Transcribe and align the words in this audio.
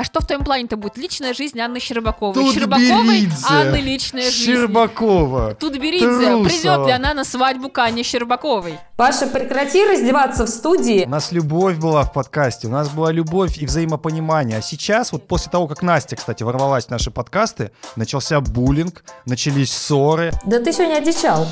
А 0.00 0.04
что 0.04 0.20
в 0.20 0.26
твоем 0.26 0.44
плане-то 0.44 0.78
будет? 0.78 0.96
Личная 0.96 1.34
жизнь 1.34 1.60
Анны 1.60 1.78
Щербаковой. 1.78 2.32
Тут 2.32 2.54
Щербаковой 2.54 3.20
Беридзе. 3.20 3.46
Анны 3.46 3.76
личная 3.82 4.30
жизнь. 4.30 4.44
Щербакова. 4.44 5.54
Тут 5.56 5.76
Беридзе. 5.76 6.06
Трусова. 6.06 6.44
Придет 6.44 6.86
ли 6.86 6.92
она 6.92 7.12
на 7.12 7.22
свадьбу 7.22 7.68
к 7.68 7.76
Анне 7.80 8.02
Щербаковой? 8.02 8.78
Паша, 8.96 9.26
прекрати 9.26 9.84
раздеваться 9.84 10.46
в 10.46 10.48
студии. 10.48 11.04
У 11.04 11.08
нас 11.10 11.32
любовь 11.32 11.76
была 11.76 12.04
в 12.04 12.14
подкасте, 12.14 12.66
у 12.68 12.70
нас 12.70 12.88
была 12.88 13.12
любовь 13.12 13.58
и 13.58 13.66
взаимопонимание. 13.66 14.56
А 14.56 14.62
сейчас, 14.62 15.12
вот 15.12 15.28
после 15.28 15.52
того, 15.52 15.68
как 15.68 15.82
Настя, 15.82 16.16
кстати, 16.16 16.44
ворвалась 16.44 16.86
в 16.86 16.90
наши 16.90 17.10
подкасты, 17.10 17.70
начался 17.96 18.40
буллинг, 18.40 19.04
начались 19.26 19.70
ссоры. 19.70 20.32
Да 20.46 20.60
ты 20.60 20.72
сегодня 20.72 20.94
одичал. 20.96 21.46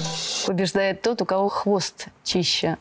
Побеждает 0.47 1.03
тот, 1.03 1.21
у 1.21 1.27
кого 1.27 1.51
хвост 1.51 2.07
чище. 2.25 2.79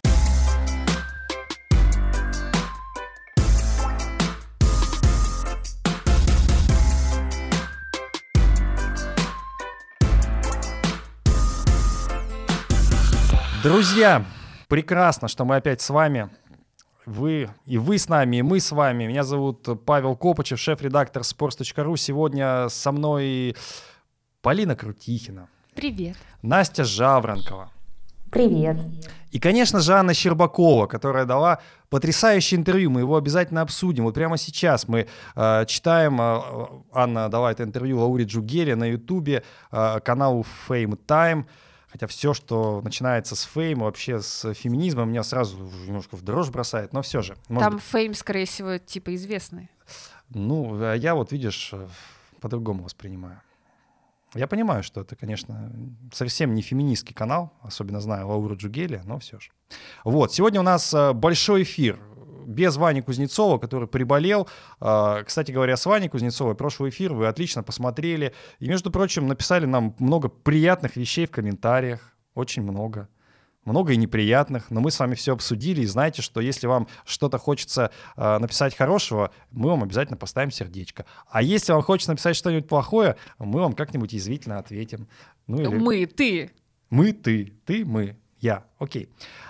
Друзья, 13.67 14.23
прекрасно, 14.69 15.27
что 15.27 15.43
мы 15.43 15.57
опять 15.57 15.81
с 15.81 15.89
вами. 15.89 16.29
Вы 17.05 17.49
и 17.65 17.77
вы 17.77 17.97
с 17.97 18.07
нами, 18.07 18.37
и 18.37 18.41
мы 18.41 18.61
с 18.61 18.71
вами. 18.71 19.07
Меня 19.07 19.23
зовут 19.25 19.67
Павел 19.85 20.15
Копычев, 20.15 20.57
шеф-редактор 20.57 21.23
sports.ru. 21.23 21.97
Сегодня 21.97 22.69
со 22.69 22.93
мной 22.93 23.57
Полина 24.41 24.73
Крутихина, 24.77 25.49
Привет. 25.75 26.15
Настя 26.41 26.85
Жавранкова. 26.85 27.69
Привет. 28.31 28.77
И, 29.31 29.39
конечно 29.39 29.81
же, 29.81 29.91
Анна 29.95 30.13
Щербакова, 30.13 30.87
которая 30.87 31.25
дала 31.25 31.59
потрясающее 31.89 32.57
интервью. 32.57 32.89
Мы 32.89 33.01
его 33.01 33.17
обязательно 33.17 33.61
обсудим. 33.61 34.05
Вот 34.05 34.13
прямо 34.13 34.37
сейчас 34.37 34.87
мы 34.87 35.07
э, 35.35 35.65
читаем, 35.65 36.21
э, 36.21 36.67
Анна 36.93 37.27
дала 37.27 37.51
это 37.51 37.63
интервью 37.63 37.99
Лауре 37.99 38.23
Джугеле 38.23 38.77
на 38.77 38.85
Ютубе, 38.85 39.43
э, 39.73 39.99
каналу 39.99 40.45
Fame 40.69 40.97
Time. 41.05 41.45
Хотя 41.87 42.07
все, 42.07 42.33
что 42.33 42.81
начинается 42.81 43.35
с 43.35 43.43
фейма, 43.43 43.85
вообще 43.85 44.19
с 44.21 44.53
феминизма, 44.53 45.05
меня 45.05 45.23
сразу 45.23 45.57
немножко 45.85 46.17
в 46.17 46.21
дрожь 46.21 46.49
бросает, 46.49 46.93
но 46.93 47.01
все 47.01 47.21
же. 47.21 47.37
Там 47.47 47.75
быть, 47.75 47.83
фейм, 47.83 48.13
скорее 48.13 48.45
всего, 48.45 48.77
типа 48.77 49.15
известный. 49.15 49.69
ну, 50.29 50.77
а 50.81 50.93
я 50.93 51.15
вот, 51.15 51.31
видишь, 51.31 51.69
э, 51.71 51.87
по-другому 52.41 52.83
воспринимаю. 52.83 53.41
Я 54.33 54.47
понимаю, 54.47 54.83
что 54.83 55.01
это, 55.01 55.15
конечно, 55.15 55.71
совсем 56.11 56.53
не 56.53 56.61
феминистский 56.61 57.15
канал, 57.15 57.53
особенно 57.61 58.01
знаю 58.01 58.27
Лауру 58.27 58.57
Джугели, 58.57 59.01
но 59.05 59.19
все 59.19 59.39
же. 59.39 59.51
Вот, 60.03 60.33
сегодня 60.33 60.59
у 60.59 60.63
нас 60.63 60.93
э, 60.93 61.13
большой 61.13 61.63
эфир 61.63 61.99
без 62.47 62.77
Вани 62.77 63.01
Кузнецова, 63.01 63.57
который 63.59 63.87
приболел. 63.87 64.47
Э, 64.81 65.23
Кстати 65.25 65.51
говоря, 65.51 65.77
с 65.77 65.85
Ваней 65.85 66.09
Кузнецовой 66.09 66.55
прошлый 66.55 66.89
эфир 66.89 67.13
вы 67.13 67.27
отлично 67.27 67.61
посмотрели. 67.61 68.33
И, 68.59 68.67
между 68.67 68.89
прочим, 68.89 69.27
написали 69.27 69.65
нам 69.65 69.95
много 69.99 70.29
приятных 70.29 70.95
вещей 70.95 71.25
в 71.27 71.31
комментариях. 71.31 72.13
Очень 72.33 72.63
много. 72.63 73.09
Много 73.65 73.91
и 73.91 73.97
неприятных, 73.97 74.71
но 74.71 74.79
мы 74.79 74.91
с 74.91 74.99
вами 74.99 75.15
все 75.15 75.33
обсудили. 75.33 75.81
И 75.81 75.85
знаете, 75.85 76.21
что 76.21 76.39
если 76.39 76.67
вам 76.67 76.87
что-то 77.05 77.37
хочется 77.37 77.91
э, 78.15 78.37
написать 78.37 78.73
хорошего, 78.77 79.31
мы 79.51 79.69
вам 79.69 79.83
обязательно 79.83 80.15
поставим 80.15 80.51
сердечко. 80.51 81.05
А 81.29 81.41
если 81.41 81.73
вам 81.73 81.81
хочется 81.81 82.11
написать 82.11 82.37
что-нибудь 82.37 82.69
плохое, 82.69 83.17
мы 83.39 83.59
вам 83.59 83.73
как-нибудь 83.73 84.13
язвительно 84.13 84.57
ответим. 84.59 85.09
Ну, 85.47 85.59
или- 85.61 85.77
Мы, 85.79 86.05
ты. 86.05 86.51
мы, 86.89 87.11
ты, 87.11 87.53
ты, 87.65 87.83
мы, 87.83 88.15
я. 88.39 88.63
Окей. 88.79 89.09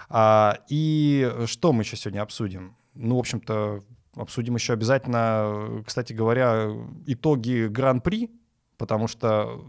А, 0.09 0.57
и 0.67 1.31
что 1.45 1.71
мы 1.73 1.83
еще 1.83 1.95
сегодня 1.97 2.21
обсудим? 2.21 2.76
Ну, 2.97 3.15
в 3.15 3.19
общем-то, 3.19 3.81
обсудим 4.15 4.55
еще 4.55 4.73
обязательно, 4.73 5.83
кстати 5.85 6.13
говоря, 6.13 6.69
итоги 7.05 7.67
Гран-при, 7.67 8.31
потому 8.77 9.07
что 9.07 9.65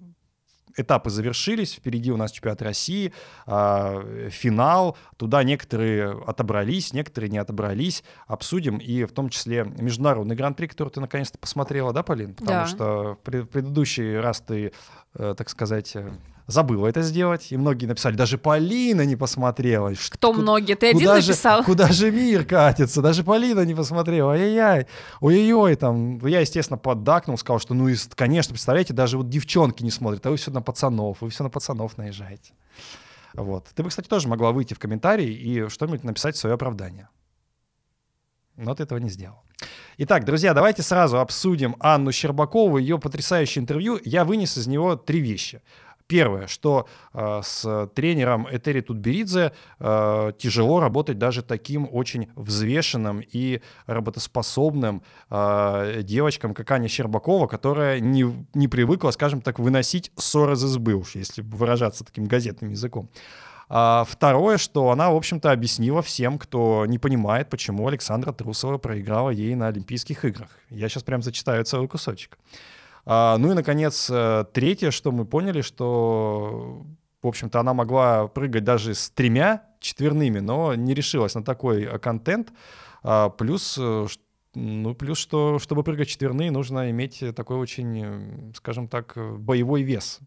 этапы 0.77 1.11
завершились, 1.11 1.75
впереди 1.75 2.13
у 2.13 2.17
нас 2.17 2.31
чемпионат 2.31 2.63
России, 2.63 3.13
а, 3.47 4.01
финал, 4.31 4.97
туда 5.17 5.43
некоторые 5.43 6.13
отобрались, 6.27 6.93
некоторые 6.93 7.31
не 7.31 7.39
отобрались, 7.39 8.05
обсудим, 8.27 8.79
и 8.79 9.05
в 9.05 9.13
том 9.13 9.29
числе 9.29 9.65
международный 9.65 10.37
гран-при, 10.37 10.67
который 10.69 10.91
ты 10.91 11.01
наконец-то 11.01 11.37
посмотрела, 11.39 11.93
да, 11.93 12.03
Полин? 12.05 12.35
Потому 12.35 12.61
Да. 12.61 12.67
что 12.67 13.15
в 13.15 13.19
пред- 13.25 13.51
предыдущий 13.51 14.19
раз 14.21 14.41
ты, 14.41 14.73
э, 15.15 15.35
так 15.37 15.49
сказать, 15.51 15.97
э, 15.97 16.13
забыла 16.49 16.89
это 16.89 17.03
сделать, 17.03 17.53
и 17.53 17.57
многие 17.57 17.87
написали, 17.87 18.17
даже 18.17 18.39
Полина 18.39 19.03
не 19.03 19.15
посмотрела. 19.15 19.93
Кто 20.11 20.33
ку- 20.33 20.41
многие? 20.41 20.75
Ты 20.75 20.89
один 20.89 21.07
же, 21.21 21.29
написал? 21.29 21.63
Куда 21.63 21.89
же 21.93 22.11
мир 22.11 22.45
катится? 22.45 23.03
Даже 23.03 23.23
Полина 23.23 23.61
не 23.61 23.75
посмотрела. 23.75 24.33
Ай-яй-яй. 24.33 24.87
Ой-ой-ой. 25.21 25.77
Там. 25.77 26.19
Я, 26.27 26.41
естественно, 26.41 26.79
поддакнул, 26.79 27.37
сказал, 27.39 27.61
что, 27.61 27.75
ну, 27.75 27.89
и, 27.89 27.97
конечно, 28.15 28.53
представляете, 28.53 28.95
даже 28.95 29.19
вот 29.19 29.29
девчонки 29.29 29.85
не 29.85 29.91
смотрят, 29.91 30.27
а 30.27 30.31
вы 30.31 30.37
все 30.37 30.51
на 30.51 30.63
пацанов, 30.63 31.19
вы 31.21 31.29
все 31.29 31.45
на 31.45 31.51
пацанов 31.51 31.99
наезжаете. 31.99 32.55
Вот. 33.35 33.69
Ты 33.75 33.83
бы, 33.83 33.91
кстати, 33.91 34.09
тоже 34.09 34.27
могла 34.27 34.51
выйти 34.53 34.73
в 34.73 34.79
комментарии 34.79 35.31
и 35.31 35.69
что-нибудь 35.69 36.03
написать 36.03 36.35
в 36.35 36.39
свое 36.39 36.55
оправдание. 36.55 37.09
Но 38.57 38.75
ты 38.75 38.83
этого 38.83 38.99
не 38.99 39.11
сделал. 39.11 39.45
Итак, 39.99 40.25
друзья, 40.25 40.55
давайте 40.55 40.83
сразу 40.83 41.19
обсудим 41.19 41.77
Анну 41.81 42.11
Щербакову, 42.11 42.79
ее 42.79 42.99
потрясающее 42.99 43.63
интервью. 43.63 44.01
Я 44.05 44.25
вынес 44.25 44.57
из 44.57 44.67
него 44.67 44.97
три 44.97 45.21
вещи. 45.21 45.61
Первое, 46.09 46.47
что 46.47 46.89
э, 47.13 47.41
с 47.45 47.91
тренером 47.95 48.49
Этери 48.51 48.81
Тутберидзе 48.81 49.53
э, 49.79 50.33
тяжело 50.39 50.81
работать 50.81 51.19
даже 51.19 51.43
таким 51.43 51.87
очень 51.93 52.29
взвешенным 52.35 53.21
и 53.21 53.61
работоспособным 53.85 55.03
э, 55.29 56.01
девочкам, 56.03 56.55
как 56.55 56.71
Аня 56.71 56.89
Щербакова, 56.89 57.47
которая 57.47 58.01
не, 58.01 58.25
не 58.55 58.69
привыкла, 58.69 59.11
скажем 59.11 59.43
так, 59.43 59.59
выносить 59.59 60.11
ссор 60.17 60.53
из 60.53 60.65
избы, 60.65 61.03
если 61.13 61.43
выражаться 61.43 62.05
таким 62.05 62.25
газетным 62.25 62.71
языком. 62.71 63.11
А 63.69 64.07
второе, 64.09 64.57
что 64.57 64.91
она, 64.91 65.11
в 65.11 65.17
общем-то, 65.17 65.53
объяснила 65.53 66.01
всем, 66.01 66.39
кто 66.39 66.87
не 66.87 66.99
понимает, 66.99 67.51
почему 67.51 67.87
Александра 67.87 68.33
Трусова 68.33 68.79
проиграла 68.79 69.29
ей 69.29 69.55
на 69.55 69.67
Олимпийских 69.67 70.25
играх. 70.25 70.49
Я 70.71 70.89
сейчас 70.89 71.03
прям 71.03 71.21
зачитаю 71.21 71.67
целый 71.67 71.87
кусочек. 71.87 72.39
А, 73.11 73.39
ну 73.39 73.53
и, 73.53 73.55
наконец, 73.55 74.11
э, 74.11 74.45
третье, 74.53 74.91
что 74.91 75.13
мы 75.13 75.25
поняли, 75.25 75.63
что, 75.63 76.85
в 77.23 77.27
общем-то, 77.27 77.59
она 77.59 77.73
могла 77.73 78.29
прыгать 78.29 78.65
даже 78.65 78.93
с 78.93 79.09
тремя 79.09 79.65
четверными, 79.81 80.41
но 80.41 80.75
не 80.75 80.93
решилась 80.93 81.35
на 81.35 81.43
такой 81.43 81.85
э, 81.85 81.99
контент. 81.99 82.53
А, 83.03 83.31
плюс, 83.31 83.79
э, 83.81 84.07
ну, 84.55 84.95
плюс, 84.95 85.17
что, 85.17 85.59
чтобы 85.59 85.85
прыгать 85.85 86.09
четверные, 86.09 86.51
нужно 86.51 86.91
иметь 86.91 87.25
такой 87.35 87.57
очень, 87.57 88.53
скажем 88.55 88.89
так, 88.89 89.17
боевой 89.17 89.81
вес. 89.81 90.21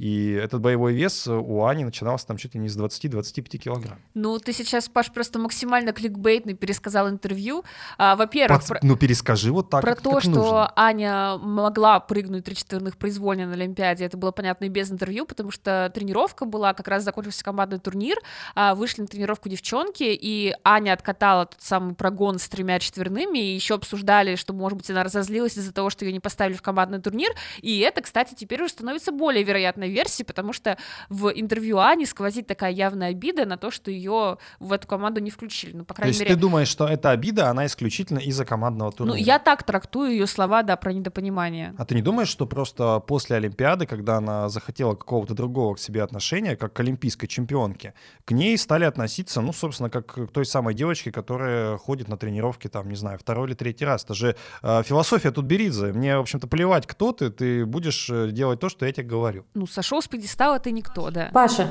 И 0.00 0.32
этот 0.32 0.62
боевой 0.62 0.94
вес 0.94 1.26
у 1.28 1.62
Ани 1.66 1.84
начинался 1.84 2.26
там 2.26 2.38
чуть 2.38 2.54
ли 2.54 2.60
не 2.60 2.70
с 2.70 2.78
20-25 2.78 3.58
килограмм. 3.58 3.98
Ну, 4.14 4.38
ты 4.38 4.54
сейчас, 4.54 4.88
Паш, 4.88 5.12
просто 5.12 5.38
максимально 5.38 5.92
кликбейтный 5.92 6.54
пересказал 6.54 7.10
интервью. 7.10 7.64
А, 7.98 8.16
во-первых, 8.16 8.62
Пац- 8.62 8.68
про- 8.68 8.78
Ну, 8.82 8.96
перескажи 8.96 9.52
вот 9.52 9.68
так, 9.68 9.82
Про 9.82 9.90
как- 9.94 10.00
то, 10.00 10.12
как 10.12 10.22
что 10.22 10.30
нужно. 10.30 10.72
Аня 10.74 11.36
могла 11.36 12.00
прыгнуть 12.00 12.46
три 12.46 12.56
четверных 12.56 12.96
произвольно 12.96 13.44
на 13.46 13.52
Олимпиаде, 13.52 14.06
это 14.06 14.16
было 14.16 14.30
понятно 14.30 14.64
и 14.64 14.68
без 14.70 14.90
интервью, 14.90 15.26
потому 15.26 15.50
что 15.50 15.90
тренировка 15.94 16.46
была, 16.46 16.72
как 16.72 16.88
раз 16.88 17.04
закончился 17.04 17.44
командный 17.44 17.78
турнир, 17.78 18.16
а, 18.54 18.74
вышли 18.74 19.02
на 19.02 19.06
тренировку 19.06 19.50
девчонки, 19.50 20.04
и 20.04 20.54
Аня 20.64 20.94
откатала 20.94 21.44
тот 21.44 21.60
самый 21.60 21.94
прогон 21.94 22.38
с 22.38 22.48
тремя 22.48 22.78
четверными, 22.78 23.38
и 23.38 23.54
еще 23.54 23.74
обсуждали, 23.74 24.36
что, 24.36 24.54
может 24.54 24.78
быть, 24.78 24.88
она 24.90 25.04
разозлилась 25.04 25.58
из-за 25.58 25.74
того, 25.74 25.90
что 25.90 26.06
ее 26.06 26.12
не 26.14 26.20
поставили 26.20 26.56
в 26.56 26.62
командный 26.62 27.02
турнир, 27.02 27.32
и 27.60 27.80
это, 27.80 28.00
кстати, 28.00 28.32
теперь 28.34 28.62
уже 28.62 28.72
становится 28.72 29.12
более 29.12 29.44
вероятной 29.44 29.89
версией, 29.90 30.26
потому 30.26 30.52
что 30.52 30.76
в 31.08 31.28
интервью 31.28 31.78
Ани 31.78 32.06
сквозит 32.06 32.46
такая 32.46 32.72
явная 32.72 33.10
обида 33.10 33.46
на 33.46 33.56
то, 33.56 33.70
что 33.70 33.90
ее 33.90 34.38
в 34.58 34.72
эту 34.72 34.86
команду 34.86 35.20
не 35.20 35.30
включили, 35.30 35.76
ну, 35.76 35.84
по 35.84 35.94
То 35.94 35.96
крайней 35.96 36.10
есть 36.10 36.20
мере... 36.20 36.34
ты 36.34 36.40
думаешь, 36.40 36.68
что 36.68 36.86
эта 36.86 37.10
обида, 37.10 37.48
она 37.48 37.66
исключительно 37.66 38.18
из-за 38.18 38.44
командного 38.44 38.90
Ну, 38.90 38.96
турнира? 38.96 39.18
я 39.18 39.38
так 39.38 39.62
трактую 39.62 40.12
ее 40.12 40.26
слова, 40.26 40.62
да, 40.62 40.76
про 40.76 40.92
недопонимание. 40.92 41.74
А 41.78 41.84
ты 41.84 41.94
не 41.94 42.02
думаешь, 42.02 42.28
что 42.28 42.46
просто 42.46 43.00
после 43.00 43.36
Олимпиады, 43.36 43.86
когда 43.86 44.16
она 44.16 44.48
захотела 44.48 44.94
какого-то 44.94 45.34
другого 45.34 45.74
к 45.74 45.78
себе 45.78 46.02
отношения, 46.02 46.56
как 46.56 46.72
к 46.72 46.80
олимпийской 46.80 47.26
чемпионке, 47.26 47.94
к 48.24 48.32
ней 48.32 48.56
стали 48.58 48.84
относиться, 48.84 49.40
ну, 49.40 49.52
собственно, 49.52 49.90
как 49.90 50.06
к 50.06 50.26
той 50.28 50.46
самой 50.46 50.74
девочке, 50.74 51.12
которая 51.12 51.76
ходит 51.78 52.08
на 52.08 52.16
тренировки, 52.16 52.68
там, 52.68 52.88
не 52.88 52.96
знаю, 52.96 53.18
второй 53.18 53.48
или 53.48 53.54
третий 53.54 53.84
раз. 53.84 54.04
Это 54.04 54.14
же 54.14 54.36
э, 54.62 54.82
философия 54.84 55.30
Тутберидзе. 55.30 55.92
Мне, 55.92 56.16
в 56.16 56.20
общем-то, 56.20 56.46
плевать, 56.46 56.86
кто 56.86 57.12
ты, 57.12 57.30
ты 57.30 57.66
будешь 57.66 58.08
э, 58.10 58.30
делать 58.30 58.60
то, 58.60 58.68
что 58.68 58.86
я 58.86 58.92
тебе 58.92 59.06
говорю. 59.06 59.44
Ну, 59.54 59.66
сошел 59.82 60.02
с 60.02 60.08
пьедестала 60.08 60.58
ты 60.58 60.72
никто, 60.72 61.10
да. 61.10 61.30
Паша, 61.32 61.68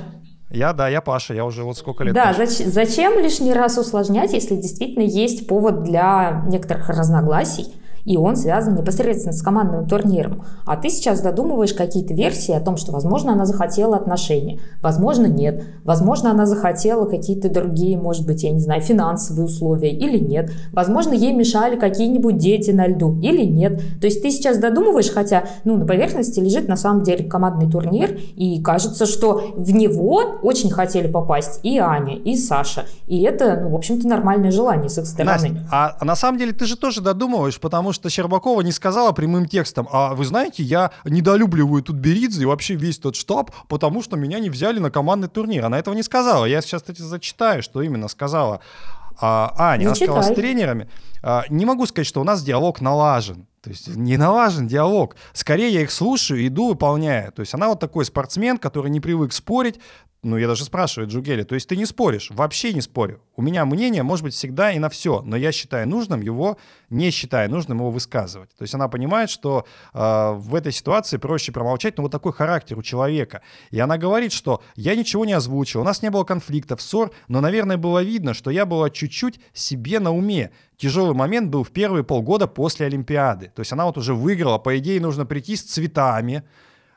Я, 0.49 0.73
да, 0.73 0.87
я 0.89 0.99
Паша, 1.01 1.35
я 1.35 1.45
уже 1.45 1.63
вот 1.63 1.77
сколько 1.77 2.03
лет. 2.03 2.15
да, 2.15 2.33
зач- 2.33 2.65
зачем 2.65 3.19
лишний 3.19 3.53
раз 3.53 3.77
усложнять, 3.77 4.33
если 4.33 4.55
действительно 4.55 5.03
есть 5.03 5.47
повод 5.47 5.83
для 5.83 6.43
некоторых 6.47 6.89
разногласий? 6.89 7.67
И 8.05 8.17
он 8.17 8.35
связан 8.35 8.75
непосредственно 8.75 9.33
с 9.33 9.41
командным 9.41 9.87
турниром. 9.87 10.43
А 10.65 10.75
ты 10.77 10.89
сейчас 10.89 11.21
додумываешь 11.21 11.73
какие-то 11.73 12.13
версии 12.13 12.53
о 12.53 12.59
том, 12.59 12.77
что, 12.77 12.91
возможно, 12.91 13.33
она 13.33 13.45
захотела 13.45 13.97
отношения, 13.97 14.59
возможно, 14.81 15.25
нет. 15.25 15.63
Возможно, 15.83 16.31
она 16.31 16.45
захотела 16.45 17.05
какие-то 17.05 17.49
другие, 17.49 17.97
может 17.97 18.25
быть, 18.25 18.43
я 18.43 18.51
не 18.51 18.59
знаю, 18.59 18.81
финансовые 18.81 19.45
условия 19.45 19.91
или 19.91 20.17
нет. 20.19 20.51
Возможно, 20.73 21.13
ей 21.13 21.33
мешали 21.33 21.77
какие-нибудь 21.77 22.37
дети 22.37 22.71
на 22.71 22.87
льду 22.87 23.19
или 23.21 23.45
нет. 23.45 23.81
То 23.99 24.07
есть 24.07 24.21
ты 24.21 24.31
сейчас 24.31 24.57
додумываешь, 24.57 25.11
хотя 25.11 25.45
ну, 25.63 25.77
на 25.77 25.85
поверхности 25.85 26.39
лежит 26.39 26.67
на 26.67 26.75
самом 26.75 27.03
деле 27.03 27.25
командный 27.25 27.69
турнир, 27.69 28.19
и 28.35 28.61
кажется, 28.61 29.05
что 29.05 29.53
в 29.55 29.71
него 29.71 30.39
очень 30.41 30.69
хотели 30.69 31.07
попасть 31.07 31.59
и 31.63 31.77
Аня, 31.77 32.15
и 32.15 32.35
Саша. 32.35 32.85
И 33.07 33.21
это, 33.23 33.59
ну, 33.61 33.69
в 33.69 33.75
общем-то, 33.75 34.07
нормальное 34.07 34.51
желание 34.51 34.89
с 34.89 34.97
их 34.97 35.05
стороны. 35.05 35.49
Настя, 35.49 35.67
а, 35.71 36.05
на 36.05 36.15
самом 36.15 36.37
деле 36.37 36.53
ты 36.53 36.65
же 36.65 36.77
тоже 36.77 37.01
додумываешь, 37.01 37.59
потому 37.59 37.88
что 37.93 38.09
Щербакова 38.09 38.61
не 38.61 38.71
сказала 38.71 39.11
прямым 39.11 39.47
текстом, 39.47 39.87
а 39.91 40.15
вы 40.15 40.25
знаете, 40.25 40.63
я 40.63 40.91
недолюбливаю 41.05 41.83
тут 41.83 41.95
Беридзе 41.95 42.43
и 42.43 42.45
вообще 42.45 42.75
весь 42.75 42.97
тот 42.97 43.15
штаб, 43.15 43.51
потому 43.67 44.01
что 44.01 44.17
меня 44.17 44.39
не 44.39 44.49
взяли 44.49 44.79
на 44.79 44.91
командный 44.91 45.29
турнир. 45.29 45.65
Она 45.65 45.79
этого 45.79 45.93
не 45.93 46.03
сказала. 46.03 46.45
Я 46.45 46.61
сейчас, 46.61 46.81
кстати, 46.81 47.01
зачитаю, 47.01 47.61
что 47.63 47.81
именно 47.81 48.07
сказала 48.07 48.61
а, 49.19 49.53
Аня. 49.57 49.81
Не 49.81 49.85
она 49.87 49.95
сказала 49.95 50.21
с 50.21 50.27
читай. 50.27 50.35
тренерами. 50.35 50.89
А, 51.21 51.43
не 51.49 51.65
могу 51.65 51.85
сказать, 51.85 52.07
что 52.07 52.21
у 52.21 52.23
нас 52.23 52.43
диалог 52.43 52.81
налажен. 52.81 53.47
То 53.61 53.69
есть 53.69 53.87
не 53.95 54.17
налажен 54.17 54.67
диалог. 54.67 55.15
Скорее 55.33 55.69
я 55.69 55.81
их 55.81 55.91
слушаю, 55.91 56.45
иду, 56.45 56.69
выполняю. 56.69 57.31
То 57.31 57.41
есть 57.41 57.53
она 57.53 57.67
вот 57.67 57.79
такой 57.79 58.05
спортсмен, 58.05 58.57
который 58.57 58.89
не 58.89 58.99
привык 58.99 59.33
спорить. 59.33 59.79
Ну, 60.21 60.35
я 60.35 60.47
даже 60.47 60.65
спрашиваю 60.65 61.09
Джугели, 61.09 61.43
то 61.43 61.55
есть 61.55 61.69
ты 61.69 61.77
не 61.77 61.85
споришь? 61.85 62.29
Вообще 62.29 62.73
не 62.73 62.81
спорю. 62.81 63.21
У 63.37 63.41
меня 63.41 63.63
мнение 63.63 64.03
может 64.03 64.23
быть 64.23 64.33
всегда 64.33 64.69
и 64.73 64.77
на 64.77 64.89
все, 64.89 65.21
но 65.21 65.37
я 65.37 65.53
считаю 65.53 65.87
нужным 65.87 66.21
его, 66.21 66.57
не 66.89 67.09
считаю 67.09 67.49
нужным 67.49 67.77
его 67.77 67.89
высказывать. 67.89 68.49
То 68.57 68.63
есть 68.63 68.73
она 68.73 68.89
понимает, 68.89 69.29
что 69.29 69.65
э, 69.93 70.31
в 70.33 70.55
этой 70.55 70.73
ситуации 70.73 71.15
проще 71.15 71.53
промолчать, 71.53 71.95
но 71.95 72.03
вот 72.03 72.11
такой 72.11 72.33
характер 72.33 72.77
у 72.77 72.83
человека. 72.83 73.43
И 73.71 73.79
она 73.79 73.97
говорит, 73.97 74.33
что 74.33 74.61
я 74.75 74.93
ничего 74.93 75.23
не 75.23 75.31
озвучил, 75.31 75.79
у 75.79 75.85
нас 75.85 76.01
не 76.01 76.09
было 76.09 76.25
конфликтов, 76.25 76.81
ссор, 76.81 77.11
но, 77.29 77.39
наверное, 77.39 77.77
было 77.77 78.03
видно, 78.03 78.33
что 78.33 78.51
я 78.51 78.65
была 78.65 78.89
чуть-чуть 78.89 79.39
себе 79.53 80.01
на 80.01 80.13
уме. 80.13 80.51
Тяжелый 80.79 81.13
момент 81.13 81.49
был 81.49 81.65
в 81.65 81.71
первые 81.71 82.05
полгода 82.05 82.47
после 82.47 82.85
Олимпиады. 82.85 83.51
То 83.53 83.59
есть 83.59 83.73
она 83.73 83.85
вот 83.85 83.97
уже 83.97 84.13
выиграла, 84.13 84.59
по 84.59 84.77
идее 84.77 85.01
нужно 85.01 85.25
прийти 85.25 85.57
с 85.57 85.63
цветами, 85.63 86.43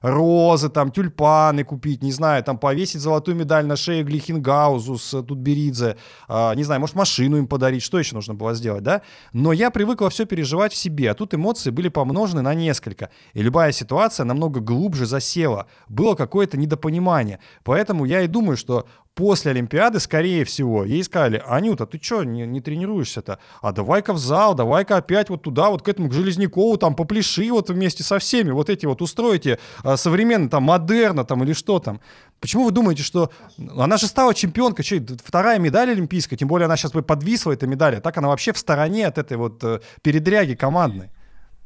розы, 0.03 0.69
там, 0.69 0.91
тюльпаны 0.91 1.65
купить, 1.65 2.03
не 2.03 2.13
знаю, 2.13 2.43
там, 2.45 2.59
повесить 2.59 3.01
золотую 3.01 3.37
медаль 3.37 3.67
на 3.67 3.77
шею 3.77 4.05
Глихенгаузу 4.05 4.99
с 4.99 5.15
э, 5.15 5.23
Тутберидзе, 5.23 5.97
а, 6.29 6.55
не 6.55 6.65
знаю, 6.65 6.81
может, 6.81 6.97
машину 6.97 7.39
им 7.39 7.47
подарить, 7.47 7.83
что 7.83 7.99
еще 7.99 8.15
нужно 8.15 8.35
было 8.35 8.55
сделать, 8.55 8.83
да? 8.83 9.03
Но 9.33 9.53
я 9.53 9.71
привыкла 9.71 10.11
все 10.11 10.27
переживать 10.27 10.73
в 10.73 10.77
себе, 10.77 11.11
а 11.11 11.15
тут 11.15 11.35
эмоции 11.35 11.71
были 11.71 11.89
помножены 11.89 12.43
на 12.43 12.55
несколько, 12.55 13.11
и 13.33 13.43
любая 13.43 13.73
ситуация 13.73 14.25
намного 14.25 14.61
глубже 14.61 15.07
засела, 15.07 15.67
было 15.89 16.15
какое-то 16.15 16.57
недопонимание, 16.57 17.39
поэтому 17.63 18.05
я 18.05 18.23
и 18.23 18.27
думаю, 18.27 18.57
что 18.57 18.87
после 19.15 19.51
Олимпиады, 19.51 20.01
скорее 20.01 20.45
всего, 20.45 20.85
ей 20.85 21.05
сказали, 21.05 21.43
Анюта, 21.47 21.87
ты 21.87 22.01
что, 22.03 22.25
не, 22.25 22.47
не 22.47 22.61
тренируешься-то? 22.61 23.39
А 23.61 23.73
давай-ка 23.73 24.13
в 24.13 24.19
зал, 24.19 24.55
давай-ка 24.55 24.97
опять 24.97 25.29
вот 25.29 25.43
туда, 25.43 25.71
вот 25.71 25.83
к 25.83 25.89
этому, 25.89 26.09
к 26.09 26.13
Железнякову, 26.13 26.77
там, 26.77 26.95
попляши 26.95 27.51
вот 27.51 27.71
вместе 27.71 28.03
со 28.03 28.19
всеми, 28.19 28.51
вот 28.51 28.71
эти 28.71 28.87
вот 28.87 29.03
устройте 29.03 29.59
а, 29.83 29.97
современно, 29.97 30.49
там, 30.49 30.65
модерна, 30.65 31.25
там, 31.25 31.43
или 31.45 31.53
что 31.53 31.79
там. 31.79 32.01
Почему 32.41 32.65
вы 32.65 32.71
думаете, 32.73 33.03
что... 33.03 33.31
Она 33.77 33.97
же 33.97 34.07
стала 34.07 34.35
чемпионкой, 34.35 34.85
что, 34.85 34.97
вторая 35.25 35.59
медаль 35.59 35.91
олимпийская, 35.91 36.39
тем 36.39 36.49
более 36.49 36.67
она 36.67 36.77
сейчас 36.77 36.93
бы 36.93 37.03
подвисла, 37.03 37.53
эта 37.53 37.67
медаль, 37.67 37.97
а 37.97 38.01
так 38.01 38.17
она 38.19 38.29
вообще 38.29 38.53
в 38.53 38.59
стороне 38.59 39.07
от 39.07 39.19
этой 39.19 39.37
вот 39.37 39.63
э, 39.63 39.81
передряги 40.03 40.55
командной. 40.55 41.11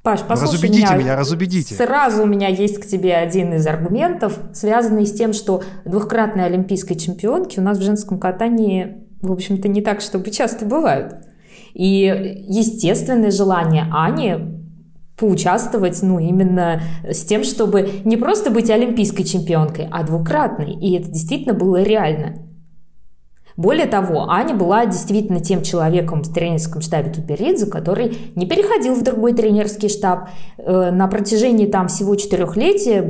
Паш, 0.06 0.20
послушай 0.20 0.52
разубедите 0.52 0.94
меня, 0.94 1.16
разубедите. 1.16 1.74
Сразу 1.74 2.22
у 2.22 2.26
меня 2.26 2.46
есть 2.46 2.78
к 2.78 2.86
тебе 2.86 3.16
один 3.16 3.54
из 3.54 3.66
аргументов, 3.66 4.38
связанный 4.52 5.04
с 5.04 5.12
тем, 5.12 5.32
что 5.32 5.64
двухкратной 5.84 6.44
олимпийской 6.46 6.94
чемпионки 6.94 7.58
у 7.58 7.62
нас 7.64 7.76
в 7.78 7.82
женском 7.82 8.20
катании, 8.20 8.98
в 9.20 9.32
общем-то, 9.32 9.66
не 9.66 9.82
так, 9.82 10.00
чтобы 10.00 10.30
часто 10.30 10.64
бывают. 10.64 11.16
И 11.74 12.44
естественное 12.46 13.32
желание 13.32 13.86
Ани 13.92 14.36
поучаствовать, 15.16 16.00
ну, 16.02 16.20
именно 16.20 16.82
с 17.02 17.24
тем, 17.24 17.42
чтобы 17.42 17.90
не 18.04 18.16
просто 18.16 18.52
быть 18.52 18.70
олимпийской 18.70 19.24
чемпионкой, 19.24 19.88
а 19.90 20.04
двукратной. 20.04 20.72
И 20.74 20.96
это 20.96 21.10
действительно 21.10 21.54
было 21.54 21.82
реально. 21.82 22.45
Более 23.56 23.86
того, 23.86 24.28
Аня 24.30 24.54
была 24.54 24.84
действительно 24.86 25.40
тем 25.40 25.62
человеком 25.62 26.22
в 26.22 26.32
тренерском 26.32 26.82
штабе 26.82 27.10
Тутберидзе, 27.10 27.66
который 27.66 28.18
не 28.34 28.46
переходил 28.46 28.94
в 28.94 29.02
другой 29.02 29.32
тренерский 29.32 29.88
штаб. 29.88 30.28
Э, 30.58 30.90
На 30.90 31.08
протяжении 31.08 31.66
там 31.66 31.88
всего 31.88 32.14
четырехлетия 32.16 33.02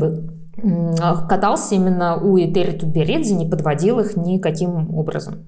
катался 1.28 1.74
именно 1.74 2.16
у 2.16 2.38
Этери 2.38 2.72
Тутберидзе, 2.78 3.34
не 3.34 3.46
подводил 3.46 4.00
их 4.00 4.16
никаким 4.16 4.96
образом. 4.96 5.44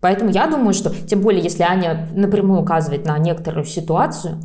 Поэтому 0.00 0.30
я 0.30 0.46
думаю, 0.48 0.74
что, 0.74 0.90
тем 1.06 1.20
более, 1.20 1.42
если 1.42 1.62
Аня 1.62 2.08
напрямую 2.12 2.62
указывает 2.62 3.06
на 3.06 3.18
некоторую 3.18 3.64
ситуацию, 3.64 4.38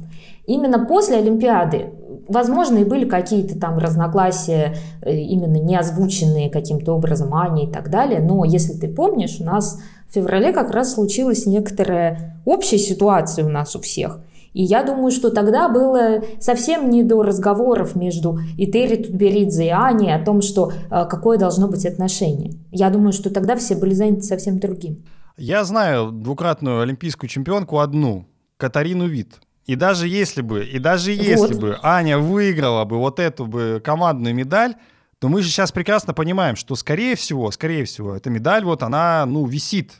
именно 0.45 0.85
после 0.85 1.17
Олимпиады, 1.17 1.93
возможно, 2.27 2.79
и 2.79 2.83
были 2.83 3.05
какие-то 3.07 3.59
там 3.59 3.77
разногласия, 3.77 4.75
э, 5.01 5.15
именно 5.15 5.57
не 5.57 5.75
озвученные 5.75 6.49
каким-то 6.49 6.93
образом 6.93 7.33
Ани 7.33 7.65
и 7.65 7.71
так 7.71 7.89
далее, 7.89 8.19
но 8.19 8.43
если 8.45 8.73
ты 8.73 8.87
помнишь, 8.87 9.37
у 9.39 9.43
нас 9.43 9.79
в 10.13 10.15
феврале 10.15 10.53
как 10.53 10.69
раз 10.69 10.93
случилась 10.93 11.47
некоторая 11.47 12.39
общая 12.45 12.77
ситуация 12.77 13.43
у 13.45 13.49
нас 13.49 13.75
у 13.75 13.81
всех. 13.81 14.19
И 14.53 14.61
я 14.61 14.83
думаю, 14.83 15.09
что 15.09 15.31
тогда 15.31 15.69
было 15.69 16.21
совсем 16.39 16.91
не 16.91 17.01
до 17.01 17.23
разговоров 17.23 17.95
между 17.95 18.37
Этери 18.55 19.01
Тутберидзе 19.01 19.65
и 19.65 19.69
Аней 19.69 20.13
о 20.13 20.23
том, 20.23 20.43
что 20.43 20.71
э, 20.71 21.05
какое 21.09 21.39
должно 21.39 21.67
быть 21.67 21.87
отношение. 21.87 22.53
Я 22.71 22.91
думаю, 22.91 23.11
что 23.11 23.31
тогда 23.31 23.55
все 23.55 23.75
были 23.75 23.95
заняты 23.95 24.21
совсем 24.21 24.59
другим. 24.59 25.03
Я 25.35 25.63
знаю 25.63 26.11
двукратную 26.11 26.81
олимпийскую 26.81 27.27
чемпионку 27.27 27.79
одну, 27.79 28.27
Катарину 28.57 29.07
Вит. 29.07 29.39
И 29.65 29.75
даже 29.75 30.07
если 30.07 30.43
бы, 30.43 30.63
и 30.63 30.77
даже 30.77 31.11
если 31.11 31.55
Вот. 31.55 31.59
бы 31.59 31.79
Аня 31.81 32.19
выиграла 32.19 32.85
бы 32.85 32.99
вот 32.99 33.19
эту 33.19 33.47
бы 33.47 33.81
командную 33.83 34.35
медаль, 34.35 34.75
то 35.17 35.27
мы 35.27 35.41
же 35.41 35.49
сейчас 35.49 35.71
прекрасно 35.71 36.13
понимаем, 36.13 36.55
что 36.55 36.75
скорее 36.75 37.15
всего, 37.15 37.49
скорее 37.49 37.85
всего, 37.85 38.13
эта 38.13 38.29
медаль 38.29 38.63
вот 38.63 38.83
она, 38.83 39.25
ну, 39.25 39.47
висит. 39.47 39.93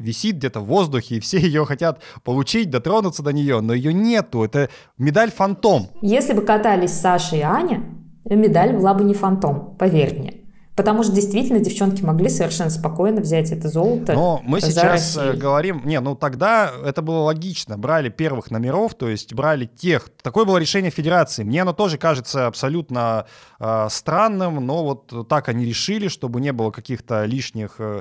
Висит 0.00 0.36
где-то 0.36 0.60
в 0.60 0.64
воздухе, 0.64 1.16
и 1.16 1.20
все 1.20 1.38
ее 1.40 1.64
хотят 1.64 2.02
получить, 2.24 2.70
дотронуться 2.70 3.22
до 3.22 3.32
нее, 3.32 3.60
но 3.60 3.74
ее 3.74 3.92
нету. 3.92 4.42
Это 4.42 4.70
медаль 4.98 5.30
фантом. 5.30 5.88
Если 6.02 6.32
бы 6.32 6.42
катались 6.42 6.92
Саша 6.92 7.36
и 7.36 7.40
Аня, 7.40 7.84
медаль 8.24 8.74
была 8.74 8.94
бы 8.94 9.04
не 9.04 9.14
фантом, 9.14 9.76
поверь 9.78 10.18
мне. 10.18 10.34
Потому 10.80 11.02
что 11.02 11.12
действительно 11.12 11.60
девчонки 11.60 12.02
могли 12.02 12.30
совершенно 12.30 12.70
спокойно 12.70 13.20
взять 13.20 13.50
это 13.50 13.68
золото. 13.68 14.14
Но 14.14 14.40
мы 14.44 14.60
за 14.60 14.70
сейчас 14.70 15.16
э, 15.16 15.20
Россию. 15.20 15.38
говорим, 15.38 15.82
не, 15.84 16.00
ну 16.00 16.14
тогда 16.14 16.72
это 16.82 17.02
было 17.02 17.18
логично, 17.18 17.76
брали 17.76 18.08
первых 18.08 18.50
номеров, 18.50 18.94
то 18.94 19.06
есть 19.06 19.34
брали 19.34 19.66
тех. 19.66 20.08
Такое 20.22 20.46
было 20.46 20.56
решение 20.56 20.90
федерации. 20.90 21.42
Мне 21.42 21.60
оно 21.60 21.74
тоже 21.74 21.98
кажется 21.98 22.46
абсолютно 22.46 23.26
э, 23.58 23.88
странным, 23.90 24.64
но 24.64 24.82
вот 24.82 25.28
так 25.28 25.50
они 25.50 25.66
решили, 25.66 26.08
чтобы 26.08 26.40
не 26.40 26.52
было 26.52 26.70
каких-то 26.70 27.26
лишних 27.26 27.74
э, 27.78 28.00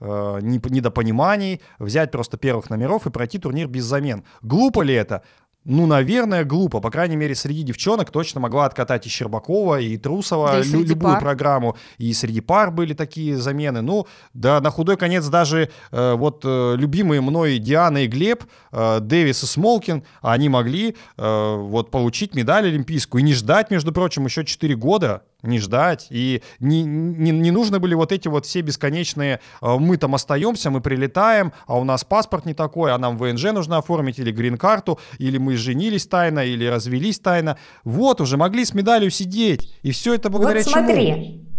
э, 0.00 0.38
недопониманий, 0.42 1.60
взять 1.78 2.10
просто 2.10 2.36
первых 2.36 2.70
номеров 2.70 3.06
и 3.06 3.10
пройти 3.10 3.38
турнир 3.38 3.68
без 3.68 3.84
замен. 3.84 4.24
Глупо 4.42 4.82
ли 4.82 4.94
это? 4.94 5.22
Ну, 5.66 5.84
наверное, 5.86 6.44
глупо. 6.44 6.80
По 6.80 6.90
крайней 6.90 7.16
мере, 7.16 7.34
среди 7.34 7.62
девчонок 7.62 8.10
точно 8.10 8.40
могла 8.40 8.64
откатать 8.64 9.06
и 9.06 9.10
Щербакова, 9.10 9.78
и 9.78 9.98
Трусова, 9.98 10.52
Да 10.52 10.60
и 10.60 10.62
лю- 10.64 10.84
любую 10.84 11.12
пар. 11.12 11.20
программу. 11.20 11.76
И 11.98 12.14
среди 12.14 12.40
пар 12.40 12.70
были 12.70 12.94
такие 12.94 13.36
замены. 13.36 13.82
Ну, 13.82 14.06
да, 14.32 14.62
на 14.62 14.70
худой 14.70 14.96
конец 14.96 15.26
даже 15.26 15.68
э, 15.92 16.14
вот 16.14 16.44
э, 16.46 16.76
любимые 16.78 17.20
мной 17.20 17.58
Диана 17.58 18.04
и 18.04 18.06
Глеб, 18.06 18.44
э, 18.72 19.00
Дэвис 19.00 19.42
и 19.42 19.46
Смолкин, 19.46 20.02
они 20.22 20.48
могли 20.48 20.96
э, 21.18 21.56
вот 21.58 21.90
получить 21.90 22.34
медаль 22.34 22.68
олимпийскую 22.68 23.20
и 23.20 23.24
не 23.24 23.34
ждать, 23.34 23.70
между 23.70 23.92
прочим, 23.92 24.24
еще 24.24 24.46
4 24.46 24.74
года 24.76 25.24
не 25.42 25.58
ждать. 25.58 26.06
И 26.10 26.42
не, 26.58 26.82
не, 26.82 27.30
не 27.30 27.50
нужны 27.50 27.78
были 27.78 27.94
вот 27.94 28.12
эти 28.12 28.28
вот 28.28 28.46
все 28.46 28.60
бесконечные 28.60 29.40
э, 29.60 29.76
«мы 29.78 29.96
там 29.96 30.14
остаемся, 30.14 30.70
мы 30.70 30.80
прилетаем, 30.80 31.52
а 31.66 31.78
у 31.78 31.84
нас 31.84 32.04
паспорт 32.04 32.46
не 32.46 32.54
такой, 32.54 32.92
а 32.92 32.98
нам 32.98 33.18
ВНЖ 33.18 33.52
нужно 33.52 33.78
оформить, 33.78 34.18
или 34.18 34.30
грин-карту, 34.30 34.98
или 35.18 35.38
мы 35.38 35.56
женились 35.56 36.06
тайно, 36.06 36.40
или 36.40 36.64
развелись 36.66 37.18
тайно». 37.18 37.58
Вот, 37.84 38.20
уже 38.20 38.36
могли 38.36 38.64
с 38.64 38.74
медалью 38.74 39.10
сидеть. 39.10 39.72
И 39.82 39.90
все 39.92 40.14
это 40.14 40.30
благодаря 40.30 40.62
вот 40.62 40.72
чему? 40.72 41.49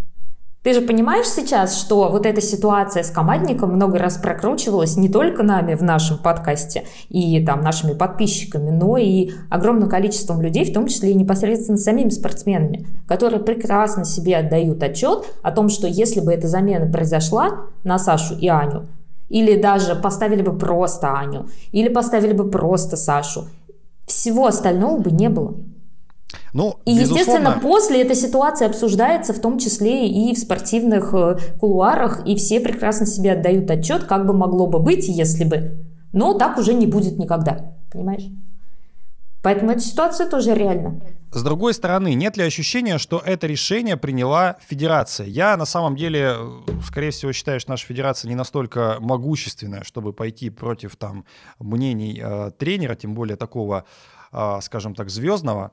Ты 0.63 0.73
же 0.73 0.81
понимаешь 0.81 1.27
сейчас, 1.27 1.75
что 1.79 2.09
вот 2.09 2.27
эта 2.27 2.39
ситуация 2.39 3.01
с 3.01 3.09
командником 3.09 3.71
много 3.71 3.97
раз 3.97 4.17
прокручивалась 4.17 4.95
не 4.95 5.09
только 5.09 5.41
нами 5.41 5.73
в 5.73 5.81
нашем 5.81 6.19
подкасте 6.19 6.83
и 7.09 7.43
там 7.43 7.61
нашими 7.61 7.93
подписчиками, 7.93 8.69
но 8.69 8.97
и 8.97 9.31
огромным 9.49 9.89
количеством 9.89 10.39
людей, 10.39 10.69
в 10.69 10.73
том 10.73 10.85
числе 10.85 11.11
и 11.11 11.15
непосредственно 11.15 11.79
самими 11.79 12.09
спортсменами, 12.09 12.85
которые 13.07 13.41
прекрасно 13.41 14.05
себе 14.05 14.37
отдают 14.37 14.83
отчет 14.83 15.25
о 15.41 15.51
том, 15.51 15.67
что 15.69 15.87
если 15.87 16.19
бы 16.19 16.31
эта 16.31 16.47
замена 16.47 16.91
произошла 16.91 17.65
на 17.83 17.97
Сашу 17.97 18.35
и 18.37 18.47
Аню, 18.47 18.85
или 19.29 19.59
даже 19.59 19.95
поставили 19.95 20.43
бы 20.43 20.55
просто 20.55 21.17
Аню, 21.17 21.47
или 21.71 21.89
поставили 21.89 22.33
бы 22.33 22.51
просто 22.51 22.97
Сашу, 22.97 23.45
всего 24.05 24.45
остального 24.45 24.99
бы 24.99 25.09
не 25.09 25.29
было. 25.29 25.55
Ну, 26.53 26.79
и, 26.85 26.91
естественно, 26.91 27.59
после 27.61 28.01
эта 28.01 28.13
ситуация 28.13 28.67
обсуждается, 28.67 29.33
в 29.33 29.39
том 29.39 29.57
числе 29.57 30.07
и 30.07 30.33
в 30.33 30.37
спортивных 30.37 31.13
э, 31.13 31.37
кулуарах, 31.59 32.25
и 32.27 32.35
все 32.35 32.59
прекрасно 32.59 33.05
себе 33.05 33.33
отдают 33.33 33.71
отчет, 33.71 34.03
как 34.03 34.25
бы 34.25 34.33
могло 34.33 34.67
бы 34.67 34.79
быть, 34.79 35.07
если 35.07 35.45
бы. 35.45 35.77
Но 36.11 36.33
так 36.33 36.57
уже 36.57 36.73
не 36.73 36.87
будет 36.87 37.17
никогда, 37.17 37.73
понимаешь? 37.91 38.25
Поэтому 39.41 39.71
эта 39.71 39.79
ситуация 39.79 40.29
тоже 40.29 40.53
реальна. 40.53 41.01
С 41.31 41.41
другой 41.43 41.73
стороны, 41.73 42.13
нет 42.13 42.37
ли 42.37 42.43
ощущения, 42.43 42.97
что 42.97 43.21
это 43.25 43.47
решение 43.47 43.97
приняла 43.97 44.57
федерация? 44.67 45.25
Я 45.25 45.57
на 45.57 45.65
самом 45.65 45.95
деле, 45.95 46.35
скорее 46.85 47.11
всего, 47.11 47.31
считаю, 47.31 47.59
что 47.59 47.71
наша 47.71 47.87
федерация 47.87 48.29
не 48.29 48.35
настолько 48.35 48.97
могущественная, 48.99 49.83
чтобы 49.83 50.13
пойти 50.13 50.49
против 50.49 50.95
там 50.97 51.25
мнений 51.57 52.21
э, 52.21 52.51
тренера, 52.57 52.95
тем 52.95 53.15
более 53.15 53.37
такого, 53.37 53.85
э, 54.31 54.59
скажем 54.61 54.93
так, 54.93 55.09
звездного. 55.09 55.71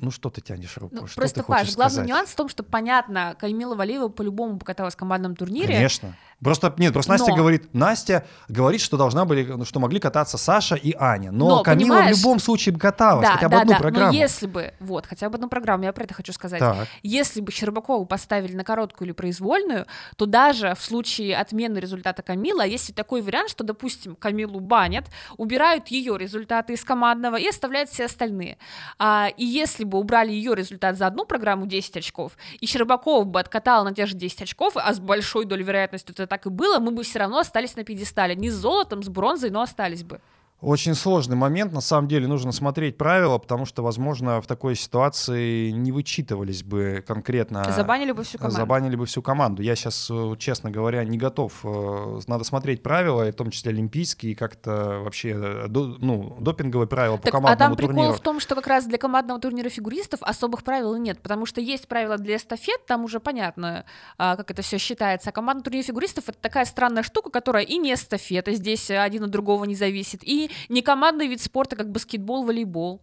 Ну 0.00 0.10
что 0.10 0.28
ты 0.28 0.40
тянешь 0.40 0.76
руку? 0.76 0.94
Ну, 0.94 1.06
что 1.06 1.20
просто, 1.20 1.40
ты 1.40 1.46
хочешь 1.46 1.66
Паш, 1.68 1.74
главный 1.74 1.92
сказать? 1.92 2.08
нюанс 2.08 2.28
в 2.30 2.36
том, 2.36 2.48
что 2.48 2.62
понятно, 2.62 3.34
Камила 3.38 3.74
Валиева 3.74 4.08
по-любому 4.08 4.58
покаталась 4.58 4.94
в 4.94 4.98
командном 4.98 5.34
турнире. 5.36 5.74
Конечно. 5.74 6.16
Просто 6.42 6.74
нет, 6.76 6.92
просто 6.92 7.12
Настя 7.12 7.30
Но- 7.30 7.36
говорит, 7.36 7.72
Настя 7.72 8.26
говорит, 8.48 8.82
что 8.82 8.98
должна 8.98 9.24
были, 9.24 9.64
что 9.64 9.80
могли 9.80 9.98
кататься 9.98 10.36
Саша 10.36 10.74
и 10.74 10.94
Аня. 10.98 11.32
Но, 11.32 11.48
Но, 11.48 11.62
Камила 11.62 12.02
в 12.02 12.08
любом 12.10 12.38
случае 12.38 12.74
бы 12.74 12.78
каталась, 12.78 13.26
Да, 13.26 13.34
хотя 13.34 13.48
бы 13.48 13.52
да, 13.56 13.60
одну 13.62 13.72
да. 13.72 13.78
программу. 13.78 14.12
Но 14.12 14.18
если 14.18 14.46
бы, 14.46 14.74
вот, 14.78 15.06
хотя 15.06 15.30
бы 15.30 15.36
одну 15.36 15.48
программу, 15.48 15.84
я 15.84 15.92
про 15.94 16.04
это 16.04 16.12
хочу 16.12 16.32
сказать. 16.34 16.60
Так. 16.60 16.88
Если 17.02 17.40
бы 17.40 17.50
Щербакову 17.50 18.04
поставили 18.04 18.54
на 18.54 18.64
короткую 18.64 19.08
или 19.08 19.12
произвольную, 19.12 19.86
то 20.16 20.26
даже 20.26 20.74
в 20.78 20.82
случае 20.82 21.36
отмены 21.38 21.78
результата 21.78 22.22
Камила, 22.22 22.66
есть 22.66 22.94
такой 22.94 23.22
вариант, 23.22 23.50
что, 23.50 23.64
допустим, 23.64 24.14
Камилу 24.14 24.60
банят, 24.60 25.06
убирают 25.38 25.88
ее 25.88 26.18
результаты 26.18 26.74
из 26.74 26.84
командного 26.84 27.36
и 27.36 27.48
оставляют 27.48 27.88
все 27.88 28.04
остальные. 28.04 28.58
А, 28.98 29.28
и 29.36 29.44
если 29.44 29.84
бы 29.84 29.98
убрали 29.98 30.32
ее 30.32 30.54
результат 30.54 30.98
за 30.98 31.06
одну 31.06 31.24
программу 31.24 31.66
10 31.66 31.96
очков, 31.96 32.32
и 32.60 32.66
Щербаков 32.66 33.26
бы 33.26 33.40
откатал 33.40 33.84
на 33.84 33.94
те 33.94 34.04
же 34.04 34.14
10 34.14 34.42
очков, 34.42 34.74
а 34.76 34.92
с 34.92 35.00
большой 35.00 35.46
долей 35.46 35.64
вероятности 35.64 36.12
это 36.12 36.25
так 36.26 36.46
и 36.46 36.50
было, 36.50 36.78
мы 36.78 36.90
бы 36.90 37.02
все 37.02 37.18
равно 37.18 37.38
остались 37.38 37.76
на 37.76 37.84
пьедестале. 37.84 38.34
Не 38.34 38.50
с 38.50 38.54
золотом, 38.54 39.02
с 39.02 39.08
бронзой, 39.08 39.50
но 39.50 39.62
остались 39.62 40.04
бы. 40.04 40.20
Очень 40.62 40.94
сложный 40.94 41.36
момент. 41.36 41.74
На 41.74 41.82
самом 41.82 42.08
деле 42.08 42.26
нужно 42.26 42.50
смотреть 42.50 42.96
правила, 42.96 43.36
потому 43.36 43.66
что, 43.66 43.82
возможно, 43.82 44.40
в 44.40 44.46
такой 44.46 44.74
ситуации 44.74 45.70
не 45.70 45.92
вычитывались 45.92 46.62
бы 46.62 47.04
конкретно... 47.06 47.70
Забанили 47.70 48.12
бы 48.12 48.24
всю 48.24 48.38
команду. 48.38 48.56
Забанили 48.56 48.96
бы 48.96 49.04
всю 49.04 49.20
команду. 49.20 49.62
Я 49.62 49.76
сейчас, 49.76 50.10
честно 50.38 50.70
говоря, 50.70 51.04
не 51.04 51.18
готов. 51.18 51.52
Э, 51.62 52.20
Надо 52.26 52.44
смотреть 52.44 52.82
правила, 52.82 53.24
в 53.24 53.32
том 53.34 53.50
числе 53.50 53.72
олимпийские, 53.72 54.34
как-то 54.34 55.02
вообще 55.04 55.36
э, 55.36 55.66
ну, 55.68 56.38
допинговые 56.40 56.88
правила 56.88 57.18
по 57.18 57.24
Так, 57.24 57.34
а 57.34 57.36
командному 57.36 57.58
там 57.58 57.76
прикол 57.76 57.94
турниру. 57.94 58.14
в 58.14 58.20
том, 58.20 58.40
что 58.40 58.54
как 58.54 58.66
раз 58.66 58.86
для 58.86 58.96
командного 58.96 59.38
турнира 59.38 59.68
фигуристов 59.68 60.20
особых 60.22 60.64
правил 60.64 60.96
нет, 60.96 61.20
потому 61.20 61.44
что 61.44 61.60
есть 61.60 61.86
правила 61.86 62.16
для 62.16 62.36
эстафет, 62.36 62.86
там 62.86 63.04
уже 63.04 63.20
понятно, 63.20 63.84
а, 64.16 64.36
как 64.36 64.50
это 64.50 64.62
все 64.62 64.78
считается. 64.78 65.28
А 65.28 65.32
командный 65.32 65.64
турнир 65.64 65.84
фигуристов 65.84 66.30
это 66.30 66.38
такая 66.40 66.64
странная 66.64 67.02
штука, 67.02 67.28
которая 67.28 67.64
и 67.64 67.76
не 67.76 67.92
эстафета, 67.92 68.54
здесь 68.54 68.88
э, 68.88 68.98
один 68.98 69.24
от 69.24 69.30
другого 69.30 69.64
не 69.66 69.74
зависит, 69.74 70.24
и 70.24 70.45
не 70.68 70.82
командный 70.82 71.28
вид 71.28 71.40
спорта, 71.40 71.76
как 71.76 71.90
баскетбол, 71.90 72.44
волейбол. 72.44 73.02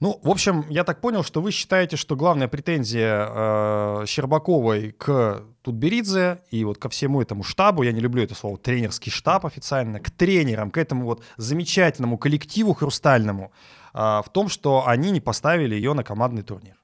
Ну, 0.00 0.20
в 0.22 0.30
общем, 0.30 0.64
я 0.68 0.84
так 0.84 1.00
понял, 1.00 1.24
что 1.24 1.40
вы 1.40 1.50
считаете, 1.50 1.96
что 1.96 2.14
главная 2.14 2.46
претензия 2.46 3.28
э, 3.28 4.04
Щербаковой 4.06 4.92
к 4.92 5.42
Тутберидзе 5.62 6.40
и 6.52 6.64
вот 6.64 6.78
ко 6.78 6.88
всему 6.88 7.20
этому 7.20 7.42
штабу, 7.42 7.82
я 7.82 7.90
не 7.90 7.98
люблю 7.98 8.22
это 8.22 8.36
слово, 8.36 8.58
тренерский 8.58 9.10
штаб 9.10 9.44
официально, 9.44 9.98
к 9.98 10.12
тренерам, 10.12 10.70
к 10.70 10.78
этому 10.78 11.04
вот 11.04 11.24
замечательному 11.36 12.16
коллективу 12.16 12.74
хрустальному, 12.74 13.50
э, 13.92 13.98
в 13.98 14.26
том, 14.32 14.48
что 14.48 14.86
они 14.86 15.10
не 15.10 15.20
поставили 15.20 15.74
ее 15.74 15.94
на 15.94 16.04
командный 16.04 16.44
турнир. 16.44 16.77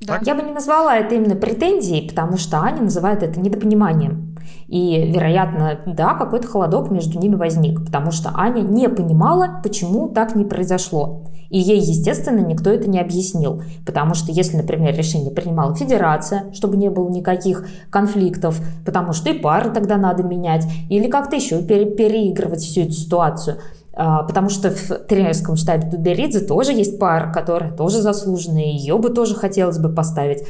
Да. 0.00 0.20
Я 0.22 0.34
бы 0.34 0.42
не 0.42 0.52
назвала 0.52 0.96
это 0.96 1.14
именно 1.14 1.36
претензией, 1.36 2.08
потому 2.08 2.36
что 2.36 2.58
Аня 2.58 2.82
называет 2.82 3.22
это 3.22 3.40
недопониманием. 3.40 4.36
И, 4.68 5.10
вероятно, 5.10 5.80
да, 5.86 6.14
какой-то 6.14 6.46
холодок 6.46 6.90
между 6.90 7.18
ними 7.18 7.34
возник, 7.34 7.84
потому 7.84 8.10
что 8.10 8.30
Аня 8.34 8.60
не 8.60 8.88
понимала, 8.88 9.60
почему 9.62 10.08
так 10.08 10.34
не 10.36 10.44
произошло. 10.44 11.24
И 11.48 11.58
ей, 11.58 11.80
естественно, 11.80 12.40
никто 12.40 12.70
это 12.70 12.90
не 12.90 13.00
объяснил. 13.00 13.62
Потому 13.84 14.14
что 14.14 14.32
если, 14.32 14.56
например, 14.56 14.94
решение 14.94 15.30
принимала 15.30 15.74
федерация, 15.74 16.52
чтобы 16.52 16.76
не 16.76 16.90
было 16.90 17.08
никаких 17.08 17.66
конфликтов, 17.90 18.60
потому 18.84 19.12
что 19.12 19.30
и 19.30 19.38
пары 19.38 19.70
тогда 19.70 19.96
надо 19.96 20.22
менять, 20.22 20.66
или 20.90 21.08
как-то 21.08 21.36
еще 21.36 21.62
пере- 21.62 21.86
переигрывать 21.86 22.60
всю 22.60 22.82
эту 22.82 22.92
ситуацию, 22.92 23.58
Потому 23.96 24.50
что 24.50 24.70
в 24.70 24.88
тренерском 25.08 25.56
штабе 25.56 25.90
Тудеридзе 25.90 26.40
тоже 26.40 26.72
есть 26.72 26.98
пара, 26.98 27.32
которая 27.32 27.72
тоже 27.72 28.02
заслуженная, 28.02 28.64
ее 28.64 28.98
бы 28.98 29.08
тоже 29.08 29.34
хотелось 29.34 29.78
бы 29.78 29.88
поставить. 29.88 30.42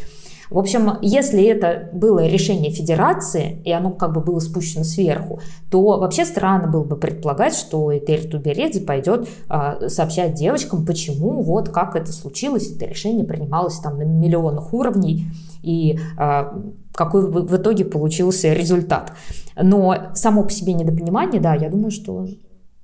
В 0.50 0.58
общем, 0.58 0.98
если 1.02 1.42
это 1.44 1.88
было 1.92 2.26
решение 2.26 2.70
федерации, 2.70 3.60
и 3.64 3.72
оно 3.72 3.90
как 3.90 4.12
бы 4.12 4.20
было 4.20 4.38
спущено 4.38 4.84
сверху, 4.84 5.40
то 5.70 5.98
вообще 5.98 6.24
странно 6.24 6.68
было 6.68 6.84
бы 6.84 6.96
предполагать, 6.96 7.54
что 7.54 7.96
Этель 7.96 8.28
Туберидзе 8.30 8.80
пойдет 8.80 9.28
а, 9.48 9.88
сообщать 9.88 10.34
девочкам, 10.34 10.86
почему, 10.86 11.42
вот 11.42 11.70
как 11.70 11.96
это 11.96 12.12
случилось, 12.12 12.70
это 12.70 12.86
решение 12.86 13.24
принималось 13.24 13.78
там 13.78 13.98
на 13.98 14.02
миллионах 14.02 14.72
уровней, 14.72 15.26
и 15.62 15.98
а, 16.16 16.62
какой 16.94 17.28
в 17.28 17.56
итоге 17.56 17.84
получился 17.84 18.52
результат. 18.52 19.12
Но 19.60 19.96
само 20.14 20.44
по 20.44 20.50
себе 20.50 20.74
недопонимание, 20.74 21.40
да, 21.40 21.54
я 21.54 21.70
думаю, 21.70 21.90
что 21.90 22.26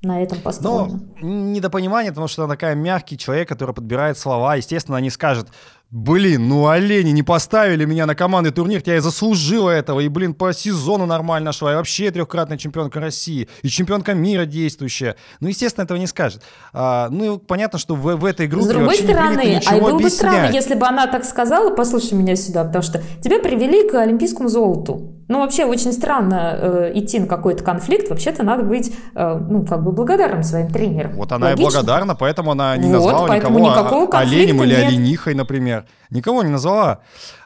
на 0.03 0.21
этом 0.21 0.39
Но 0.39 0.43
построено. 0.43 1.01
недопонимание, 1.21 2.11
потому 2.11 2.27
что 2.27 2.45
она 2.45 2.55
такая 2.55 2.75
мягкий 2.75 3.17
человек, 3.17 3.49
который 3.49 3.73
подбирает 3.73 4.19
слова. 4.19 4.57
Естественно, 4.57 4.97
не 4.97 5.11
скажет, 5.11 5.47
блин, 5.93 6.49
ну 6.49 6.67
олени 6.67 7.11
не 7.11 7.23
поставили 7.23 7.85
меня 7.85 8.07
на 8.07 8.17
командный 8.17 8.51
турнир, 8.51 8.83
я 8.85 8.97
и 8.97 8.99
заслужила 8.99 9.71
этого, 9.71 10.01
и, 10.01 10.09
блин, 10.09 10.35
по 10.35 10.53
сезону 10.53 11.07
нормально 11.07 11.53
шла, 11.53 11.73
и 11.73 11.75
вообще 11.77 12.11
трехкратная 12.11 12.59
чемпионка 12.59 12.99
России, 12.99 13.49
и 13.63 13.69
чемпионка 13.69 14.15
мира 14.15 14.45
действующая. 14.45 15.15
Ну, 15.39 15.49
естественно, 15.49 15.85
этого 15.85 15.99
не 15.99 16.09
скажет. 16.09 16.43
А, 16.73 17.09
ну, 17.11 17.37
и 17.37 17.39
понятно, 17.39 17.79
что 17.79 17.95
в, 17.95 18.17
в 18.17 18.25
этой 18.25 18.49
группе 18.49 18.67
С 18.67 18.69
другой 18.71 18.97
стороны, 18.97 19.61
а 19.65 19.79
было 19.79 19.99
бы 19.99 20.11
странно, 20.11 20.53
если 20.53 20.75
бы 20.75 20.87
она 20.87 21.07
так 21.07 21.25
сказала, 21.25 21.73
послушай 21.75 22.15
меня 22.15 22.35
сюда, 22.35 22.65
потому 22.65 22.83
что 22.83 23.01
тебя 23.23 23.39
привели 23.39 23.89
к 23.89 23.95
олимпийскому 23.95 24.49
золоту. 24.49 25.15
Ну, 25.33 25.39
вообще, 25.39 25.65
очень 25.65 25.93
странно 25.95 26.59
э, 26.61 26.93
идти 26.95 27.19
на 27.19 27.27
какой-то 27.27 27.65
конфликт. 27.65 28.11
Вообще-то 28.11 28.43
надо 28.43 28.65
быть, 28.65 28.95
э, 29.15 29.35
ну, 29.49 29.65
как 29.65 29.83
бы 29.83 29.91
благодарным 29.91 30.43
своим 30.43 30.69
тренерам. 30.71 31.15
Вот 31.15 31.33
она 31.33 31.47
Логично? 31.47 31.63
и 31.63 31.65
благодарна, 31.73 32.15
поэтому 32.15 32.51
она 32.51 32.77
не 32.77 32.89
Вот, 32.89 32.93
назвала 32.93 33.29
поэтому 33.29 33.59
никого 33.59 33.73
никакого 33.73 34.05
о- 34.05 34.07
конфликта 34.09 34.43
оленем 34.53 34.63
или 34.63 34.75
нет. 34.75 34.89
оленихой, 34.89 35.35
например. 35.35 35.87
Никого 36.11 36.43
не 36.43 36.51
назвала. 36.51 36.99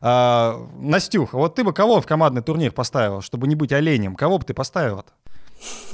А, 0.02 0.57
Настюха, 0.81 1.37
вот 1.37 1.55
ты 1.55 1.62
бы 1.62 1.73
кого 1.73 2.00
в 2.00 2.07
командный 2.07 2.43
турнир 2.43 2.73
поставила, 2.73 3.23
чтобы 3.23 3.47
не 3.47 3.55
быть 3.55 3.73
оленем? 3.73 4.16
Кого 4.16 4.38
бы 4.38 4.45
ты 4.45 4.52
поставила-то? 4.52 5.12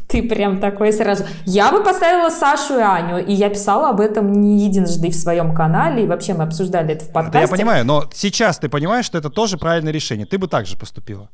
Ты 0.09 0.27
прям 0.27 0.61
такой 0.61 0.95
сразу. 0.95 1.25
Я 1.45 1.71
бы 1.73 1.85
поставила 1.85 2.31
Сашу 2.31 2.79
и 2.79 2.83
Аню, 2.83 3.19
и 3.19 3.33
я 3.35 3.51
писала 3.51 3.91
об 3.91 4.01
этом 4.01 4.33
не 4.33 4.65
единожды 4.65 5.11
в 5.11 5.15
своем 5.15 5.55
канале, 5.55 6.05
и 6.05 6.07
вообще 6.07 6.33
мы 6.33 6.45
обсуждали 6.45 6.95
это 6.95 7.05
в 7.05 7.09
подкасте. 7.13 7.33
Да 7.33 7.41
я 7.41 7.49
понимаю, 7.49 7.85
но 7.85 8.05
сейчас 8.15 8.59
ты 8.59 8.71
понимаешь, 8.71 9.05
что 9.05 9.19
это 9.19 9.29
тоже 9.29 9.59
правильное 9.59 9.93
решение. 9.93 10.25
Ты 10.27 10.39
бы 10.39 10.49
так 10.49 10.65
же 10.67 10.79
поступила. 10.79 11.29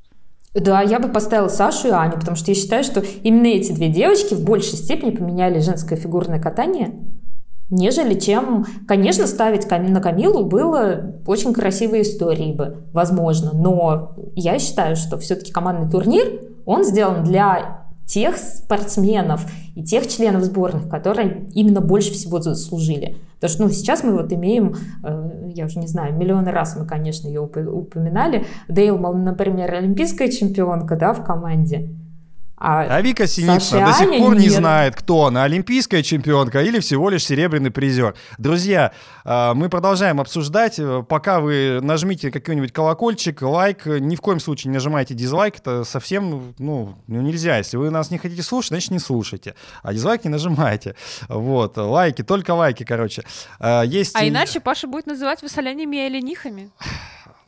Да, 0.54 0.80
я 0.80 0.98
бы 0.98 1.08
поставила 1.08 1.48
Сашу 1.48 1.88
и 1.88 1.90
Аню, 1.90 2.14
потому 2.14 2.36
что 2.36 2.50
я 2.50 2.54
считаю, 2.54 2.82
что 2.82 3.00
именно 3.22 3.46
эти 3.46 3.72
две 3.72 3.88
девочки 3.88 4.34
в 4.34 4.44
большей 4.44 4.78
степени 4.78 5.10
поменяли 5.10 5.60
женское 5.60 5.96
фигурное 5.96 6.40
катание, 6.40 6.94
нежели 7.70 8.18
чем, 8.18 8.66
конечно, 8.86 9.26
ставить 9.26 9.70
на 9.70 10.00
Камилу 10.00 10.44
было 10.46 11.20
очень 11.26 11.52
красивой 11.52 12.02
историей 12.02 12.54
бы, 12.54 12.84
возможно, 12.92 13.52
но 13.52 14.14
я 14.34 14.58
считаю, 14.58 14.96
что 14.96 15.18
все-таки 15.18 15.52
командный 15.52 15.90
турнир, 15.90 16.40
он 16.64 16.84
сделан 16.84 17.24
для 17.24 17.88
тех 18.06 18.38
спортсменов 18.38 19.46
и 19.76 19.84
тех 19.84 20.08
членов 20.08 20.44
сборных, 20.44 20.88
которые 20.88 21.46
именно 21.54 21.82
больше 21.82 22.12
всего 22.12 22.40
заслужили. 22.40 23.18
Потому 23.40 23.50
что 23.52 23.62
ну, 23.62 23.68
сейчас 23.70 24.02
мы 24.02 24.14
вот 24.14 24.32
имеем, 24.32 24.74
э, 25.04 25.50
я 25.54 25.66
уже 25.66 25.78
не 25.78 25.86
знаю, 25.86 26.16
миллионы 26.16 26.50
раз 26.50 26.76
мы, 26.76 26.86
конечно, 26.86 27.28
ее 27.28 27.40
уп- 27.40 27.66
упоминали, 27.66 28.46
Дейлмал, 28.68 29.14
например, 29.14 29.72
олимпийская 29.74 30.28
чемпионка 30.28 30.96
да, 30.96 31.12
в 31.12 31.24
команде. 31.24 31.90
А 32.60 33.00
Вика 33.02 33.26
Саша 33.26 33.40
и 33.40 33.44
Синицына 33.44 33.86
до 33.86 33.92
сих 33.92 34.08
Аня 34.08 34.18
пор 34.18 34.34
не 34.34 34.46
нет. 34.46 34.52
знает, 34.52 34.96
кто 34.96 35.26
она, 35.26 35.44
олимпийская 35.44 36.02
чемпионка 36.02 36.60
или 36.62 36.80
всего 36.80 37.08
лишь 37.08 37.24
серебряный 37.24 37.70
призер. 37.70 38.14
Друзья, 38.36 38.92
а, 39.24 39.54
мы 39.54 39.68
продолжаем 39.68 40.20
обсуждать. 40.20 40.78
Э, 40.78 41.04
Пока 41.08 41.40
вы 41.40 41.78
нажмите 41.80 42.30
какой-нибудь 42.32 42.72
колокольчик, 42.72 43.42
лайк, 43.42 43.86
ни 43.86 44.16
в 44.16 44.20
коем 44.20 44.40
случае 44.40 44.70
не 44.70 44.74
нажимайте 44.74 45.14
дизлайк, 45.14 45.58
это 45.58 45.84
совсем 45.84 46.54
ну, 46.58 46.96
ну, 47.06 47.20
нельзя. 47.20 47.58
Если 47.58 47.76
вы 47.76 47.90
нас 47.90 48.10
не 48.10 48.18
хотите 48.18 48.42
слушать, 48.42 48.70
значит 48.70 48.90
не 48.90 48.98
слушайте. 48.98 49.54
А 49.82 49.92
дизлайк 49.92 50.24
не 50.24 50.30
нажимайте. 50.30 50.96
Вот, 51.28 51.76
лайки, 51.76 52.22
только 52.22 52.52
лайки, 52.52 52.82
короче. 52.82 53.22
А, 53.60 53.82
Есть... 53.82 54.16
А 54.16 54.26
иначе 54.26 54.58
Паша 54.58 54.88
будет 54.88 55.06
называть 55.06 55.42
вас 55.42 55.56
оленями 55.58 55.96
и 55.96 56.00
оленихами. 56.00 56.70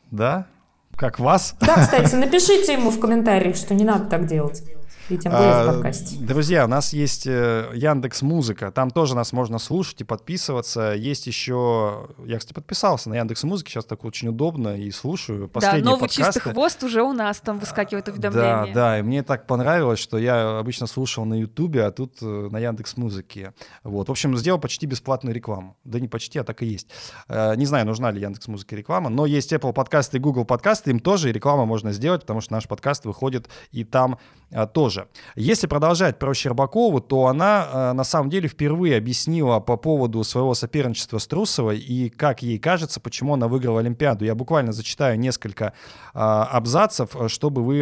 Да? 0.09 0.47
Как 0.95 1.19
вас? 1.19 1.55
Да, 1.59 1.75
кстати, 1.77 2.15
напишите 2.15 2.73
ему 2.73 2.91
в 2.91 2.99
комментариях, 2.99 3.55
что 3.55 3.73
не 3.73 3.83
надо 3.83 4.05
так 4.05 4.25
делать. 4.25 4.63
И 5.11 5.17
тем 5.17 5.33
более 5.33 5.51
в 5.51 5.69
А, 5.69 5.73
подкасте. 5.73 6.15
Друзья, 6.21 6.63
у 6.63 6.69
нас 6.69 6.93
есть 6.93 7.27
э, 7.27 7.69
Яндекс 7.73 8.21
Музыка, 8.21 8.71
там 8.71 8.89
тоже 8.89 9.13
нас 9.13 9.33
можно 9.33 9.59
слушать 9.59 9.99
и 9.99 10.03
подписываться. 10.05 10.93
Есть 10.93 11.27
еще, 11.27 12.07
я, 12.25 12.37
кстати, 12.39 12.53
подписался 12.53 13.09
на 13.09 13.15
Яндекс 13.15 13.43
Музыке, 13.43 13.71
сейчас 13.71 13.83
так 13.83 14.05
очень 14.05 14.29
удобно 14.29 14.77
и 14.77 14.89
слушаю 14.91 15.41
Да, 15.41 15.47
последние 15.49 15.83
новый 15.83 16.07
подкасты. 16.07 16.39
чистый 16.39 16.53
хвост 16.53 16.81
уже 16.83 17.03
у 17.03 17.11
нас 17.11 17.41
там 17.41 17.59
выскакивает 17.59 18.05
Да, 18.05 18.11
уведомление. 18.13 18.73
да, 18.73 18.99
и 18.99 19.01
мне 19.01 19.21
так 19.21 19.47
понравилось, 19.47 19.99
что 19.99 20.17
я 20.17 20.59
обычно 20.59 20.87
слушал 20.87 21.25
на 21.25 21.33
Ютубе, 21.33 21.83
а 21.83 21.91
тут 21.91 22.19
э, 22.21 22.47
на 22.49 22.57
Яндекс 22.59 22.95
Музыке. 22.95 23.53
Вот, 23.83 24.07
в 24.07 24.11
общем, 24.11 24.37
сделал 24.37 24.59
почти 24.61 24.85
бесплатную 24.85 25.35
рекламу. 25.35 25.75
Да 25.83 25.99
не 25.99 26.07
почти, 26.07 26.39
а 26.39 26.45
так 26.45 26.61
и 26.63 26.67
есть. 26.67 26.87
Э, 27.27 27.55
Не 27.57 27.65
знаю, 27.65 27.85
нужна 27.85 28.11
ли 28.11 28.21
Яндекс 28.21 28.47
Музыке 28.47 28.77
реклама, 28.77 29.09
но 29.09 29.25
есть 29.25 29.51
Apple 29.51 29.73
подкасты 29.73 30.17
и 30.17 30.19
Google 30.21 30.45
подкасты, 30.45 30.91
им 30.91 31.01
тоже 31.01 31.29
и 31.29 31.33
рекламу 31.33 31.65
можно 31.65 31.91
сделать, 31.91 32.21
потому 32.21 32.39
что 32.39 32.53
наш 32.53 32.65
подкаст 32.65 33.03
выходит 33.03 33.49
и 33.71 33.83
там 33.83 34.17
а, 34.53 34.67
тоже. 35.01 35.07
Если 35.35 35.67
продолжать 35.67 36.19
про 36.19 36.33
Щербакову, 36.33 37.01
то 37.01 37.27
она 37.27 37.67
а, 37.71 37.93
на 37.93 38.03
самом 38.03 38.29
деле 38.29 38.47
впервые 38.47 38.97
объяснила 38.97 39.59
по 39.59 39.77
поводу 39.77 40.23
своего 40.23 40.53
соперничества 40.53 41.17
с 41.17 41.27
Трусовой 41.27 41.79
и, 41.79 42.09
как 42.09 42.41
ей 42.41 42.59
кажется, 42.59 42.99
почему 42.99 43.33
она 43.33 43.47
выиграла 43.47 43.79
Олимпиаду. 43.79 44.25
Я 44.25 44.35
буквально 44.35 44.71
зачитаю 44.71 45.19
несколько 45.19 45.73
а, 46.13 46.45
абзацев, 46.45 47.15
а, 47.15 47.29
чтобы 47.29 47.63
вы 47.63 47.81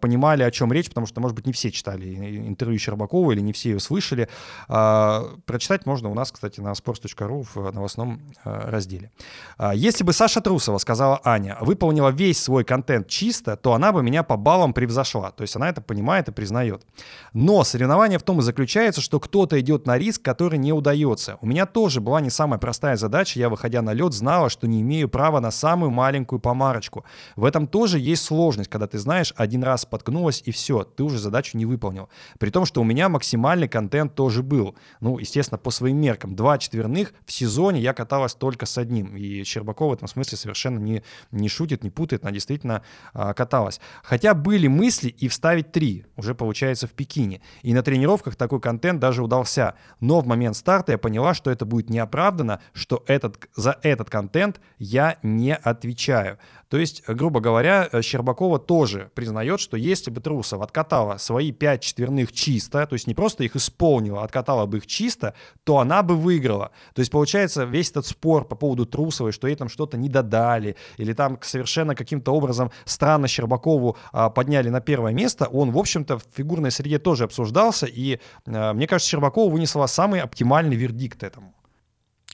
понимали, 0.00 0.42
о 0.42 0.50
чем 0.50 0.72
речь, 0.72 0.88
потому 0.88 1.06
что, 1.06 1.20
может 1.20 1.34
быть, 1.34 1.46
не 1.46 1.52
все 1.52 1.70
читали 1.70 2.38
интервью 2.48 2.78
Щербаковой 2.78 3.34
или 3.34 3.42
не 3.42 3.52
все 3.52 3.70
ее 3.70 3.80
слышали. 3.80 4.28
Прочитать 4.66 5.86
можно 5.86 6.10
у 6.10 6.14
нас, 6.14 6.32
кстати, 6.32 6.60
на 6.60 6.72
sports.ru 6.72 7.46
в 7.54 7.72
новостном 7.72 8.20
разделе. 8.44 9.10
Если 9.74 10.04
бы 10.04 10.12
Саша 10.12 10.40
Трусова, 10.40 10.78
сказала 10.78 11.20
Аня, 11.24 11.56
выполнила 11.60 12.10
весь 12.10 12.42
свой 12.42 12.64
контент 12.64 13.08
чисто, 13.08 13.56
то 13.56 13.74
она 13.74 13.92
бы 13.92 14.02
меня 14.02 14.22
по 14.22 14.36
баллам 14.36 14.72
превзошла. 14.72 15.30
То 15.30 15.42
есть 15.42 15.56
она 15.56 15.68
это 15.68 15.80
понимает 15.80 16.21
и 16.28 16.32
признает. 16.32 16.82
Но 17.32 17.64
соревнование 17.64 18.18
в 18.18 18.22
том 18.22 18.40
и 18.40 18.42
заключается, 18.42 19.00
что 19.00 19.20
кто-то 19.20 19.58
идет 19.60 19.86
на 19.86 19.98
риск, 19.98 20.22
который 20.22 20.58
не 20.58 20.72
удается. 20.72 21.38
У 21.40 21.46
меня 21.46 21.66
тоже 21.66 22.00
была 22.00 22.20
не 22.20 22.30
самая 22.30 22.58
простая 22.58 22.96
задача. 22.96 23.38
Я, 23.38 23.48
выходя 23.48 23.82
на 23.82 23.92
лед, 23.92 24.12
знала, 24.12 24.48
что 24.48 24.66
не 24.66 24.80
имею 24.82 25.08
права 25.08 25.40
на 25.40 25.50
самую 25.50 25.90
маленькую 25.90 26.40
помарочку. 26.40 27.04
В 27.36 27.44
этом 27.44 27.66
тоже 27.66 27.98
есть 27.98 28.24
сложность, 28.24 28.70
когда 28.70 28.86
ты 28.86 28.98
знаешь, 28.98 29.32
один 29.36 29.62
раз 29.62 29.82
споткнулась 29.82 30.42
и 30.44 30.50
все, 30.50 30.84
ты 30.84 31.02
уже 31.02 31.18
задачу 31.18 31.56
не 31.56 31.66
выполнил. 31.66 32.08
При 32.38 32.50
том, 32.50 32.64
что 32.64 32.80
у 32.80 32.84
меня 32.84 33.08
максимальный 33.08 33.68
контент 33.68 34.14
тоже 34.14 34.42
был. 34.42 34.76
Ну, 35.00 35.18
естественно, 35.18 35.58
по 35.58 35.70
своим 35.70 36.00
меркам. 36.00 36.34
Два 36.34 36.58
четверных 36.58 37.12
в 37.26 37.32
сезоне 37.32 37.80
я 37.80 37.92
каталась 37.94 38.34
только 38.34 38.66
с 38.66 38.78
одним. 38.78 39.16
И 39.16 39.44
Щербакова 39.44 39.90
в 39.90 39.94
этом 39.94 40.08
смысле 40.08 40.38
совершенно 40.38 40.78
не, 40.78 41.02
не 41.30 41.48
шутит, 41.48 41.84
не 41.84 41.90
путает, 41.90 42.22
она 42.22 42.32
действительно 42.32 42.82
а, 43.14 43.34
каталась. 43.34 43.80
Хотя 44.02 44.34
были 44.34 44.66
мысли 44.66 45.08
и 45.08 45.28
вставить 45.28 45.72
три, 45.72 46.01
уже 46.16 46.34
получается 46.34 46.86
в 46.86 46.92
Пекине. 46.92 47.40
И 47.62 47.74
на 47.74 47.82
тренировках 47.82 48.36
такой 48.36 48.60
контент 48.60 49.00
даже 49.00 49.22
удался. 49.22 49.74
Но 50.00 50.20
в 50.20 50.26
момент 50.26 50.56
старта 50.56 50.92
я 50.92 50.98
поняла, 50.98 51.34
что 51.34 51.50
это 51.50 51.64
будет 51.64 51.90
неоправданно, 51.90 52.60
что 52.72 53.02
этот, 53.06 53.48
за 53.54 53.78
этот 53.82 54.10
контент 54.10 54.60
я 54.78 55.18
не 55.22 55.54
отвечаю. 55.54 56.38
То 56.72 56.78
есть, 56.78 57.06
грубо 57.06 57.40
говоря, 57.40 57.86
э, 57.92 58.00
Щербакова 58.00 58.58
тоже 58.58 59.10
признает, 59.14 59.60
что 59.60 59.76
если 59.76 60.10
бы 60.10 60.22
Трусов 60.22 60.62
откатала 60.62 61.18
свои 61.18 61.52
пять 61.52 61.82
четверных 61.82 62.32
чисто, 62.32 62.86
то 62.86 62.94
есть 62.94 63.06
не 63.06 63.12
просто 63.12 63.44
их 63.44 63.56
исполнила, 63.56 64.22
а 64.22 64.24
откатала 64.24 64.64
бы 64.64 64.78
их 64.78 64.86
чисто, 64.86 65.34
то 65.64 65.80
она 65.80 66.02
бы 66.02 66.16
выиграла. 66.16 66.70
То 66.94 67.00
есть, 67.00 67.10
получается, 67.12 67.64
весь 67.64 67.90
этот 67.90 68.06
спор 68.06 68.46
по 68.46 68.56
поводу 68.56 68.86
Трусовой, 68.86 69.32
что 69.32 69.48
ей 69.48 69.56
там 69.56 69.68
что-то 69.68 69.98
не 69.98 70.08
додали, 70.08 70.76
или 70.96 71.12
там 71.12 71.38
совершенно 71.42 71.94
каким-то 71.94 72.32
образом 72.32 72.70
странно 72.86 73.28
Щербакову 73.28 73.98
а, 74.10 74.30
подняли 74.30 74.70
на 74.70 74.80
первое 74.80 75.12
место, 75.12 75.48
он, 75.48 75.72
в 75.72 75.78
общем-то, 75.78 76.20
в 76.20 76.24
фигурной 76.34 76.70
среде 76.70 76.98
тоже 76.98 77.24
обсуждался, 77.24 77.84
и 77.84 78.18
а, 78.46 78.72
мне 78.72 78.86
кажется, 78.86 79.10
Щербакова 79.10 79.52
вынесла 79.52 79.84
самый 79.84 80.22
оптимальный 80.22 80.76
вердикт 80.76 81.22
этому. 81.22 81.52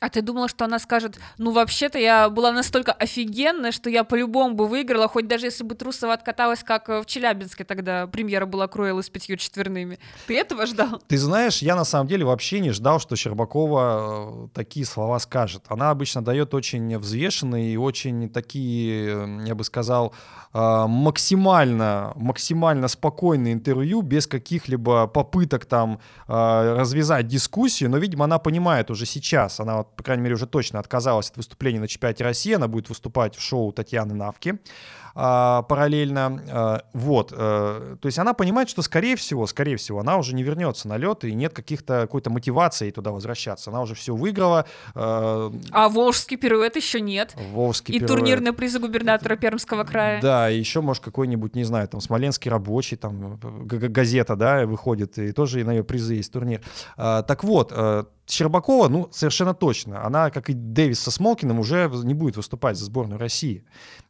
А 0.00 0.08
ты 0.10 0.22
думала, 0.22 0.48
что 0.48 0.64
она 0.64 0.78
скажет, 0.78 1.18
ну 1.38 1.50
вообще-то 1.50 1.98
я 1.98 2.28
была 2.28 2.52
настолько 2.52 2.92
офигенная, 2.92 3.72
что 3.72 3.90
я 3.90 4.04
по-любому 4.04 4.54
бы 4.54 4.68
выиграла, 4.68 5.08
хоть 5.08 5.26
даже 5.26 5.46
если 5.46 5.64
бы 5.64 5.74
Трусова 5.74 6.12
откаталась, 6.12 6.62
как 6.62 6.88
э, 6.88 7.00
в 7.00 7.06
Челябинске 7.06 7.64
тогда 7.64 8.06
премьера 8.06 8.46
была 8.46 8.68
Круэллы 8.68 9.02
с 9.02 9.10
пятью 9.10 9.36
четверными. 9.36 9.98
Ты 10.28 10.38
этого 10.38 10.66
ждал? 10.66 11.02
Ты 11.08 11.18
знаешь, 11.18 11.62
я 11.62 11.74
на 11.74 11.84
самом 11.84 12.06
деле 12.06 12.24
вообще 12.24 12.60
не 12.60 12.70
ждал, 12.70 13.00
что 13.00 13.16
Щербакова 13.16 14.46
э, 14.46 14.48
такие 14.54 14.86
слова 14.86 15.18
скажет. 15.18 15.64
Она 15.68 15.90
обычно 15.90 16.22
дает 16.22 16.54
очень 16.54 16.96
взвешенные 16.98 17.72
и 17.72 17.76
очень 17.76 18.28
такие, 18.30 19.08
э, 19.08 19.46
я 19.46 19.54
бы 19.54 19.64
сказал, 19.64 20.14
максимально, 20.54 22.12
максимально 22.16 22.88
спокойные 22.88 23.52
интервью, 23.52 24.00
без 24.00 24.26
каких-либо 24.26 25.06
попыток 25.06 25.66
там 25.66 26.00
развязать 26.26 27.26
дискуссию, 27.26 27.90
но, 27.90 27.98
видимо, 27.98 28.24
она 28.24 28.38
понимает 28.38 28.90
уже 28.90 29.04
сейчас, 29.04 29.60
она, 29.60 29.76
вот, 29.76 29.87
по 29.96 30.02
крайней 30.02 30.22
мере, 30.22 30.34
уже 30.34 30.46
точно 30.46 30.78
отказалась 30.78 31.30
от 31.30 31.36
выступления 31.36 31.80
на 31.80 31.88
чемпионате 31.88 32.24
России, 32.24 32.54
она 32.54 32.68
будет 32.68 32.88
выступать 32.88 33.36
в 33.36 33.40
шоу 33.40 33.72
Татьяны 33.72 34.14
Навки 34.14 34.58
а, 35.14 35.62
параллельно. 35.62 36.42
А, 36.48 36.82
вот. 36.92 37.32
э, 37.36 37.96
То 38.00 38.06
есть 38.06 38.18
она 38.20 38.34
понимает, 38.34 38.68
что, 38.68 38.82
скорее 38.82 39.16
всего, 39.16 39.46
скорее 39.48 39.76
всего, 39.76 39.98
она 40.00 40.16
уже 40.16 40.34
не 40.34 40.42
вернется 40.44 40.86
на 40.86 40.96
лед, 40.96 41.24
и 41.24 41.32
нет 41.34 41.52
каких-то 41.54 42.02
какой-то 42.02 42.30
мотивации 42.30 42.90
туда 42.92 43.10
возвращаться. 43.10 43.70
Она 43.70 43.80
уже 43.80 43.94
все 43.96 44.14
выиграла. 44.14 44.66
э, 44.94 45.50
А 45.72 45.88
Волжский 45.88 46.36
пируэт 46.36 46.76
еще 46.76 47.00
нет. 47.00 47.34
Волжский 47.52 47.94
И 47.96 47.98
пируэт. 47.98 48.16
турнирные 48.16 48.52
призы 48.52 48.78
губернатора 48.78 49.36
Пермского 49.36 49.82
края. 49.84 50.20
Да, 50.22 50.50
и 50.50 50.58
еще, 50.58 50.82
может, 50.82 51.02
какой-нибудь, 51.02 51.56
не 51.56 51.64
знаю, 51.64 51.88
там, 51.88 52.00
Смоленский 52.00 52.50
рабочий, 52.50 52.96
там, 52.96 53.38
газета, 53.38 54.36
да, 54.36 54.66
выходит, 54.66 55.18
и 55.18 55.32
тоже 55.32 55.64
на 55.64 55.72
ее 55.72 55.82
призы 55.84 56.14
есть 56.14 56.32
турнир. 56.32 56.60
А, 56.96 57.22
так 57.22 57.42
вот, 57.42 57.72
э, 57.74 58.04
Щербакова, 58.28 58.88
ну, 58.88 59.08
совершенно 59.10 59.54
точно, 59.54 60.04
она, 60.04 60.30
как 60.30 60.50
и 60.50 60.52
Дэвис 60.52 61.00
со 61.00 61.10
Смолкиным, 61.10 61.58
уже 61.58 61.90
не 62.04 62.14
будет 62.14 62.36
выступать 62.36 62.76
за 62.76 62.84
сборную 62.84 63.18
России. 63.18 63.64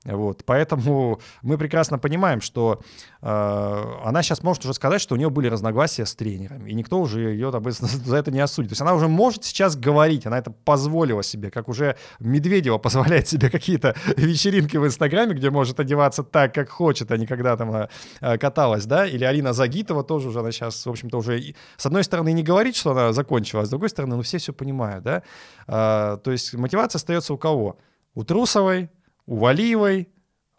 Вот, 0.05 0.45
поэтому 0.45 1.21
мы 1.43 1.59
прекрасно 1.59 1.99
понимаем, 1.99 2.41
что 2.41 2.81
э, 3.21 3.85
она 4.05 4.23
сейчас 4.23 4.43
может 4.43 4.65
уже 4.65 4.73
сказать, 4.75 5.01
что 5.01 5.15
у 5.15 5.19
нее 5.19 5.29
были 5.29 5.49
разногласия 5.49 6.07
с 6.07 6.15
тренерами, 6.15 6.71
и 6.71 6.75
никто 6.75 7.01
уже 7.01 7.31
ее 7.31 7.51
там, 7.51 7.65
за 7.71 8.17
это 8.17 8.31
не 8.31 8.41
осудит. 8.41 8.71
То 8.71 8.73
есть 8.73 8.83
она 8.83 8.95
уже 8.95 9.09
может 9.09 9.45
сейчас 9.45 9.77
говорить, 9.77 10.25
она 10.27 10.39
это 10.39 10.51
позволила 10.51 11.23
себе, 11.23 11.51
как 11.51 11.69
уже 11.69 11.97
Медведева 12.21 12.79
позволяет 12.89 13.29
себе 13.29 13.51
какие-то 13.51 13.95
вечеринки 14.17 14.77
в 14.77 14.87
Инстаграме, 14.87 15.35
где 15.35 15.51
может 15.51 15.79
одеваться 15.81 16.23
так, 16.23 16.55
как 16.55 16.71
хочет, 16.71 17.11
а 17.11 17.17
не 17.17 17.27
когда 17.27 17.57
там 17.57 17.75
э, 17.75 17.89
э, 18.21 18.39
каталась, 18.39 18.87
да, 18.87 19.07
или 19.07 19.25
Алина 19.25 19.53
Загитова 19.53 20.05
тоже 20.05 20.29
уже, 20.29 20.41
она 20.41 20.53
сейчас, 20.53 20.87
в 20.87 20.91
общем-то, 20.91 21.19
уже, 21.19 21.55
с 21.77 21.87
одной 21.87 22.05
стороны, 22.05 22.33
не 22.33 22.43
говорит, 22.43 22.77
что 22.77 22.93
она 22.93 23.13
закончила, 23.13 23.63
а 23.63 23.67
с 23.67 23.71
другой 23.71 23.91
стороны, 23.91 24.08
ну, 24.17 24.23
все 24.23 24.39
все 24.39 24.53
понимают, 24.53 25.05
да, 25.05 25.23
А, 25.67 26.17
то 26.17 26.31
есть 26.33 26.55
мотивация 26.55 26.99
остается 26.99 27.35
у 27.35 27.39
кого? 27.39 27.79
У 28.15 28.25
Трусовой, 28.25 28.91
у 29.27 29.37
Валиевой, 29.37 30.09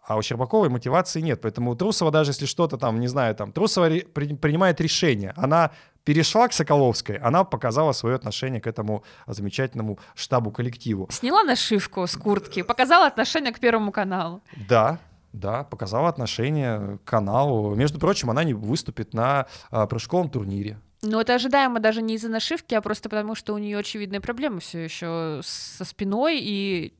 а 0.06 0.16
у 0.16 0.22
Щербаковой 0.22 0.68
мотивации 0.70 1.20
нет. 1.20 1.40
Поэтому 1.40 1.70
у 1.72 1.74
Трусова, 1.76 2.10
даже 2.10 2.30
если 2.30 2.46
что-то 2.46 2.76
там, 2.78 2.98
не 3.00 3.08
знаю, 3.08 3.34
там, 3.34 3.52
Трусова 3.52 3.88
ре- 3.88 4.06
при- 4.06 4.34
принимает 4.34 4.80
решение. 4.80 5.32
Она 5.36 5.70
перешла 6.04 6.48
к 6.48 6.52
Соколовской, 6.52 7.16
она 7.16 7.44
показала 7.44 7.92
свое 7.92 8.16
отношение 8.16 8.60
к 8.60 8.66
этому 8.66 9.04
замечательному 9.26 9.98
штабу-коллективу. 10.14 11.08
Сняла 11.10 11.44
нашивку 11.44 12.06
с 12.06 12.16
куртки, 12.16 12.62
показала 12.62 13.06
отношение 13.06 13.52
к 13.52 13.60
Первому 13.60 13.92
каналу. 13.92 14.40
Да, 14.68 14.98
да, 15.32 15.62
показала 15.64 16.08
отношение 16.08 16.98
к 17.04 17.04
каналу. 17.10 17.74
Между 17.74 17.98
прочим, 17.98 18.30
она 18.30 18.42
не 18.44 18.54
выступит 18.54 19.14
на 19.14 19.46
а, 19.70 19.86
прыжковом 19.86 20.30
турнире. 20.30 20.80
Но 21.02 21.20
это 21.20 21.34
ожидаемо 21.34 21.80
даже 21.80 22.02
не 22.02 22.14
из-за 22.14 22.28
нашивки, 22.28 22.74
а 22.74 22.82
просто 22.82 23.08
потому, 23.08 23.34
что 23.34 23.54
у 23.54 23.58
нее 23.58 23.78
очевидные 23.78 24.20
проблемы 24.20 24.60
все 24.60 24.84
еще 24.84 25.40
со 25.42 25.84
спиной 25.84 26.40
и 26.40 26.92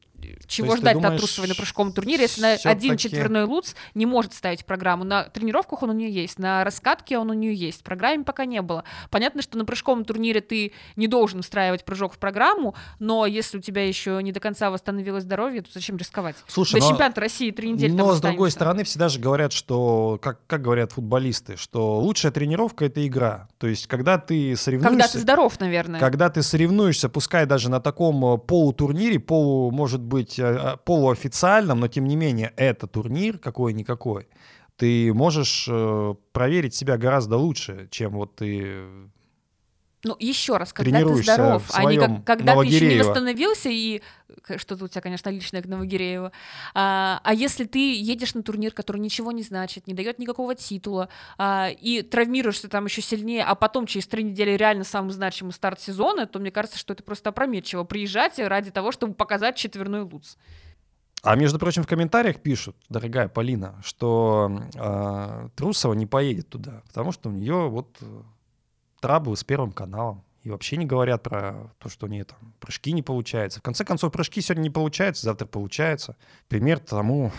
чего 0.46 0.76
ждать 0.76 0.96
от 0.96 1.02
думаешь, 1.02 1.20
Трусовой 1.20 1.48
на 1.48 1.54
прыжковом 1.54 1.92
турнире, 1.92 2.22
если 2.22 2.40
на 2.40 2.52
один 2.64 2.96
четверной 2.96 3.44
луц 3.44 3.74
не 3.94 4.06
может 4.06 4.34
ставить 4.34 4.64
программу. 4.64 5.04
На 5.04 5.24
тренировках 5.24 5.82
он 5.82 5.90
у 5.90 5.92
нее 5.92 6.10
есть, 6.10 6.38
на 6.38 6.64
раскатке 6.64 7.18
он 7.18 7.30
у 7.30 7.34
нее 7.34 7.54
есть. 7.54 7.80
В 7.80 7.82
программе 7.82 8.24
пока 8.24 8.44
не 8.44 8.62
было. 8.62 8.84
Понятно, 9.10 9.42
что 9.42 9.58
на 9.58 9.64
прыжковом 9.64 10.04
турнире 10.04 10.40
ты 10.40 10.72
не 10.96 11.06
должен 11.06 11.40
устраивать 11.40 11.84
прыжок 11.84 12.14
в 12.14 12.18
программу, 12.18 12.74
но 12.98 13.26
если 13.26 13.58
у 13.58 13.60
тебя 13.60 13.86
еще 13.86 14.20
не 14.22 14.32
до 14.32 14.40
конца 14.40 14.70
восстановилось 14.70 15.24
здоровье, 15.24 15.62
то 15.62 15.68
зачем 15.72 15.96
рисковать? 15.96 16.36
Слушай, 16.46 16.80
До 16.80 16.86
но- 16.86 16.90
чемпионата 16.90 17.20
России 17.20 17.50
три 17.50 17.70
недели 17.70 17.92
Но 17.92 18.14
с 18.14 18.20
другой 18.20 18.50
стороны, 18.50 18.84
всегда 18.84 19.08
же 19.08 19.20
говорят, 19.20 19.52
что, 19.52 20.18
как, 20.22 20.46
как 20.46 20.62
говорят 20.62 20.92
футболисты, 20.92 21.56
что 21.56 22.00
лучшая 22.00 22.32
тренировка— 22.32 22.84
это 22.86 23.06
игра. 23.06 23.48
То 23.58 23.66
есть, 23.66 23.86
когда 23.86 24.18
ты 24.18 24.56
соревнуешься... 24.56 24.90
Когда 24.90 25.08
ты 25.08 25.18
здоров, 25.18 25.60
наверное. 25.60 26.00
Когда 26.00 26.30
ты 26.30 26.42
соревнуешься, 26.42 27.08
пускай 27.08 27.46
даже 27.46 27.70
на 27.70 27.80
таком 27.80 28.24
э, 28.24 28.38
полутурнире, 28.38 29.18
полу, 29.18 29.70
может 29.70 30.00
быть, 30.10 30.38
э, 30.38 30.44
э, 30.44 30.76
полуофициальном, 30.84 31.80
но 31.80 31.88
тем 31.88 32.04
не 32.04 32.16
менее 32.16 32.52
это 32.56 32.86
турнир 32.86 33.38
какой-никакой, 33.38 34.28
ты 34.76 35.14
можешь 35.14 35.66
э, 35.70 36.14
проверить 36.32 36.74
себя 36.74 36.98
гораздо 36.98 37.38
лучше, 37.38 37.88
чем 37.90 38.12
вот 38.12 38.36
ты 38.36 38.84
Ну, 40.02 40.16
еще 40.18 40.56
раз, 40.56 40.72
когда 40.72 41.00
ты 41.00 41.22
здоров, 41.22 41.62
а 41.74 41.84
не 41.84 41.98
как, 41.98 42.24
когда 42.24 42.56
ты 42.56 42.66
еще 42.66 42.88
не 42.88 43.02
восстановился, 43.02 43.68
и 43.68 44.00
что-то 44.56 44.84
у 44.84 44.88
тебя, 44.88 45.02
конечно, 45.02 45.28
личное 45.28 45.60
к 45.60 45.66
Новогирееву. 45.66 46.30
А, 46.74 47.20
а 47.22 47.34
если 47.34 47.64
ты 47.64 47.94
едешь 47.94 48.32
на 48.32 48.42
турнир, 48.42 48.72
который 48.72 48.98
ничего 48.98 49.30
не 49.30 49.42
значит, 49.42 49.86
не 49.86 49.92
дает 49.92 50.18
никакого 50.18 50.54
титула, 50.54 51.10
а, 51.36 51.68
и 51.68 52.00
травмируешься 52.00 52.68
там 52.68 52.86
еще 52.86 53.02
сильнее, 53.02 53.44
а 53.44 53.54
потом 53.54 53.86
через 53.86 54.06
три 54.06 54.22
недели 54.22 54.52
реально 54.52 54.84
самый 54.84 55.10
значимый 55.10 55.52
старт 55.52 55.80
сезона, 55.80 56.26
то 56.26 56.38
мне 56.38 56.50
кажется, 56.50 56.78
что 56.78 56.94
это 56.94 57.02
просто 57.02 57.28
опрометчиво 57.28 57.84
приезжать 57.84 58.38
ради 58.38 58.70
того, 58.70 58.92
чтобы 58.92 59.12
показать 59.12 59.56
четверной 59.56 60.02
луц. 60.02 60.36
А 61.22 61.36
между 61.36 61.58
прочим, 61.58 61.82
в 61.82 61.86
комментариях 61.86 62.40
пишут, 62.40 62.76
дорогая 62.88 63.28
Полина, 63.28 63.78
что 63.84 64.62
э, 64.74 65.48
Трусова 65.54 65.92
не 65.92 66.06
поедет 66.06 66.48
туда, 66.48 66.82
потому 66.86 67.12
что 67.12 67.28
у 67.28 67.32
нее 67.32 67.68
вот 67.68 67.98
траблы 69.00 69.36
с 69.36 69.44
Первым 69.44 69.72
каналом. 69.72 70.22
И 70.42 70.50
вообще 70.50 70.78
не 70.78 70.86
говорят 70.86 71.22
про 71.22 71.70
то, 71.78 71.90
что 71.90 72.06
у 72.06 72.08
нее 72.08 72.24
там 72.24 72.38
прыжки 72.60 72.92
не 72.92 73.02
получаются. 73.02 73.60
В 73.60 73.62
конце 73.62 73.84
концов, 73.84 74.10
прыжки 74.10 74.40
сегодня 74.40 74.62
не 74.62 74.70
получаются, 74.70 75.24
завтра 75.24 75.46
получаются. 75.46 76.16
Пример 76.48 76.78
тому, 76.78 77.30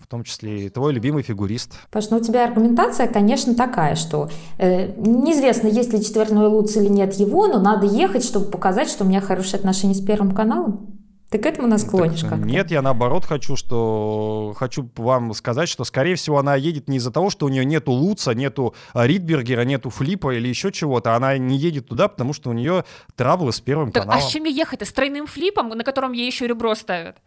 в 0.00 0.06
том 0.06 0.24
числе 0.24 0.66
и 0.66 0.68
твой 0.68 0.92
любимый 0.92 1.22
фигурист. 1.22 1.78
Паш, 1.90 2.10
ну 2.10 2.18
у 2.18 2.20
тебя 2.20 2.44
аргументация, 2.44 3.06
конечно, 3.06 3.54
такая, 3.54 3.94
что 3.94 4.28
э, 4.58 4.92
неизвестно, 4.96 5.68
есть 5.68 5.92
ли 5.92 6.04
четверной 6.04 6.48
луц 6.48 6.76
или 6.76 6.88
нет 6.88 7.14
его, 7.14 7.46
но 7.46 7.58
надо 7.58 7.86
ехать, 7.86 8.24
чтобы 8.24 8.50
показать, 8.50 8.90
что 8.90 9.04
у 9.04 9.06
меня 9.06 9.20
хорошие 9.22 9.58
отношения 9.58 9.94
с 9.94 10.04
Первым 10.04 10.32
каналом. 10.32 10.89
Ты 11.30 11.38
к 11.38 11.46
этому 11.46 11.68
нас 11.68 11.84
клонишь 11.84 12.22
Так, 12.22 12.30
как-то? 12.30 12.44
Нет, 12.44 12.72
я 12.72 12.82
наоборот 12.82 13.24
хочу, 13.24 13.54
что 13.54 14.52
хочу 14.56 14.90
вам 14.96 15.32
сказать, 15.32 15.68
что 15.68 15.84
скорее 15.84 16.16
всего 16.16 16.38
она 16.38 16.56
едет 16.56 16.88
не 16.88 16.96
из-за 16.96 17.12
того, 17.12 17.30
что 17.30 17.46
у 17.46 17.48
нее 17.48 17.64
нету 17.64 17.92
Луца, 17.92 18.34
нету 18.34 18.74
а, 18.92 19.06
Ридбергера, 19.06 19.62
нету 19.62 19.90
Флипа 19.90 20.34
или 20.34 20.48
еще 20.48 20.72
чего-то. 20.72 21.14
Она 21.14 21.38
не 21.38 21.56
едет 21.56 21.86
туда, 21.86 22.08
потому 22.08 22.32
что 22.32 22.50
у 22.50 22.52
нее 22.52 22.84
траблы 23.14 23.52
с 23.52 23.60
первым 23.60 23.92
Так, 23.92 24.02
а 24.02 24.06
каналом. 24.06 24.28
с 24.28 24.32
чем 24.32 24.44
ей 24.44 24.54
ехать? 24.54 24.82
С 24.82 24.92
тройным 24.92 25.28
флипом, 25.28 25.68
на 25.68 25.84
котором 25.84 26.12
ей 26.12 26.26
еще 26.26 26.48
ребро 26.48 26.74
ставят? 26.74 27.18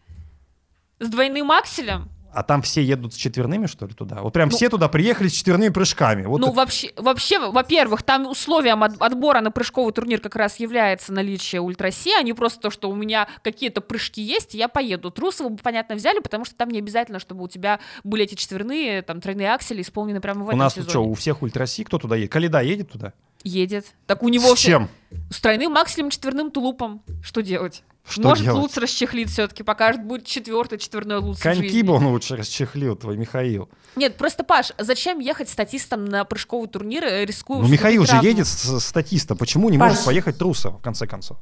С 0.99 1.07
двойным 1.07 1.49
акселем? 1.51 2.09
А 2.33 2.43
там 2.43 2.61
все 2.63 2.81
едут 2.83 3.13
с 3.13 3.17
четверными, 3.17 3.67
что 3.67 3.85
ли, 3.85 3.93
туда? 3.93 4.21
Вот 4.21 4.33
прям 4.33 4.49
Ну- 4.49 4.55
все 4.57 4.69
туда 4.69 4.87
приехали 4.89 5.27
с 5.27 5.33
четверными 5.33 5.69
прыжками. 5.69 6.25
Вот 6.25 6.39
ну, 6.41 6.47
это- 6.47 6.55
вообще, 6.55 6.91
вообще, 6.97 7.39
во-первых, 7.39 8.01
там 8.03 8.25
условием 8.27 8.83
от- 8.83 8.99
отбора 9.01 9.41
на 9.41 9.51
прыжковый 9.51 9.93
турнир 9.93 10.19
как 10.19 10.35
раз 10.35 10.59
является 10.59 11.13
наличие 11.13 11.61
ультраси, 11.61 12.11
а 12.17 12.23
не 12.23 12.33
просто 12.33 12.59
то, 12.59 12.69
что 12.71 12.89
у 12.89 12.95
меня 12.95 13.27
какие-то 13.43 13.81
прыжки 13.81 14.21
есть, 14.21 14.55
и 14.55 14.57
я 14.57 14.67
поеду. 14.67 15.11
Трусову 15.11 15.51
бы, 15.51 15.57
понятно, 15.61 15.95
взяли, 15.95 16.19
потому 16.19 16.43
что 16.45 16.55
там 16.55 16.69
не 16.69 16.79
обязательно, 16.79 17.19
чтобы 17.19 17.43
у 17.43 17.47
тебя 17.47 17.79
были 18.03 18.23
эти 18.23 18.35
четверные, 18.35 19.01
там, 19.03 19.21
тройные 19.21 19.53
аксели 19.53 19.81
исполнены 19.81 20.19
прямо 20.19 20.41
в 20.41 20.45
у 20.45 20.49
этом 20.49 20.59
нас 20.59 20.73
тут 20.73 20.85
сезоне. 20.85 20.89
что, 20.91 21.03
у 21.11 21.13
всех 21.13 21.41
ультраси 21.43 21.83
кто 21.83 21.99
туда 21.99 22.15
едет? 22.15 22.31
Каледа 22.31 22.61
едет 22.61 22.91
туда? 22.91 23.13
Едет. 23.43 23.93
Так 24.07 24.23
у 24.23 24.29
него 24.29 24.55
С 24.55 24.59
чем? 24.59 24.89
с 25.29 25.39
тройным 25.41 25.75
акселем, 25.77 26.09
четверным 26.09 26.49
тулупом. 26.49 27.01
Что 27.21 27.41
делать? 27.41 27.83
Что 28.07 28.21
Может, 28.29 28.43
делать? 28.43 28.61
луц 28.61 28.77
расчехлит 28.77 29.29
все-таки, 29.29 29.63
покажет, 29.63 30.03
будет 30.03 30.25
четвертый, 30.25 30.77
четверной 30.77 31.17
луц 31.17 31.39
Коньки 31.39 31.81
бы 31.83 31.93
он 31.93 32.07
лучше 32.07 32.35
расчехлил, 32.35 32.95
твой 32.97 33.15
Михаил. 33.17 33.69
Нет, 33.95 34.17
просто, 34.17 34.43
Паш, 34.43 34.73
зачем 34.77 35.19
ехать 35.19 35.49
статистом 35.49 36.05
на 36.05 36.25
прыжковый 36.25 36.67
турнир, 36.67 37.05
э, 37.05 37.25
рискуя 37.25 37.61
Ну, 37.61 37.67
Михаил 37.67 38.05
же 38.05 38.17
едет 38.21 38.47
с 38.47 38.63
с 38.63 38.85
статистом. 38.85 39.37
Почему 39.37 39.69
не 39.69 39.77
Паш. 39.77 39.91
может 39.91 40.05
поехать 40.05 40.37
Трусов, 40.37 40.79
в 40.79 40.81
конце 40.81 41.07
концов? 41.07 41.37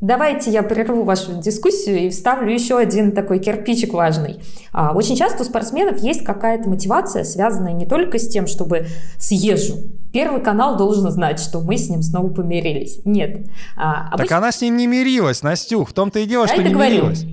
Давайте 0.00 0.50
я 0.50 0.62
прерву 0.62 1.02
вашу 1.04 1.34
дискуссию 1.42 1.98
и 2.06 2.08
вставлю 2.08 2.50
еще 2.50 2.78
один 2.78 3.12
такой 3.12 3.38
кирпичик 3.38 3.92
важный. 3.92 4.40
А, 4.72 4.92
Очень 4.94 5.14
часто 5.14 5.42
у 5.42 5.44
спортсменов 5.44 5.98
есть 6.02 6.24
какая-то 6.24 6.70
мотивация, 6.70 7.22
связанная 7.24 7.74
не 7.74 7.84
только 7.84 8.18
с 8.18 8.26
тем, 8.26 8.46
чтобы 8.46 8.86
съезжу. 9.18 9.76
Первый 10.10 10.40
канал 10.42 10.78
должен 10.78 11.10
знать, 11.10 11.38
что 11.38 11.60
мы 11.60 11.76
с 11.76 11.90
ним 11.90 12.00
снова 12.00 12.28
помирились. 12.32 13.00
Нет. 13.04 13.46
А, 13.76 14.04
Так 14.04 14.14
обычно- 14.20 14.38
она 14.38 14.52
с 14.52 14.60
ним 14.62 14.76
не 14.78 14.86
мирилась, 14.86 15.42
Настюх. 15.42 15.90
В 15.90 15.92
том-то 15.92 16.18
и 16.20 16.24
дело, 16.26 16.46
Дай 16.46 16.54
что 16.56 16.62
не 16.62 16.68
договорю. 16.70 16.90
мирилась. 16.94 17.24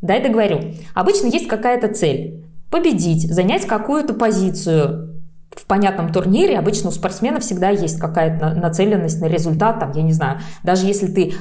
Дай 0.00 0.22
договорю. 0.22 0.60
Обычно 0.94 1.26
есть 1.26 1.48
какая-то 1.48 1.88
цель. 1.92 2.44
Победить, 2.70 3.28
занять 3.32 3.66
какую-то 3.66 4.14
позицию 4.14 5.22
в 5.50 5.66
понятном 5.66 6.12
турнире. 6.12 6.56
Обычно 6.58 6.90
у 6.90 6.92
спортсменов 6.92 7.42
всегда 7.42 7.70
есть 7.70 7.98
какая-то 7.98 8.44
на- 8.50 8.54
нацеленность 8.54 9.20
на 9.20 9.26
результат. 9.26 9.80
Там, 9.80 9.90
я 9.92 10.02
не 10.02 10.12
знаю, 10.12 10.38
даже 10.62 10.86
если 10.86 11.06
ты 11.08 11.34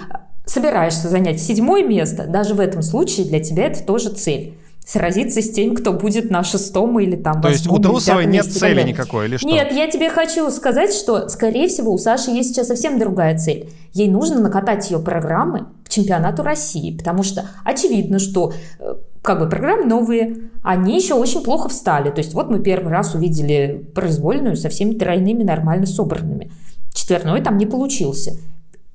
собираешься 0.45 1.09
занять 1.09 1.41
седьмое 1.41 1.83
место, 1.83 2.27
даже 2.27 2.53
в 2.53 2.59
этом 2.59 2.81
случае 2.81 3.25
для 3.25 3.39
тебя 3.39 3.67
это 3.67 3.83
тоже 3.83 4.09
цель. 4.09 4.57
Сразиться 4.85 5.41
с 5.41 5.49
тем, 5.49 5.73
кто 5.73 5.93
будет 5.93 6.29
на 6.29 6.43
шестом 6.43 6.99
или 6.99 7.15
там 7.15 7.41
То 7.41 7.49
есть 7.49 7.67
у 7.67 7.79
Трусовой 7.79 8.27
нет 8.27 8.45
месте 8.45 8.59
цели 8.59 8.83
никакой, 8.83 9.25
или 9.25 9.37
что? 9.37 9.47
Нет, 9.47 9.71
я 9.71 9.89
тебе 9.89 10.11
хочу 10.11 10.51
сказать, 10.51 10.93
что, 10.93 11.27
скорее 11.27 11.67
всего, 11.67 11.91
у 11.91 11.97
Саши 11.97 12.29
есть 12.29 12.49
сейчас 12.49 12.67
совсем 12.67 12.99
другая 12.99 13.35
цель. 13.35 13.67
Ей 13.93 14.07
нужно 14.07 14.39
накатать 14.39 14.91
ее 14.91 14.99
программы 14.99 15.65
к 15.83 15.89
чемпионату 15.89 16.43
России, 16.43 16.95
потому 16.95 17.23
что 17.23 17.49
очевидно, 17.63 18.19
что 18.19 18.53
э, 18.79 18.93
как 19.23 19.39
бы 19.39 19.49
программы 19.49 19.85
новые, 19.85 20.35
они 20.63 20.95
еще 20.95 21.15
очень 21.15 21.43
плохо 21.43 21.67
встали. 21.67 22.11
То 22.11 22.19
есть 22.19 22.35
вот 22.35 22.51
мы 22.51 22.59
первый 22.59 22.91
раз 22.91 23.15
увидели 23.15 23.89
произвольную 23.95 24.55
со 24.55 24.69
всеми 24.69 24.93
тройными 24.93 25.41
нормально 25.41 25.87
собранными. 25.87 26.51
Четверной 26.93 27.41
там 27.41 27.57
не 27.57 27.65
получился. 27.65 28.37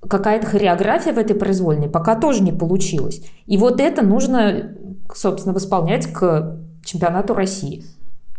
Какая-то 0.08 0.46
хореография 0.46 1.12
в 1.12 1.18
этой 1.18 1.36
произвольной 1.36 1.88
пока 1.88 2.16
тоже 2.16 2.42
не 2.42 2.52
получилась. 2.52 3.22
И 3.46 3.58
вот 3.58 3.80
это 3.80 4.02
нужно, 4.02 4.72
собственно, 5.14 5.54
восполнять 5.54 6.06
к 6.12 6.56
чемпионату 6.84 7.34
России. 7.34 7.84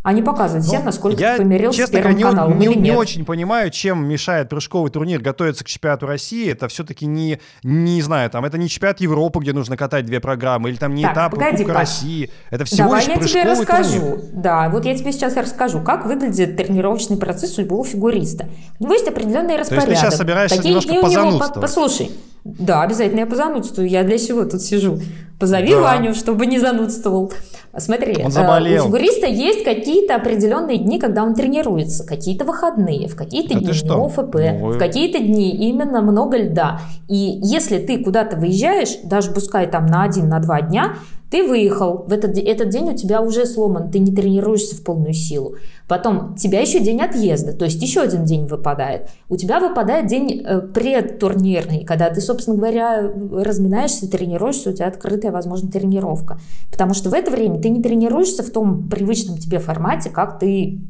А 0.03 0.13
не 0.13 0.23
показывать 0.23 0.65
всем, 0.65 0.79
Ну, 0.79 0.85
насколько 0.85 1.19
я, 1.21 1.33
ты 1.37 1.43
помирился 1.43 1.77
честно 1.77 1.93
с 1.99 2.01
Первым 2.01 2.17
не, 2.17 2.23
каналом 2.23 2.57
не- 2.57 2.65
или 2.65 2.73
не 2.73 2.81
нет. 2.89 2.97
очень 2.97 3.23
понимаю, 3.23 3.69
чем 3.69 4.03
мешает 4.07 4.49
прыжковый 4.49 4.89
турнир 4.89 5.21
готовиться 5.21 5.63
к 5.63 5.67
чемпионату 5.67 6.07
России. 6.07 6.49
Это 6.51 6.67
все-таки 6.69 7.05
не, 7.05 7.39
не 7.61 8.01
знаю, 8.01 8.31
там 8.31 8.43
это 8.43 8.57
не 8.57 8.67
чемпионат 8.67 8.99
Европы, 8.99 9.39
где 9.41 9.53
нужно 9.53 9.77
катать 9.77 10.05
две 10.07 10.19
программы, 10.19 10.69
или 10.69 10.77
там 10.77 10.95
не 10.95 11.03
Так, 11.03 11.13
этап 11.13 11.31
погоди, 11.35 11.57
Кубка 11.57 11.73
Паш. 11.73 11.79
России. 11.81 12.31
Это 12.49 12.65
всего 12.65 12.87
Давай 12.87 13.05
лишь 13.05 13.15
я 13.15 13.27
тебе 13.27 13.43
расскажу. 13.43 13.99
турнир. 13.99 14.19
Да, 14.33 14.69
вот 14.69 14.85
я 14.85 14.97
тебе 14.97 15.11
сейчас 15.11 15.35
расскажу, 15.37 15.81
как 15.81 16.07
выглядит 16.07 16.57
тренировочный 16.57 17.17
процесс 17.17 17.59
у 17.59 17.61
любого 17.61 17.85
фигуриста. 17.85 18.49
У 18.79 18.85
него 18.85 18.93
есть 18.93 19.07
определенный 19.07 19.55
есть 19.57 19.69
распорядок. 19.71 19.89
ты 19.89 19.95
сейчас 19.97 20.17
собираешься 20.17 20.57
Какие 20.57 20.71
немножко 20.71 20.91
него... 20.93 21.01
позанудствовать? 21.03 21.53
По- 21.53 21.61
Послушай, 21.61 22.11
да, 22.43 22.81
обязательно 22.81 23.19
я 23.19 23.25
позанудствую. 23.27 23.87
Я 23.87 24.03
для 24.03 24.17
чего 24.17 24.45
тут 24.45 24.63
сижу? 24.63 24.99
Позови 25.41 25.71
Да. 25.71 25.81
Ваню, 25.81 26.13
чтобы 26.13 26.45
не 26.45 26.59
занудствовал. 26.59 27.33
Смотри, 27.77 28.15
Он 28.21 28.27
э, 28.27 28.31
заболел. 28.31 28.83
у 28.83 28.87
фигуриста 28.87 29.27
есть 29.27 29.63
какие-то 29.63 30.15
определенные 30.15 30.77
дни, 30.77 30.99
когда 30.99 31.23
он 31.23 31.33
тренируется, 31.33 32.05
какие-то 32.05 32.45
выходные, 32.45 33.07
в 33.07 33.15
какие-то 33.15 33.55
Да 33.55 33.59
дни 33.59 33.73
что? 33.73 33.87
него 33.87 34.07
ФП, 34.09 34.35
Ну, 34.35 34.71
в 34.71 34.77
какие-то 34.77 35.19
дни 35.19 35.49
именно 35.69 36.01
много 36.01 36.37
льда. 36.37 36.79
И 37.09 37.15
если 37.41 37.79
ты 37.79 38.03
куда-то 38.03 38.37
выезжаешь, 38.37 38.97
даже 39.03 39.31
пускай 39.31 39.67
там 39.69 39.85
на 39.87 40.03
один, 40.03 40.29
на 40.29 40.39
два 40.39 40.61
дня, 40.61 40.93
ты 41.31 41.47
выехал, 41.47 42.03
в 42.07 42.11
этот, 42.11 42.37
этот 42.37 42.69
день 42.69 42.89
у 42.89 42.93
тебя 42.93 43.21
уже 43.21 43.45
сломан, 43.45 43.89
ты 43.89 43.99
не 43.99 44.13
тренируешься 44.13 44.75
в 44.75 44.83
полную 44.83 45.13
силу. 45.13 45.55
Потом 45.87 46.35
тебя 46.35 46.59
еще 46.59 46.81
день 46.81 47.01
отъезда, 47.01 47.53
то 47.53 47.63
есть 47.63 47.81
еще 47.81 48.01
один 48.01 48.25
день 48.25 48.45
выпадает. 48.47 49.09
У 49.29 49.37
тебя 49.37 49.61
выпадает 49.61 50.07
день 50.07 50.43
э, 50.45 50.59
предтурнирный, 50.59 51.85
когда 51.85 52.09
ты, 52.09 52.19
собственно 52.19 52.57
говоря, 52.57 53.09
разминаешься, 53.31 54.11
тренируешься, 54.11 54.71
у 54.71 54.73
тебя 54.73 54.87
открытая, 54.87 55.31
возможно, 55.31 55.71
тренировка. 55.71 56.37
Потому 56.69 56.93
что 56.93 57.09
в 57.09 57.13
это 57.13 57.31
время 57.31 57.61
ты 57.61 57.69
не 57.69 57.81
тренируешься 57.81 58.43
в 58.43 58.49
том 58.49 58.89
привычном 58.89 59.37
тебе 59.37 59.59
формате, 59.59 60.09
как 60.09 60.37
ты, 60.37 60.81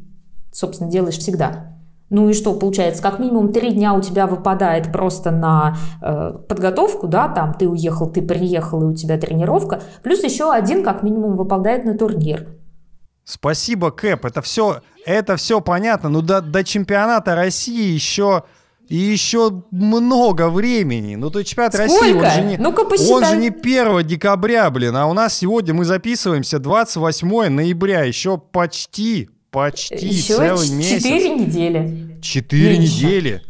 собственно, 0.52 0.90
делаешь 0.90 1.18
всегда. 1.18 1.71
Ну 2.12 2.28
и 2.28 2.34
что, 2.34 2.52
получается, 2.52 3.02
как 3.02 3.18
минимум 3.18 3.54
три 3.54 3.72
дня 3.72 3.94
у 3.94 4.02
тебя 4.02 4.26
выпадает 4.26 4.92
просто 4.92 5.30
на 5.30 5.78
э, 6.02 6.34
подготовку, 6.46 7.08
да, 7.08 7.26
там 7.26 7.54
ты 7.54 7.66
уехал, 7.66 8.06
ты 8.06 8.20
приехал, 8.20 8.82
и 8.82 8.84
у 8.84 8.94
тебя 8.94 9.16
тренировка, 9.16 9.80
плюс 10.02 10.22
еще 10.22 10.52
один 10.52 10.84
как 10.84 11.02
минимум 11.02 11.36
выпадает 11.36 11.86
на 11.86 11.96
турнир. 11.96 12.48
Спасибо, 13.24 13.90
Кэп. 13.90 14.26
Это 14.26 14.42
все, 14.42 14.82
это 15.06 15.36
все 15.36 15.62
понятно. 15.62 16.10
Но 16.10 16.20
до, 16.20 16.42
до 16.42 16.62
чемпионата 16.64 17.34
России 17.34 17.92
еще 17.92 18.44
и 18.88 18.96
еще 18.96 19.62
много 19.70 20.50
времени. 20.50 21.14
Ну, 21.14 21.30
то 21.30 21.38
есть 21.38 21.50
чемпионат 21.50 21.74
России, 21.76 21.96
Сколько? 21.96 22.26
он 22.26 22.30
же, 22.30 22.42
не, 22.42 22.56
Ну-ка, 22.58 22.82
он 22.82 23.24
же 23.24 23.36
не 23.38 23.48
1 23.48 24.06
декабря, 24.06 24.68
блин, 24.68 24.94
а 24.96 25.06
у 25.06 25.14
нас 25.14 25.32
сегодня 25.38 25.72
мы 25.72 25.86
записываемся 25.86 26.58
28 26.58 27.48
ноября. 27.48 28.02
Еще 28.02 28.36
почти, 28.36 29.30
почти 29.52 30.06
еще 30.08 30.36
целый 30.36 30.70
месяц. 30.70 31.02
четыре 31.04 31.28
недели. 31.34 32.18
Четыре 32.20 32.78
недели. 32.78 33.42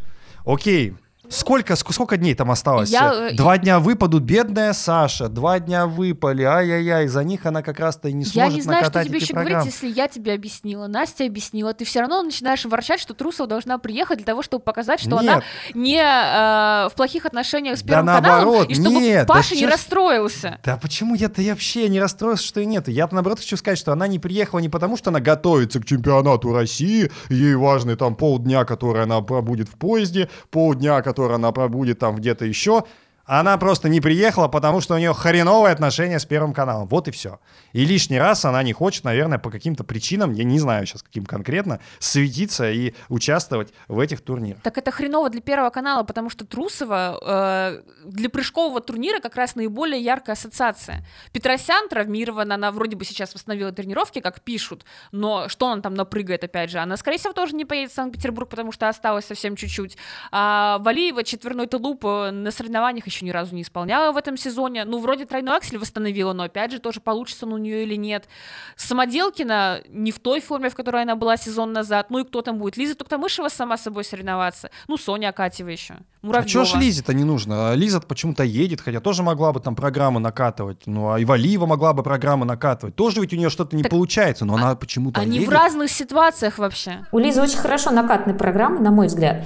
Окей. 0.45 0.93
Сколько, 1.33 1.73
ск- 1.73 1.91
сколько 1.91 2.17
дней 2.17 2.35
там 2.35 2.51
осталось? 2.51 2.89
Я, 2.89 3.11
э, 3.31 3.33
Два 3.35 3.57
дня 3.57 3.79
выпадут, 3.79 4.23
бедная 4.23 4.73
Саша. 4.73 5.27
Два 5.29 5.59
дня 5.59 5.87
выпали, 5.87 6.43
ай-яй-яй. 6.43 7.07
За 7.07 7.23
них 7.23 7.45
она 7.45 7.61
как 7.61 7.79
раз-то 7.79 8.07
и 8.09 8.13
не 8.13 8.23
Я 8.23 8.29
сможет 8.31 8.55
не 8.55 8.61
знаю, 8.61 8.77
что 8.79 8.85
накатать 8.89 9.07
тебе 9.07 9.17
еще 9.19 9.33
программы. 9.33 9.55
говорить, 9.61 9.73
если 9.73 9.87
я 9.89 10.07
тебе 10.07 10.33
объяснила, 10.33 10.87
Настя 10.87 11.25
объяснила, 11.25 11.73
ты 11.73 11.85
все 11.85 12.01
равно 12.01 12.21
начинаешь 12.21 12.63
ворчать, 12.65 12.99
что 12.99 13.13
Трусова 13.13 13.47
должна 13.49 13.77
приехать 13.79 14.17
для 14.17 14.25
того, 14.25 14.43
чтобы 14.43 14.63
показать, 14.63 14.99
что 14.99 15.17
она 15.17 15.35
Нет. 15.35 15.43
не 15.73 15.97
э, 16.01 16.89
в 16.89 16.93
плохих 16.95 17.25
отношениях 17.25 17.77
с 17.77 17.81
Да 17.81 17.87
Первым 17.87 18.05
наоборот, 18.05 18.43
каналом, 18.43 18.67
и 18.67 18.73
чтобы 18.75 18.89
нет, 19.01 19.27
да 19.27 19.33
Паша 19.33 19.55
не 19.55 19.61
чё 19.61 19.67
ж- 19.67 19.71
расстроился. 19.71 20.59
Да 20.63 20.77
почему 20.77 21.15
я-то 21.15 21.41
я 21.41 21.53
вообще 21.53 21.89
не 21.89 21.99
расстроился, 21.99 22.43
что 22.45 22.59
и 22.59 22.65
нет? 22.65 22.87
Я-то 22.87 23.15
наоборот 23.15 23.39
хочу 23.39 23.57
сказать, 23.57 23.79
что 23.79 23.91
она 23.91 24.07
не 24.07 24.19
приехала 24.19 24.59
не 24.59 24.69
потому, 24.69 24.97
что 24.97 25.09
она 25.09 25.19
готовится 25.19 25.79
к 25.79 25.85
чемпионату 25.85 26.53
России, 26.53 27.11
ей 27.29 27.55
важны 27.55 27.95
там 27.95 28.15
полдня, 28.15 28.65
которые 28.65 29.03
она 29.03 29.21
будет 29.21 29.67
в 29.69 29.73
поезде, 29.77 30.29
полдня, 30.51 31.01
которые 31.01 31.22
скоро 31.23 31.35
она 31.35 31.53
пробудет 31.53 31.99
там 31.99 32.17
где-то 32.17 32.43
еще. 32.43 32.83
Она 33.25 33.57
просто 33.57 33.87
не 33.87 34.01
приехала, 34.01 34.49
потому 34.49 34.81
что 34.81 34.95
у 34.95 34.97
нее 34.97 35.13
хреновые 35.13 35.71
отношения 35.71 36.19
с 36.19 36.25
Первым 36.25 36.53
каналом. 36.53 36.87
Вот 36.89 37.07
и 37.07 37.11
все. 37.11 37.39
И 37.71 37.85
лишний 37.85 38.19
раз 38.19 38.43
она 38.43 38.61
не 38.63 38.73
хочет, 38.73 39.05
наверное, 39.05 39.39
по 39.39 39.49
каким-то 39.49 39.85
причинам, 39.85 40.33
я 40.33 40.43
не 40.43 40.59
знаю 40.59 40.85
сейчас 40.85 41.03
каким 41.03 41.25
конкретно, 41.25 41.79
светиться 41.99 42.69
и 42.69 42.93
участвовать 43.07 43.73
в 43.87 43.99
этих 43.99 44.21
турнирах. 44.21 44.61
Так 44.61 44.77
это 44.77 44.91
хреново 44.91 45.29
для 45.29 45.39
Первого 45.39 45.69
канала, 45.69 46.03
потому 46.03 46.29
что 46.29 46.45
Трусова 46.45 47.17
э, 47.21 47.81
для 48.05 48.29
прыжкового 48.29 48.81
турнира 48.81 49.21
как 49.21 49.35
раз 49.35 49.55
наиболее 49.55 50.01
яркая 50.01 50.35
ассоциация. 50.35 51.05
Петросян 51.31 51.87
травмирована, 51.87 52.55
она 52.55 52.71
вроде 52.71 52.97
бы 52.97 53.05
сейчас 53.05 53.33
восстановила 53.33 53.71
тренировки, 53.71 54.19
как 54.19 54.41
пишут, 54.41 54.83
но 55.13 55.47
что 55.47 55.69
она 55.69 55.81
там 55.81 55.93
напрыгает, 55.93 56.43
опять 56.43 56.71
же? 56.71 56.79
Она, 56.79 56.97
скорее 56.97 57.19
всего, 57.19 57.31
тоже 57.31 57.55
не 57.55 57.63
поедет 57.63 57.91
в 57.91 57.95
Санкт-Петербург, 57.95 58.49
потому 58.49 58.73
что 58.73 58.89
осталось 58.89 59.25
совсем 59.25 59.55
чуть-чуть. 59.55 59.97
А 60.31 60.79
Валиева 60.79 61.23
четверной 61.23 61.67
тулуп 61.67 62.03
э, 62.05 62.31
на 62.31 62.51
соревнованиях 62.51 63.07
еще 63.13 63.25
ни 63.25 63.29
разу 63.31 63.55
не 63.55 63.61
исполняла 63.61 64.11
в 64.11 64.17
этом 64.17 64.37
сезоне. 64.37 64.85
Ну, 64.85 64.99
вроде 64.99 65.25
тройной 65.25 65.55
аксель 65.55 65.77
восстановила, 65.77 66.33
но 66.33 66.43
опять 66.43 66.71
же 66.71 66.79
тоже 66.79 66.99
получится 66.99 67.45
он 67.45 67.53
у 67.53 67.57
нее 67.57 67.83
или 67.83 67.95
нет. 67.95 68.27
Самоделкина 68.75 69.81
не 69.89 70.11
в 70.11 70.19
той 70.19 70.41
форме, 70.41 70.69
в 70.69 70.75
которой 70.75 71.03
она 71.03 71.15
была 71.15 71.37
сезон 71.37 71.73
назад. 71.73 72.09
Ну 72.09 72.19
и 72.19 72.23
кто 72.23 72.41
там 72.41 72.57
будет? 72.57 72.77
Лиза 72.77 72.95
Туктамышева 72.95 73.49
сама 73.49 73.77
собой 73.77 74.03
соревноваться. 74.03 74.69
Ну, 74.87 74.97
Соня 74.97 75.29
Акатьева 75.29 75.69
еще. 75.69 75.95
Муравьева. 76.21 76.61
А 76.61 76.65
что 76.65 76.77
ж 76.77 76.79
Лизе-то 76.81 77.13
не 77.13 77.23
нужно? 77.23 77.71
А 77.71 77.75
Лиза 77.75 77.99
почему-то 78.01 78.43
едет, 78.43 78.81
хотя 78.81 78.99
тоже 78.99 79.23
могла 79.23 79.53
бы 79.53 79.59
там 79.59 79.75
программы 79.75 80.19
накатывать. 80.19 80.83
Ну, 80.85 81.11
а 81.11 81.21
Ивалиева 81.21 81.65
могла 81.65 81.93
бы 81.93 82.03
программы 82.03 82.45
накатывать. 82.45 82.95
Тоже 82.95 83.21
ведь 83.21 83.33
у 83.33 83.35
нее 83.35 83.49
что-то 83.49 83.75
не 83.75 83.83
Так 83.83 83.91
получается, 83.91 84.45
но 84.45 84.55
она 84.55 84.75
почему-то 84.75 85.19
Они 85.19 85.37
едет. 85.37 85.49
в 85.49 85.51
разных 85.51 85.91
ситуациях 85.91 86.57
вообще. 86.57 87.05
У 87.11 87.19
Лизы 87.19 87.41
очень 87.41 87.57
хорошо 87.57 87.91
накатаны 87.91 88.33
программы, 88.37 88.79
на 88.79 88.91
мой 88.91 89.07
взгляд. 89.07 89.45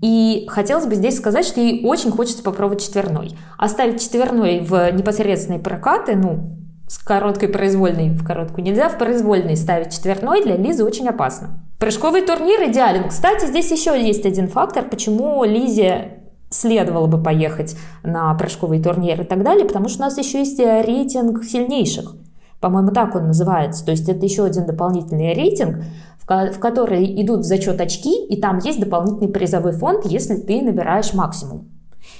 И 0.00 0.46
хотелось 0.48 0.86
бы 0.86 0.94
здесь 0.94 1.16
сказать, 1.16 1.44
что 1.44 1.60
ей 1.60 1.84
очень 1.84 2.10
хочется 2.10 2.42
попробовать 2.42 2.82
четверной. 2.82 3.36
Оставить 3.56 4.00
четверной 4.00 4.60
в 4.60 4.92
непосредственные 4.92 5.60
прокаты, 5.60 6.14
ну, 6.14 6.56
с 6.88 6.98
короткой 6.98 7.48
произвольной 7.48 8.10
в 8.10 8.24
короткую 8.24 8.64
нельзя, 8.64 8.88
в 8.88 8.96
произвольной 8.96 9.56
ставить 9.56 9.92
четверной 9.92 10.42
для 10.42 10.56
Лизы 10.56 10.84
очень 10.84 11.08
опасно. 11.08 11.62
Прыжковый 11.78 12.22
турнир 12.22 12.70
идеален. 12.70 13.08
Кстати, 13.08 13.46
здесь 13.46 13.70
еще 13.70 14.00
есть 14.00 14.24
один 14.24 14.48
фактор, 14.48 14.84
почему 14.84 15.44
Лизе 15.44 16.18
следовало 16.50 17.06
бы 17.06 17.22
поехать 17.22 17.76
на 18.02 18.32
прыжковый 18.34 18.82
турнир 18.82 19.20
и 19.20 19.24
так 19.24 19.42
далее, 19.42 19.66
потому 19.66 19.88
что 19.88 19.98
у 19.98 20.04
нас 20.06 20.16
еще 20.16 20.38
есть 20.38 20.58
э, 20.58 20.82
рейтинг 20.82 21.44
сильнейших. 21.44 22.14
По-моему, 22.60 22.90
так 22.90 23.14
он 23.14 23.26
называется. 23.28 23.84
То 23.84 23.92
есть 23.92 24.08
это 24.08 24.24
еще 24.24 24.44
один 24.44 24.66
дополнительный 24.66 25.34
рейтинг, 25.34 25.84
в 26.28 26.30
ко- 26.30 26.52
в 26.52 26.58
который 26.58 27.20
идут 27.22 27.40
в 27.40 27.44
зачет 27.44 27.80
очки, 27.80 28.26
и 28.26 28.38
там 28.40 28.58
есть 28.58 28.78
дополнительный 28.78 29.32
призовой 29.32 29.72
фонд, 29.72 30.04
если 30.04 30.34
ты 30.36 30.60
набираешь 30.60 31.14
максимум. 31.14 31.68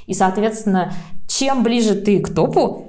И, 0.07 0.15
соответственно, 0.15 0.93
чем 1.27 1.63
ближе 1.63 1.95
ты 1.95 2.21
к 2.21 2.35
топу, 2.35 2.87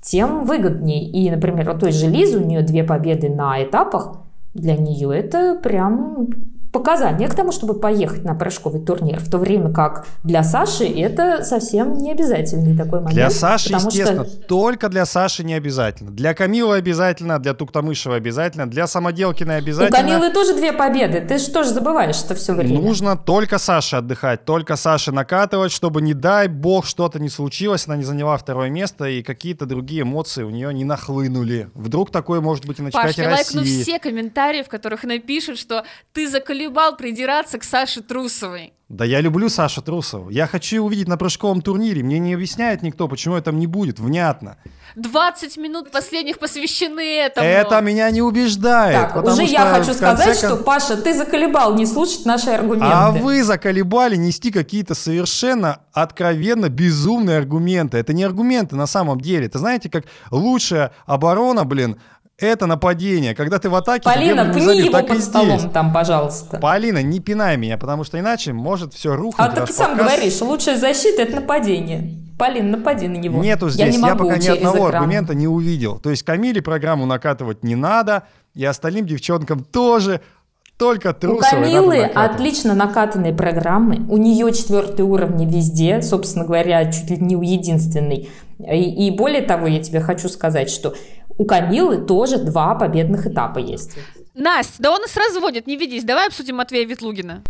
тем 0.00 0.44
выгоднее. 0.44 1.10
И, 1.10 1.28
например, 1.28 1.70
у 1.70 1.78
той 1.78 1.90
же 1.90 2.06
Лизы, 2.06 2.38
у 2.38 2.46
нее 2.46 2.62
две 2.62 2.84
победы 2.84 3.28
на 3.28 3.62
этапах, 3.62 4.18
для 4.54 4.76
нее 4.76 5.12
это 5.12 5.58
прям 5.60 6.28
показание 6.72 7.28
к 7.28 7.34
тому, 7.34 7.50
чтобы 7.52 7.74
поехать 7.74 8.24
на 8.24 8.34
прыжковый 8.34 8.80
турнир, 8.80 9.18
в 9.18 9.28
то 9.30 9.38
время 9.38 9.72
как 9.72 10.06
для 10.22 10.42
Саши 10.44 10.84
это 10.84 11.42
совсем 11.44 11.98
не 11.98 12.12
обязательный 12.12 12.76
такой 12.76 13.00
момент. 13.00 13.14
Для 13.14 13.30
Саши, 13.30 13.70
потому 13.72 13.90
что- 13.90 13.98
естественно, 14.00 14.24
только 14.46 14.88
для 14.88 15.04
Саши 15.04 15.42
не 15.42 15.54
обязательно. 15.54 16.10
Для 16.10 16.32
Камилы 16.34 16.76
обязательно, 16.76 17.38
для 17.40 17.54
Туктамышева 17.54 18.14
обязательно, 18.14 18.68
для 18.70 18.86
Самоделкиной 18.86 19.56
У 19.56 19.58
обязательно. 19.58 19.98
Камилы 19.98 20.30
тоже 20.32 20.54
две 20.54 20.72
победы. 20.72 21.20
Ты 21.20 21.38
что 21.38 21.64
же 21.64 21.70
забываешь 21.70 22.14
что 22.14 22.34
все 22.34 22.52
время? 22.54 22.80
Нужно 22.80 23.16
только 23.16 23.58
Саше 23.58 23.96
отдыхать, 23.96 24.44
только 24.44 24.76
Саше 24.76 25.10
накатывать, 25.10 25.72
чтобы, 25.72 26.00
не 26.02 26.14
дай 26.14 26.46
бог, 26.46 26.86
что-то 26.86 27.18
не 27.18 27.28
случилось, 27.28 27.86
она 27.88 27.96
не 27.96 28.04
заняла 28.04 28.36
второе 28.36 28.70
место, 28.70 29.06
и 29.06 29.22
какие-то 29.22 29.66
другие 29.66 30.02
эмоции 30.02 30.44
у 30.44 30.50
нее 30.50 30.72
не 30.72 30.84
нахлынули. 30.84 31.68
Вдруг 31.74 32.10
такое 32.12 32.40
может 32.40 32.64
быть 32.66 32.78
и 32.78 32.82
на 32.82 32.90
Паш, 32.90 33.14
чемпионате 33.14 33.22
я 33.22 33.30
лайкну 33.30 33.60
России. 33.62 33.82
все 33.82 33.98
комментарии, 33.98 34.62
в 34.62 34.68
которых 34.68 35.02
напишут, 35.02 35.58
что 35.58 35.84
ты 36.12 36.28
заколебал 36.28 36.59
придираться 36.68 37.58
к 37.58 37.64
Саше 37.64 38.02
Трусовой. 38.02 38.72
Да 38.90 39.04
я 39.04 39.20
люблю 39.20 39.48
Сашу 39.48 39.82
Трусову. 39.82 40.30
Я 40.30 40.48
хочу 40.48 40.74
ее 40.76 40.82
увидеть 40.82 41.06
на 41.06 41.16
прыжковом 41.16 41.62
турнире. 41.62 42.02
Мне 42.02 42.18
не 42.18 42.34
объясняет 42.34 42.82
никто, 42.82 43.06
почему 43.06 43.36
это 43.36 43.52
не 43.52 43.68
будет. 43.68 44.00
Внятно. 44.00 44.56
20 44.96 45.56
минут 45.58 45.92
последних 45.92 46.40
посвящены 46.40 47.18
этому. 47.18 47.46
Это 47.46 47.80
меня 47.82 48.10
не 48.10 48.20
убеждает. 48.20 49.12
Так, 49.12 49.24
уже 49.24 49.46
что 49.46 49.52
я 49.52 49.64
хочу 49.74 49.94
сказать, 49.94 50.40
кон- 50.40 50.50
что, 50.50 50.56
Паша, 50.64 50.96
ты 50.96 51.14
заколебал 51.16 51.76
не 51.76 51.86
слушать 51.86 52.26
наши 52.26 52.50
аргументы. 52.50 52.86
А 52.92 53.12
вы 53.12 53.44
заколебали 53.44 54.16
нести 54.16 54.50
какие-то 54.50 54.96
совершенно 54.96 55.82
откровенно 55.92 56.68
безумные 56.68 57.38
аргументы. 57.38 57.96
Это 57.96 58.12
не 58.12 58.24
аргументы 58.24 58.74
на 58.74 58.86
самом 58.88 59.20
деле. 59.20 59.46
Это 59.46 59.60
знаете, 59.60 59.88
как 59.88 60.06
лучшая 60.32 60.90
оборона, 61.06 61.64
блин, 61.64 62.00
это 62.40 62.66
нападение. 62.66 63.34
Когда 63.34 63.58
ты 63.58 63.68
в 63.68 63.74
атаке, 63.74 64.04
Полина, 64.04 64.52
пни 64.52 64.62
забьют. 64.62 64.86
его 64.86 64.98
под 64.98 65.10
здесь. 65.10 65.24
столом 65.24 65.70
там, 65.70 65.92
пожалуйста. 65.92 66.58
Полина, 66.58 67.02
не 67.02 67.20
пинай 67.20 67.56
меня, 67.56 67.78
потому 67.78 68.04
что 68.04 68.18
иначе 68.18 68.52
может 68.52 68.94
все 68.94 69.14
рухнуть. 69.14 69.48
А 69.48 69.66
ты 69.66 69.72
сам 69.72 69.92
показ. 69.92 70.06
говоришь, 70.06 70.40
лучшая 70.40 70.76
защита– 70.78 71.22
это 71.22 71.36
нападение. 71.36 72.16
Полин, 72.38 72.70
напади 72.70 73.06
на 73.06 73.18
него. 73.18 73.42
Нету 73.42 73.66
я 73.66 73.72
здесь, 73.72 73.98
не 73.98 74.06
я, 74.06 74.16
пока 74.16 74.38
ни 74.38 74.48
одного 74.48 74.88
экран. 74.88 74.94
аргумента 75.02 75.34
не 75.34 75.46
увидел. 75.46 75.98
То 75.98 76.08
есть 76.08 76.22
Камиле 76.22 76.62
программу 76.62 77.04
накатывать 77.04 77.62
не 77.62 77.76
надо, 77.76 78.22
и 78.54 78.64
остальным 78.64 79.06
девчонкам 79.06 79.62
тоже. 79.62 80.22
Только 80.78 81.10
У 81.10 81.12
трусовой 81.12 81.60
надо 81.60 81.74
Камилы 81.74 82.04
отлично 82.04 82.72
накатанные 82.72 83.34
программы, 83.34 84.06
у 84.08 84.16
нее 84.16 84.50
четвертые 84.54 85.04
уровни 85.04 85.44
везде, 85.44 86.00
собственно 86.00 86.46
говоря, 86.46 86.90
чуть 86.90 87.10
ли 87.10 87.18
не 87.18 87.36
у 87.36 87.42
единственной. 87.42 88.30
И, 88.58 89.06
и 89.06 89.10
более 89.10 89.42
того, 89.42 89.66
я 89.66 89.82
тебе 89.82 90.00
хочу 90.00 90.30
сказать, 90.30 90.70
что 90.70 90.94
у 91.40 91.46
Камилы 91.46 91.96
тоже 91.96 92.36
два 92.36 92.74
победных 92.74 93.26
этапа 93.26 93.58
есть. 93.58 93.92
Настя, 94.34 94.74
да 94.78 94.90
он 94.90 95.00
нас 95.00 95.16
разводит, 95.16 95.66
не 95.66 95.76
ведись. 95.78 96.04
Давай 96.04 96.26
обсудим 96.26 96.56
Матвея 96.56 96.86
Ветлугина. 96.86 97.42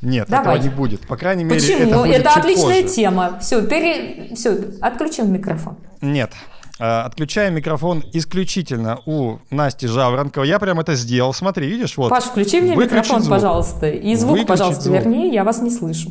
Нет, 0.00 0.28
Давай. 0.30 0.56
этого 0.56 0.62
не 0.70 0.74
будет. 0.74 1.06
По 1.06 1.16
крайней 1.18 1.44
мере, 1.44 1.60
Почему? 1.60 1.78
это 1.90 1.98
будет 1.98 2.16
Это, 2.16 2.28
чуть 2.30 2.38
отличная 2.38 2.82
позже. 2.82 2.94
тема. 2.94 3.38
Все, 3.42 3.62
пере... 3.66 4.34
Все, 4.34 4.56
отключим 4.80 5.30
микрофон. 5.30 5.76
Нет. 6.00 6.32
Э, 6.80 7.00
Отключаем 7.02 7.54
микрофон 7.54 8.02
исключительно 8.14 9.00
у 9.04 9.38
Насти 9.50 9.86
Жаворонковой. 9.86 10.48
Я 10.48 10.58
прям 10.58 10.80
это 10.80 10.94
сделал. 10.94 11.34
Смотри, 11.34 11.66
видишь, 11.68 11.98
вот. 11.98 12.08
Паш, 12.08 12.24
включи 12.24 12.62
мне 12.62 12.74
Выключить 12.74 12.92
микрофон, 13.04 13.22
звук. 13.22 13.36
пожалуйста. 13.36 13.90
И 13.90 14.14
звук, 14.14 14.30
Выключить 14.30 14.48
пожалуйста, 14.48 14.82
звук. 14.84 14.98
вернее, 15.00 15.28
я 15.34 15.44
вас 15.44 15.60
не 15.60 15.70
слышу. 15.70 16.10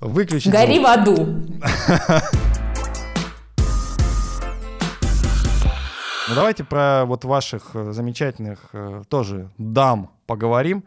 Выключить 0.00 0.52
Гори 0.52 0.74
звук. 0.76 0.86
в 0.86 0.90
аду. 0.92 1.36
Ну, 6.26 6.34
давайте 6.34 6.64
про 6.64 7.04
вот 7.04 7.26
ваших 7.26 7.72
э, 7.74 7.92
замечательных 7.92 8.70
э, 8.72 9.02
тоже 9.10 9.50
дам 9.58 10.10
поговорим. 10.24 10.84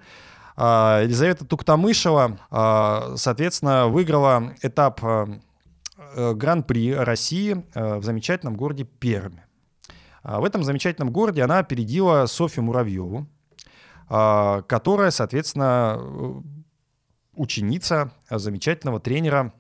А, 0.56 1.02
Елизавета 1.04 1.46
Туктамышева, 1.46 2.40
а, 2.50 3.14
соответственно, 3.18 3.88
выиграла 3.88 4.56
этап 4.64 5.00
э, 5.04 5.28
Гран-при 6.34 6.92
России 6.92 7.64
в 7.76 8.04
замечательном 8.04 8.56
городе 8.56 8.86
Пермь. 8.86 9.38
А 10.24 10.40
В 10.40 10.46
этом 10.46 10.64
замечательном 10.64 11.12
городе 11.12 11.44
она 11.44 11.60
опередила 11.60 12.26
Софью 12.26 12.64
Муравьеву, 12.64 13.28
которая, 14.08 15.12
соответственно, 15.12 16.44
ученица 17.34 18.12
замечательного 18.30 19.00
тренера 19.00 19.54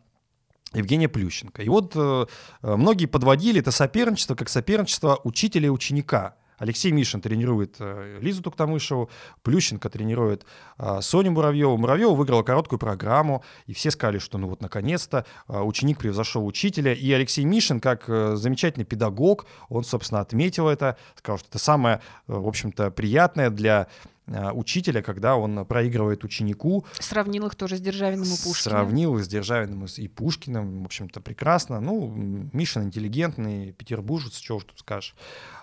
Евгения 0.74 1.08
Плющенко. 1.08 1.62
И 1.62 1.70
вот 1.70 1.94
э, 1.96 2.26
многие 2.62 3.06
подводили 3.06 3.62
это 3.62 3.72
соперничество 3.72 4.36
как 4.36 4.50
соперничество 4.50 5.20
учителя 5.24 5.68
и 5.68 5.70
ученика. 5.70 6.36
Алексей 6.58 6.92
Мишин 6.92 7.22
тренирует 7.22 7.76
э, 7.80 8.18
Лизу 8.20 8.42
Туктамышеву, 8.42 9.10
Плющенко 9.44 9.90
тренирует 9.90 10.46
э, 10.80 11.00
Соню 11.02 11.32
Муравьеву. 11.32 11.78
Муравьева 11.78 12.14
выиграла 12.14 12.42
короткую 12.42 12.80
программу, 12.80 13.44
и 13.68 13.74
все 13.74 13.92
сказали, 13.92 14.18
что 14.18 14.38
ну 14.38 14.48
вот 14.48 14.62
наконец-то 14.62 15.26
э, 15.48 15.60
ученик 15.60 16.00
превзошел 16.00 16.46
учителя. 16.46 16.94
И 16.94 17.12
Алексей 17.12 17.46
Мишин, 17.46 17.80
как 17.80 18.06
замечательный 18.08 18.86
педагог, 18.86 19.46
он, 19.70 19.84
собственно, 19.84 20.22
отметил 20.22 20.68
это, 20.68 20.98
сказал, 21.16 21.38
что 21.38 21.48
это 21.50 21.60
самое, 21.60 22.02
в 22.26 22.48
общем-то, 22.48 22.90
приятное 22.92 23.50
для 23.50 23.88
учителя, 24.28 25.02
когда 25.02 25.36
он 25.38 25.66
проигрывает 25.66 26.24
ученику, 26.24 26.86
Сравнил 27.00 27.48
их 27.48 27.56
тоже 27.56 27.78
с 27.78 27.82
Державиным 27.82 28.26
и 28.26 28.30
Пушкиным. 28.30 28.54
Сравнил 28.56 29.18
их 29.18 29.24
с 29.24 29.28
Державиным 29.28 29.86
и 29.86 30.08
Пушкиным, 30.08 30.84
в 30.84 30.86
общем-то, 30.86 31.22
прекрасно. 31.22 31.80
Ну, 31.80 32.08
Мишин 32.54 32.84
интеллигентный, 32.84 33.72
петербуржец, 33.72 34.38
чего 34.38 34.58
уж 34.58 34.66
тут 34.66 34.80
скажешь. 34.80 35.16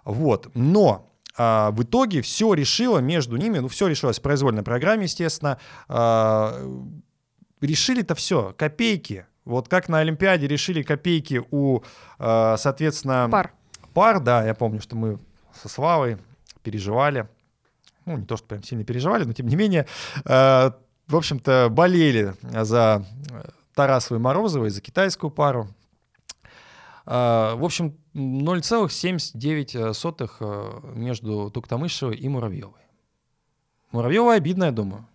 Вот. 0.05 0.51
Но 0.55 1.11
а, 1.37 1.71
в 1.73 1.83
итоге 1.83 2.23
все 2.23 2.55
решило 2.55 2.99
между 2.99 3.37
ними, 3.37 3.59
ну, 3.59 3.69
все 3.69 3.89
решилось 3.89 4.19
в 4.19 4.23
произвольной 4.23 4.63
программе, 4.63 5.05
естественно. 5.05 5.59
А, 5.89 6.55
решили-то 7.61 8.15
все, 8.15 8.55
копейки. 8.57 9.27
Вот 9.45 9.69
как 9.69 9.89
на 9.89 9.99
Олимпиаде 9.99 10.47
решили 10.47 10.83
копейки 10.83 11.43
у, 11.51 11.81
а, 12.19 12.57
соответственно, 12.57 13.29
Пар. 13.31 13.53
пар, 13.93 14.21
да, 14.21 14.45
я 14.45 14.55
помню, 14.55 14.81
что 14.81 14.97
мы 14.97 15.19
со 15.61 15.69
Славой 15.69 16.19
переживали. 16.63 17.29
Ну, 18.07 18.19
не 18.19 18.27
то, 18.27 18.37
что 18.37 18.47
прям 18.47 18.63
сильно 18.63 18.85
переживали, 18.85 19.25
но 19.25 19.33
тем 19.33 19.49
не 19.49 19.57
менее, 19.57 19.87
э, 20.25 20.71
в 21.07 21.17
общем-то, 21.17 21.69
болели 21.71 22.35
за 22.43 23.05
э, 23.31 23.49
Тарасовой 23.75 24.21
Морозовой 24.21 24.71
за 24.71 24.81
китайскую 24.81 25.31
пару. 25.31 25.69
А, 27.07 27.55
в 27.57 27.65
общем, 27.65 27.97
0,79 28.15 30.31
э, 30.41 30.81
между 30.95 31.51
Туктамышевой 31.51 32.17
и 32.17 32.29
Муравьевой. 32.29 32.81
Муравьева 33.93 34.33
обидно, 34.35 34.65
я 34.65 34.73
думаю. 34.73 35.07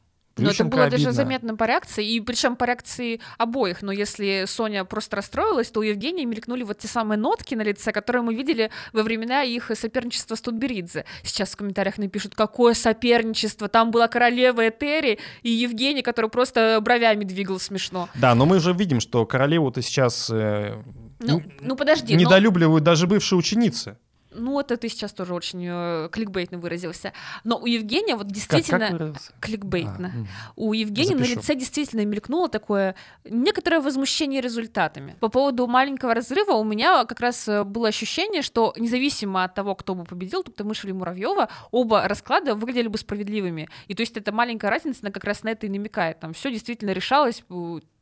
Но 0.44 0.52
это 0.52 0.64
было 0.66 0.84
обидно. 0.84 1.06
даже 1.06 1.16
заметно 1.16 1.56
по 1.56 1.66
реакции, 1.66 2.08
и 2.08 2.20
причем 2.22 2.56
по 2.56 2.66
реакции 2.66 3.22
обоих. 3.38 3.82
Но 3.82 3.92
если 3.92 4.46
Соня 4.48 4.86
просто 4.86 5.18
расстроилась, 5.18 5.70
то 5.70 5.80
у 5.80 5.84
Евгении 5.84 6.26
мелькнули 6.26 6.64
вот 6.64 6.80
те 6.80 6.88
самые 6.88 7.18
нотки 7.18 7.56
на 7.56 7.62
лице, 7.62 7.92
которые 7.92 8.24
мы 8.24 8.34
видели 8.34 8.72
во 8.94 9.04
времена 9.04 9.44
их 9.44 9.72
соперничества 9.74 10.36
с 10.36 10.42
Тутберидзе. 10.42 11.06
Сейчас 11.24 11.50
в 11.52 11.58
комментариях 11.58 11.98
напишут, 11.98 12.36
какое 12.36 12.74
соперничество, 12.74 13.68
там 13.68 13.92
была 13.92 14.08
королева 14.08 14.68
Этери 14.68 15.20
и 15.44 15.50
Евгений, 15.50 16.02
который 16.02 16.30
просто 16.30 16.80
бровями 16.82 17.24
двигал 17.24 17.60
смешно. 17.60 18.10
Да, 18.16 18.36
но 18.36 18.46
мы 18.46 18.58
уже 18.58 18.74
видим, 18.74 19.00
что 19.00 19.26
королеву-то 19.26 19.82
сейчас 19.82 20.30
э, 20.32 20.82
ну, 21.20 21.44
ну 21.60 21.76
подожди. 21.76 22.16
Недолюбливают 22.16 22.82
но... 22.82 22.86
даже 22.86 23.08
бывшие 23.08 23.38
ученицы. 23.38 23.98
Ну, 24.32 24.60
это 24.60 24.78
ты 24.78 24.90
сейчас 24.90 25.14
тоже 25.14 25.34
очень 25.34 25.66
э, 25.68 26.10
кликбейтно 26.12 26.58
выразился. 26.60 27.14
Но 27.44 27.58
у 27.58 27.66
Евгения 27.66 28.16
вот 28.16 28.28
действительно... 28.28 28.90
Как, 28.90 28.98
как 28.98 29.22
кликбейтно. 29.40 30.14
А, 30.14 30.52
у 30.56 30.74
Евгения 30.74 31.18
Запишу. 31.18 31.36
на 31.36 31.36
лице 31.36 31.56
действительно 31.56 32.06
мелькнуло 32.06 32.50
такое 32.50 32.96
некоторое 33.24 33.80
возмущение 33.80 34.42
результатами. 34.42 35.16
По 35.20 35.30
поводу 35.30 35.68
маленького 35.68 36.14
разрыва 36.14 36.54
у 36.54 36.64
меня 36.64 37.06
как 37.06 37.20
раз 37.20 37.48
э, 37.48 37.64
было 37.64 37.88
ощущение, 37.88 38.42
что 38.42 38.74
независимо 38.78 39.44
от 39.44 39.56
того, 39.56 39.76
кто 39.76 39.96
бы 39.96 40.04
победил, 40.04 40.44
тут 40.44 40.60
мы 40.60 40.74
или 40.84 40.92
Муравьева, 40.92 41.50
оба 41.72 42.08
расклада 42.08 42.56
выглядели 42.56 42.88
бы 42.88 42.98
справедливыми. 42.98 43.70
И 43.88 43.96
то 43.96 44.02
есть 44.02 44.16
эта 44.16 44.32
маленькая 44.32 44.70
разница, 44.70 45.00
она 45.04 45.12
как 45.12 45.24
раз 45.24 45.44
на 45.44 45.50
это 45.50 45.66
и 45.66 45.70
намекает. 45.70 46.20
Там 46.20 46.34
все 46.34 46.52
действительно 46.52 46.92
решалось 46.92 47.44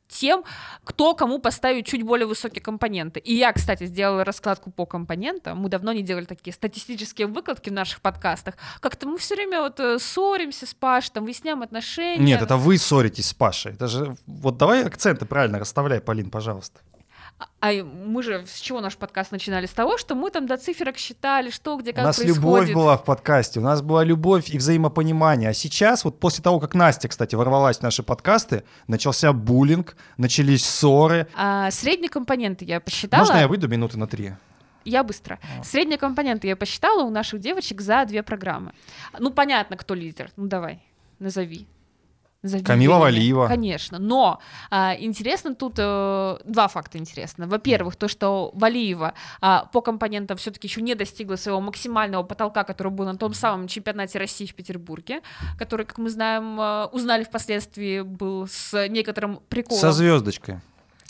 тем, 0.08 0.44
кто 0.84 1.14
кому 1.14 1.40
поставит 1.40 1.86
чуть 1.86 2.04
более 2.04 2.28
высокие 2.28 2.62
компоненты. 2.62 3.20
И 3.20 3.34
я, 3.34 3.52
кстати, 3.54 3.86
сделала 3.86 4.24
раскладку 4.24 4.72
по 4.72 4.86
компонентам. 4.86 5.60
Мы 5.60 5.70
давно 5.70 5.94
не 5.94 6.02
делали 6.02 6.26
такие 6.26 6.54
статистические 6.54 7.28
выкладки 7.28 7.70
в 7.70 7.74
наших 7.74 8.02
подкастах. 8.02 8.56
Как-то 8.80 9.08
мы 9.08 9.18
все 9.18 9.36
время 9.36 9.62
вот 9.62 9.80
э, 9.80 10.00
ссоримся 10.00 10.66
с 10.66 10.74
Пашей, 10.74 11.12
там, 11.14 11.26
выясняем 11.26 11.62
отношения. 11.62 12.24
Нет, 12.24 12.42
это 12.42 12.58
вы 12.58 12.78
ссоритесь 12.78 13.28
с 13.28 13.34
Пашей. 13.34 13.74
Это 13.74 13.88
же... 13.88 14.16
Вот 14.26 14.58
давай 14.58 14.84
акценты 14.84 15.26
правильно 15.26 15.60
расставляй, 15.60 16.02
Полин, 16.02 16.30
пожалуйста. 16.30 16.80
А 17.60 17.72
мы 17.72 18.24
же 18.24 18.46
с 18.48 18.60
чего 18.60 18.82
наш 18.82 18.98
подкаст 18.98 19.32
начинали? 19.32 19.66
С 19.66 19.72
того, 19.72 19.98
что 19.98 20.16
мы 20.16 20.32
там 20.32 20.48
до 20.48 20.58
циферок 20.58 20.98
считали, 20.98 21.50
что 21.52 21.76
где 21.78 21.94
как 21.94 22.04
У 22.04 22.08
нас 22.08 22.18
происходит. 22.18 22.38
любовь 22.44 22.74
была 22.74 22.98
в 22.98 23.04
подкасте, 23.04 23.60
у 23.60 23.64
нас 23.64 23.82
была 23.82 24.04
любовь 24.04 24.50
и 24.50 24.58
взаимопонимание. 24.58 25.50
А 25.50 25.54
сейчас, 25.54 26.04
вот 26.04 26.20
после 26.20 26.44
того, 26.44 26.60
как 26.60 26.74
Настя, 26.74 27.08
кстати, 27.08 27.36
ворвалась 27.36 27.78
в 27.78 27.82
наши 27.82 28.02
подкасты, 28.04 28.64
начался 28.88 29.34
буллинг, 29.34 29.96
начались 30.18 30.66
ссоры. 30.66 31.28
А, 31.36 31.70
средние 31.72 32.10
компоненты 32.10 32.66
я 32.66 32.80
посчитала. 32.80 33.22
Можно 33.22 33.38
я 33.38 33.48
выйду 33.48 33.68
минуты 33.68 34.00
на 34.00 34.08
три? 34.08 34.34
Я 34.86 35.04
быстро. 35.04 35.38
А. 35.60 35.64
Средние 35.64 35.98
компоненты 35.98 36.48
я 36.48 36.56
посчитала 36.56 37.04
у 37.04 37.10
наших 37.10 37.40
девочек 37.40 37.82
за 37.82 38.06
две 38.06 38.24
программы. 38.24 38.72
Ну, 39.20 39.32
понятно, 39.32 39.78
кто 39.78 39.94
лидер. 39.94 40.32
Ну, 40.38 40.48
давай, 40.48 40.82
назови. 41.20 41.68
Камила 42.64 42.98
Валиева. 43.00 43.48
Конечно. 43.48 44.00
Но 44.00 44.40
а, 44.70 44.96
интересно 44.98 45.56
тут 45.56 45.76
э, 45.78 46.38
два 46.46 46.68
факта 46.68 46.98
интересно. 46.98 47.48
Во-первых, 47.48 47.96
то, 47.96 48.08
что 48.08 48.52
Валиева 48.54 49.14
а, 49.42 49.66
по 49.66 49.82
компонентам 49.82 50.38
все-таки 50.38 50.68
еще 50.68 50.82
не 50.82 50.96
достигла 50.96 51.36
своего 51.36 51.62
максимального 51.62 52.24
потолка, 52.24 52.64
который 52.64 52.92
был 52.92 53.06
на 53.06 53.16
том 53.16 53.34
самом 53.34 53.68
чемпионате 53.68 54.20
России 54.20 54.46
в 54.46 54.54
Петербурге, 54.54 55.22
который, 55.58 55.86
как 55.86 55.98
мы 55.98 56.10
знаем, 56.10 56.60
э, 56.60 56.86
узнали 56.92 57.24
впоследствии, 57.24 58.02
был 58.02 58.48
с 58.48 58.88
некоторым 58.88 59.40
приколом. 59.50 59.82
Со 59.82 59.92
звездочкой. 59.92 60.60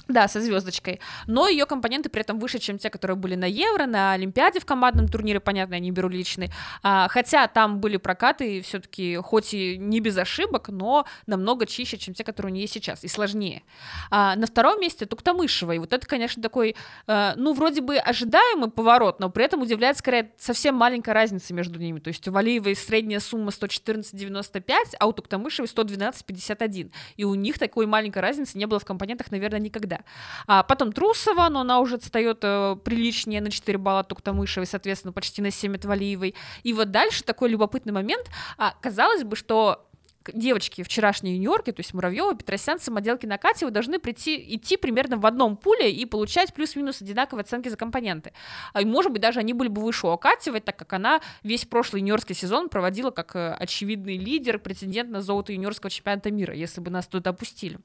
Да, 0.08 0.28
со 0.28 0.39
звездочкой. 0.39 1.02
Но 1.26 1.48
ее 1.48 1.65
компоненты 1.65 2.10
при 2.10 2.22
этом 2.22 2.39
выше, 2.39 2.60
чем 2.60 2.78
те, 2.78 2.89
которые 2.89 3.17
были 3.17 3.36
на 3.36 3.46
Евро, 3.46 3.86
на 3.86 4.13
Олимпиаде 4.13 4.60
в 4.60 4.65
командном 4.65 5.08
турнире, 5.08 5.39
понятно, 5.39 5.76
я 5.76 5.80
не 5.80 5.91
беру 5.91 6.08
личный. 6.08 6.50
А, 6.82 7.08
хотя 7.10 7.48
там 7.48 7.80
были 7.80 7.98
прокаты 7.98 8.62
все-таки, 8.62 9.17
хоть 9.17 9.54
и 9.54 9.78
не 9.78 10.00
без 10.00 10.17
ошибок, 10.17 10.70
но 10.70 11.06
намного 11.26 11.65
чище, 11.65 11.98
чем 11.98 12.13
те, 12.13 12.24
которые 12.24 12.54
у 12.54 12.56
нее 12.56 12.67
сейчас, 12.67 13.04
и 13.04 13.08
сложнее. 13.10 13.63
А, 14.10 14.36
на 14.36 14.48
втором 14.48 14.80
месте 14.80 15.06
Туктамышева. 15.06 15.74
И 15.74 15.80
вот 15.80 15.91
это, 15.91 16.08
конечно, 16.08 16.41
такой, 16.41 16.76
а, 17.06 17.34
ну, 17.36 17.54
вроде 17.54 17.82
бы 17.82 17.98
ожидаемый 17.98 18.72
поворот, 18.72 19.20
но 19.20 19.30
при 19.30 19.43
этом 19.43 19.62
удивляет 19.62 19.98
скорее 19.98 20.32
совсем 20.38 20.76
маленькая 20.76 21.13
разница 21.13 21.54
между 21.54 21.80
ними. 21.80 22.00
То 22.00 22.10
есть 22.10 22.26
у 22.28 22.32
Валиевой 22.32 22.76
средняя 22.76 23.20
сумма 23.20 23.52
114,95, 23.52 24.96
а 25.00 25.08
у 25.08 25.12
Туктамышевой 25.12 25.67
112,51. 25.67 26.91
И 27.17 27.24
у 27.26 27.36
них 27.36 27.60
такой 27.60 27.86
маленькой 27.88 28.20
разницы 28.20 28.58
не 28.58 28.67
было 28.67 28.80
в 28.80 28.86
компонентах, 28.86 29.32
наверное, 29.32 29.60
никогда 29.60 29.96
да. 29.97 30.03
А 30.47 30.63
потом 30.63 30.91
Трусова, 30.91 31.49
но 31.49 31.62
она 31.62 31.79
уже 31.79 31.95
отстает 31.95 32.39
э, 32.43 32.75
приличнее 32.83 33.41
на 33.41 33.51
4 33.51 33.77
балла 33.77 34.01
от 34.01 34.07
Туктамышевой, 34.07 34.67
соответственно, 34.67 35.12
почти 35.12 35.41
на 35.41 35.51
7 35.51 35.75
от 35.75 35.86
Валиевой. 35.86 36.36
И 36.63 36.73
вот 36.73 36.91
дальше 36.91 37.23
такой 37.23 37.49
любопытный 37.49 37.93
момент. 37.93 38.29
А, 38.57 38.73
казалось 38.81 39.23
бы, 39.23 39.36
что 39.36 39.87
девочки 40.33 40.83
вчерашние 40.83 41.35
юниорки, 41.35 41.71
то 41.71 41.79
есть 41.79 41.93
Муравьева, 41.93 42.35
Петросян, 42.35 42.79
Самоделкина, 42.79 43.37
Катева 43.37 43.71
должны 43.71 43.99
прийти, 43.99 44.55
идти 44.55 44.77
примерно 44.77 45.17
в 45.17 45.25
одном 45.25 45.57
пуле 45.57 45.91
и 45.91 46.05
получать 46.05 46.53
плюс-минус 46.53 47.01
одинаковые 47.01 47.41
оценки 47.41 47.69
за 47.69 47.77
компоненты. 47.77 48.33
А, 48.73 48.81
и, 48.81 48.85
может 48.85 49.11
быть, 49.11 49.21
даже 49.21 49.39
они 49.39 49.53
были 49.53 49.69
бы 49.69 49.81
выше 49.81 50.07
у 50.07 50.11
Акатьевой, 50.11 50.61
так 50.61 50.77
как 50.77 50.93
она 50.93 51.21
весь 51.43 51.65
прошлый 51.65 52.01
юниорский 52.01 52.35
сезон 52.35 52.69
проводила 52.69 53.11
как 53.11 53.35
э, 53.35 53.53
очевидный 53.53 54.17
лидер, 54.17 54.59
претендент 54.59 55.09
на 55.09 55.21
золото 55.21 55.53
юниорского 55.53 55.89
чемпионата 55.89 56.31
мира, 56.31 56.53
если 56.53 56.81
бы 56.81 56.89
нас 56.91 57.07
туда 57.07 57.31
опустили. 57.31 57.79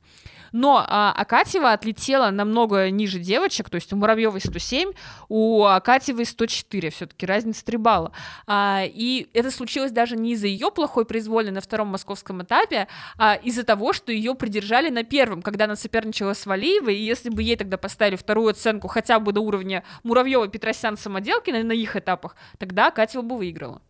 Но 0.52 0.85
а, 0.87 1.12
Акатьева 1.12 1.72
отлетела 1.72 2.31
намного 2.31 2.90
ниже 2.90 3.18
девочек, 3.18 3.70
то 3.70 3.76
есть 3.76 3.92
у 3.92 3.96
Муравьевой 3.96 4.40
107, 4.40 4.92
у 5.28 5.64
Акатьевой 5.64 6.26
104, 6.26 6.90
все-таки 6.90 7.26
разница 7.26 7.64
3 7.64 7.76
балла. 7.78 8.12
А, 8.46 8.83
и 8.85 9.28
это 9.33 9.50
случилось 9.50 9.92
даже 9.92 10.16
не 10.16 10.33
из-за 10.33 10.46
ее 10.46 10.70
плохой 10.70 11.05
произвольной 11.05 11.52
на 11.52 11.61
втором 11.61 11.88
московском 11.88 12.32
юниорском 12.33 12.42
этапе 12.42 12.88
а, 13.18 13.35
из-за 13.35 13.64
того, 13.64 13.92
что 13.92 14.12
ее 14.12 14.35
придержали 14.35 14.90
на 14.90 15.05
первом, 15.05 15.42
когда 15.42 15.66
она 15.66 15.77
соперничала 15.77 16.35
с 16.35 16.47
Валиевой, 16.47 16.97
и 16.97 17.05
если 17.05 17.31
бы 17.31 17.42
ей 17.42 17.57
тогда 17.57 17.77
поставили 17.77 18.16
вторую 18.16 18.49
оценку 18.49 18.88
хотя 18.88 19.18
бы 19.18 19.33
до 19.33 19.40
уровня 19.40 19.85
Муравьева, 20.03 20.49
Петросян, 20.49 20.97
Самоделкина 20.97 21.62
на 21.62 21.73
их 21.73 21.97
этапах, 21.97 22.37
тогда 22.59 22.90
Катева 22.90 23.23
бы 23.23 23.37
выиграла. 23.37 23.81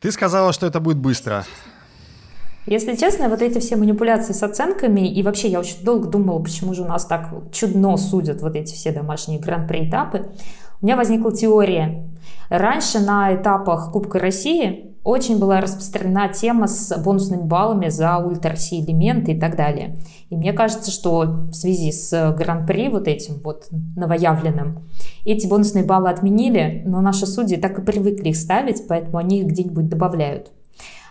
Ты 0.00 0.10
сказала, 0.10 0.52
что 0.52 0.66
это 0.66 0.80
будет 0.80 0.98
быстро. 0.98 1.44
Если 2.66 2.94
честно, 2.94 3.28
вот 3.28 3.42
эти 3.42 3.58
все 3.58 3.74
манипуляции 3.76 4.32
с 4.32 4.42
оценками, 4.42 5.12
и 5.12 5.22
вообще 5.22 5.48
я 5.48 5.58
очень 5.58 5.84
долго 5.84 6.08
думала, 6.08 6.40
почему 6.40 6.74
же 6.74 6.82
у 6.82 6.86
нас 6.86 7.06
так 7.06 7.28
чудно 7.52 7.96
судят 7.96 8.40
вот 8.40 8.54
эти 8.54 8.72
все 8.72 8.92
домашние 8.92 9.40
гран-при 9.40 9.88
этапы, 9.88 10.30
у 10.80 10.84
меня 10.84 10.96
возникла 10.96 11.32
теория. 11.32 12.08
Раньше 12.50 13.00
на 13.00 13.34
этапах 13.34 13.90
Кубка 13.92 14.18
России 14.18 14.91
очень 15.04 15.38
была 15.38 15.60
распространена 15.60 16.28
тема 16.28 16.68
с 16.68 16.96
бонусными 17.02 17.42
баллами 17.42 17.88
за 17.88 18.18
ультра-си 18.18 18.80
элементы 18.80 19.32
и 19.32 19.38
так 19.38 19.56
далее. 19.56 19.96
И 20.30 20.36
мне 20.36 20.52
кажется, 20.52 20.90
что 20.90 21.22
в 21.22 21.52
связи 21.52 21.90
с 21.90 22.34
гран-при 22.36 22.88
вот 22.88 23.08
этим 23.08 23.40
вот 23.42 23.66
новоявленным, 23.96 24.78
эти 25.24 25.46
бонусные 25.46 25.84
баллы 25.84 26.10
отменили, 26.10 26.82
но 26.86 27.00
наши 27.00 27.26
судьи 27.26 27.56
так 27.56 27.78
и 27.78 27.82
привыкли 27.82 28.30
их 28.30 28.36
ставить, 28.36 28.86
поэтому 28.86 29.18
они 29.18 29.40
их 29.40 29.48
где-нибудь 29.48 29.88
добавляют. 29.88 30.52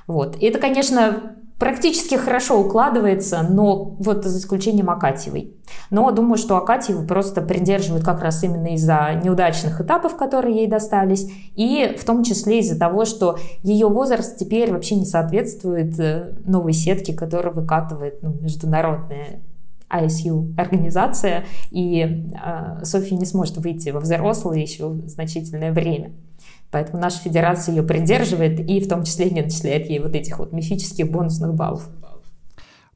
Вот. 0.08 0.38
И 0.38 0.46
это, 0.46 0.60
конечно, 0.60 1.36
практически 1.62 2.16
хорошо 2.16 2.60
укладывается, 2.60 3.44
но 3.48 3.96
вот 4.00 4.26
за 4.26 4.40
исключением 4.40 4.90
Акатьевой. 4.90 5.54
Но 5.92 6.10
думаю, 6.10 6.38
что 6.38 6.58
Акатьеву 6.58 7.06
просто 7.06 7.44
придерживают 7.44 8.04
как 8.04 8.24
раз 8.24 8.44
именно 8.44 8.74
из-за 8.74 9.22
неудачных 9.24 9.80
этапов, 9.80 10.18
которые 10.18 10.56
ей 10.56 10.68
достались, 10.68 11.32
и 11.56 11.96
в 12.00 12.04
том 12.04 12.24
числе 12.24 12.62
из-за 12.62 12.80
того, 12.80 13.06
что 13.06 13.38
ее 13.62 13.90
возраст 13.90 14.38
теперь 14.38 14.72
вообще 14.72 14.96
не 14.96 15.06
соответствует 15.06 16.00
э, 16.00 16.34
новой 16.46 16.74
сетке, 16.74 17.14
которую 17.14 17.54
выкатывает 17.54 18.24
ну, 18.24 18.34
международная 18.42 19.44
ISU 19.88 20.56
организация, 20.58 21.46
и 21.70 22.34
э, 22.44 22.84
Софья 22.84 23.16
не 23.18 23.26
сможет 23.26 23.58
выйти 23.58 23.90
во 23.90 24.00
взрослое 24.00 24.58
еще 24.58 24.96
значительное 25.06 25.72
время. 25.72 26.14
Поэтому 26.72 27.02
наша 27.02 27.20
федерация 27.20 27.76
ее 27.76 27.84
придерживает 27.84 28.60
и 28.60 28.80
в 28.80 28.88
том 28.88 29.04
числе 29.04 29.30
не 29.30 29.42
начисляет 29.42 29.90
ей 29.90 30.00
вот 30.00 30.16
этих 30.16 30.40
вот 30.40 30.54
мифических 30.54 31.12
бонусных 31.12 31.54
баллов. 31.54 31.88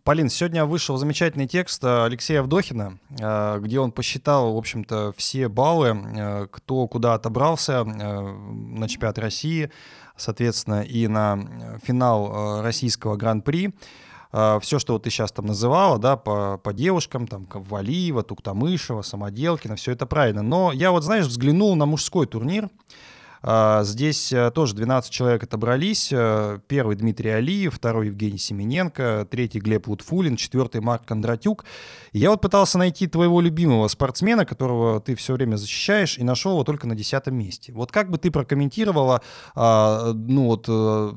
Полин, 0.06 0.30
сегодня 0.30 0.66
вышел 0.66 0.98
замечательный 0.98 1.48
текст 1.48 1.84
э, 1.84 2.06
Алексея 2.06 2.44
Вдохина, 2.44 3.00
э, 3.20 3.60
где 3.60 3.80
он 3.80 3.92
посчитал, 3.92 4.54
в 4.54 4.58
общем-то, 4.58 5.16
все 5.18 5.48
баллы, 5.48 5.98
э, 5.98 6.48
кто 6.52 6.88
куда 6.88 7.16
отобрался 7.16 7.84
на 7.84 8.88
чемпионат 8.88 9.18
России, 9.18 9.72
соответственно, 10.16 10.84
и 10.84 11.08
на 11.08 11.80
финал 11.84 12.62
российского 12.62 13.16
гран-при. 13.16 13.74
Все, 14.32 14.80
что 14.80 14.93
вот 14.93 15.04
ты 15.04 15.10
сейчас 15.10 15.32
там 15.32 15.45
называла, 15.45 15.97
да, 15.97 16.18
по, 16.18 16.58
по 16.58 16.74
девушкам, 16.74 17.26
там, 17.26 17.47
Валиева, 17.52 18.22
Туктамышева, 18.22 19.02
Самоделкина, 19.02 19.76
все 19.76 19.93
это 19.93 20.06
правильно. 20.06 20.43
Но 20.43 20.72
я 20.72 20.91
вот, 20.91 21.04
знаешь, 21.04 21.26
взглянул 21.26 21.76
на 21.76 21.86
мужской 21.86 22.28
турнир, 22.28 22.70
здесь 23.84 24.34
э, 24.34 24.50
тоже 24.52 24.76
12 24.76 25.12
человек 25.12 25.43
отобрались. 25.43 26.10
Э, 26.12 26.60
первый 26.68 26.96
Дмитрий 26.96 27.30
Алиев, 27.30 27.76
второй 27.76 28.08
Евгений 28.08 28.39
Семененко, 28.39 29.28
третий 29.30 29.60
Глеб 29.60 29.88
Лутфулин, 29.88 30.36
четвертый 30.36 30.82
Марк 30.82 31.06
Кондратюк. 31.06 31.66
Я 32.12 32.32
вот 32.32 32.41
пытался 32.41 32.78
найти 32.78 33.08
твоего 33.08 33.41
любимого 33.41 33.88
спортсмена, 33.88 34.46
которого 34.46 35.00
ты 35.00 35.16
все 35.16 35.34
время 35.34 35.58
защищаешь, 35.58 36.18
и 36.18 36.24
нашел 36.24 36.54
его 36.54 36.64
только 36.64 36.88
на 36.88 36.96
десятом 36.96 37.36
месте. 37.36 37.72
Вот 37.72 37.91
как 37.91 38.10
бы 38.10 38.18
ты 38.18 38.32
прокомментировала 38.32 39.22
а, 39.54 40.14
ну, 40.14 40.46
вот, 40.46 40.66
э, 40.68 41.12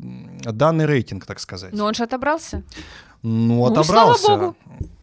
данный 0.52 0.86
рейтинг, 0.86 1.24
так 1.24 1.40
сказать? 1.40 1.72
Но 1.72 1.86
он 1.86 1.94
же 1.94 2.04
отобрался. 2.04 2.62
Ну, 3.22 3.64
отобрался. 3.64 4.22
Слава 4.22 4.40
богу. 4.40 4.56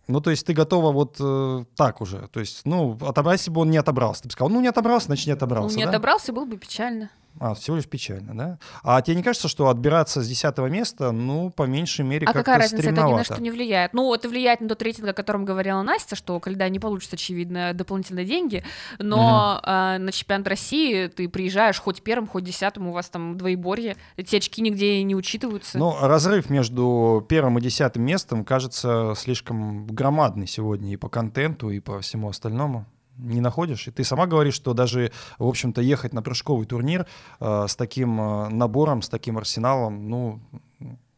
Ну, 0.07 0.21
то 0.21 0.29
есть 0.29 0.45
ты 0.45 0.53
готова 0.53 0.91
вот 0.91 1.17
э, 1.19 1.65
так 1.75 2.01
уже. 2.01 2.27
То 2.31 2.39
есть, 2.39 2.61
ну, 2.65 2.97
отобрался 3.01 3.49
бы 3.51 3.61
он 3.61 3.71
не 3.71 3.77
отобрался. 3.77 4.23
Ты 4.23 4.27
бы 4.27 4.31
сказал, 4.33 4.49
ну, 4.49 4.61
не 4.61 4.67
отобрался, 4.67 5.07
значит, 5.07 5.27
не 5.27 5.33
отобрался. 5.33 5.73
Ну, 5.73 5.77
не 5.77 5.85
да? 5.85 5.89
отобрался, 5.89 6.31
было 6.31 6.45
бы 6.45 6.57
печально. 6.57 7.09
А, 7.39 7.53
всего 7.53 7.75
лишь 7.75 7.87
печально, 7.87 8.35
да? 8.35 8.59
А 8.83 9.01
тебе 9.01 9.17
не 9.17 9.23
кажется, 9.23 9.47
что 9.47 9.67
отбираться 9.67 10.21
с 10.21 10.27
десятого 10.27 10.67
места, 10.67 11.11
ну, 11.11 11.49
по 11.49 11.63
меньшей 11.63 12.05
мере, 12.05 12.25
а 12.25 12.33
как-то 12.33 12.39
какая 12.39 12.59
разница, 12.59 12.89
это 12.89 13.01
ни 13.01 13.13
на 13.13 13.23
что 13.23 13.41
не 13.41 13.51
влияет. 13.51 13.93
Ну, 13.93 14.13
это 14.13 14.29
влияет 14.29 14.61
на 14.61 14.69
тот 14.69 14.81
рейтинг, 14.81 15.09
о 15.09 15.13
котором 15.13 15.43
говорила 15.43 15.81
Настя, 15.81 16.15
что 16.15 16.39
когда 16.39 16.69
не 16.69 16.79
получит, 16.79 17.13
очевидно, 17.13 17.73
дополнительные 17.73 18.25
деньги, 18.25 18.63
но 18.99 19.59
угу. 19.61 19.69
э, 19.69 19.97
на 19.97 20.11
чемпионат 20.11 20.47
России 20.47 21.07
ты 21.07 21.27
приезжаешь 21.27 21.79
хоть 21.79 22.01
первым, 22.01 22.27
хоть 22.27 22.43
десятым, 22.43 22.87
у 22.87 22.93
вас 22.93 23.09
там 23.09 23.37
двоеборье, 23.37 23.97
эти 24.15 24.37
очки 24.37 24.61
нигде 24.61 25.03
не 25.03 25.15
учитываются. 25.15 25.77
Ну, 25.77 25.95
разрыв 25.99 26.49
между 26.49 27.25
первым 27.27 27.57
и 27.57 27.61
десятым 27.61 28.03
местом 28.03 28.45
кажется 28.45 29.13
слишком 29.17 29.87
громадный 29.87 30.47
сегодня 30.47 30.93
и 30.93 30.95
по 30.97 31.09
контенту, 31.09 31.69
и 31.69 31.79
по 31.79 31.99
всему 31.99 32.29
остальному 32.29 32.85
не 33.17 33.41
находишь. 33.41 33.87
И 33.87 33.91
ты 33.91 34.03
сама 34.03 34.27
говоришь, 34.27 34.55
что 34.55 34.73
даже, 34.73 35.11
в 35.37 35.47
общем-то, 35.47 35.81
ехать 35.81 36.13
на 36.13 36.21
прыжковый 36.21 36.65
турнир 36.65 37.05
э, 37.39 37.65
с 37.67 37.75
таким 37.75 38.19
э, 38.19 38.49
набором, 38.49 39.01
с 39.01 39.09
таким 39.09 39.37
арсеналом, 39.37 40.09
ну, 40.09 40.39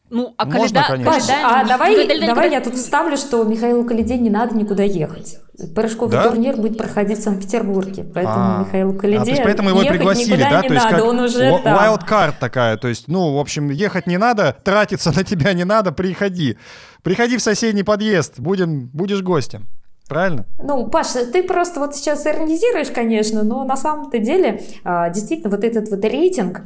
ну, 0.10 0.34
а 0.38 0.46
Можно, 0.46 0.84
Каледа... 0.84 0.88
конечно. 0.88 1.12
Паш, 1.12 1.24
а 1.30 1.68
давай, 1.68 2.08
давай, 2.08 2.28
давай 2.28 2.52
я 2.52 2.62
тут 2.62 2.76
вставлю, 2.76 3.18
что 3.18 3.44
Михаилу 3.44 3.84
Калиде 3.84 4.18
не 4.18 4.30
надо 4.30 4.56
никуда 4.56 4.84
ехать. 4.84 5.40
Прыжковый 5.76 6.12
да? 6.12 6.30
турнир 6.30 6.56
будет 6.56 6.78
проходить 6.78 7.20
в 7.20 7.24
Санкт-Петербурге, 7.24 8.04
поэтому 8.04 8.38
а, 8.38 8.60
Михаилу 8.60 8.94
Калиде 8.94 9.20
а, 9.20 9.26
то 9.26 9.32
есть 9.32 9.44
поэтому 9.44 9.70
его 9.70 9.82
пригласили, 9.82 10.42
да? 10.42 10.62
не 10.62 10.68
то 10.70 10.74
есть 10.76 10.92
надо, 10.92 11.04
он 11.04 11.20
уже 11.20 11.50
w- 11.50 11.64
там. 11.64 11.78
Wild 11.78 12.08
card 12.08 12.36
такая, 12.40 12.78
то 12.78 12.88
есть, 12.88 13.08
ну, 13.08 13.36
в 13.36 13.40
общем, 13.40 13.70
ехать 13.70 14.08
не 14.08 14.18
надо, 14.18 14.56
тратиться 14.64 15.12
на 15.12 15.24
тебя 15.24 15.52
не 15.54 15.66
надо, 15.66 15.92
приходи. 15.92 16.58
Приходи 17.02 17.38
в 17.38 17.42
соседний 17.42 17.84
подъезд, 17.84 18.40
будем, 18.40 18.88
будешь 18.88 19.22
гостем. 19.22 19.68
Правильно? 20.08 20.46
Ну, 20.62 20.88
Паша, 20.88 21.26
ты 21.26 21.44
просто 21.44 21.80
вот 21.80 21.96
сейчас 21.96 22.26
иронизируешь, 22.26 22.90
конечно, 22.92 23.44
но 23.44 23.64
на 23.64 23.76
самом-то 23.76 24.20
деле 24.20 24.62
а, 24.84 25.10
действительно 25.10 25.50
вот 25.50 25.64
этот 25.64 25.90
вот 25.90 26.04
рейтинг 26.04 26.62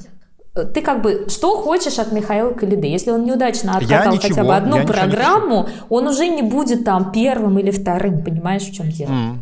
ты 0.54 0.82
как 0.82 1.02
бы 1.02 1.28
что 1.30 1.56
хочешь 1.56 1.98
от 1.98 2.12
Михаила 2.12 2.52
Калиды? 2.52 2.88
Если 2.88 3.12
он 3.12 3.24
неудачно 3.24 3.78
откатал 3.78 4.14
ничего, 4.14 4.30
хотя 4.30 4.44
бы 4.44 4.56
одну 4.56 4.86
программу, 4.86 5.70
он 5.90 6.08
уже 6.08 6.28
не 6.28 6.42
будет 6.42 6.84
там 6.84 7.12
первым 7.12 7.58
или 7.60 7.72
вторым, 7.72 8.24
понимаешь, 8.24 8.64
в 8.64 8.74
чем 8.74 8.90
дело? 8.90 9.12
Mm. 9.12 9.36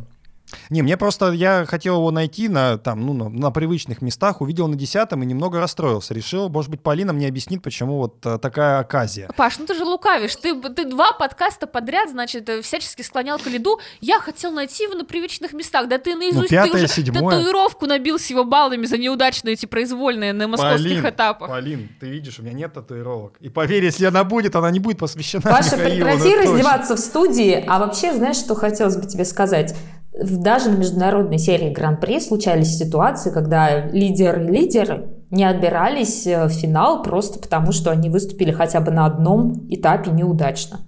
Не, 0.70 0.82
мне 0.82 0.98
просто, 0.98 1.32
я 1.32 1.66
хотел 1.66 1.98
его 1.98 2.12
найти 2.12 2.48
на, 2.48 2.78
там, 2.78 3.06
ну, 3.06 3.14
на, 3.14 3.30
на 3.30 3.52
привычных 3.52 4.02
местах, 4.02 4.42
увидел 4.42 4.68
на 4.68 4.76
десятом 4.76 5.24
и 5.24 5.26
немного 5.26 5.60
расстроился. 5.60 6.14
Решил, 6.14 6.50
может 6.50 6.72
быть, 6.72 6.82
Полина 6.82 7.14
мне 7.14 7.28
объяснит, 7.28 7.62
почему 7.62 7.98
вот 7.98 8.26
а, 8.26 8.38
такая 8.38 8.80
оказия. 8.80 9.30
Паш, 9.36 9.60
ну 9.60 9.66
ты 9.66 9.76
же 9.76 9.84
лукавишь. 9.84 10.36
Ты, 10.36 10.60
ты 10.62 10.86
два 10.86 11.14
подкаста 11.14 11.68
подряд, 11.68 12.10
значит, 12.10 12.48
э, 12.50 12.62
всячески 12.62 13.02
склонял 13.02 13.38
к 13.40 13.48
лиду. 13.48 13.80
Я 14.02 14.20
хотел 14.20 14.52
найти 14.52 14.84
его 14.84 14.96
на 14.96 15.06
привычных 15.06 15.54
местах. 15.54 15.88
Да 15.88 15.98
ты 15.98 16.16
наизусть, 16.16 16.52
ну, 16.52 16.58
пятое, 16.58 16.72
ты 16.72 16.78
уже 16.78 16.88
седьмое. 16.88 17.38
татуировку 17.38 17.86
набил 17.86 18.20
с 18.20 18.28
его 18.28 18.44
баллами 18.44 18.86
за 18.86 18.98
неудачные 18.98 19.54
эти 19.54 19.66
произвольные 19.66 20.34
на 20.34 20.48
московских 20.48 21.02
Полин, 21.02 21.10
этапах. 21.10 21.50
Полин, 21.50 21.90
ты 22.00 22.10
видишь, 22.10 22.40
у 22.40 22.44
меня 22.44 22.54
нет 22.54 22.74
татуировок. 22.74 23.34
И 23.40 23.50
поверь, 23.50 23.84
если 23.84 24.06
она 24.06 24.24
будет, 24.24 24.56
она 24.56 24.72
не 24.72 24.80
будет 24.80 24.98
посвящена 25.00 25.42
Паша, 25.42 25.78
Михаилу, 25.78 26.06
прекрати 26.06 26.36
раздеваться 26.36 26.96
в 26.96 27.00
студии. 27.00 27.64
А 27.68 27.80
вообще, 27.80 28.14
знаешь, 28.14 28.38
что 28.38 28.56
хотелось 28.56 28.98
бы 28.98 29.08
тебе 29.08 29.26
сказать? 29.26 29.76
Даже 30.12 30.70
на 30.70 30.78
международной 30.78 31.38
серии 31.38 31.70
Гран-при 31.70 32.20
случались 32.20 32.78
ситуации, 32.78 33.32
когда 33.32 33.86
лидеры-лидеры 33.88 35.10
не 35.30 35.44
отбирались 35.44 36.26
э, 36.26 36.46
в 36.46 36.50
финал 36.50 37.04
просто 37.04 37.40
потому, 37.40 37.72
что 37.72 37.92
они 37.92 38.10
выступили 38.10 38.52
хотя 38.52 38.80
бы 38.80 38.92
на 38.92 39.06
одном 39.06 39.68
этапе 39.70 40.12
неудачно. 40.12 40.82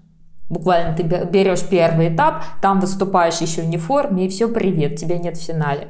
Буквально 0.50 0.96
ты 0.96 1.04
берешь 1.04 1.62
первый 1.62 2.14
этап, 2.14 2.44
там 2.62 2.82
выступаешь 2.82 3.40
еще 3.40 3.66
не 3.66 3.78
в 3.78 3.84
форме, 3.84 4.26
и 4.26 4.30
все, 4.30 4.50
привет, 4.50 4.98
тебя 4.98 5.18
нет 5.18 5.38
в 5.38 5.42
финале. 5.42 5.88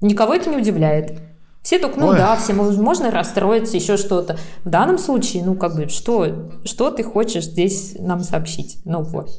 Никого 0.00 0.34
это 0.34 0.50
не 0.50 0.56
удивляет. 0.56 1.20
Все 1.62 1.78
только, 1.78 1.98
ну 1.98 2.08
Ой. 2.08 2.18
да, 2.18 2.36
все 2.36 2.52
можно 2.52 3.10
расстроиться, 3.10 3.76
еще 3.76 3.96
что-то. 3.96 4.36
В 4.64 4.68
данном 4.68 4.98
случае, 4.98 5.44
ну 5.44 5.54
как 5.54 5.76
бы, 5.76 5.88
что, 5.88 6.50
что 6.64 6.90
ты 6.90 7.02
хочешь 7.02 7.44
здесь 7.44 7.96
нам 7.98 8.20
сообщить? 8.20 8.80
Ну 8.84 9.02
вот. 9.02 9.30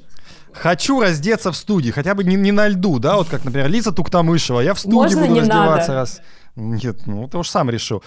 Хочу 0.56 1.02
раздеться 1.02 1.52
в 1.52 1.58
студии, 1.58 1.92
хотя 1.92 2.16
бы 2.16 2.24
не, 2.24 2.36
не 2.36 2.52
на 2.52 2.68
льду, 2.68 3.00
да, 3.00 3.18
вот 3.18 3.28
как, 3.28 3.44
например, 3.44 3.70
Лиза 3.70 3.92
Туктамышева. 3.92 4.62
Я 4.62 4.74
в 4.74 4.80
студии 4.80 4.96
Можно 4.96 5.22
буду 5.28 5.40
раздеваться 5.40 5.88
надо? 5.90 5.94
раз. 5.94 6.22
Нет, 6.56 7.06
ну 7.06 7.28
ты 7.28 7.38
уж 7.38 7.50
сам 7.50 7.70
решил. 7.70 8.02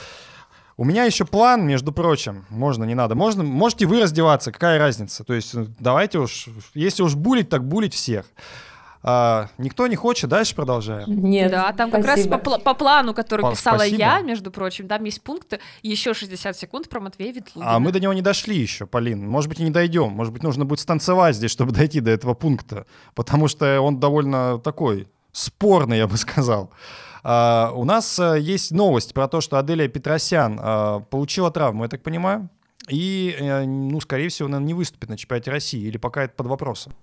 У 0.78 0.84
меня 0.84 1.04
еще 1.04 1.24
план, 1.24 1.66
между 1.66 1.92
прочим, 1.92 2.46
можно, 2.50 2.84
не 2.84 2.94
надо. 2.94 3.14
Можно, 3.16 3.42
можете 3.42 3.84
вы 3.86 4.00
раздеваться, 4.00 4.52
какая 4.52 4.78
разница? 4.78 5.24
То 5.24 5.34
есть 5.34 5.54
давайте 5.80 6.18
уж, 6.18 6.46
если 6.72 7.02
уж 7.02 7.14
булить, 7.16 7.48
так 7.48 7.66
булить 7.66 7.94
всех. 7.94 8.26
А, 9.02 9.48
никто 9.58 9.86
не 9.86 9.96
хочет, 9.96 10.28
дальше 10.30 10.54
продолжаем. 10.54 11.06
Нет. 11.08 11.50
Да, 11.50 11.72
там 11.72 11.90
спасибо. 11.90 12.06
как 12.06 12.16
раз 12.16 12.42
по, 12.42 12.58
по 12.58 12.74
плану, 12.74 13.14
который 13.14 13.42
по, 13.42 13.50
писала 13.52 13.78
спасибо. 13.78 13.98
я, 13.98 14.20
между 14.20 14.50
прочим, 14.50 14.88
там 14.88 15.04
есть 15.04 15.22
пункты, 15.22 15.60
еще 15.82 16.14
60 16.14 16.56
секунд 16.56 16.88
про 16.88 17.00
Матвея 17.00 17.32
Ветлугина. 17.32 17.76
А 17.76 17.78
мы 17.78 17.92
до 17.92 18.00
него 18.00 18.12
не 18.12 18.22
дошли 18.22 18.56
еще, 18.56 18.86
Полин. 18.86 19.26
Может 19.26 19.48
быть, 19.48 19.60
и 19.60 19.64
не 19.64 19.70
дойдем. 19.70 20.10
Может 20.10 20.32
быть, 20.32 20.42
нужно 20.42 20.64
будет 20.64 20.80
станцевать 20.80 21.36
здесь, 21.36 21.50
чтобы 21.50 21.72
дойти 21.72 22.00
до 22.00 22.10
этого 22.10 22.34
пункта. 22.34 22.86
Потому 23.14 23.48
что 23.48 23.80
он 23.80 24.00
довольно 24.00 24.58
такой 24.58 25.08
спорный, 25.32 25.98
я 25.98 26.06
бы 26.06 26.16
сказал. 26.16 26.70
А, 27.22 27.72
у 27.74 27.84
нас 27.84 28.18
а, 28.18 28.34
есть 28.34 28.70
новость 28.70 29.14
про 29.14 29.28
то, 29.28 29.40
что 29.40 29.58
Аделия 29.58 29.88
Петросян 29.88 30.58
а, 30.60 31.00
получила 31.00 31.50
травму, 31.50 31.84
я 31.84 31.88
так 31.88 32.02
понимаю. 32.02 32.48
И, 32.88 33.36
э, 33.38 33.64
ну, 33.64 34.00
скорее 34.00 34.30
всего, 34.30 34.48
она 34.48 34.58
не 34.60 34.72
выступит 34.72 35.10
на 35.10 35.18
чемпионате 35.18 35.50
России, 35.50 35.80
или 35.80 35.98
пока 35.98 36.24
это 36.24 36.34
под 36.34 36.46
вопросом. 36.46 36.94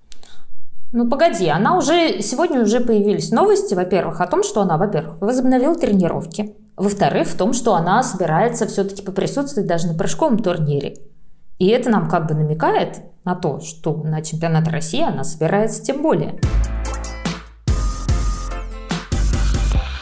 Ну 0.97 1.09
погоди, 1.09 1.49
она 1.49 1.77
уже 1.77 2.21
сегодня 2.21 2.61
уже 2.61 2.79
появились 2.79 3.29
новости, 3.29 3.73
во-первых, 3.73 4.21
о 4.21 4.27
том, 4.27 4.43
что 4.43 4.61
она, 4.61 4.77
во-первых, 4.77 5.19
возобновила 5.19 5.75
тренировки, 5.75 6.55
во-вторых, 6.77 7.27
в 7.27 7.35
том, 7.35 7.51
что 7.51 7.75
она 7.75 8.01
собирается 8.01 8.65
все-таки 8.65 9.01
поприсутствовать 9.01 9.67
даже 9.67 9.87
на 9.87 9.93
прыжковом 9.93 10.39
турнире. 10.39 10.95
И 11.59 11.67
это 11.67 11.89
нам 11.89 12.07
как 12.07 12.29
бы 12.29 12.33
намекает 12.33 13.01
на 13.25 13.35
то, 13.35 13.59
что 13.59 13.93
на 14.05 14.21
чемпионат 14.21 14.69
России 14.69 15.01
она 15.01 15.25
собирается 15.25 15.83
тем 15.83 16.01
более. 16.01 16.39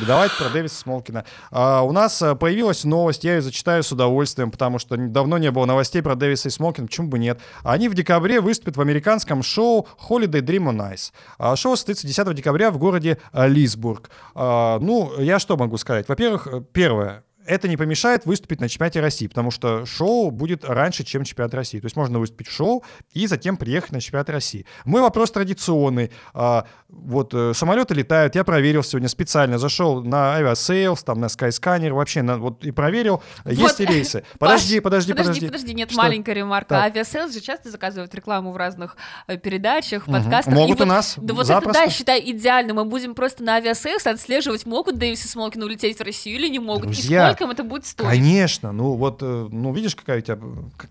Давайте 0.06 0.36
про 0.38 0.50
Дэвиса 0.50 0.76
Смолкина. 0.76 1.26
А, 1.52 1.82
у 1.82 1.92
нас 1.92 2.22
э, 2.22 2.36
появилась 2.36 2.84
новость, 2.84 3.24
я 3.24 3.36
ее 3.36 3.42
зачитаю 3.42 3.84
с 3.84 3.92
удовольствием, 3.92 4.52
потому 4.52 4.80
что 4.80 4.98
давно 4.98 5.38
не 5.38 5.52
было 5.52 5.66
новостей 5.66 6.02
про 6.02 6.16
Дэвиса 6.16 6.50
и 6.50 6.52
Смолкина, 6.52 6.88
почему 6.88 7.08
бы 7.08 7.20
нет. 7.20 7.40
Они 7.64 7.90
в 7.90 7.94
декабре 7.94 8.42
выступят 8.42 8.78
в 8.78 8.82
американском 8.82 9.44
шоу 9.44 9.88
Holiday 10.10 10.42
Dream 10.42 10.70
on 10.70 10.94
Ice. 10.94 11.12
А, 11.38 11.56
шоу 11.56 11.76
состоится 11.76 12.08
10 12.08 12.34
декабря 12.34 12.72
в 12.72 12.78
городе 12.78 13.18
э, 13.32 13.48
Лисбург. 13.48 14.10
А, 14.36 14.80
ну, 14.80 15.20
я 15.20 15.40
что 15.40 15.58
могу 15.58 15.78
сказать? 15.78 16.08
Во-первых, 16.08 16.48
э, 16.48 16.62
первое, 16.74 17.24
это 17.46 17.68
не 17.68 17.78
помешает 17.78 18.26
выступить 18.26 18.60
на 18.60 18.70
чемпионате 18.70 19.02
России, 19.02 19.28
потому 19.28 19.52
что 19.52 19.86
шоу 19.86 20.32
будет 20.32 20.64
раньше, 20.66 21.04
чем 21.04 21.24
чемпионат 21.24 21.54
России. 21.54 21.80
То 21.80 21.86
есть 21.86 21.96
можно 21.96 22.20
выступить 22.20 22.48
в 22.48 22.52
шоу 22.52 22.84
и 23.14 23.28
затем 23.28 23.58
приехать 23.58 23.92
на 23.92 24.02
чемпионат 24.02 24.30
России. 24.30 24.66
Мой 24.86 25.02
вопрос 25.02 25.32
традиционный. 25.32 26.12
А, 26.34 26.66
вот 26.90 27.34
э, 27.34 27.54
самолеты 27.54 27.94
летают, 27.94 28.36
я 28.36 28.44
проверил 28.44 28.84
сегодня 28.84 29.10
специально, 29.10 29.58
зашел 29.58 30.04
на 30.04 30.40
Aviasales, 30.40 31.00
там 31.04 31.20
на 31.20 31.26
Skyscanner, 31.26 31.92
вообще 31.92 32.22
на, 32.22 32.38
вот 32.38 32.64
и 32.64 32.72
проверил, 32.72 33.22
вот. 33.44 33.54
есть 33.54 33.80
ли 33.80 33.86
рейсы. 33.86 34.24
Подожди, 34.40 34.80
подожди, 34.80 35.14
подожди. 35.14 35.34
Подожди, 35.34 35.48
подожди, 35.48 35.74
нет, 35.74 35.92
что? 35.92 36.02
маленькая 36.02 36.34
ремарка. 36.34 36.76
Так. 36.76 36.96
Aviasales 36.96 37.34
же 37.34 37.42
часто 37.42 37.70
заказывают 37.70 38.14
рекламу 38.14 38.52
в 38.52 38.58
разных 38.58 38.98
э, 39.28 39.38
передачах, 39.38 40.06
подкастах. 40.06 40.54
Угу. 40.54 40.62
Могут 40.62 40.80
и, 40.80 40.84
и 40.84 40.86
вот, 40.86 40.94
нас, 40.94 41.16
Да 41.18 41.34
вот 41.34 41.48
запросто. 41.48 41.80
это, 41.80 41.90
да, 41.90 41.94
считай, 41.94 42.22
идеально. 42.32 42.74
Мы 42.74 42.86
будем 42.86 43.16
просто 43.16 43.44
на 43.44 43.60
Aviasales 43.60 44.08
отслеживать, 44.08 44.66
могут 44.66 44.98
Дэвис 44.98 45.26
и 45.26 45.28
Смолкин 45.28 45.64
улететь 45.64 45.98
в 45.98 46.02
Россию 46.02 46.38
или 46.38 46.48
не 46.50 46.60
могут. 46.60 46.84
Друзья, 46.84 47.33
сколько 47.34 47.44
им 47.46 47.52
это 47.52 47.64
будет 47.64 47.86
стоить. 47.86 48.10
Конечно, 48.10 48.72
ну 48.72 48.96
вот, 48.96 49.22
э, 49.22 49.48
ну 49.52 49.74
видишь, 49.74 49.96
какая 49.96 50.20
у 50.20 50.22
тебя 50.22 50.40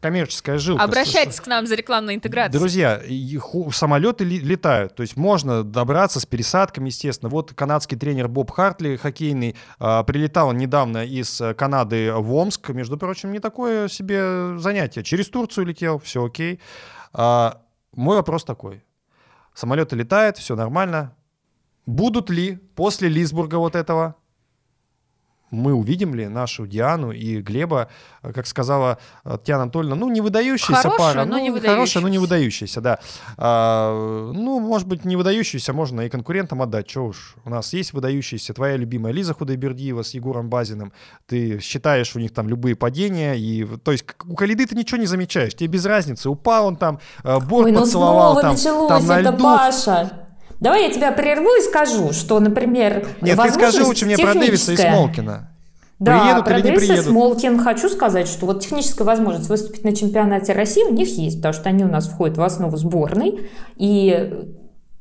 коммерческая 0.01 0.59
жилка. 0.59 0.83
Обращайтесь 0.83 1.41
к 1.41 1.47
нам 1.47 1.67
за 1.67 1.75
рекламной 1.75 2.15
интеграцией. 2.15 2.59
Друзья, 2.59 3.01
самолеты 3.73 4.25
летают, 4.25 4.95
то 4.95 5.03
есть 5.03 5.17
можно 5.17 5.63
добраться 5.63 6.21
с 6.21 6.27
пересадками, 6.27 6.87
естественно. 6.87 7.29
Вот 7.29 7.53
канадский 7.55 7.99
тренер 7.99 8.29
Боб 8.29 8.51
Хартли, 8.51 8.97
хоккейный, 8.97 9.57
а, 9.79 10.03
прилетал 10.03 10.53
недавно 10.53 11.05
из 11.05 11.41
Канады 11.57 12.13
в 12.13 12.35
Омск, 12.35 12.71
между 12.71 12.97
прочим, 12.97 13.33
не 13.33 13.39
такое 13.39 13.89
себе 13.89 14.59
занятие. 14.59 15.03
Через 15.03 15.29
Турцию 15.29 15.67
летел, 15.67 15.99
все 15.99 16.25
окей. 16.25 16.61
А, 17.13 17.63
мой 17.95 18.17
вопрос 18.17 18.45
такой. 18.45 18.83
Самолеты 19.55 19.97
летают, 19.97 20.39
все 20.39 20.57
нормально. 20.57 21.15
Будут 21.85 22.31
ли 22.31 22.57
после 22.75 23.09
Лисбурга 23.09 23.57
вот 23.57 23.75
этого 23.75 24.17
мы 25.53 25.75
увидим 25.75 26.15
ли 26.15 26.27
нашу 26.27 26.67
Диану 26.67 27.13
и 27.13 27.41
Глеба, 27.41 27.89
э, 28.23 28.33
как 28.33 28.47
сказала 28.47 28.99
э, 29.25 29.37
Татьяна 29.39 29.65
Анатольевна, 29.65 29.95
ну, 29.95 30.11
не 30.11 30.21
выдающаяся 30.21 30.89
Хорошая, 30.89 30.99
пара. 30.99 31.25
но 31.25 31.37
ну, 31.37 31.43
не 31.43 31.61
Хорошая, 31.61 32.03
но 32.03 32.09
не 32.09 32.19
выдающаяся. 32.19 32.33
выдающаяся, 32.43 32.81
да. 32.81 32.99
А, 33.37 34.33
ну, 34.33 34.61
может 34.61 34.89
быть, 34.89 35.05
не 35.05 35.17
выдающаяся 35.17 35.73
можно 35.73 36.03
и 36.03 36.09
конкурентам 36.09 36.63
отдать, 36.63 36.91
что 36.91 37.07
уж. 37.07 37.37
У 37.45 37.51
нас 37.51 37.73
есть 37.73 37.93
выдающаяся 37.93 38.55
твоя 38.55 38.77
любимая 38.77 39.13
Лиза 39.13 39.35
Худайбердиева 39.35 40.03
с 40.03 40.15
Егором 40.15 40.49
Базиным. 40.49 40.93
Ты 41.27 41.61
считаешь 41.61 42.17
у 42.17 42.19
них 42.19 42.33
там 42.33 42.49
любые 42.49 42.75
падения, 42.75 43.35
и, 43.35 43.65
то 43.65 43.93
есть, 43.93 44.05
у 44.27 44.35
Калиды 44.35 44.67
ты 44.67 44.75
ничего 44.75 44.99
не 44.99 45.07
замечаешь, 45.07 45.55
тебе 45.55 45.69
без 45.69 45.85
разницы, 45.85 46.31
упал 46.31 46.67
он 46.67 46.77
там, 46.77 46.99
э, 47.25 47.39
борт 47.39 47.67
Ой, 47.67 47.73
ну 47.73 47.81
поцеловал 47.81 48.41
снова 48.57 48.89
там, 48.89 48.89
там 48.89 49.07
на 49.07 49.21
это, 49.21 49.31
льду. 49.31 49.45
Паша. 49.45 50.22
Давай 50.63 50.85
я 50.85 50.91
тебя 50.93 51.11
прерву 51.11 51.49
и 51.59 51.61
скажу, 51.61 52.13
что, 52.13 52.39
например, 52.39 53.05
Нет, 53.21 53.37
ты 53.43 53.51
скажи 53.51 53.83
лучше 53.83 54.07
мне 54.07 54.17
про 54.17 54.33
Дэвиса 54.33 54.73
и. 54.73 54.77
Смолкина. 54.77 55.49
Да, 55.99 56.21
Приедут 56.21 56.45
про 56.45 56.59
или 56.59 56.63
не 56.63 56.71
Дэвиса 56.71 56.87
приедут? 56.93 57.11
Смолкин 57.11 57.59
хочу 57.61 57.89
сказать, 57.89 58.29
что 58.29 58.47
вот 58.47 58.61
техническая 58.63 59.05
возможность 59.05 59.49
выступить 59.49 59.83
на 59.83 59.95
чемпионате 59.95 60.53
России 60.53 60.85
у 60.85 60.93
них 60.93 61.09
есть, 61.19 61.39
потому 61.39 61.53
что 61.53 61.69
они 61.69 61.83
у 61.85 61.89
нас 61.89 62.07
входят 62.09 62.39
в 62.39 62.43
основу 62.43 62.77
сборной, 62.77 63.41
и 63.77 64.33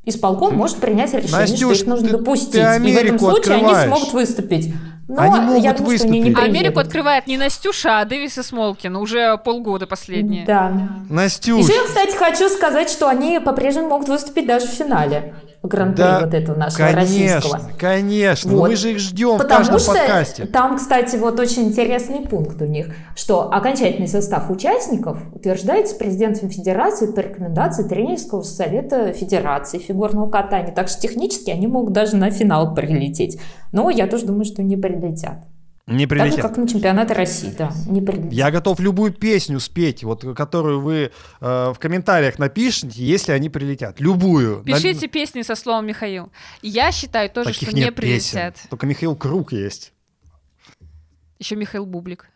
исполком 0.05 0.55
может 0.55 0.77
принять 0.77 1.13
решение, 1.13 1.37
Настюш, 1.41 1.75
что 1.77 1.83
их 1.83 1.87
нужно 1.87 2.07
ты- 2.07 2.17
допустить. 2.17 2.51
ты 2.53 2.59
и 2.89 2.93
в 2.95 2.97
этом 2.97 3.19
случае 3.19 3.53
они 3.55 3.63
открываешь. 3.65 3.87
смогут 3.87 4.13
выступить. 4.13 4.73
Но 5.07 5.21
Они 5.21 5.39
могут 5.41 5.63
я 5.63 5.73
думаю, 5.73 5.97
что 5.97 6.07
они 6.07 6.19
не 6.19 6.25
выступить. 6.29 6.43
Приедут. 6.43 6.55
Америку 6.63 6.79
открывает 6.79 7.27
не 7.27 7.37
Настюша, 7.37 7.99
а 7.99 8.05
Дэвис 8.05 8.37
и 8.37 8.43
Смолкин. 8.43 8.95
Уже 8.95 9.37
полгода 9.43 9.85
последние. 9.85 10.45
Да. 10.45 10.71
Настюш, 11.09 11.65
Еще 11.65 11.73
я, 11.75 11.83
кстати, 11.85 12.15
хочу 12.15 12.47
сказать, 12.49 12.89
что 12.89 13.09
они 13.09 13.39
по-прежнему 13.39 13.89
могут 13.89 14.07
выступить 14.07 14.47
даже 14.47 14.67
в 14.67 14.71
финале 14.71 15.33
гран-при 15.67 16.01
Да, 16.01 16.21
вот 16.25 16.33
этого 16.33 16.57
нашего 16.57 16.91
российского. 16.91 17.51
конечно, 17.51 17.71
конечно. 17.79 18.51
Вот. 18.51 18.69
Мы 18.69 18.75
же 18.75 18.91
их 18.91 18.99
ждем 18.99 19.35
в 19.35 19.37
Потому 19.37 19.59
каждом 19.59 19.79
что 19.79 19.93
подкасте. 19.93 20.45
там, 20.45 20.77
кстати, 20.77 21.15
вот 21.17 21.39
очень 21.39 21.65
интересный 21.67 22.21
пункт 22.21 22.61
у 22.61 22.65
них, 22.65 22.87
что 23.15 23.51
окончательный 23.53 24.07
состав 24.07 24.49
участников 24.49 25.19
утверждается 25.33 25.95
президентом 25.95 26.49
Федерации 26.49 27.05
по 27.11 27.19
рекомендации 27.19 27.83
тренерского 27.87 28.41
совета 28.41 29.13
Федерации 29.13 29.77
фигурного 29.77 30.29
катания. 30.29 30.73
Так 30.73 30.87
что 30.87 30.99
технически 31.01 31.51
они 31.51 31.67
могут 31.67 31.93
даже 31.93 32.15
на 32.15 32.31
финал 32.31 32.73
прилететь. 32.73 33.39
Но 33.71 33.89
я 33.89 34.07
тоже 34.07 34.25
думаю, 34.25 34.45
что 34.45 34.63
не 34.63 34.77
прилетят. 34.77 35.45
Не 35.91 36.07
Так 36.07 36.17
же, 36.17 36.23
прилетят. 36.23 36.41
как 36.41 36.57
на 36.57 36.67
чемпионаты 36.67 37.13
России, 37.13 37.53
да, 37.57 37.71
не 37.85 38.01
прилетят. 38.01 38.31
Я 38.31 38.49
готов 38.51 38.79
любую 38.79 39.13
песню 39.13 39.59
спеть, 39.59 40.03
вот, 40.03 40.23
которую 40.35 40.79
вы 40.81 41.11
э, 41.41 41.73
в 41.73 41.75
комментариях 41.79 42.39
напишите, 42.39 43.03
если 43.03 43.31
они 43.33 43.49
прилетят. 43.49 43.99
Любую. 43.99 44.63
Пишите 44.63 45.07
песни 45.07 45.41
со 45.41 45.55
словом 45.55 45.87
Михаил. 45.87 46.31
Я 46.61 46.91
считаю 46.91 47.27
На- 47.29 47.33
тоже, 47.33 47.49
Таких 47.53 47.67
что 47.69 47.75
не 47.75 47.83
нет 47.83 47.95
песен. 47.95 48.31
прилетят. 48.31 48.57
Только 48.69 48.85
Михаил 48.85 49.15
Круг 49.15 49.51
есть. 49.51 49.93
Еще 51.39 51.55
Михаил 51.55 51.85
Бублик. 51.85 52.29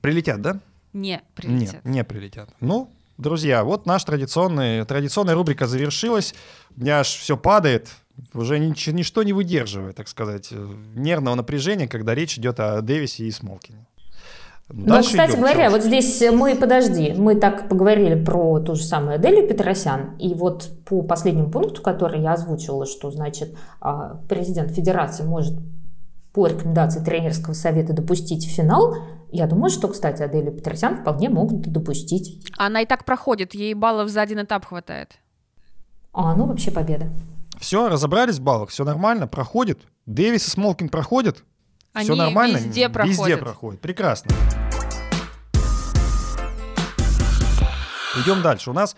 Прилетят, 0.00 0.40
да? 0.40 0.60
Не 0.92 1.22
прилетят. 1.34 1.74
Нет, 1.74 1.84
не 1.84 2.04
прилетят. 2.04 2.50
Ну, 2.60 2.90
друзья, 3.18 3.62
вот 3.64 3.86
наша 3.86 4.06
традиционная, 4.06 4.84
традиционная 4.84 5.34
рубрика 5.34 5.66
завершилась. 5.66 6.34
У 6.76 6.80
меня 6.80 7.00
аж 7.00 7.08
все 7.08 7.36
падает. 7.36 7.88
Уже 8.34 8.58
нич- 8.58 8.92
ничто 8.92 9.22
не 9.22 9.32
выдерживает, 9.32 9.96
так 9.96 10.08
сказать, 10.08 10.48
э, 10.52 10.68
нервного 10.94 11.34
напряжения, 11.34 11.88
когда 11.88 12.14
речь 12.14 12.38
идет 12.38 12.60
о 12.60 12.80
Дэвисе 12.80 13.24
и 13.24 13.30
Смолкине. 13.30 13.86
Ну, 14.72 14.86
Дальше 14.86 15.10
кстати 15.10 15.32
идем. 15.32 15.40
говоря, 15.40 15.70
вот 15.70 15.82
здесь 15.82 16.22
мы, 16.32 16.54
подожди, 16.54 17.12
мы 17.16 17.34
так 17.34 17.68
поговорили 17.68 18.22
про 18.22 18.60
ту 18.60 18.76
же 18.76 18.84
самую 18.84 19.16
Аделю 19.16 19.46
Петросян, 19.48 20.16
и 20.18 20.32
вот 20.34 20.70
по 20.84 21.02
последнему 21.02 21.50
пункту, 21.50 21.82
который 21.82 22.22
я 22.22 22.34
озвучила, 22.34 22.86
что, 22.86 23.10
значит, 23.10 23.56
а, 23.80 24.20
президент 24.28 24.70
Федерации 24.70 25.24
может 25.24 25.54
по 26.32 26.46
рекомендации 26.46 27.02
тренерского 27.02 27.54
совета 27.54 27.92
допустить 27.92 28.46
в 28.46 28.50
финал, 28.50 28.96
я 29.32 29.48
думаю, 29.48 29.70
что, 29.70 29.88
кстати, 29.88 30.22
Аделю 30.22 30.52
Петросян 30.52 31.00
вполне 31.00 31.28
могут 31.30 31.62
допустить. 31.62 32.40
Она 32.56 32.82
и 32.82 32.86
так 32.86 33.04
проходит, 33.04 33.54
ей 33.54 33.74
баллов 33.74 34.08
за 34.08 34.22
один 34.22 34.42
этап 34.42 34.66
хватает. 34.66 35.18
А, 36.12 36.34
ну 36.36 36.46
вообще 36.46 36.70
победа. 36.70 37.06
Все, 37.60 37.88
разобрались 37.88 38.38
в 38.38 38.42
баллах, 38.42 38.70
все 38.70 38.84
нормально, 38.84 39.28
проходит. 39.28 39.82
Дэвис 40.06 40.48
и 40.48 40.50
Смолкин 40.50 40.88
проходят. 40.88 41.36
Все 41.94 42.12
Они 42.12 42.18
нормально? 42.18 42.56
везде 42.56 42.88
Везде 42.88 43.36
проходят. 43.36 43.80
Прекрасно. 43.80 44.34
Идем 48.16 48.42
дальше. 48.42 48.70
У 48.70 48.72
нас 48.72 48.96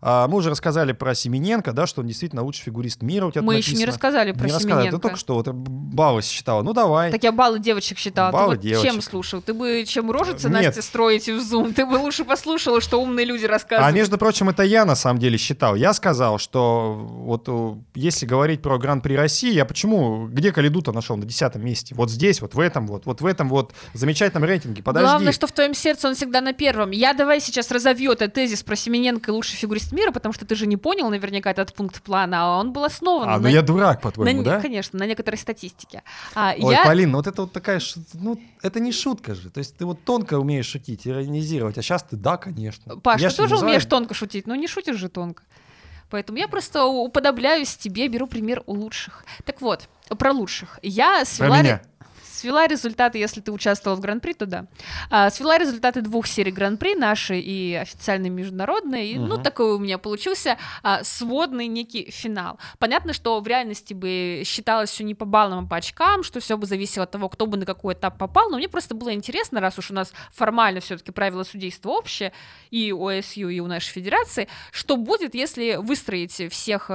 а, 0.00 0.28
мы 0.28 0.38
уже 0.38 0.50
рассказали 0.50 0.92
про 0.92 1.14
Семененко, 1.14 1.72
да, 1.72 1.86
что 1.86 2.00
он 2.00 2.06
действительно 2.06 2.42
лучший 2.42 2.64
фигурист 2.64 3.02
мира. 3.02 3.26
У 3.26 3.30
тебя 3.30 3.42
Мы 3.42 3.56
еще 3.56 3.74
не 3.74 3.84
рассказали 3.84 4.32
про 4.32 4.46
Не 4.46 4.52
рассказали, 4.52 4.74
ты 4.74 4.82
Семененко. 4.84 4.98
только 5.00 5.16
что 5.16 5.34
вот 5.34 5.48
баллы 5.48 6.22
считала. 6.22 6.62
Ну 6.62 6.72
давай. 6.72 7.10
Так 7.10 7.22
я 7.22 7.32
баллы 7.32 7.58
девочек 7.58 7.98
считала. 7.98 8.30
Баллы 8.30 8.56
ты 8.56 8.68
вот 8.68 8.82
чем 8.82 8.92
девочек. 8.92 9.10
слушал? 9.10 9.42
Ты 9.42 9.54
бы 9.54 9.84
чем 9.86 10.10
рожицы 10.10 10.48
Нет. 10.48 10.62
Настя 10.66 10.82
строите 10.82 11.34
в 11.34 11.38
Zoom? 11.40 11.72
Ты 11.72 11.86
бы 11.86 11.94
лучше 11.94 12.24
послушала, 12.24 12.80
что 12.80 13.00
умные 13.00 13.24
люди 13.26 13.44
А 13.46 13.48
рассказывают. 13.48 13.94
между 13.94 14.18
прочим, 14.18 14.48
это 14.48 14.62
я 14.62 14.84
на 14.84 14.94
самом 14.94 15.18
деле 15.20 15.38
считал. 15.38 15.74
Я 15.74 15.92
сказал, 15.92 16.38
что 16.38 16.94
вот 16.94 17.44
э, 17.48 17.74
если 17.94 18.26
говорить 18.26 18.62
про 18.62 18.78
Гран-при 18.78 19.14
России, 19.14 19.52
я 19.52 19.64
почему, 19.64 20.26
где 20.26 20.52
Калиду-то 20.52 20.92
нашел 20.92 21.16
на 21.16 21.24
десятом 21.24 21.64
месте? 21.64 21.94
Вот 21.94 22.10
здесь, 22.10 22.40
вот 22.40 22.54
в 22.54 22.60
этом 22.60 22.86
вот, 22.86 23.06
вот 23.06 23.20
в 23.20 23.26
этом 23.26 23.48
вот 23.48 23.72
замечательном 23.94 24.44
рейтинге. 24.44 24.82
Подожди. 24.82 25.06
Главное, 25.08 25.32
что 25.32 25.46
в 25.46 25.52
твоем 25.52 25.74
сердце 25.74 26.08
он 26.08 26.14
всегда 26.14 26.40
на 26.40 26.52
первом. 26.52 26.90
Я 26.90 27.14
давай 27.14 27.40
сейчас 27.40 27.70
разовью 27.70 28.12
этот 28.12 28.34
тезис 28.34 28.62
про 28.62 28.76
Семененко 28.76 29.30
и 29.30 29.34
лучший 29.34 29.56
фигурист 29.56 29.85
мира, 29.92 30.10
потому 30.12 30.32
что 30.32 30.44
ты 30.46 30.54
же 30.54 30.66
не 30.66 30.76
понял 30.76 31.08
наверняка 31.10 31.50
этот 31.50 31.74
пункт 31.74 32.02
плана, 32.02 32.42
а 32.42 32.60
он 32.60 32.72
был 32.72 32.84
основан 32.84 33.28
А, 33.28 33.36
ну 33.36 33.44
на, 33.44 33.48
я 33.48 33.62
дурак, 33.62 33.96
на 33.96 34.00
по-твоему, 34.10 34.38
не- 34.40 34.44
да? 34.44 34.60
конечно, 34.60 34.98
на 34.98 35.06
некоторой 35.06 35.38
статистике. 35.38 36.02
А, 36.34 36.54
Ой, 36.58 36.72
я... 36.74 36.84
Полин, 36.84 37.10
ну 37.10 37.18
вот 37.18 37.26
это 37.26 37.42
вот 37.42 37.52
такая, 37.52 37.80
ш- 37.80 38.00
ну 38.14 38.40
это 38.62 38.80
не 38.80 38.92
шутка 38.92 39.34
же. 39.34 39.50
То 39.50 39.58
есть 39.58 39.76
ты 39.76 39.84
вот 39.84 40.02
тонко 40.04 40.38
умеешь 40.38 40.66
шутить, 40.66 41.06
иронизировать, 41.06 41.78
а 41.78 41.82
сейчас 41.82 42.02
ты 42.02 42.16
да, 42.16 42.36
конечно. 42.36 42.96
Паш, 42.96 43.20
Я 43.20 43.30
ты 43.30 43.36
тоже 43.36 43.56
умеешь 43.58 43.84
тонко 43.84 44.14
шутить, 44.14 44.46
но 44.46 44.54
не 44.54 44.66
шутишь 44.68 44.96
же 44.96 45.08
тонко. 45.08 45.42
Поэтому 46.08 46.38
я 46.38 46.46
просто 46.46 46.84
уподобляюсь 46.84 47.76
тебе, 47.76 48.06
беру 48.08 48.26
пример 48.28 48.62
у 48.66 48.74
лучших. 48.74 49.24
Так 49.44 49.60
вот, 49.60 49.88
про 50.18 50.32
лучших. 50.32 50.78
Я 50.82 51.18
Про 51.18 51.24
свела, 51.24 51.58
меня. 51.62 51.82
Свела 52.46 52.68
результаты, 52.68 53.18
если 53.18 53.40
ты 53.40 53.50
участвовала 53.50 53.96
в 53.96 54.00
Гран-при, 54.00 54.32
то 54.32 54.46
да. 54.46 54.66
А, 55.10 55.30
свела 55.30 55.58
результаты 55.58 56.00
двух 56.00 56.28
серий 56.28 56.52
Гран-при, 56.52 56.94
наши 56.94 57.40
и 57.40 57.74
официальные 57.74 58.30
международные. 58.30 59.10
И, 59.12 59.18
Ну, 59.18 59.34
Мгм. 59.34 59.42
такой 59.42 59.74
у 59.74 59.78
меня 59.78 59.98
получился 59.98 60.56
а, 60.84 61.02
сводный 61.02 61.66
некий 61.66 62.10
финал. 62.10 62.58
Понятно, 62.78 63.12
что 63.12 63.40
в 63.40 63.46
реальности 63.48 63.94
бы 63.94 64.42
считалось 64.44 64.90
все 64.90 65.02
не 65.02 65.14
по 65.16 65.24
баллам, 65.24 65.64
а 65.64 65.68
по 65.68 65.76
очкам, 65.76 66.22
что 66.22 66.38
все 66.38 66.56
бы 66.56 66.66
зависело 66.66 67.02
от 67.04 67.10
того, 67.10 67.28
кто 67.28 67.46
бы 67.46 67.56
на 67.56 67.66
какой 67.66 67.94
этап 67.94 68.16
попал. 68.18 68.48
Но 68.50 68.58
мне 68.58 68.68
просто 68.68 68.94
было 68.94 69.12
интересно, 69.12 69.60
раз 69.60 69.78
уж 69.78 69.90
у 69.90 69.94
нас 69.94 70.12
формально 70.32 70.78
все-таки 70.80 71.10
правила 71.10 71.42
судейства 71.42 71.90
общее, 71.90 72.32
и 72.70 72.92
у 72.92 73.08
ОСЮ, 73.08 73.48
и 73.48 73.58
у 73.60 73.66
нашей 73.66 73.90
федерации, 73.92 74.46
что 74.70 74.96
будет, 74.96 75.34
если 75.34 75.76
выстроить 75.76 76.52
всех 76.52 76.90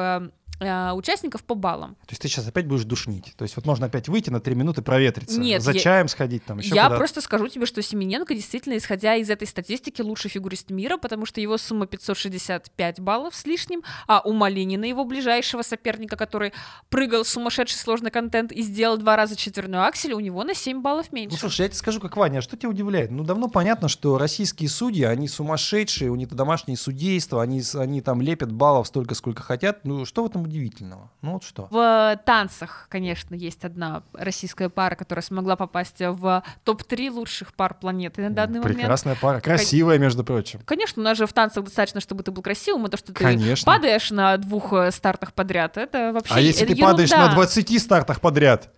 э, 0.62 0.92
участников 0.94 1.44
по 1.44 1.56
баллам. 1.56 1.96
То 2.06 2.12
есть 2.12 2.22
ты 2.22 2.28
сейчас 2.30 2.48
опять 2.48 2.68
будешь 2.68 2.84
душнить. 2.86 3.34
То 3.36 3.44
есть 3.44 3.56
вот 3.56 3.66
можно 3.66 3.88
опять 3.88 4.08
выйти 4.08 4.30
на 4.30 4.40
три 4.40 4.56
минуты 4.56 4.82
проветриться. 4.82 5.40
Нет, 5.40 5.62
За 5.62 5.72
я- 5.72 5.80
чаем 5.80 6.08
сходить 6.08 6.46
там, 6.46 6.60
еще 6.60 6.76
Я 6.76 6.84
куда-то. 6.84 6.98
просто 7.00 7.22
скажу 7.22 7.48
тебе, 7.48 7.66
что 7.66 7.82
Семененко 7.82 8.34
действительно, 8.34 8.78
исходя 8.78 9.16
из 9.16 9.30
этой 9.30 9.48
статистики, 9.48 10.02
лучший 10.02 10.30
фигурист 10.30 10.70
мира, 10.70 10.98
потому 10.98 11.26
что 11.26 11.42
его 11.42 11.58
сумма 11.58 11.88
565 11.88 13.00
баллов 13.00 13.36
с 13.36 13.46
лишним, 13.46 13.82
а 14.08 14.22
у 14.24 14.34
Малинина, 14.34 14.86
его 14.86 15.04
ближайшего 15.06 15.62
соперника, 15.64 16.16
который 16.16 16.54
прыгал 16.90 17.26
сумасшедший 17.26 17.80
сложный 17.80 18.12
контент 18.12 18.52
и 18.52 18.62
сделал 18.62 18.98
два 18.98 19.16
раза 19.16 19.36
четверную 19.36 19.84
аксель, 19.86 20.14
у 20.14 20.20
него 20.20 20.44
на 20.44 20.54
7 20.54 20.82
баллов 20.82 21.12
меньше. 21.12 21.32
Ну, 21.36 21.40
слушай, 21.40 21.62
я 21.62 21.68
тебе 21.70 21.78
скажу, 21.78 22.00
как 22.00 22.16
Ваня, 22.18 22.40
а 22.40 22.42
что 22.42 22.56
тебя 22.58 22.70
удивляет? 22.70 23.12
Ну, 23.12 23.24
давно 23.24 23.48
понятно, 23.48 23.88
что 23.88 24.18
российские 24.18 24.70
судьи, 24.70 25.04
они 25.04 25.28
сумасшедшие, 25.28 26.12
у 26.12 26.16
них 26.16 26.30
домашнее 26.30 26.78
судейство, 26.78 27.42
они, 27.42 27.62
они 27.76 28.02
там 28.02 28.22
лепят 28.22 28.52
баллов 28.52 28.88
столько, 28.88 29.16
сколько 29.16 29.42
хотят. 29.44 29.80
Ну, 29.86 30.06
что 30.06 30.24
в 30.24 30.28
этом 30.28 30.44
удивительного? 30.52 31.10
Ну, 31.22 31.34
вот 31.34 31.44
что? 31.44 31.68
В 31.72 32.20
танцах, 32.26 32.88
конечно, 32.90 33.34
есть 33.34 33.64
одна 33.66 34.04
российская 34.14 34.70
пара, 34.70 34.96
которая 34.96 35.24
смогла 35.24 35.56
попасть 35.56 36.00
в 36.00 36.44
топ-3 36.64 37.10
лучших 37.10 37.54
пар 37.54 37.74
планеты 37.74 38.22
на 38.22 38.30
данный 38.30 38.60
момент. 38.60 38.78
Прекрасная 38.78 39.16
пара. 39.16 39.40
Красивая, 39.40 39.98
между 39.98 40.24
прочим. 40.24 40.62
Конечно, 40.66 41.02
у 41.02 41.06
нас 41.06 41.18
же 41.18 41.26
в 41.26 41.34
танцах 41.34 41.64
достаточно, 41.64 42.02
чтобы 42.02 42.24
ты 42.24 42.32
был 42.32 42.44
красивым, 42.44 42.88
и 42.88 42.90
то, 42.90 42.98
что 42.98 43.14
ты 43.14 43.24
Конечно. 43.24 43.66
падаешь 43.66 44.12
на 44.12 44.38
двух 44.38 44.74
э, 44.74 44.92
стартах 44.92 45.34
подряд, 45.34 45.78
это 45.78 46.12
вообще 46.14 46.34
А 46.34 46.40
если 46.40 46.64
это 46.64 46.76
ты 46.76 46.82
падаешь 46.82 47.10
на 47.12 47.34
20 47.34 47.82
стартах 47.82 48.22
подряд, 48.22 48.70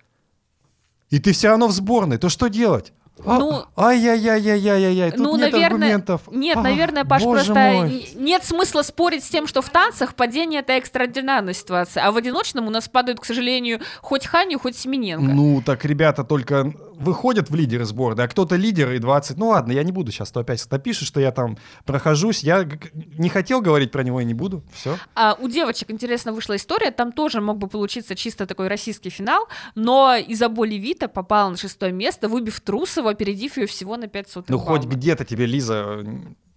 и 1.10 1.20
ты 1.20 1.34
все 1.34 1.50
равно 1.50 1.68
в 1.68 1.72
сборной, 1.72 2.18
то 2.18 2.30
что 2.30 2.48
делать? 2.48 2.94
А- 3.26 3.38
Ну- 3.38 3.66
Ай-яй-яй-яй-яй-яй, 3.78 5.12
тут 5.12 5.20
ну, 5.20 5.38
нет 5.38 5.52
наверное, 5.52 5.68
аргументов. 5.68 6.22
Нет, 6.32 6.58
А, 6.58 6.62
наверное, 6.62 7.06
Паш, 7.06 7.24
просто 7.24 7.54
мой. 7.54 8.10
нет 8.16 8.44
смысла 8.44 8.82
спорить 8.82 9.24
с 9.24 9.30
тем, 9.30 9.46
что 9.48 9.62
в 9.62 9.70
танцах 9.70 10.16
падение 10.16 10.62
это 10.62 10.74
экстраординарная 10.74 11.54
ситуация, 11.54 12.06
а 12.06 12.12
в 12.12 12.18
одиночном 12.18 12.68
у 12.68 12.70
нас 12.72 12.88
падают, 12.90 13.20
к 13.20 13.26
сожалению, 13.26 13.82
хоть 14.02 14.26
Ханю, 14.26 14.60
хоть 14.60 14.76
Семененко. 14.76 15.32
Ну, 15.32 15.62
так, 15.64 15.86
ребята, 15.86 16.24
только 16.24 16.74
выходят 17.04 17.50
в 17.50 17.56
лидеры 17.56 17.86
сборной, 17.86 18.26
а 18.26 18.28
кто-то 18.28 18.56
лидер 18.56 18.92
и 18.92 19.00
20. 19.00 19.38
Ну 19.38 19.50
ладно, 19.50 19.72
я 19.72 19.84
не 19.84 19.92
буду 19.92 20.12
сейчас, 20.12 20.32
то 20.32 20.40
опять 20.40 20.66
напишешь, 20.72 21.08
что 21.08 21.20
я 21.20 21.32
там 21.32 21.58
прохожусь. 21.86 22.44
Я 22.44 22.68
не 23.18 23.30
хотел 23.30 23.62
говорить 23.62 23.92
про 23.92 24.04
него 24.04 24.22
и 24.22 24.26
не 24.26 24.34
буду. 24.34 24.64
Все. 24.74 24.98
А 25.16 25.36
у 25.40 25.48
девочек, 25.48 25.92
интересно, 25.92 26.34
вышла 26.34 26.56
история, 26.56 26.92
там 26.92 27.12
тоже 27.12 27.42
мог 27.42 27.58
бы 27.58 27.68
получиться 27.68 28.16
чисто 28.16 28.46
такой 28.48 28.68
российский 28.68 29.10
финал, 29.10 29.48
но 29.76 30.16
Изаболи 30.28 30.76
Вита 30.76 31.08
попала 31.08 31.50
на 31.50 31.58
шестое 31.58 31.92
место, 31.92 32.28
выбив 32.30 32.60
Трусова, 32.62 33.12
опередив 33.12 33.58
ее 33.58 33.68
всего 33.68 33.98
на 33.98 34.08
5 34.08 34.30
сотых 34.30 34.50
Ну 34.50 34.58
хоть 34.58 34.82
балла. 34.86 34.92
где-то 34.94 35.26
тебе 35.26 35.46
Лиза 35.46 36.06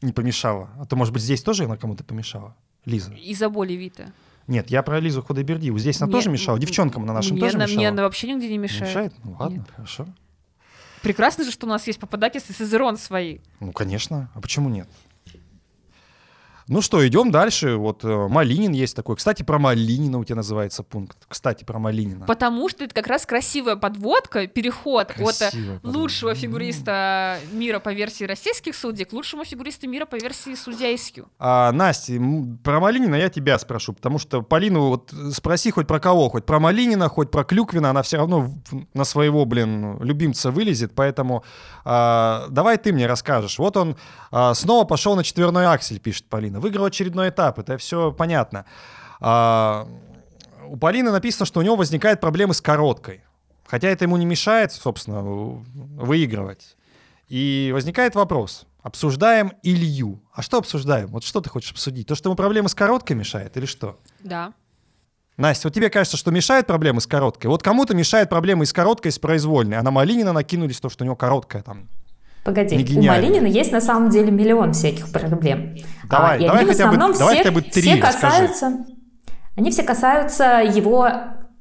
не 0.03 0.13
помешала. 0.13 0.71
А 0.79 0.85
то, 0.87 0.97
может 0.97 1.13
быть, 1.13 1.23
здесь 1.23 1.43
тоже 1.43 1.65
она 1.65 1.77
кому-то 1.77 2.05
помешала? 2.05 2.55
Лиза. 2.85 3.13
Изаболи 3.19 3.73
Вита. 3.73 4.13
Нет, 4.47 4.71
я 4.71 4.83
про 4.85 5.01
Лизу 5.01 5.23
Худайбердиеву. 5.23 5.77
Здесь 5.79 6.01
она 6.01 6.07
Мне- 6.07 6.13
тоже 6.15 6.31
мешала? 6.31 6.57
Девчонкам 6.59 7.05
на 7.05 7.13
нашем 7.13 7.33
мне 7.33 7.41
тоже 7.41 7.57
она, 7.57 7.65
мешала? 7.65 7.79
Мне 7.79 7.89
она 7.89 8.03
вообще 8.05 8.33
нигде 8.33 8.49
не 8.49 8.59
мешает. 8.59 8.83
Мешает? 8.89 9.13
Ну 9.25 9.37
ладно, 9.41 9.57
Нет. 9.57 9.67
хорошо. 9.75 10.07
Прекрасно 11.03 11.45
же, 11.45 11.51
что 11.51 11.67
у 11.67 11.69
нас 11.69 11.87
есть 11.87 11.99
Пападакис 11.99 12.49
и 12.51 12.53
Сизерон 12.53 12.97
свои. 12.97 13.39
Ну, 13.61 13.73
конечно. 13.73 14.31
А 14.35 14.41
почему 14.41 14.69
нет? 14.69 14.89
Ну 16.69 16.83
что, 16.83 17.07
идем 17.07 17.31
дальше. 17.31 17.77
Вот 17.77 18.05
э, 18.05 18.29
Малинин 18.29 18.73
есть 18.73 18.97
такой. 18.97 19.15
Кстати, 19.15 19.45
про 19.45 19.59
Малинина 19.59 20.19
у 20.19 20.25
тебя 20.25 20.37
называется 20.37 20.83
пункт. 20.83 21.17
Кстати, 21.29 21.63
про 21.63 21.79
Малинина. 21.79 22.27
Потому 22.27 22.69
что 22.69 22.83
это 22.83 22.93
как 22.93 23.07
раз 23.07 23.25
красивая 23.25 23.77
подводка, 23.77 24.49
переход 24.49 25.11
от 25.11 25.11
э, 25.13 25.15
Красивая 25.15 25.79
подводка. 25.79 25.99
лучшего 25.99 26.35
фигуриста 26.35 27.39
мира 27.53 27.79
по 27.79 27.93
версии 27.93 28.25
российских 28.25 28.75
судей 28.75 29.05
к 29.05 29.13
лучшему 29.13 29.45
фигуристу 29.45 29.89
мира 29.89 30.07
по 30.07 30.17
версии 30.17 30.57
судья 30.57 30.93
Искью. 30.93 31.29
А, 31.39 31.71
Настя, 31.71 32.15
про 32.65 32.81
Малинина 32.81 33.15
я 33.15 33.29
тебя 33.29 33.59
спрошу, 33.61 33.93
потому 33.93 34.19
что 34.19 34.43
Полину 34.43 34.89
вот 34.89 35.15
спроси 35.33 35.71
хоть 35.71 35.87
про 35.87 36.01
кого, 36.01 36.29
хоть 36.29 36.47
про 36.47 36.59
Малинина, 36.59 37.09
хоть 37.09 37.31
про 37.31 37.45
Клюквина, 37.45 37.91
она 37.91 38.03
все 38.03 38.17
равно 38.17 38.51
на 38.93 39.05
своего, 39.05 39.45
блин, 39.45 40.03
любимца 40.03 40.51
вылезет, 40.51 40.93
поэтому 40.97 41.45
а, 41.85 42.47
давай 42.49 42.77
ты 42.77 42.93
мне 42.93 43.07
расскажешь. 43.07 43.59
Вот 43.61 43.77
он 43.77 43.97
а, 44.33 44.53
снова 44.55 44.85
пошел 44.85 45.15
на 45.15 45.23
четверной 45.23 45.67
аксель, 45.67 46.01
пишет 46.01 46.27
Полина. 46.29 46.56
Выиграл 46.61 46.87
очередной 46.87 47.31
этап, 47.31 47.59
это 47.59 47.79
все 47.79 48.13
понятно. 48.13 48.65
А, 49.21 49.87
у 50.69 50.77
Полины 50.77 51.11
написано, 51.11 51.47
что 51.47 51.61
у 51.61 51.63
него 51.63 51.77
возникают 51.77 52.21
проблемы 52.21 52.55
с 52.55 52.61
короткой. 52.61 53.23
Хотя 53.67 53.89
это 53.89 54.05
ему 54.05 54.17
не 54.17 54.27
мешает, 54.27 54.73
собственно, 54.73 55.23
выигрывать. 55.23 56.77
И 57.29 57.71
возникает 57.75 58.15
вопрос. 58.15 58.67
Обсуждаем 58.83 59.53
Илью. 59.65 60.23
А 60.33 60.43
что 60.43 60.59
обсуждаем? 60.59 61.09
Вот 61.09 61.25
что 61.25 61.41
ты 61.41 61.51
хочешь 61.51 61.73
обсудить? 61.73 62.07
То, 62.07 62.15
что 62.15 62.29
ему 62.29 62.37
проблемы 62.37 62.69
с 62.69 62.75
короткой 62.75 63.17
мешает 63.17 63.57
или 63.57 63.67
что? 63.67 63.99
Да. 64.21 64.53
Настя, 65.37 65.67
вот 65.67 65.75
тебе 65.75 65.91
кажется, 65.91 66.17
что 66.17 66.31
мешает 66.31 66.67
проблемы 66.67 67.01
с 67.01 67.07
короткой? 67.07 67.49
Вот 67.49 67.63
кому-то 67.63 67.95
мешает 67.95 68.29
проблемы 68.29 68.65
с 68.65 68.73
короткой, 68.73 69.11
с 69.11 69.19
произвольной. 69.19 69.77
А 69.77 69.83
на 69.83 69.91
Малинина 69.91 70.33
накинулись 70.33 70.81
то, 70.81 70.89
что 70.89 71.03
у 71.03 71.07
него 71.07 71.17
короткая 71.17 71.63
там. 71.63 71.89
Погоди, 72.47 72.77
Не 72.77 73.09
у. 73.09 73.13
Малинина 73.13 73.47
есть 73.47 73.73
на 73.73 73.81
самом 73.81 74.09
деле 74.09 74.31
миллион 74.31 74.73
всяких 74.73 75.11
проблем. 75.11 75.75
Давай, 76.09 76.39
и 76.43 76.47
давай 76.47 76.63
они 76.63 76.67
в 76.67 76.73
хотя 76.73 76.85
бы- 76.85 76.95
основном 76.95 77.19
давай 77.19 77.35
все, 77.35 77.43
хотя 77.45 77.55
бы 77.55 77.61
три 77.63 77.83
все 77.83 78.01
расскажи. 78.01 78.19
касаются, 78.37 78.73
они 79.57 79.71
все 79.73 79.83
касаются 79.83 80.45
его 80.63 81.09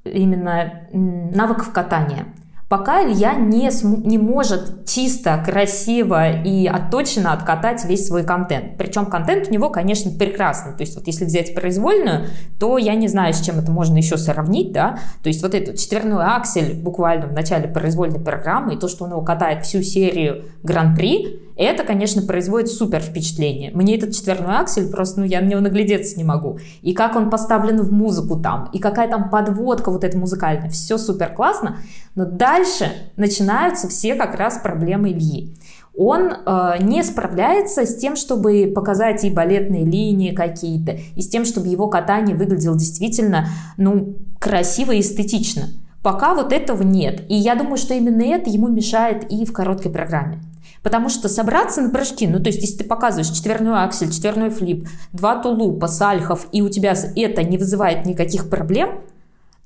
именно 0.04 0.88
навыков 0.94 1.72
катания. 1.72 2.28
Пока 2.68 3.04
Илья 3.04 3.36
не, 3.36 3.70
не 4.08 4.18
может 4.18 4.88
чисто, 4.88 5.42
красиво 5.46 6.32
и 6.42 6.66
отточенно 6.66 7.32
откатать 7.32 7.86
весь 7.86 8.08
свой 8.08 8.24
контент. 8.24 8.78
Причем 8.78 9.06
контент 9.06 9.48
у 9.50 9.54
него, 9.54 9.70
конечно, 9.70 10.12
прекрасный. 10.12 10.74
То 10.74 10.82
есть 10.82 10.96
вот 10.96 11.06
если 11.06 11.26
взять 11.26 11.54
произвольную, 11.54 12.26
то 12.60 12.80
я 12.80 12.96
не 12.96 13.08
знаю, 13.08 13.36
с 13.36 13.42
чем 13.42 13.60
это 13.60 13.72
можно 13.72 13.98
еще 13.98 14.18
сравнить, 14.18 14.72
да. 14.72 14.98
То 15.22 15.30
есть 15.30 15.44
вот 15.44 15.54
этот 15.54 15.78
четверной 15.78 16.26
аксель 16.26 16.74
буквально 16.74 17.28
в 17.28 17.34
начале 17.34 17.68
произвольной 17.68 18.20
программы 18.20 18.74
и 18.74 18.78
то, 18.78 18.88
что 18.88 19.06
он 19.06 19.12
его 19.12 19.22
катает 19.22 19.64
всю 19.64 19.84
серию 19.84 20.46
Гран-при, 20.64 21.46
это, 21.56 21.84
конечно, 21.84 22.22
производит 22.22 22.70
супер 22.70 23.00
впечатление. 23.00 23.72
Мне 23.74 23.96
этот 23.96 24.14
четверной 24.14 24.58
аксель 24.58 24.92
просто, 24.92 25.22
ну, 25.22 25.26
я 25.26 25.40
на 25.40 25.46
него 25.46 25.62
наглядеться 25.62 26.18
не 26.18 26.26
могу. 26.26 26.60
И 26.82 26.94
как 26.94 27.16
он 27.16 27.30
поставлен 27.30 27.82
в 27.82 27.94
музыку 27.94 28.38
там, 28.38 28.70
и 28.74 28.80
какая 28.80 29.08
там 29.08 29.30
подводка 29.30 29.90
вот 29.90 30.04
эта 30.04 30.18
музыкальная, 30.18 30.70
все 30.70 30.98
супер 30.98 31.30
классно. 31.30 31.78
Но 32.16 32.26
дальше 32.26 32.92
начинаются 33.18 33.90
все 33.90 34.16
как 34.16 34.36
раз 34.36 34.60
проблемы 34.64 35.12
Ильи. 35.12 35.56
Он 35.98 36.32
э, 36.32 36.76
не 36.82 37.04
справляется 37.04 37.86
с 37.86 37.96
тем, 37.96 38.16
чтобы 38.16 38.72
показать 38.74 39.24
и 39.24 39.30
балетные 39.30 39.86
линии 39.86 40.34
какие-то, 40.34 40.98
и 41.16 41.22
с 41.22 41.30
тем, 41.30 41.46
чтобы 41.46 41.68
его 41.68 41.88
катание 41.88 42.36
выглядело 42.36 42.78
действительно, 42.78 43.48
ну, 43.78 44.16
красиво 44.40 44.92
и 44.92 45.00
эстетично. 45.00 45.70
Пока 46.04 46.36
вот 46.36 46.52
этого 46.52 46.84
нет. 46.84 47.24
И 47.30 47.36
я 47.36 47.56
думаю, 47.56 47.78
что 47.78 47.94
именно 47.94 48.22
это 48.24 48.50
ему 48.50 48.68
мешает 48.68 49.32
и 49.32 49.46
в 49.46 49.54
короткой 49.54 49.92
программе. 49.92 50.40
Потому 50.84 51.10
что 51.10 51.30
собраться 51.30 51.82
на 51.82 51.90
прыжки, 51.90 52.28
ну 52.28 52.40
то 52.40 52.50
есть 52.50 52.62
если 52.62 52.80
ты 52.80 52.84
показываешь 52.84 53.36
четверной 53.36 53.84
аксель, 53.84 54.12
четверной 54.12 54.52
флип, 54.52 54.88
два 55.14 55.42
тулупа, 55.42 55.88
сальхов, 55.88 56.48
и 56.52 56.62
у 56.62 56.70
тебя 56.70 56.94
это 57.16 57.44
не 57.44 57.58
вызывает 57.58 58.06
никаких 58.06 58.50
проблем, 58.52 59.02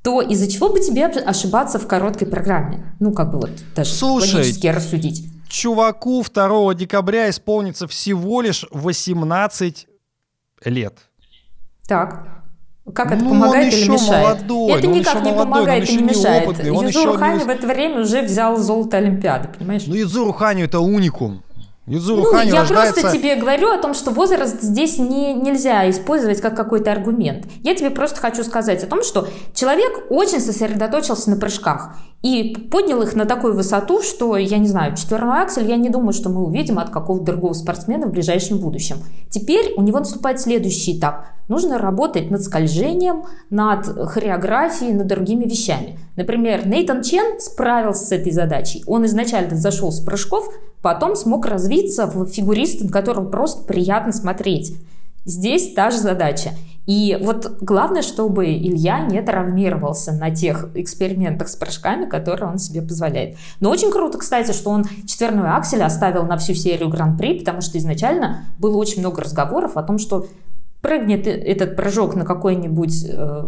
то 0.09 0.21
из-за 0.21 0.49
чего 0.49 0.69
бы 0.69 0.79
тебе 0.79 1.05
ошибаться 1.05 1.77
в 1.77 1.85
короткой 1.87 2.27
программе? 2.27 2.95
Ну 2.99 3.13
как 3.13 3.31
бы 3.31 3.39
вот 3.39 3.51
даже 3.75 3.91
Слушай, 3.91 4.35
логически 4.37 4.67
рассудить. 4.67 5.29
Чуваку 5.47 6.23
2 6.23 6.73
декабря 6.73 7.29
исполнится 7.29 7.87
всего 7.87 8.41
лишь 8.41 8.65
18 8.71 9.87
лет. 10.65 10.97
Так. 11.87 12.25
Как 12.93 13.11
это 13.11 13.23
Ну, 13.23 13.29
помогает 13.29 13.71
или 13.71 13.87
мешает? 13.87 14.41
молодой, 14.41 14.79
это 14.79 14.87
никак 14.87 15.15
не 15.23 15.31
молодой, 15.31 15.45
помогает 15.45 15.89
и 15.89 15.95
не 15.97 16.03
мешает. 16.03 16.45
неопытный, 16.47 16.71
он 16.71 16.87
Юзур 16.87 17.09
еще 17.09 17.17
Хани 17.19 17.43
в 17.43 17.49
это 17.49 17.67
время 17.67 18.01
уже 18.01 18.23
взял 18.23 18.57
золото 18.57 18.97
Олимпиады, 18.97 19.49
понимаешь? 19.55 19.83
Ну, 19.85 19.93
Юдзуру 19.93 20.33
Ханю 20.33 20.65
это 20.65 20.79
уникум. 20.79 21.43
Юдзуру 21.89 22.21
Ну, 22.21 22.31
Ханю 22.31 22.53
я 22.53 22.59
рождается... 22.61 23.01
просто 23.01 23.17
тебе 23.17 23.35
говорю 23.35 23.71
о 23.71 23.77
том, 23.79 23.95
что 23.95 24.11
возраст 24.11 24.61
здесь 24.61 24.99
не, 24.99 25.33
нельзя 25.33 25.89
использовать 25.89 26.39
как 26.39 26.55
какой-то 26.55 26.91
аргумент. 26.91 27.47
Я 27.63 27.73
тебе 27.73 27.89
просто 27.89 28.19
хочу 28.19 28.43
сказать 28.43 28.83
о 28.83 28.87
том, 28.87 29.03
что 29.03 29.27
человек 29.55 30.05
очень 30.11 30.39
сосредоточился 30.39 31.31
на 31.31 31.37
прыжках 31.37 31.95
и 32.21 32.55
поднял 32.69 33.01
их 33.01 33.15
на 33.15 33.25
такую 33.25 33.55
высоту, 33.55 34.03
что, 34.03 34.37
я 34.37 34.57
не 34.57 34.67
знаю, 34.67 34.95
четверной 34.95 35.41
аксель, 35.41 35.67
я 35.67 35.77
не 35.77 35.89
думаю, 35.89 36.13
что 36.13 36.29
мы 36.29 36.45
увидим 36.45 36.77
от 36.77 36.89
какого-то 36.89 37.25
другого 37.25 37.53
спортсмена 37.53 38.07
в 38.07 38.11
ближайшем 38.11 38.59
будущем. 38.59 38.97
Теперь 39.29 39.73
у 39.75 39.81
него 39.81 39.99
наступает 39.99 40.39
следующий 40.39 40.97
этап. 40.97 41.25
Нужно 41.47 41.79
работать 41.79 42.29
над 42.29 42.43
скольжением, 42.43 43.23
над 43.49 43.85
хореографией, 43.85 44.93
над 44.93 45.07
другими 45.07 45.45
вещами. 45.45 45.97
Например, 46.19 46.67
Нейтан 46.67 47.01
Чен 47.01 47.39
справился 47.39 48.07
с 48.07 48.11
этой 48.11 48.33
задачей. 48.33 48.83
Он 48.87 49.05
изначально 49.05 49.55
зашел 49.55 49.89
с 49.89 50.01
прыжков, 50.01 50.53
потом 50.81 51.15
смог 51.15 51.45
развиться 51.45 52.07
в 52.07 52.25
фигуриста, 52.25 52.83
на 52.83 52.91
которого 52.91 53.29
просто 53.29 53.63
приятно 53.63 54.11
смотреть. 54.11 54.75
Здесь 55.23 55.71
та 55.73 55.91
же 55.91 55.97
задача. 55.97 56.49
И 56.85 57.17
вот 57.21 57.59
главное, 57.61 58.01
чтобы 58.01 58.47
Илья 58.47 58.99
не 59.07 59.21
травмировался 59.21 60.11
на 60.11 60.29
тех 60.29 60.67
экспериментах 60.75 61.47
с 61.47 61.55
прыжками, 61.55 62.03
которые 62.03 62.49
он 62.49 62.57
себе 62.57 62.81
позволяет. 62.81 63.37
Но 63.61 63.69
очень 63.69 63.89
круто, 63.89 64.17
кстати, 64.17 64.51
что 64.51 64.71
он 64.71 64.83
четверной 65.07 65.47
аксель 65.51 65.83
оставил 65.83 66.23
на 66.23 66.35
всю 66.35 66.53
серию 66.53 66.89
Гран-при, 66.89 67.39
потому 67.39 67.61
что 67.61 67.77
изначально 67.77 68.43
было 68.59 68.75
очень 68.75 68.99
много 68.99 69.21
разговоров 69.21 69.77
о 69.77 69.83
том, 69.83 69.97
что 69.97 70.27
прыгнет 70.81 71.27
этот 71.27 71.77
прыжок 71.77 72.15
на 72.15 72.25
какой-нибудь 72.25 73.05
э, 73.07 73.43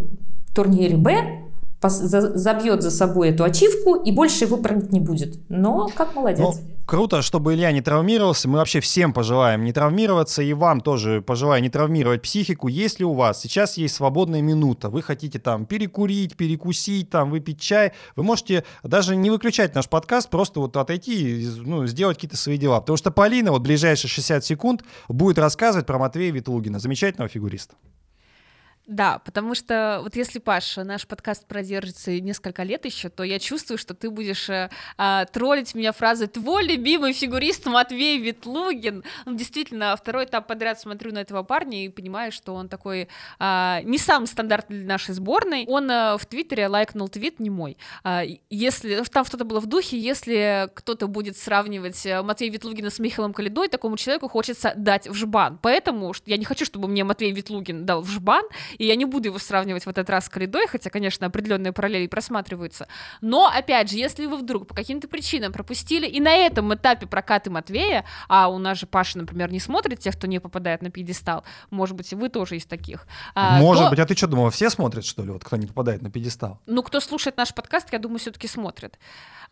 турнире 0.55 0.95
Б, 0.95 1.50
забьет 1.89 2.81
за 2.83 2.91
собой 2.91 3.29
эту 3.29 3.43
ачивку 3.43 3.95
и 3.95 4.11
больше 4.11 4.45
его 4.45 4.57
прыгать 4.57 4.91
не 4.91 4.99
будет. 4.99 5.39
Но 5.49 5.89
как 5.95 6.15
молодец. 6.15 6.39
Ну, 6.39 6.53
круто, 6.85 7.21
чтобы 7.21 7.55
Илья 7.55 7.71
не 7.71 7.81
травмировался. 7.81 8.47
Мы 8.47 8.59
вообще 8.59 8.79
всем 8.79 9.13
пожелаем 9.13 9.63
не 9.63 9.73
травмироваться, 9.73 10.43
и 10.43 10.53
вам 10.53 10.81
тоже 10.81 11.21
пожелаю 11.21 11.61
не 11.61 11.69
травмировать 11.69 12.21
психику. 12.21 12.67
Если 12.67 13.03
у 13.03 13.13
вас 13.13 13.41
сейчас 13.41 13.77
есть 13.77 13.95
свободная 13.95 14.41
минута, 14.41 14.89
вы 14.89 15.01
хотите 15.01 15.39
там 15.39 15.65
перекурить, 15.65 16.35
перекусить, 16.35 17.09
там 17.09 17.31
выпить 17.31 17.59
чай, 17.59 17.93
вы 18.15 18.23
можете 18.23 18.63
даже 18.83 19.15
не 19.15 19.29
выключать 19.29 19.73
наш 19.73 19.89
подкаст, 19.89 20.29
просто 20.29 20.59
вот 20.59 20.77
отойти 20.77 21.43
и 21.43 21.47
ну, 21.61 21.87
сделать 21.87 22.17
какие-то 22.17 22.37
свои 22.37 22.57
дела. 22.57 22.79
Потому 22.79 22.97
что 22.97 23.09
Полина 23.11 23.51
вот 23.51 23.61
ближайшие 23.61 24.09
60 24.09 24.45
секунд 24.45 24.83
будет 25.07 25.39
рассказывать 25.39 25.87
про 25.87 25.97
Матвея 25.97 26.31
Ветлугина, 26.31 26.79
замечательного 26.79 27.29
фигуриста. 27.29 27.75
Да, 28.91 29.19
потому 29.19 29.55
что 29.55 30.01
вот 30.03 30.17
если, 30.17 30.39
Паша, 30.39 30.83
наш 30.83 31.07
подкаст 31.07 31.47
продержится 31.47 32.19
несколько 32.19 32.63
лет 32.63 32.83
еще, 32.83 33.07
то 33.07 33.23
я 33.23 33.39
чувствую, 33.39 33.77
что 33.77 33.93
ты 33.93 34.09
будешь 34.09 34.49
э, 34.49 34.69
а, 34.97 35.23
троллить 35.23 35.73
меня 35.75 35.93
фразой 35.93 36.27
«Твой 36.27 36.65
любимый 36.65 37.13
фигурист 37.13 37.67
Матвей 37.67 38.17
Ветлугин». 38.17 39.05
Ну, 39.25 39.35
действительно, 39.37 39.95
второй 39.95 40.25
этап 40.25 40.45
подряд 40.45 40.77
смотрю 40.77 41.13
на 41.13 41.19
этого 41.19 41.41
парня 41.43 41.85
и 41.85 41.87
понимаю, 41.87 42.33
что 42.33 42.53
он 42.53 42.67
такой 42.67 43.07
а, 43.39 43.79
не 43.83 43.97
самый 43.97 44.25
стандартный 44.25 44.79
для 44.79 44.87
нашей 44.87 45.13
сборной. 45.13 45.63
Он 45.69 45.89
а, 45.89 46.17
в 46.17 46.25
Твиттере 46.25 46.67
лайкнул 46.67 47.07
твит 47.07 47.39
не 47.39 47.49
мой. 47.49 47.77
А, 48.03 48.23
если 48.49 49.05
там 49.05 49.23
что-то 49.23 49.45
было 49.45 49.61
в 49.61 49.67
духе, 49.67 49.97
если 49.97 50.69
кто-то 50.75 51.07
будет 51.07 51.37
сравнивать 51.37 52.05
э, 52.05 52.21
Матвея 52.21 52.51
Ветлугина 52.51 52.89
с 52.89 52.99
Михаилом 52.99 53.31
Калидой, 53.31 53.69
такому 53.69 53.95
человеку 53.95 54.27
хочется 54.27 54.73
дать 54.75 55.07
в 55.07 55.13
жбан. 55.13 55.59
Поэтому 55.61 56.13
я 56.25 56.35
не 56.35 56.43
хочу, 56.43 56.65
чтобы 56.65 56.89
мне 56.89 57.05
Матвей 57.05 57.31
Ветлугин 57.31 57.85
дал 57.85 58.01
в 58.01 58.09
жбан, 58.09 58.43
и 58.81 58.85
я 58.85 58.95
не 58.95 59.05
буду 59.05 59.27
его 59.27 59.37
сравнивать 59.37 59.85
в 59.85 59.89
этот 59.89 60.09
раз 60.09 60.25
с 60.25 60.29
Калидой, 60.29 60.65
хотя, 60.65 60.89
конечно, 60.89 61.27
определенные 61.27 61.71
параллели 61.71 62.07
просматриваются. 62.07 62.87
Но, 63.21 63.45
опять 63.45 63.91
же, 63.91 63.95
если 63.97 64.25
вы 64.25 64.37
вдруг 64.37 64.65
по 64.65 64.73
каким-то 64.73 65.07
причинам 65.07 65.53
пропустили 65.53 66.07
и 66.07 66.19
на 66.19 66.33
этом 66.33 66.73
этапе 66.73 67.05
прокаты 67.05 67.51
Матвея, 67.51 68.05
а 68.27 68.47
у 68.47 68.57
нас 68.57 68.79
же 68.79 68.87
Паша, 68.87 69.19
например, 69.19 69.51
не 69.51 69.59
смотрит 69.59 69.99
тех, 69.99 70.15
кто 70.17 70.25
не 70.25 70.39
попадает 70.39 70.81
на 70.81 70.89
пьедестал, 70.89 71.43
может 71.69 71.95
быть, 71.95 72.11
и 72.11 72.15
вы 72.15 72.29
тоже 72.29 72.57
из 72.57 72.65
таких. 72.65 73.05
а, 73.35 73.59
Может 73.59 73.83
то- 73.83 73.89
быть, 73.91 73.99
а 73.99 74.05
ты 74.07 74.15
что 74.17 74.25
думала, 74.25 74.49
все 74.49 74.71
смотрят, 74.71 75.05
что 75.05 75.21
ли, 75.23 75.29
вот 75.29 75.43
кто 75.43 75.57
не 75.57 75.67
попадает 75.67 76.01
на 76.01 76.09
пьедестал? 76.09 76.59
ну, 76.65 76.81
кто 76.81 76.99
слушает 77.01 77.37
наш 77.37 77.53
подкаст, 77.53 77.89
я 77.91 77.99
думаю, 77.99 78.17
все-таки 78.17 78.47
смотрит. 78.47 78.97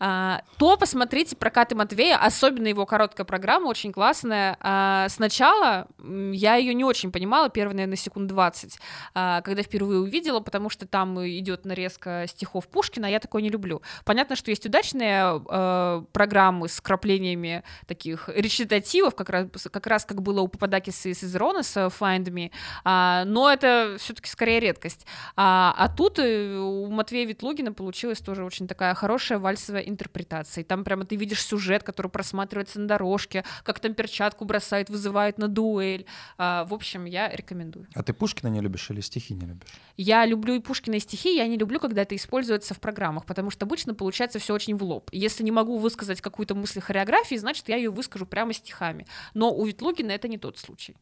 А, 0.02 0.44
то 0.58 0.78
посмотрите 0.78 1.36
прокаты 1.36 1.76
Матвея, 1.76 2.18
особенно 2.18 2.68
его 2.68 2.86
короткая 2.86 3.26
программа, 3.26 3.68
очень 3.68 3.92
классная. 3.92 4.56
А, 4.62 5.08
сначала 5.10 5.88
я 6.32 6.56
ее 6.56 6.74
не 6.74 6.86
очень 6.86 7.12
понимала, 7.12 7.50
первые, 7.50 7.76
наверное, 7.76 7.98
секунд 7.98 8.28
20, 8.28 8.80
а, 9.09 9.09
когда 9.14 9.64
впервые 9.64 9.99
увидела, 9.99 10.39
потому 10.39 10.70
что 10.70 10.86
там 10.88 11.20
идет 11.26 11.66
нарезка 11.66 12.26
стихов 12.28 12.68
Пушкина, 12.68 13.07
а 13.07 13.10
я 13.10 13.20
такое 13.20 13.41
не 13.41 13.49
люблю. 13.49 13.82
Понятно, 14.05 14.36
что 14.36 14.51
есть 14.51 14.66
удачные 14.66 15.41
э, 15.49 16.03
программы 16.12 16.70
с 16.70 16.82
краплениями 16.82 17.64
таких 17.86 18.30
речитативов, 18.30 19.16
как 19.16 19.30
раз, 19.30 19.47
как 19.72 19.88
раз 19.88 20.05
как 20.05 20.22
было 20.22 20.41
у 20.41 20.47
Пападакиса 20.47 21.10
и 21.10 21.14
Сизерона 21.14 21.64
с 21.64 21.76
э, 21.78 21.88
Find 21.88 22.26
Me, 22.26 22.51
а, 22.84 23.26
но 23.26 23.51
это 23.51 23.97
все-таки 23.99 24.30
скорее 24.30 24.60
редкость. 24.60 25.05
А, 25.36 25.74
а 25.78 25.89
тут 25.89 26.20
э, 26.20 26.57
у 26.57 26.88
Матвея 26.88 27.26
Ветлугина 27.28 27.74
получилась 27.74 28.20
тоже 28.20 28.43
очень 28.43 28.68
такая 28.68 28.93
хорошая 28.93 29.39
вальсовая 29.39 29.82
интерпретация. 29.82 30.64
И 30.64 30.66
там 30.66 30.84
прямо 30.84 31.05
ты 31.05 31.16
видишь 31.16 31.43
сюжет, 31.43 31.84
который 31.84 32.10
просматривается 32.10 32.80
на 32.80 32.88
дорожке, 32.88 33.43
как 33.64 33.80
там 33.80 33.93
перчатку 33.93 34.45
бросает, 34.45 34.89
вызывает 34.89 35.38
на 35.38 35.47
дуэль. 35.47 36.05
А, 36.38 36.66
в 36.66 36.74
общем, 36.74 37.05
я 37.05 37.30
рекомендую. 37.30 37.88
А 37.93 38.03
ты 38.03 38.14
Пушкина 38.14 38.49
не 38.49 38.62
любишь 38.62 38.89
или 38.89 38.99
стихи 39.02 39.34
не 39.34 39.45
любишь? 39.45 39.70
Я 39.97 40.26
люблю 40.26 40.56
и 40.56 40.60
Пушкина, 40.60 40.95
и 40.95 41.00
стихи, 41.00 41.36
я 41.36 41.47
не 41.47 41.58
люблю, 41.58 41.80
когда 41.80 42.02
это 42.04 42.16
используется 42.16 42.74
в 42.74 42.80
программах, 42.80 43.26
потому 43.26 43.50
что 43.50 43.66
обычно 43.66 43.93
получается 43.93 44.39
все 44.39 44.54
очень 44.54 44.76
в 44.76 44.84
лоб. 44.84 45.10
Если 45.12 45.43
не 45.43 45.52
могу 45.52 45.78
высказать 45.78 46.22
какую-то 46.22 46.56
мысль 46.56 46.82
хореографии, 46.82 47.36
значит, 47.36 47.70
я 47.70 47.76
ее 47.76 47.89
выскажу 47.89 48.26
прямо 48.26 48.54
стихами. 48.54 49.06
Но 49.34 49.54
у 49.54 49.66
Ветлугина 49.66 50.12
это 50.12 50.28
не 50.28 50.38
тот 50.38 50.58
случай. 50.58 50.95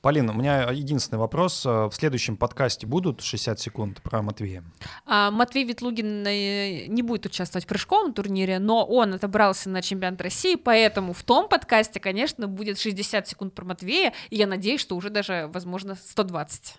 Полина, 0.00 0.32
у 0.32 0.36
меня 0.36 0.70
единственный 0.70 1.18
вопрос. 1.18 1.66
Э, 1.66 1.86
В 1.86 1.92
следующем 1.92 2.36
подкасте 2.36 2.86
будут 2.86 3.20
60 3.20 3.58
секунд 3.58 4.00
про 4.02 4.22
Матвея? 4.22 4.62
А, 5.06 5.30
Матвей 5.30 5.64
Ветлугин 5.64 6.24
э, 6.26 6.86
не 6.86 7.02
будет 7.02 7.26
участвовать 7.26 7.64
в 7.64 7.68
прыжковом 7.68 8.12
турнире, 8.12 8.58
но 8.60 8.84
он 8.84 9.14
отобрался 9.14 9.68
на 9.70 9.82
чемпионат 9.82 10.20
России, 10.20 10.54
поэтому 10.54 11.12
в 11.12 11.22
том 11.24 11.48
подкасте, 11.48 11.98
конечно, 11.98 12.46
будет 12.46 12.78
60 12.78 13.26
секунд 13.26 13.54
про 13.54 13.64
Матвея, 13.64 14.12
и 14.30 14.36
я 14.36 14.46
надеюсь, 14.46 14.80
что 14.80 14.96
уже 14.96 15.10
даже, 15.10 15.50
возможно, 15.52 15.96
120. 15.96 16.76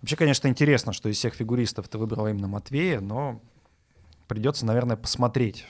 Вообще, 0.00 0.16
конечно, 0.16 0.48
интересно, 0.48 0.92
что 0.92 1.08
из 1.08 1.16
всех 1.16 1.34
фигуристов 1.34 1.88
ты 1.88 1.98
выбрала 1.98 2.28
именно 2.28 2.48
Матвея, 2.48 3.00
но 3.00 3.40
придется, 4.28 4.64
наверное, 4.64 4.96
посмотреть, 4.96 5.66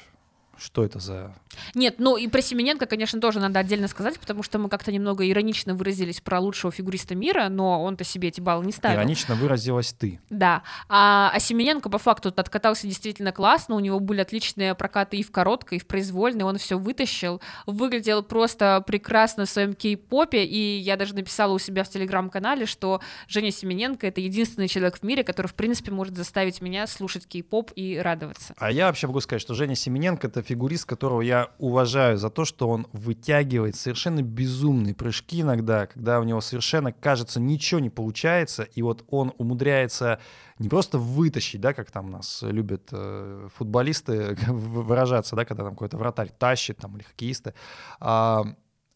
что 0.61 0.85
это 0.85 0.99
за... 0.99 1.35
Нет, 1.75 1.97
ну 1.99 2.17
и 2.17 2.29
про 2.29 2.43
Семененко, 2.43 2.87
конечно, 2.87 3.21
тоже 3.21 3.41
надо 3.41 3.59
отдельно 3.59 3.89
сказать, 3.89 4.19
потому 4.21 4.43
что 4.43 4.59
мы 4.59 4.69
как-то 4.69 4.93
немного 4.93 5.29
иронично 5.29 5.75
выразились 5.75 6.21
про 6.21 6.39
лучшего 6.39 6.71
фигуриста 6.71 7.15
мира, 7.15 7.49
но 7.49 7.83
он-то 7.83 8.05
себе 8.05 8.29
эти 8.29 8.41
баллы 8.41 8.67
не 8.67 8.73
ставил. 8.73 8.99
Иронично 8.99 9.35
выразилась 9.35 9.93
ты. 9.93 10.21
Да. 10.29 10.63
А, 10.89 11.31
а 11.35 11.41
Семененко 11.41 11.89
по 11.89 11.99
факту 11.99 12.33
откатался 12.35 12.87
действительно 12.87 13.33
классно. 13.33 13.75
У 13.75 13.81
него 13.81 13.99
были 14.01 14.21
отличные 14.21 14.75
прокаты 14.75 15.17
и 15.17 15.23
в 15.23 15.31
короткой, 15.31 15.79
и 15.79 15.81
в 15.81 15.87
произвольной. 15.87 16.45
Он 16.45 16.59
все 16.59 16.79
вытащил. 16.79 17.41
Выглядел 17.67 18.23
просто 18.23 18.83
прекрасно 18.87 19.47
в 19.47 19.51
своем 19.51 19.75
кей-попе. 19.75 20.45
И 20.45 20.79
я 20.79 20.97
даже 20.97 21.15
написала 21.15 21.55
у 21.55 21.59
себя 21.59 21.85
в 21.85 21.89
телеграм-канале, 21.89 22.67
что 22.67 23.01
Женя 23.29 23.51
Семененко 23.51 24.07
это 24.07 24.21
единственный 24.21 24.69
человек 24.69 24.99
в 24.99 25.03
мире, 25.03 25.25
который, 25.25 25.47
в 25.47 25.55
принципе, 25.55 25.91
может 25.91 26.17
заставить 26.17 26.61
меня 26.61 26.87
слушать 26.87 27.27
кей-поп 27.27 27.73
и 27.75 27.99
радоваться. 27.99 28.55
А 28.59 28.71
я 28.71 28.87
вообще 28.87 29.07
могу 29.07 29.21
сказать, 29.21 29.43
что 29.43 29.55
Женя 29.55 29.75
Семененко— 29.75 30.27
это 30.29 30.43
фигурист, 30.51 30.85
которого 30.85 31.21
я 31.21 31.51
уважаю 31.59 32.19
за 32.19 32.29
то, 32.29 32.45
что 32.45 32.69
он 32.69 32.89
вытягивает 32.93 33.77
совершенно 33.77 34.21
безумные 34.21 34.95
прыжки 34.97 35.43
иногда, 35.43 35.87
когда 35.87 36.19
у 36.19 36.25
него 36.25 36.41
совершенно, 36.41 36.93
кажется, 36.93 37.39
ничего 37.39 37.79
не 37.79 37.89
получается, 37.89 38.65
и 38.65 38.83
вот 38.83 39.05
он 39.11 39.33
умудряется 39.39 40.19
не 40.59 40.69
просто 40.69 40.99
вытащить, 40.99 41.61
да, 41.61 41.73
как 41.73 41.93
там 41.93 42.11
нас 42.11 42.43
любят 42.43 42.89
э, 42.91 43.49
футболисты 43.55 44.37
выражаться, 44.49 45.37
да, 45.37 45.45
когда 45.45 45.63
там 45.63 45.75
какой-то 45.75 45.97
вратарь 45.97 46.33
тащит, 46.37 46.79
там, 46.79 46.97
или 46.97 47.05
хоккеисты, 47.05 47.55
а, 48.01 48.45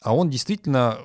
а 0.01 0.13
он 0.13 0.29
действительно 0.29 0.97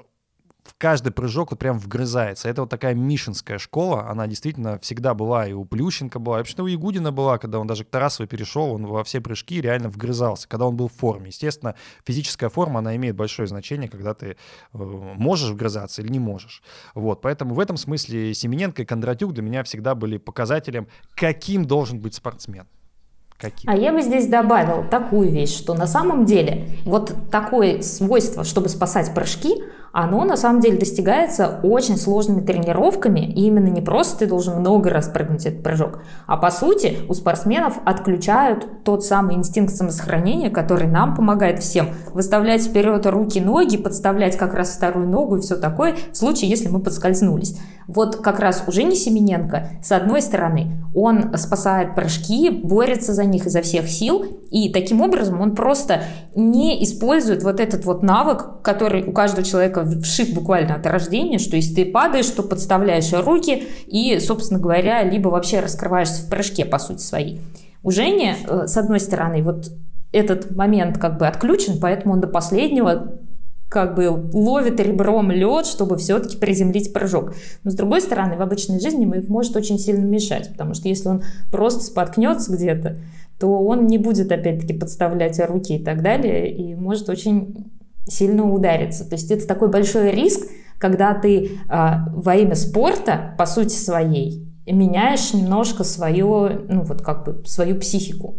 в 0.64 0.74
каждый 0.78 1.12
прыжок 1.12 1.50
вот 1.50 1.60
прям 1.60 1.78
вгрызается. 1.78 2.48
Это 2.48 2.62
вот 2.62 2.70
такая 2.70 2.94
мишинская 2.94 3.58
школа, 3.58 4.08
она 4.08 4.26
действительно 4.26 4.78
всегда 4.78 5.14
была, 5.14 5.46
и 5.46 5.52
у 5.52 5.64
Плющенко 5.64 6.18
была, 6.18 6.36
и 6.36 6.38
вообще 6.40 6.60
у 6.62 6.66
Ягудина 6.66 7.12
была, 7.12 7.38
когда 7.38 7.58
он 7.58 7.66
даже 7.66 7.84
к 7.84 7.90
Тарасовой 7.90 8.28
перешел, 8.28 8.72
он 8.72 8.86
во 8.86 9.04
все 9.04 9.20
прыжки 9.20 9.60
реально 9.60 9.88
вгрызался, 9.88 10.48
когда 10.48 10.66
он 10.66 10.76
был 10.76 10.88
в 10.88 10.92
форме. 10.92 11.28
Естественно, 11.28 11.74
физическая 12.04 12.50
форма, 12.50 12.80
она 12.80 12.96
имеет 12.96 13.16
большое 13.16 13.48
значение, 13.48 13.88
когда 13.88 14.14
ты 14.14 14.26
э, 14.26 14.36
можешь 14.72 15.50
вгрызаться 15.50 16.02
или 16.02 16.08
не 16.10 16.18
можешь. 16.18 16.62
Вот, 16.94 17.20
поэтому 17.22 17.54
в 17.54 17.60
этом 17.60 17.76
смысле 17.76 18.34
Семененко 18.34 18.82
и 18.82 18.84
Кондратюк 18.84 19.32
для 19.32 19.42
меня 19.42 19.64
всегда 19.64 19.94
были 19.94 20.18
показателем, 20.18 20.88
каким 21.14 21.64
должен 21.64 22.00
быть 22.00 22.14
спортсмен. 22.14 22.66
Каким? 23.40 23.70
А 23.70 23.74
я 23.74 23.92
бы 23.92 24.02
здесь 24.02 24.26
добавил 24.26 24.86
такую 24.88 25.30
вещь, 25.30 25.56
что 25.56 25.72
на 25.74 25.86
самом 25.86 26.26
деле 26.26 26.68
вот 26.84 27.14
такое 27.30 27.80
свойство, 27.80 28.44
чтобы 28.44 28.68
спасать 28.68 29.14
прыжки, 29.14 29.62
оно 29.92 30.24
на 30.24 30.36
самом 30.36 30.60
деле 30.60 30.78
достигается 30.78 31.60
очень 31.62 31.96
сложными 31.96 32.40
тренировками, 32.40 33.20
и 33.20 33.46
именно 33.46 33.68
не 33.68 33.80
просто 33.80 34.20
ты 34.20 34.26
должен 34.26 34.60
много 34.60 34.90
раз 34.90 35.08
прыгнуть 35.08 35.46
этот 35.46 35.62
прыжок, 35.62 36.00
а 36.26 36.36
по 36.36 36.50
сути 36.50 36.98
у 37.08 37.14
спортсменов 37.14 37.78
отключают 37.84 38.84
тот 38.84 39.04
самый 39.04 39.36
инстинкт 39.36 39.74
самосохранения, 39.74 40.50
который 40.50 40.86
нам 40.86 41.14
помогает 41.14 41.60
всем 41.60 41.90
выставлять 42.12 42.62
вперед 42.62 43.04
руки, 43.06 43.40
ноги, 43.40 43.76
подставлять 43.76 44.36
как 44.36 44.54
раз 44.54 44.76
вторую 44.76 45.08
ногу 45.08 45.36
и 45.36 45.40
все 45.40 45.56
такое, 45.56 45.96
в 46.12 46.16
случае, 46.16 46.50
если 46.50 46.68
мы 46.68 46.80
подскользнулись. 46.80 47.56
Вот 47.86 48.16
как 48.16 48.38
раз 48.38 48.62
у 48.68 48.72
Жени 48.72 48.94
Семененко, 48.94 49.68
с 49.82 49.90
одной 49.90 50.22
стороны, 50.22 50.80
он 50.94 51.36
спасает 51.36 51.96
прыжки, 51.96 52.48
борется 52.50 53.14
за 53.14 53.24
них 53.24 53.46
изо 53.46 53.62
всех 53.62 53.88
сил, 53.88 54.24
и 54.50 54.72
таким 54.72 55.00
образом 55.00 55.40
он 55.40 55.56
просто 55.56 56.02
не 56.36 56.84
использует 56.84 57.42
вот 57.42 57.58
этот 57.58 57.84
вот 57.84 58.04
навык, 58.04 58.62
который 58.62 59.02
у 59.02 59.12
каждого 59.12 59.42
человека 59.44 59.79
вшит 59.84 60.34
буквально 60.34 60.74
от 60.74 60.86
рождения, 60.86 61.38
что 61.38 61.56
если 61.56 61.74
ты 61.74 61.84
падаешь, 61.90 62.26
то 62.26 62.42
подставляешь 62.42 63.12
руки 63.12 63.64
и, 63.86 64.18
собственно 64.18 64.60
говоря, 64.60 65.02
либо 65.02 65.28
вообще 65.28 65.60
раскрываешься 65.60 66.22
в 66.22 66.30
прыжке, 66.30 66.64
по 66.64 66.78
сути 66.78 67.00
своей. 67.00 67.40
У 67.82 67.90
Жени, 67.90 68.34
э, 68.46 68.66
с 68.66 68.76
одной 68.76 69.00
стороны, 69.00 69.42
вот 69.42 69.70
этот 70.12 70.54
момент 70.54 70.98
как 70.98 71.18
бы 71.18 71.26
отключен, 71.26 71.78
поэтому 71.80 72.14
он 72.14 72.20
до 72.20 72.26
последнего 72.26 73.18
как 73.70 73.94
бы 73.94 74.08
ловит 74.32 74.80
ребром 74.80 75.30
лед, 75.30 75.64
чтобы 75.64 75.96
все-таки 75.96 76.36
приземлить 76.36 76.92
прыжок. 76.92 77.34
Но 77.62 77.70
с 77.70 77.74
другой 77.74 78.00
стороны, 78.00 78.36
в 78.36 78.42
обычной 78.42 78.80
жизни 78.80 79.02
ему 79.02 79.14
может 79.28 79.54
очень 79.54 79.78
сильно 79.78 80.04
мешать, 80.04 80.50
потому 80.50 80.74
что 80.74 80.88
если 80.88 81.08
он 81.08 81.22
просто 81.52 81.84
споткнется 81.84 82.52
где-то, 82.52 82.98
то 83.38 83.46
он 83.46 83.86
не 83.86 83.96
будет 83.96 84.32
опять-таки 84.32 84.74
подставлять 84.74 85.38
руки 85.48 85.76
и 85.76 85.84
так 85.84 86.02
далее, 86.02 86.52
и 86.52 86.74
может 86.74 87.08
очень 87.08 87.70
сильно 88.10 88.44
удариться. 88.44 89.08
То 89.08 89.14
есть 89.14 89.30
это 89.30 89.46
такой 89.46 89.68
большой 89.68 90.10
риск, 90.10 90.48
когда 90.78 91.14
ты 91.14 91.46
э, 91.68 91.88
во 92.14 92.36
имя 92.36 92.54
спорта, 92.54 93.34
по 93.38 93.46
сути 93.46 93.74
своей, 93.74 94.46
меняешь 94.66 95.32
немножко 95.32 95.84
свое, 95.84 96.62
ну 96.68 96.82
вот 96.82 97.02
как 97.02 97.24
бы 97.24 97.42
свою 97.46 97.78
психику. 97.78 98.36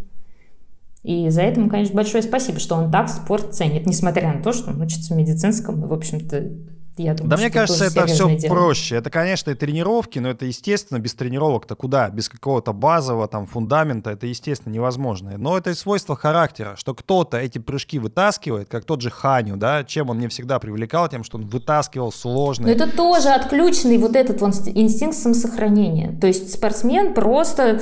И 1.03 1.29
за 1.29 1.41
это 1.41 1.59
ему, 1.59 1.69
конечно, 1.69 1.95
большое 1.95 2.21
спасибо, 2.21 2.59
что 2.59 2.75
он 2.75 2.91
так 2.91 3.09
спорт 3.09 3.55
ценит, 3.55 3.87
несмотря 3.87 4.33
на 4.33 4.43
то, 4.43 4.53
что 4.53 4.71
он 4.71 4.81
учится 4.81 5.13
в 5.13 5.17
медицинском, 5.17 5.83
и, 5.83 5.87
в 5.87 5.93
общем-то, 5.93 6.51
я 6.97 7.13
думаю, 7.13 7.29
да 7.29 7.37
мне 7.37 7.49
кажется, 7.49 7.85
это 7.85 8.05
все 8.05 8.35
дело. 8.35 8.53
проще. 8.53 8.95
Это, 8.95 9.09
конечно, 9.09 9.51
и 9.51 9.55
тренировки, 9.55 10.19
но 10.19 10.29
это, 10.29 10.45
естественно, 10.45 10.99
без 10.99 11.13
тренировок-то 11.13 11.75
куда? 11.75 12.09
Без 12.09 12.29
какого-то 12.29 12.73
базового 12.73 13.27
там 13.27 13.45
фундамента 13.45 14.11
это, 14.11 14.27
естественно, 14.27 14.73
невозможно. 14.73 15.37
Но 15.37 15.57
это 15.57 15.69
и 15.69 15.73
свойство 15.73 16.15
характера, 16.15 16.75
что 16.77 16.93
кто-то 16.93 17.37
эти 17.37 17.59
прыжки 17.59 17.99
вытаскивает, 17.99 18.69
как 18.69 18.85
тот 18.85 19.01
же 19.01 19.09
Ханю, 19.09 19.57
да, 19.57 19.83
чем 19.83 20.09
он 20.09 20.17
мне 20.17 20.27
всегда 20.27 20.59
привлекал, 20.59 21.07
тем, 21.07 21.23
что 21.23 21.37
он 21.37 21.47
вытаскивал 21.47 22.07
Но 22.07 22.11
сложные. 22.11 22.75
это 22.75 22.89
тоже 22.89 23.29
отключенный 23.29 23.97
вот 23.97 24.15
этот 24.15 24.41
вот 24.41 24.53
инстинкт 24.67 25.15
самосохранения. 25.17 26.17
То 26.19 26.27
есть 26.27 26.53
спортсмен 26.53 27.13
просто 27.13 27.81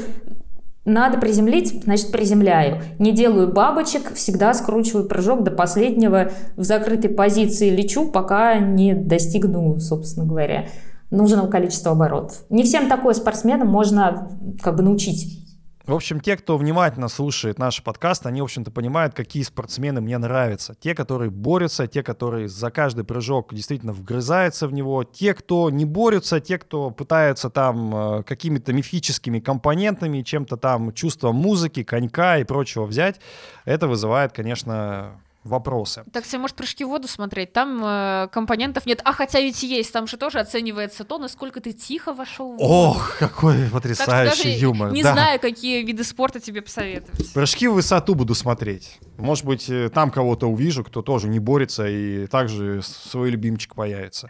надо 0.86 1.18
приземлить, 1.18 1.84
значит 1.84 2.12
приземляю. 2.12 2.82
Не 3.00 3.12
делаю 3.12 3.52
бабочек, 3.52 4.14
всегда 4.14 4.54
скручиваю 4.54 5.08
прыжок 5.08 5.44
до 5.44 5.52
последнего 5.52 6.32
в 6.56 6.64
закрытой 6.64 7.10
позиции 7.10 7.70
лечу, 7.70 8.10
пока 8.10 8.58
не 8.60 8.94
достигну, 8.94 9.80
собственно 9.80 10.26
говоря, 10.26 10.68
нужного 11.12 11.48
количества 11.48 11.92
оборотов. 11.92 12.44
Не 12.50 12.64
всем 12.64 12.88
такое 12.88 13.14
спортсменам 13.14 13.68
можно 13.68 14.30
как 14.62 14.76
бы 14.76 14.84
научить. 14.84 15.49
В 15.90 15.96
общем, 15.96 16.20
те, 16.20 16.38
кто 16.38 16.56
внимательно 16.56 17.08
слушает 17.08 17.58
наш 17.58 17.82
подкаст, 17.82 18.28
они, 18.28 18.42
в 18.42 18.44
общем-то, 18.44 18.70
понимают, 18.70 19.16
какие 19.16 19.42
спортсмены 19.42 20.02
мне 20.02 20.20
нравятся. 20.20 20.76
Те, 20.80 20.94
которые 20.94 21.32
борются, 21.32 21.88
те, 21.88 22.04
которые 22.04 22.48
за 22.48 22.70
каждый 22.70 23.04
прыжок 23.04 23.56
действительно 23.56 23.92
вгрызаются 23.92 24.68
в 24.68 24.72
него. 24.72 25.04
Те, 25.04 25.34
кто 25.34 25.72
не 25.72 25.86
борются, 25.86 26.40
те, 26.40 26.60
кто 26.60 26.92
пытаются 26.92 27.50
там 27.50 28.20
э, 28.20 28.22
какими-то 28.24 28.72
мифическими 28.72 29.40
компонентами, 29.40 30.22
чем-то 30.22 30.58
там 30.58 30.94
чувством 30.94 31.38
музыки, 31.38 31.82
конька 31.82 32.38
и 32.38 32.44
прочего 32.44 32.86
взять. 32.86 33.20
Это 33.66 33.88
вызывает, 33.88 34.32
конечно, 34.32 35.20
вопросы. 35.44 36.04
Так 36.12 36.26
тебе, 36.26 36.40
может, 36.40 36.56
прыжки 36.56 36.84
в 36.84 36.90
воду 36.90 37.08
смотреть? 37.08 37.54
Там 37.54 37.82
э, 37.84 38.28
компонентов 38.32 38.86
нет. 38.86 39.02
А 39.04 39.14
хотя 39.14 39.40
ведь 39.40 39.64
есть, 39.64 39.92
там 39.92 40.08
же 40.08 40.18
тоже 40.18 40.40
оценивается 40.40 41.04
то, 41.04 41.18
насколько 41.18 41.62
ты 41.62 41.72
тихо 41.72 42.14
вошел 42.14 42.54
в 42.54 42.58
воду. 42.58 42.64
Ох, 42.64 43.18
какой 43.18 43.70
потрясающий 43.70 44.54
Так 44.54 44.62
юмор. 44.62 44.92
Не 44.92 45.04
да. 45.04 45.14
знаю, 45.14 45.40
какие 45.40 45.84
виды 45.84 46.04
спорта 46.04 46.40
тебе 46.40 46.62
посоветовать. 46.62 47.34
Прыжки 47.34 47.68
в 47.68 47.74
высоту 47.74 48.16
буду 48.16 48.36
смотреть. 48.36 49.00
Может 49.18 49.46
быть, 49.46 49.70
э, 49.70 49.90
там 49.90 50.12
кого-то 50.12 50.48
увижу, 50.48 50.84
кто 50.84 51.02
тоже 51.02 51.28
не 51.28 51.40
борется, 51.40 51.88
и 51.88 52.28
также 52.28 52.82
свой 52.82 53.30
любимчик 53.30 53.76
появится. 53.76 54.30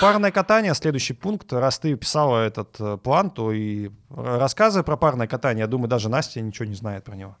Парное 0.00 0.30
катание, 0.30 0.74
следующий 0.74 1.12
пункт. 1.12 1.52
Раз 1.52 1.80
ты 1.80 1.96
писала 1.96 2.44
этот 2.44 2.76
э, 2.78 2.96
план, 2.98 3.30
то 3.30 3.50
и 3.50 3.90
рассказывай 4.10 4.84
про 4.84 4.96
парное 4.96 5.26
катание. 5.26 5.62
Я 5.62 5.66
думаю, 5.66 5.88
даже 5.88 6.08
Настя 6.08 6.40
ничего 6.40 6.66
не 6.66 6.74
знает 6.74 7.02
про 7.04 7.16
него. 7.16 7.36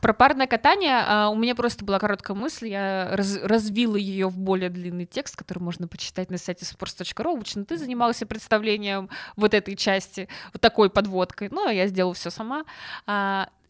Про 0.00 0.14
парное 0.14 0.48
катание 0.48 1.04
а, 1.06 1.28
у 1.28 1.36
меня 1.36 1.54
просто 1.54 1.84
была 1.84 2.00
короткая 2.00 2.36
мысль, 2.36 2.66
я 2.68 3.10
раз- 3.12 3.40
развила 3.40 3.96
ее 3.96 4.26
в 4.26 4.36
более 4.36 4.68
длинный 4.68 5.06
текст, 5.06 5.36
который 5.36 5.60
можно 5.60 5.86
почитать 5.86 6.28
на 6.28 6.38
сайте 6.38 6.64
sports.ru. 6.64 7.34
Обычно 7.34 7.64
ты 7.64 7.76
занимался 7.76 8.26
представлением 8.26 9.10
вот 9.36 9.54
этой 9.54 9.76
части, 9.76 10.28
вот 10.52 10.60
такой 10.60 10.90
подводкой. 10.90 11.50
Ну, 11.52 11.68
а 11.68 11.72
я 11.72 11.86
сделала 11.86 12.14
все 12.14 12.30
сама. 12.30 12.64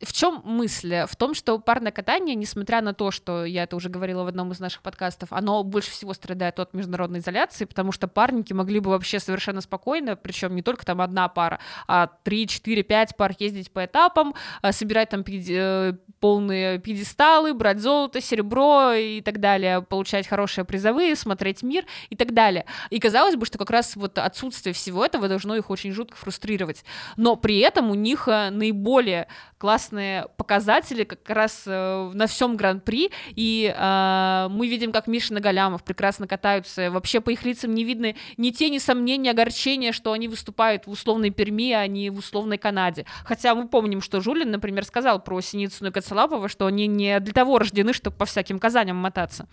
В 0.02 0.12
чем 0.12 0.42
мысль? 0.44 1.04
В 1.08 1.14
том, 1.14 1.32
что 1.32 1.60
парное 1.60 1.92
катание, 1.92 2.34
несмотря 2.34 2.80
на 2.80 2.92
то, 2.92 3.12
что 3.12 3.44
я 3.44 3.62
это 3.62 3.76
уже 3.76 3.88
говорила 3.88 4.24
в 4.24 4.26
одном 4.26 4.50
из 4.50 4.58
наших 4.58 4.82
подкастов, 4.82 5.32
оно 5.32 5.62
больше 5.62 5.92
всего 5.92 6.12
страдает 6.12 6.58
от 6.58 6.74
международной 6.74 7.20
изоляции, 7.20 7.66
потому 7.66 7.92
что 7.92 8.08
парники 8.08 8.52
могли 8.52 8.80
бы 8.80 8.90
вообще 8.90 9.20
совершенно 9.20 9.60
спокойно, 9.60 10.16
причем 10.16 10.56
не 10.56 10.62
только 10.62 10.84
там 10.84 11.00
одна 11.00 11.28
пара, 11.28 11.60
а 11.86 12.08
3, 12.24 12.48
4, 12.48 12.82
5 12.82 13.16
пар 13.16 13.32
ездить 13.38 13.70
по 13.70 13.84
этапам, 13.84 14.34
а, 14.60 14.72
собирать 14.72 15.10
там 15.10 15.24
э, 15.26 15.92
полные 16.18 16.80
пьедесталы, 16.80 17.54
брать 17.54 17.78
золото, 17.78 18.20
серебро 18.20 18.94
и 18.94 19.20
так 19.20 19.38
далее, 19.38 19.82
получать 19.82 20.26
хорошие 20.26 20.64
призовые, 20.64 21.14
смотреть 21.14 21.62
мир 21.62 21.84
и 22.10 22.16
так 22.16 22.34
далее. 22.34 22.66
И 22.90 22.98
казалось 22.98 23.36
бы, 23.36 23.46
что 23.46 23.56
как 23.56 23.70
раз 23.70 23.94
вот 23.94 24.18
отсутствие 24.18 24.72
всего 24.72 25.04
этого 25.04 25.28
должно 25.28 25.54
их 25.54 25.70
очень 25.70 25.92
жутко 25.92 26.16
фрустрировать. 26.16 26.84
Но 27.16 27.36
при 27.36 27.58
этом 27.58 27.90
у 27.90 27.94
них 27.94 28.26
э, 28.26 28.50
наиболее 28.50 29.28
классные 29.58 29.91
показатели 30.36 31.04
как 31.04 31.28
раз 31.28 31.64
э, 31.66 32.10
на 32.14 32.26
всем 32.26 32.56
гран-при, 32.56 33.10
и 33.30 33.74
э, 33.76 34.48
мы 34.50 34.68
видим, 34.68 34.92
как 34.92 35.06
Миша 35.06 35.34
Нагалямов 35.34 35.84
прекрасно 35.84 36.26
катаются, 36.26 36.90
вообще 36.90 37.20
по 37.20 37.30
их 37.30 37.44
лицам 37.44 37.74
не 37.74 37.84
видно 37.84 38.14
ни 38.36 38.50
тени 38.50 38.78
сомнений, 38.78 39.30
огорчения, 39.30 39.92
что 39.92 40.12
они 40.12 40.28
выступают 40.28 40.86
в 40.86 40.90
условной 40.90 41.30
Перми, 41.30 41.72
а 41.72 41.86
не 41.86 42.10
в 42.10 42.18
условной 42.18 42.58
Канаде. 42.58 43.06
Хотя 43.24 43.54
мы 43.54 43.68
помним, 43.68 44.00
что 44.00 44.20
Жулин, 44.20 44.50
например, 44.50 44.84
сказал 44.84 45.22
про 45.22 45.40
Синицыну 45.40 45.90
и 45.90 45.92
Коцелапова, 45.92 46.48
что 46.48 46.66
они 46.66 46.86
не 46.86 47.20
для 47.20 47.32
того 47.32 47.58
рождены, 47.58 47.92
чтобы 47.92 48.16
по 48.16 48.24
всяким 48.24 48.58
казаням 48.58 48.96
мотаться. 48.96 49.48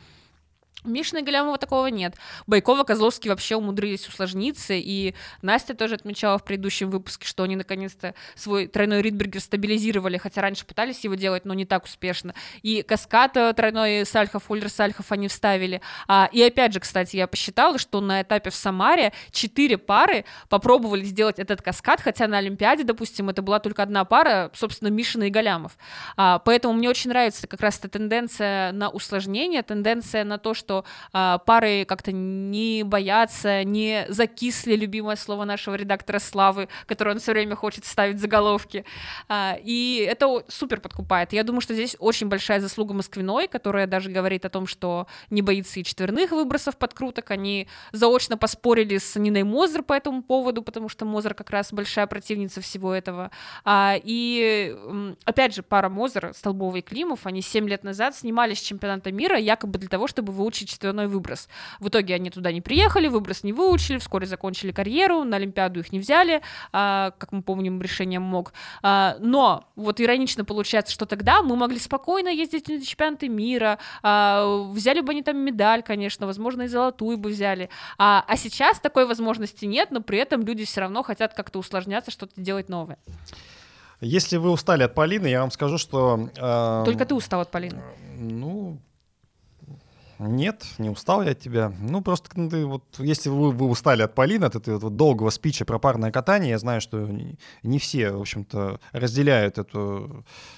У 0.86 0.90
Мишины 0.90 1.24
Галямова 1.24 1.58
такого 1.58 1.88
нет. 1.88 2.16
Байкова, 2.48 2.86
Козловский 2.86 3.30
вообще 3.30 3.58
умудрились 3.58 4.08
усложниться, 4.08 4.74
и 4.74 5.14
Настя 5.42 5.74
тоже 5.74 5.96
отмечала 5.96 6.38
в 6.38 6.46
предыдущем 6.46 6.90
выпуске, 6.90 7.28
что 7.28 7.44
они 7.44 7.58
наконец-то 7.58 8.16
свой 8.36 8.66
тройной 8.68 9.02
Ридбергер 9.02 9.42
стабилизировали, 9.42 10.18
хотя 10.18 10.42
раньше 10.42 10.66
пытались 10.66 11.04
его 11.04 11.16
делать, 11.16 11.44
но 11.44 11.54
не 11.54 11.66
так 11.66 11.84
успешно. 11.84 12.34
И 12.62 12.82
каскад 12.82 13.36
э, 13.36 13.52
тройной 13.54 14.06
Сальхов, 14.06 14.50
Ульдер 14.50 14.70
Сальхов 14.70 15.12
они 15.12 15.28
вставили. 15.28 15.82
А, 16.08 16.30
и 16.32 16.42
опять 16.42 16.72
же, 16.72 16.80
кстати, 16.80 17.18
я 17.18 17.28
посчитала, 17.28 17.78
что 17.78 18.00
на 18.00 18.22
этапе 18.22 18.50
в 18.50 18.56
Самаре 18.56 19.12
четыре 19.32 19.78
пары 19.78 20.24
попробовали 20.48 21.04
сделать 21.04 21.40
этот 21.40 21.62
каскад, 21.62 22.00
хотя 22.00 22.26
на 22.28 22.38
Олимпиаде, 22.38 22.86
допустим, 22.86 23.28
это 23.28 23.42
была 23.42 23.60
только 23.60 23.84
одна 23.84 24.06
пара, 24.06 24.50
собственно, 24.54 24.88
Мишина 24.88 25.26
и 25.26 25.30
Галямов. 25.30 25.78
А, 26.16 26.40
поэтому 26.40 26.74
мне 26.74 26.90
очень 26.90 27.10
нравится 27.10 27.48
как 27.48 27.60
раз 27.60 27.80
эта 27.80 27.90
тенденция 27.90 28.72
на 28.72 28.90
усложнение, 28.90 29.62
тенденция 29.62 30.24
на 30.24 30.38
то, 30.38 30.54
что 30.54 30.68
а, 31.13 31.38
пары 31.39 31.86
как-то 31.86 32.11
не 32.11 32.84
боятся, 32.84 33.63
не 33.63 34.05
закисли, 34.09 34.76
любимое 34.76 35.15
слово 35.15 35.45
нашего 35.45 35.76
редактора 35.76 36.20
Славы, 36.20 36.67
которое 36.86 37.11
он 37.11 37.20
все 37.20 37.32
время 37.32 37.55
хочет 37.55 37.86
ставить 37.86 38.17
в 38.17 38.20
заголовки. 38.20 38.86
А, 39.28 39.57
и 39.61 40.05
это 40.09 40.43
супер 40.47 40.80
подкупает. 40.80 41.34
Я 41.34 41.43
думаю, 41.43 41.61
что 41.61 41.74
здесь 41.74 41.95
очень 41.99 42.28
большая 42.28 42.59
заслуга 42.59 42.93
Москвиной, 42.93 43.47
которая 43.47 43.88
даже 43.88 44.09
говорит 44.09 44.45
о 44.45 44.49
том, 44.49 44.67
что 44.67 45.07
не 45.30 45.41
боится 45.41 45.80
и 45.80 45.84
четверных 45.84 46.32
выбросов 46.32 46.78
подкруток. 46.78 47.32
Они 47.32 47.67
заочно 47.91 48.38
поспорили 48.38 48.97
с 48.97 49.15
Ниной 49.17 49.43
Мозер 49.43 49.84
по 49.84 49.93
этому 49.93 50.22
поводу, 50.22 50.61
потому 50.61 50.89
что 50.89 51.05
Мозер 51.05 51.34
как 51.34 51.49
раз 51.49 51.72
большая 51.72 52.07
противница 52.07 52.61
всего 52.61 52.93
этого. 52.93 53.32
А, 53.63 53.95
и 54.01 54.76
опять 55.26 55.55
же, 55.55 55.63
пара 55.63 55.89
Мозер, 55.89 56.32
Столбова 56.34 56.78
и 56.78 56.82
Климов, 56.82 57.26
они 57.26 57.41
7 57.41 57.67
лет 57.70 57.84
назад 57.84 58.15
снимались 58.15 58.59
с 58.59 58.61
чемпионата 58.61 59.11
мира 59.11 59.38
якобы 59.38 59.80
для 59.80 59.88
того, 59.88 60.07
чтобы 60.07 60.34
выучить 60.34 60.59
четверной 60.66 61.07
выброс. 61.07 61.47
В 61.80 61.88
итоге 61.88 62.16
они 62.16 62.30
туда 62.30 62.51
не 62.51 62.62
приехали, 62.62 63.07
выброс 63.07 63.43
не 63.43 63.53
выучили, 63.53 63.97
вскоре 63.97 64.26
закончили 64.26 64.72
карьеру, 64.72 65.24
на 65.24 65.38
Олимпиаду 65.38 65.80
их 65.80 65.91
не 65.91 65.99
взяли, 65.99 66.41
а, 66.72 67.12
как 67.18 67.32
мы 67.32 67.41
помним, 67.41 67.82
решением 67.82 68.24
МОК. 68.24 68.53
А, 68.82 69.16
но 69.20 69.66
вот 69.76 69.99
иронично 70.01 70.45
получается, 70.45 70.93
что 70.93 71.05
тогда 71.05 71.41
мы 71.41 71.55
могли 71.55 71.80
спокойно 71.80 72.30
ездить 72.30 72.68
на 72.68 72.82
чемпионаты 72.82 73.30
мира, 73.30 73.80
а, 74.03 74.66
взяли 74.72 75.01
бы 75.01 75.12
они 75.12 75.24
там 75.24 75.38
медаль, 75.38 75.84
конечно, 75.84 76.26
возможно, 76.26 76.64
и 76.64 76.68
золотую 76.68 77.18
бы 77.18 77.30
взяли. 77.30 77.70
А, 77.97 78.24
а 78.28 78.38
сейчас 78.38 78.80
такой 78.80 79.05
возможности 79.05 79.66
нет, 79.66 79.91
но 79.91 80.01
при 80.01 80.20
этом 80.20 80.43
люди 80.43 80.66
все 80.66 80.82
равно 80.82 81.03
хотят 81.03 81.34
как-то 81.34 81.60
усложняться, 81.60 82.12
что-то 82.12 82.39
делать 82.41 82.70
новое. 82.70 82.97
Если 84.01 84.38
вы 84.38 84.51
устали 84.51 84.84
от 84.84 84.95
Полины, 84.95 85.28
я 85.28 85.41
вам 85.41 85.51
скажу, 85.51 85.78
что... 85.78 86.30
э, 86.38 86.84
Только 86.86 87.05
ты 87.05 87.16
устал 87.16 87.41
от 87.41 87.51
Полины. 87.51 87.82
Ну, 88.18 88.80
нет, 90.20 90.63
не 90.78 90.89
устал 90.89 91.22
я 91.24 91.32
от 91.32 91.39
тебя. 91.39 91.72
Ну, 91.80 92.01
просто 92.01 92.30
ну, 92.36 92.49
ты 92.49 92.65
вот, 92.65 92.84
если 92.97 93.30
вы, 93.30 93.51
вы 93.51 93.67
устали 93.67 94.01
от 94.01 94.13
Полины, 94.15 94.45
от 94.45 94.55
этого 94.55 94.78
вот 94.78 94.95
долгого 94.97 95.30
спича 95.30 95.63
про 95.65 95.80
парное 95.80 96.11
катание, 96.11 96.51
я 96.51 96.59
знаю, 96.59 96.82
что 96.82 96.97
не, 96.99 97.38
не 97.63 97.80
все, 97.80 98.11
в 98.11 98.22
общем-то, 98.22 98.80
разделяют 98.91 99.57
это 99.57 100.03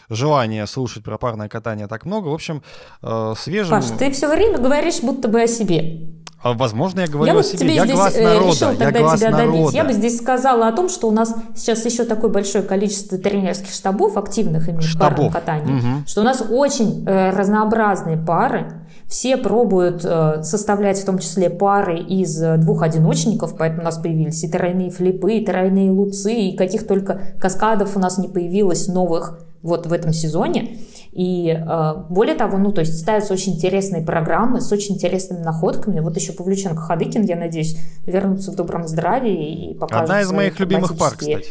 желание 0.09 0.65
слушать 0.67 1.03
про 1.03 1.17
парное 1.17 1.47
катание 1.47 1.87
так 1.87 2.05
много. 2.05 2.29
В 2.29 2.33
общем, 2.33 2.63
э, 3.01 3.33
свежим... 3.37 3.71
Паш, 3.71 3.85
ты 3.97 4.11
все 4.11 4.27
время 4.27 4.57
говоришь 4.57 5.01
будто 5.01 5.27
бы 5.27 5.41
о 5.43 5.47
себе. 5.47 6.09
А, 6.43 6.53
возможно, 6.53 7.01
я 7.01 7.07
говорю 7.07 7.33
Я 7.33 7.39
о 7.39 7.43
себе. 7.43 7.75
я 7.75 7.83
здесь 7.85 7.95
глаз 7.95 8.15
э, 8.15 8.23
народа. 8.23 8.47
решил 8.51 8.71
я 8.71 8.77
тогда 8.77 8.99
глаз 8.99 9.19
тебя 9.19 9.29
народа. 9.29 9.51
добить. 9.59 9.73
Я 9.75 9.83
бы 9.83 9.93
здесь 9.93 10.17
сказала 10.17 10.67
о 10.67 10.71
том, 10.71 10.89
что 10.89 11.07
у 11.07 11.11
нас 11.11 11.35
сейчас 11.55 11.85
еще 11.85 12.03
такое 12.03 12.31
большое 12.31 12.63
количество 12.63 13.19
тренерских 13.19 13.71
штабов, 13.71 14.17
активных 14.17 14.67
именно 14.67 14.81
Штабов. 14.81 15.31
катании, 15.31 15.73
Мгм. 15.73 16.07
что 16.07 16.21
у 16.21 16.23
нас 16.23 16.41
очень 16.49 17.05
э, 17.07 17.29
разнообразные 17.29 18.17
пары. 18.17 18.73
Все 19.11 19.35
пробуют 19.35 20.05
э, 20.05 20.41
составлять 20.41 20.97
в 20.97 21.03
том 21.03 21.19
числе 21.19 21.49
пары 21.49 21.99
из 21.99 22.41
э, 22.41 22.55
двух 22.55 22.81
одиночников, 22.81 23.57
поэтому 23.57 23.81
у 23.81 23.83
нас 23.83 23.97
появились 23.97 24.41
и 24.41 24.47
тройные 24.47 24.89
флипы, 24.89 25.33
и 25.33 25.45
тройные 25.45 25.91
луцы, 25.91 26.33
и 26.33 26.55
каких 26.55 26.87
только 26.87 27.19
каскадов 27.37 27.97
у 27.97 27.99
нас 27.99 28.17
не 28.17 28.29
появилось 28.29 28.87
новых 28.87 29.45
вот 29.63 29.85
в 29.85 29.91
этом 29.91 30.13
сезоне. 30.13 30.77
И 31.11 31.49
э, 31.49 31.93
более 32.09 32.35
того, 32.35 32.57
ну, 32.57 32.71
то 32.71 32.79
есть 32.79 32.97
ставятся 32.97 33.33
очень 33.33 33.55
интересные 33.55 34.01
программы 34.01 34.61
с 34.61 34.71
очень 34.71 34.95
интересными 34.95 35.43
находками. 35.43 35.99
Вот 35.99 36.15
еще 36.15 36.31
Павлюченко 36.31 36.79
Хадыкин, 36.79 37.23
я 37.23 37.35
надеюсь, 37.35 37.77
вернутся 38.05 38.53
в 38.53 38.55
добром 38.55 38.87
здравии 38.87 39.71
и 39.71 39.73
покажут 39.73 40.03
Одна 40.03 40.21
из 40.21 40.31
моих 40.31 40.57
любимых 40.57 40.97
пар, 40.97 41.15
кстати. 41.17 41.47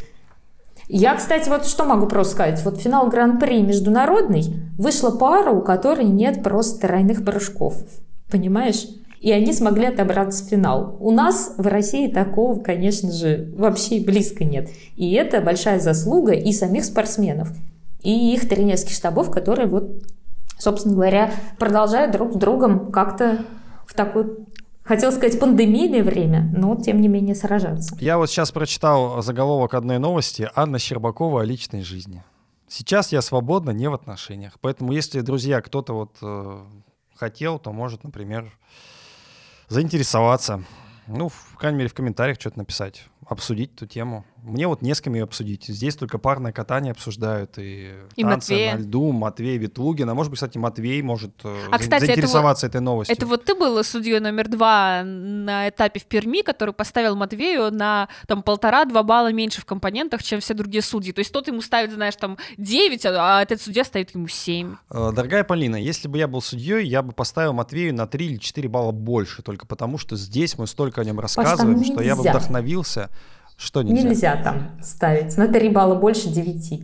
Я, 0.93 1.15
кстати, 1.15 1.49
вот 1.49 1.67
что 1.67 1.85
могу 1.85 2.07
просто 2.07 2.33
сказать. 2.33 2.65
Вот 2.65 2.81
финал 2.81 3.09
Гран-при 3.09 3.63
международный 3.63 4.43
вышла 4.77 5.13
пара, 5.13 5.53
у 5.53 5.63
которой 5.63 6.05
нет 6.05 6.43
просто 6.43 6.81
тройных 6.81 7.25
прыжков. 7.25 7.77
Понимаешь? 8.29 8.89
И 9.21 9.31
они 9.31 9.53
смогли 9.53 9.87
отобраться 9.87 10.45
в 10.45 10.49
финал. 10.49 10.97
У 10.99 11.13
нас 11.13 11.55
в 11.57 11.67
России 11.69 12.11
такого, 12.11 12.59
конечно 12.59 13.13
же, 13.13 13.53
вообще 13.57 14.01
близко 14.01 14.43
нет. 14.43 14.69
И 14.97 15.13
это 15.13 15.41
большая 15.41 15.79
заслуга 15.79 16.33
и 16.33 16.51
самих 16.53 16.85
спортсменов, 16.85 17.53
и 18.03 18.35
их 18.35 18.49
тренерских 18.49 18.95
штабов, 18.95 19.31
которые 19.31 19.69
вот, 19.69 20.03
собственно 20.59 20.95
говоря, 20.95 21.31
продолжают 21.57 22.11
друг 22.11 22.33
с 22.33 22.37
другом 22.37 22.91
как-то 22.91 23.45
в 23.87 23.95
такое, 23.95 24.29
хотел 24.83 25.13
сказать, 25.13 25.39
пандемийное 25.39 26.03
время, 26.03 26.51
но 26.55 26.77
тем 26.77 27.01
не 27.01 27.09
менее 27.09 27.35
сражаться. 27.35 27.97
Я 28.01 28.19
вот 28.19 28.31
сейчас 28.31 28.53
прочитал 28.53 29.23
заголовок 29.23 29.75
одной 29.75 29.99
новости 29.99 30.51
Анна 30.55 30.79
Щербакова 30.79 31.43
о 31.43 31.45
личной 31.45 31.83
жизни. 31.83 32.23
Сейчас 32.69 33.13
я 33.13 33.21
свободна 33.21 33.71
не 33.71 33.89
в 33.89 33.95
отношениях. 33.95 34.55
Поэтому, 34.61 34.93
если, 34.93 35.21
друзья, 35.23 35.61
кто-то 35.61 35.93
вот 35.93 36.17
э, 36.23 36.65
хотел, 37.17 37.59
то 37.59 37.73
может, 37.73 38.05
например, 38.05 38.57
заинтересоваться. 39.69 40.63
Ну, 41.09 41.29
в 41.29 41.57
крайней 41.57 41.79
мере, 41.79 41.91
в 41.91 41.95
комментариях 41.95 42.39
что-то 42.41 42.59
написать. 42.59 43.05
обсудить 43.27 43.75
эту 43.75 43.87
тему. 43.87 44.25
Мне 44.43 44.67
вот 44.67 44.83
не 44.83 44.95
с 44.95 45.01
кем 45.01 45.15
ее 45.15 45.25
обсудить. 45.25 45.67
Здесь 45.67 45.97
только 45.97 46.19
парное 46.19 46.53
катание 46.53 46.93
обсуждают 46.93 47.59
и, 47.59 47.93
И 48.17 48.23
танцы 48.23 48.53
Матвея. 48.53 48.75
на 48.75 48.79
льду, 48.79 49.13
Матвей 49.13 49.59
Ветлугин. 49.59 50.09
А 50.09 50.15
может 50.15 50.31
быть, 50.31 50.39
кстати, 50.39 50.59
Матвей 50.59 51.03
может 51.03 51.33
э, 51.45 51.59
А, 51.71 51.79
кстати, 51.79 52.05
это 52.05 52.07
заинтересоваться 52.07 52.67
этой 52.67 52.81
новостью. 52.81 53.17
Это 53.17 53.27
вот 53.27 53.45
ты 53.45 53.55
был 53.55 53.83
судьей 53.85 54.21
номер 54.21 54.49
два 54.49 55.03
на 55.05 55.69
этапе 55.69 56.01
в 56.01 56.07
Перми, 56.07 56.43
который 56.43 56.75
поставил 56.75 57.17
Матвею 57.17 57.71
на 57.71 58.09
там 58.27 58.43
полтора-два 58.43 59.03
балла 59.03 59.33
меньше 59.33 59.61
в 59.61 59.65
компонентах, 59.65 60.23
чем 60.23 60.41
все 60.41 60.55
другие 60.55 60.83
судьи. 60.83 61.13
То 61.13 61.21
есть 61.21 61.33
тот 61.33 61.49
ему 61.49 61.61
ставит, 61.61 61.93
знаешь, 61.93 62.17
там 62.17 62.39
9, 62.57 63.07
а 63.07 63.43
этот 63.43 63.61
судья 63.61 63.85
ставит 63.85 64.15
ему 64.15 64.29
7. 64.29 64.77
Э, 64.91 65.13
Дорогая 65.15 65.45
Полина, 65.45 65.77
если 65.77 66.09
бы 66.09 66.19
я 66.19 66.29
был 66.29 66.43
судьей, 66.43 66.87
я 66.87 67.03
бы 67.03 67.13
поставил 67.13 67.53
Матвею 67.53 67.95
на 67.95 68.07
3 68.07 68.27
или 68.27 68.37
4 68.37 68.69
балла 68.69 68.93
больше, 68.93 69.43
только 69.43 69.67
потому 69.67 69.99
что 69.99 70.17
здесь 70.17 70.57
мы 70.59 70.67
столько 70.67 71.01
о 71.01 71.05
нем 71.05 71.21
рассказываем, 71.21 71.85
что 71.85 72.03
я 72.03 72.17
бы 72.17 72.23
вдохновился. 72.23 73.11
Что 73.61 73.83
нельзя? 73.83 74.09
Нельзя 74.09 74.37
там 74.43 74.71
ставить. 74.83 75.37
На 75.37 75.47
3 75.47 75.69
балла 75.69 75.95
больше 75.95 76.29
9. 76.31 76.83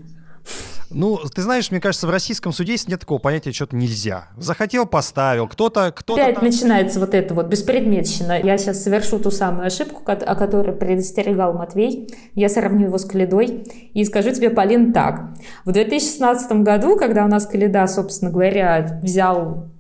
Ну, 0.90 1.18
ты 1.34 1.42
знаешь, 1.42 1.70
мне 1.70 1.80
кажется, 1.80 2.06
в 2.06 2.10
российском 2.10 2.52
судействе 2.52 2.92
нет 2.92 3.00
такого 3.00 3.18
понятия, 3.18 3.50
что-то 3.52 3.74
нельзя. 3.74 4.28
Захотел, 4.36 4.86
поставил. 4.86 5.48
Кто-то, 5.48 5.90
кто-то 5.90 6.22
Опять 6.22 6.36
там- 6.36 6.44
начинается 6.44 7.00
вот 7.00 7.12
это 7.14 7.34
вот 7.34 7.46
беспредметщина. 7.46 8.40
Я 8.40 8.56
сейчас 8.56 8.84
совершу 8.84 9.18
ту 9.18 9.30
самую 9.32 9.66
ошибку, 9.66 10.02
о 10.06 10.34
которой 10.36 10.72
предостерегал 10.76 11.54
Матвей. 11.54 12.08
Я 12.34 12.48
сравню 12.48 12.86
его 12.86 12.98
с 12.98 13.04
Каледой 13.04 13.66
и 13.94 14.04
скажу 14.04 14.30
тебе, 14.30 14.50
Полин, 14.50 14.92
так. 14.92 15.30
В 15.64 15.72
2016 15.72 16.62
году, 16.62 16.96
когда 16.96 17.24
у 17.24 17.28
нас 17.28 17.46
Каледа, 17.46 17.86
собственно 17.88 18.30
говоря, 18.30 19.00
взял 19.02 19.70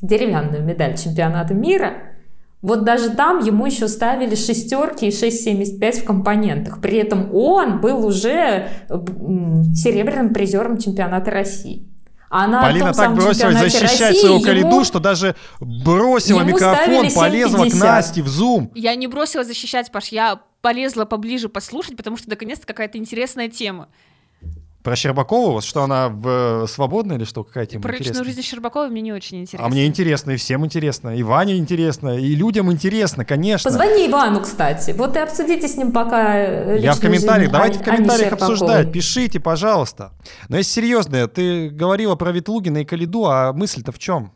деревянную 0.00 0.64
медаль 0.64 0.96
чемпионата 0.96 1.52
мира, 1.52 1.92
вот 2.62 2.84
даже 2.84 3.10
там 3.10 3.44
ему 3.44 3.66
еще 3.66 3.88
ставили 3.88 4.34
шестерки 4.34 5.06
и 5.06 5.10
6,75 5.10 6.02
в 6.02 6.04
компонентах. 6.04 6.80
При 6.80 6.96
этом 6.98 7.34
он 7.34 7.80
был 7.80 8.06
уже 8.06 8.68
серебряным 9.74 10.32
призером 10.32 10.78
чемпионата 10.78 11.30
России. 11.30 11.88
А 12.30 12.46
на 12.46 12.62
Полина 12.62 12.94
том 12.94 12.94
так 12.94 13.14
бросилась 13.14 13.58
защищать 13.58 14.00
России 14.00 14.20
своего 14.20 14.36
ему- 14.36 14.44
Калиду, 14.44 14.84
что 14.84 15.00
даже 15.00 15.34
бросила 15.60 16.40
ему 16.40 16.52
микрофон, 16.54 17.10
полезла 17.14 17.64
к 17.64 17.68
7,50. 17.68 17.78
Насте 17.78 18.22
в 18.22 18.28
зум. 18.28 18.70
Я 18.74 18.94
не 18.94 19.06
бросила 19.06 19.44
защищать, 19.44 19.90
Паш, 19.92 20.08
я 20.08 20.40
полезла 20.62 21.04
поближе 21.04 21.50
послушать, 21.50 21.96
потому 21.96 22.16
что 22.16 22.30
наконец-то 22.30 22.66
какая-то 22.66 22.96
интересная 22.96 23.48
тема. 23.48 23.88
Про 24.82 24.96
Щербакову, 24.96 25.52
вот 25.52 25.64
что 25.64 25.82
она 25.82 26.08
в, 26.08 26.66
свободна 26.66 27.12
или 27.12 27.24
что, 27.24 27.44
какая 27.44 27.66
тема 27.66 27.82
Про 27.82 27.96
личную 27.96 28.24
жизнь 28.24 28.42
Щербакова 28.42 28.88
мне 28.88 29.00
не 29.00 29.12
очень 29.12 29.40
интересно. 29.40 29.66
А 29.66 29.70
мне 29.70 29.86
интересно, 29.86 30.32
и 30.32 30.36
всем 30.36 30.64
интересно, 30.64 31.16
и 31.16 31.22
Ване 31.22 31.56
интересно, 31.56 32.18
и 32.18 32.34
людям 32.34 32.70
интересно, 32.72 33.24
конечно. 33.24 33.70
Позвони 33.70 34.08
Ивану, 34.08 34.40
кстати. 34.40 34.90
Вот 34.90 35.16
и 35.16 35.20
обсудите 35.20 35.68
с 35.68 35.76
ним 35.76 35.92
пока 35.92 36.36
э, 36.36 36.78
Я 36.80 36.94
в 36.94 37.00
комментариях, 37.00 37.42
жизнь 37.42 37.52
давайте 37.52 37.76
Ани- 37.78 37.82
в 37.82 37.86
комментариях 37.86 38.32
обсуждать, 38.32 38.92
пишите, 38.92 39.38
пожалуйста. 39.38 40.12
Но 40.48 40.56
если 40.56 40.72
серьезно, 40.72 41.28
ты 41.28 41.68
говорила 41.70 42.16
про 42.16 42.32
Ветлугина 42.32 42.78
и 42.78 42.84
Калиду, 42.84 43.26
а 43.26 43.52
мысль-то 43.52 43.92
в 43.92 43.98
чем? 43.98 44.32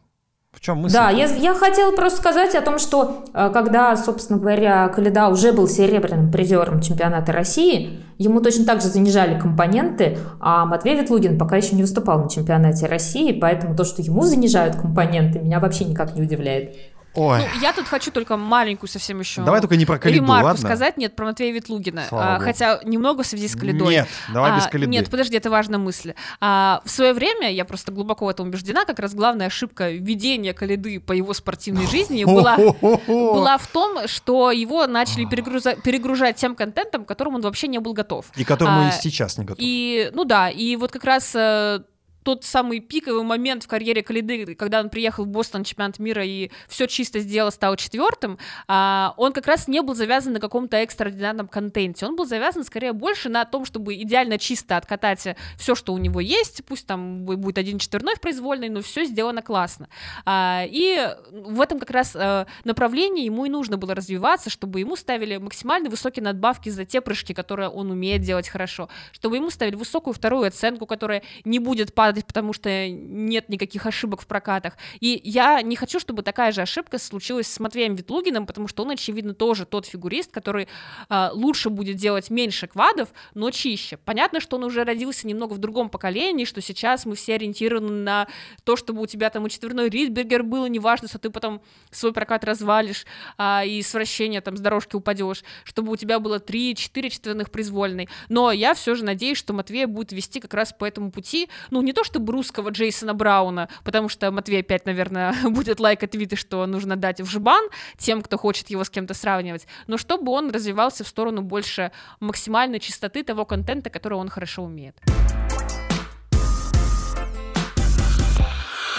В 0.57 0.61
чем 0.61 0.79
мысль? 0.79 0.95
Да, 0.95 1.11
я, 1.11 1.27
я 1.27 1.55
хотела 1.55 1.93
просто 1.95 2.19
сказать 2.19 2.55
о 2.55 2.63
том, 2.63 2.79
что 2.79 3.25
э, 3.35 3.51
когда, 3.53 3.95
собственно 3.95 4.39
говоря, 4.39 4.89
Каледа 4.89 5.29
уже 5.29 5.53
был 5.53 5.69
серебряным 5.69 6.33
призером 6.33 6.81
чемпионата 6.81 7.31
России, 7.31 8.01
ему 8.17 8.41
точно 8.41 8.65
так 8.65 8.81
же 8.81 8.89
занижали 8.89 9.39
компоненты, 9.39 10.17
а 10.41 10.65
Матвей 10.65 10.99
Ветлугин 10.99 11.39
пока 11.39 11.57
еще 11.57 11.77
не 11.77 11.83
выступал 11.83 12.23
на 12.23 12.31
чемпионате 12.31 12.87
России, 12.87 13.39
поэтому 13.39 13.77
то, 13.77 13.85
что 13.85 14.01
ему 14.01 14.23
занижают 14.23 14.77
компоненты, 14.77 15.41
меня 15.41 15.61
вообще 15.61 15.85
никак 15.85 16.15
не 16.15 16.23
удивляет. 16.23 16.75
Ой, 17.17 17.41
Ну, 17.55 17.61
я 17.61 17.73
тут 17.73 17.87
хочу 17.89 18.11
только 18.11 18.37
маленькую 18.37 18.89
совсем 18.89 19.21
еще 19.21 19.43
давай 19.43 19.61
только 19.61 19.77
не 19.77 19.87
про 19.87 19.99
Калиду, 19.99 20.23
ремарку 20.23 20.47
ладно? 20.47 20.61
сказать. 20.61 20.97
Нет, 20.97 21.17
про 21.17 21.27
Матвея 21.27 21.53
Ветлугина. 21.53 22.05
А, 22.11 22.39
хотя 22.39 22.81
немного 22.85 23.23
в 23.23 23.27
связи 23.27 23.49
с 23.49 23.57
Калидой. 23.57 23.89
Нет, 23.89 24.09
давай 24.33 24.57
без 24.57 24.67
А, 24.67 24.69
Калиды. 24.69 24.91
Нет, 24.91 25.11
подожди, 25.11 25.37
это 25.37 25.51
важная 25.51 25.79
мысль. 25.79 26.15
А, 26.41 26.83
в 26.85 26.91
свое 26.91 27.13
время, 27.13 27.51
я 27.53 27.65
просто 27.65 27.91
глубоко 27.93 28.27
в 28.27 28.29
этом 28.29 28.49
убеждена, 28.49 28.85
как 28.85 28.99
раз 28.99 29.15
главная 29.15 29.47
ошибка 29.47 29.91
ведения 29.91 30.53
Калиды 30.53 31.01
по 31.01 31.13
его 31.13 31.33
спортивной 31.35 31.87
жизни 31.87 32.25
была, 32.25 32.57
была 33.07 33.59
в 33.59 33.67
том, 33.67 34.07
что 34.09 34.51
его 34.51 34.87
начали 34.87 35.25
перегруза- 35.27 35.81
перегружать 35.81 36.37
тем 36.37 36.55
контентом, 36.55 37.05
к 37.05 37.09
которому 37.09 37.37
он 37.37 37.43
вообще 37.43 37.69
не 37.69 37.79
был 37.79 37.93
готов. 37.95 38.27
И 38.37 38.45
которому 38.45 38.87
А, 38.87 38.89
и 38.89 38.93
сейчас 38.93 39.39
не 39.39 39.45
готов. 39.45 39.59
И, 39.61 40.11
ну 40.13 40.25
да, 40.25 40.51
и 40.51 40.77
вот 40.77 40.93
как 40.93 41.05
раз 41.05 41.33
э, 41.35 41.81
тот 42.27 42.43
самый 42.43 42.81
пиковый 42.81 43.23
момент 43.23 43.63
в 43.63 43.69
карьере 43.69 44.03
Калиды, 44.03 44.57
когда 44.57 44.81
он 44.81 44.91
приехал 44.91 45.25
в 45.25 45.29
Бостон 45.29 45.61
на 45.61 45.65
чемпионат 45.65 46.01
мира 46.01 46.25
и 46.25 46.51
все 46.69 46.89
чисто 46.89 47.21
сделал, 47.21 47.53
стал 47.53 47.77
четвертым, 47.77 48.37
а, 48.67 49.15
он 49.17 49.33
как 49.33 49.47
раз 49.47 49.69
не 49.69 49.81
был 49.81 49.95
завязан 49.95 50.33
на 50.33 50.41
каком-то 50.41 50.77
экстраординарном 50.79 51.47
контенте. 51.47 52.05
Он 52.05 52.17
был 52.17 52.27
завязан 52.27 52.65
скорее 52.65 52.93
больше 52.93 53.29
на 53.29 53.45
том, 53.45 53.65
чтобы 53.65 53.95
идеально 53.95 54.39
чисто 54.39 54.77
откатать 54.77 55.37
все, 55.57 55.77
что 55.77 55.95
у 55.95 55.99
него 55.99 56.19
есть, 56.19 56.65
пусть 56.65 56.89
там 56.89 57.25
бу- 57.25 57.37
будет 57.37 57.59
один 57.59 57.79
четверной 57.79 58.17
в 58.17 58.21
произвольной, 58.21 58.71
но 58.71 58.83
все 58.83 59.05
сделано 59.05 59.41
классно. 59.41 59.89
А, 60.25 60.65
и 60.67 61.09
в 61.31 61.61
этом 61.61 61.79
как 61.79 61.91
раз 61.91 62.17
э, 62.17 62.47
направлении 62.65 63.25
ему 63.25 63.45
и 63.45 63.49
нужно 63.49 63.77
было 63.77 63.95
развиваться, 63.95 64.51
чтобы 64.51 64.81
ему 64.81 64.97
ставили 64.97 65.37
максимально 65.37 65.91
высокие 65.91 66.25
надбавки 66.25 66.71
за 66.71 66.85
те 66.85 67.01
прыжки, 67.01 67.35
которые 67.35 67.69
он 67.69 67.93
умеет 67.93 68.23
делать 68.23 68.49
хорошо, 68.49 68.89
чтобы 69.13 69.37
ему 69.37 69.51
ставили 69.51 69.77
высокую 69.77 70.13
вторую 70.13 70.49
оценку, 70.49 70.87
которая 70.87 71.23
не 71.45 71.61
будет 71.61 71.95
падать, 71.95 72.16
потому 72.25 72.53
что 72.53 72.89
нет 72.89 73.49
никаких 73.49 73.87
ошибок 73.87 74.23
в 74.23 74.27
прокатах. 74.27 74.75
И 75.01 75.21
я 75.25 75.63
не 75.63 75.77
хочу, 75.77 76.01
чтобы 76.01 76.23
такая 76.23 76.53
же 76.53 76.63
ошибка 76.63 76.99
случилась 76.99 77.47
с 77.47 77.61
Матвеем 77.61 77.95
Ветлугиным, 77.95 78.47
потому 78.47 78.69
что 78.69 78.83
он, 78.85 78.91
очевидно, 78.91 79.35
тоже 79.35 79.67
тот 79.67 79.87
фигурист, 79.87 80.31
который 80.31 80.69
а, 81.09 81.31
лучше 81.33 81.71
будет 81.71 81.97
делать 81.97 82.31
меньше 82.31 82.67
квадов, 82.67 83.09
но 83.35 83.51
чище. 83.51 83.97
Понятно, 83.97 84.41
что 84.41 84.57
он 84.57 84.65
уже 84.65 84.85
родился 84.85 85.27
немного 85.27 85.55
в 85.55 85.59
другом 85.59 85.89
поколении, 85.89 86.45
что 86.45 86.61
сейчас 86.61 87.07
мы 87.07 87.17
все 87.17 87.35
ориентированы 87.35 87.93
на 87.93 88.29
то, 88.65 88.77
чтобы 88.77 89.03
у 89.03 89.07
тебя 89.07 89.31
там 89.31 89.47
и 89.47 89.51
четверной 89.51 89.89
Ридбергер 89.89 90.43
было, 90.43 90.67
неважно, 90.67 91.09
что 91.09 91.19
ты 91.19 91.31
потом 91.31 91.61
свой 91.91 92.13
прокат 92.13 92.45
развалишь 92.45 93.05
а, 93.39 93.65
и 93.65 93.83
с 93.83 93.93
вращения 93.93 94.41
там 94.41 94.57
с 94.57 94.61
дорожки 94.61 94.97
упадешь, 94.97 95.45
чтобы 95.65 95.93
у 95.93 95.97
тебя 95.97 96.19
было 96.19 96.39
3-4 96.39 97.11
четверных 97.11 97.51
произвольной. 97.51 98.09
Но 98.29 98.53
я 98.53 98.75
все 98.75 98.95
же 98.95 99.05
надеюсь, 99.05 99.39
что 99.39 99.53
Матвей 99.53 99.87
будет 99.87 100.13
вести 100.13 100.41
как 100.41 100.55
раз 100.55 100.73
по 100.73 100.85
этому 100.85 101.11
пути, 101.11 101.49
ну, 101.71 101.83
не 101.83 101.93
то 101.93 102.05
чтобы 102.07 102.33
русского 102.33 102.71
Джейсона 102.71 103.13
Брауна, 103.13 103.69
потому 103.85 104.09
что 104.09 104.31
Матвей 104.31 104.61
опять, 104.61 104.87
наверное, 104.87 105.35
будет 105.45 105.81
лайкать 105.81 106.13
твиты, 106.13 106.37
что 106.37 106.65
нужно 106.67 106.97
дать 106.97 107.21
в 107.21 107.27
жбан 107.27 107.69
тем, 107.99 108.23
кто 108.23 108.39
хочет 108.39 108.71
его 108.71 108.85
с 108.85 108.91
кем-то 108.91 109.13
сравнивать, 109.13 109.67
но 109.87 109.99
чтобы 109.99 110.33
он 110.33 110.51
развивался 110.51 111.05
в 111.05 111.09
сторону 111.09 111.43
больше 111.43 111.93
максимальной 112.21 112.81
чистоты 112.81 113.23
того 113.23 113.45
контента, 113.45 113.91
который 113.91 114.15
он 114.15 114.29
хорошо 114.29 114.63
умеет. 114.63 114.97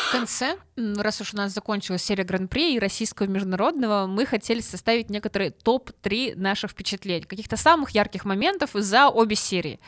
В 0.08 0.12
конце, 0.12 0.58
раз 0.78 1.20
уж 1.20 1.34
у 1.34 1.38
нас 1.38 1.54
закончилась 1.54 2.02
серия 2.02 2.24
Гран-при 2.24 2.76
и 2.76 2.80
российского 2.80 3.28
международного, 3.28 4.08
мы 4.08 4.26
хотели 4.26 4.62
составить 4.62 5.10
некоторые 5.10 5.52
топ-3 5.52 6.36
наших 6.36 6.72
впечатлений, 6.72 7.26
каких-то 7.26 7.58
самых 7.58 7.90
ярких 7.90 8.24
моментов 8.24 8.70
за 8.74 9.10
обе 9.10 9.36
серии. 9.36 9.80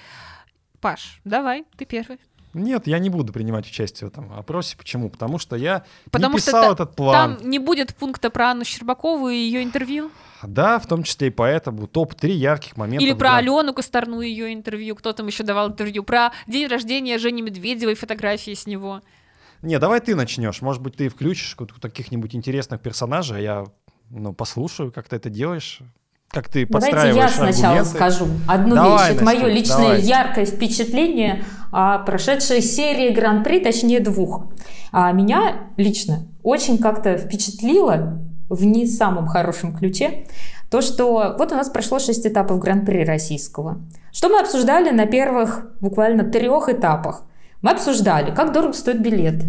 Паш, 0.81 1.21
давай, 1.23 1.65
ты 1.77 1.85
первый. 1.85 2.19
Нет, 2.53 2.87
я 2.87 2.97
не 2.99 3.09
буду 3.09 3.31
принимать 3.31 3.67
участие 3.67 4.09
в 4.09 4.11
этом 4.11 4.33
опросе. 4.33 4.75
Почему? 4.75 5.09
Потому 5.09 5.37
что 5.37 5.55
я 5.55 5.83
Потому 6.11 6.33
не 6.35 6.39
что 6.39 6.47
писал 6.47 6.63
та- 6.63 6.71
этот 6.83 6.95
план. 6.95 7.37
Там 7.37 7.49
не 7.49 7.59
будет 7.59 7.95
пункта 7.95 8.29
про 8.29 8.51
Анну 8.51 8.65
Щербакову 8.65 9.29
и 9.29 9.35
ее 9.35 9.61
интервью. 9.63 10.09
Да, 10.41 10.79
в 10.79 10.87
том 10.87 11.03
числе 11.03 11.27
и 11.27 11.31
поэтому 11.31 11.85
топ-3 11.87 12.29
ярких 12.31 12.77
моментов. 12.77 13.03
Или 13.05 13.13
про 13.13 13.29
Гран- 13.29 13.37
Алену 13.39 13.73
Косторну 13.73 14.21
и 14.21 14.29
ее 14.29 14.53
интервью. 14.53 14.95
Кто 14.95 15.13
там 15.13 15.27
еще 15.27 15.43
давал 15.43 15.69
интервью? 15.69 16.03
Про 16.03 16.31
день 16.47 16.67
рождения 16.67 17.17
Жени 17.19 17.41
Медведевой, 17.41 17.95
фотографии 17.95 18.53
с 18.53 18.65
него. 18.65 19.01
Не, 19.61 19.77
давай 19.77 19.99
ты 19.99 20.15
начнешь. 20.15 20.61
Может 20.61 20.81
быть, 20.81 20.95
ты 20.95 21.09
включишь 21.09 21.55
каких- 21.55 21.79
каких-нибудь 21.79 22.33
интересных 22.33 22.81
персонажей, 22.81 23.37
а 23.37 23.41
я 23.41 23.65
ну, 24.09 24.33
послушаю, 24.33 24.91
как 24.91 25.07
ты 25.09 25.17
это 25.17 25.29
делаешь. 25.29 25.81
Как 26.31 26.47
ты 26.47 26.65
Давайте 26.65 26.97
я 26.97 27.01
подстраиваешь 27.01 27.31
сначала 27.31 27.79
аргументы. 27.79 27.89
скажу 27.89 28.27
одну 28.47 28.75
Давай, 28.75 29.09
вещь. 29.09 29.15
Это 29.15 29.25
мое 29.25 29.47
личное 29.47 29.77
давай. 29.77 30.01
яркое 30.01 30.45
впечатление 30.45 31.43
о 31.71 31.99
прошедшей 31.99 32.61
серии 32.61 33.09
Гран-при, 33.09 33.59
точнее 33.59 33.99
двух. 33.99 34.45
А 34.91 35.11
меня 35.11 35.69
лично 35.77 36.27
очень 36.43 36.77
как-то 36.77 37.17
впечатлило 37.17 38.19
в 38.49 38.63
не 38.63 38.85
самом 38.85 39.27
хорошем 39.27 39.75
ключе 39.75 40.25
то, 40.69 40.81
что 40.81 41.35
вот 41.37 41.51
у 41.51 41.55
нас 41.55 41.69
прошло 41.69 41.97
шесть 41.97 42.25
этапов 42.27 42.59
Гран-при 42.59 43.03
российского. 43.03 43.81
Что 44.11 44.29
мы 44.29 44.39
обсуждали 44.39 44.91
на 44.91 45.07
первых 45.07 45.65
буквально 45.79 46.23
трех 46.23 46.69
этапах? 46.69 47.23
Мы 47.61 47.71
обсуждали, 47.71 48.33
как 48.33 48.53
дорого 48.53 48.73
стоят 48.73 48.99
билеты, 48.99 49.47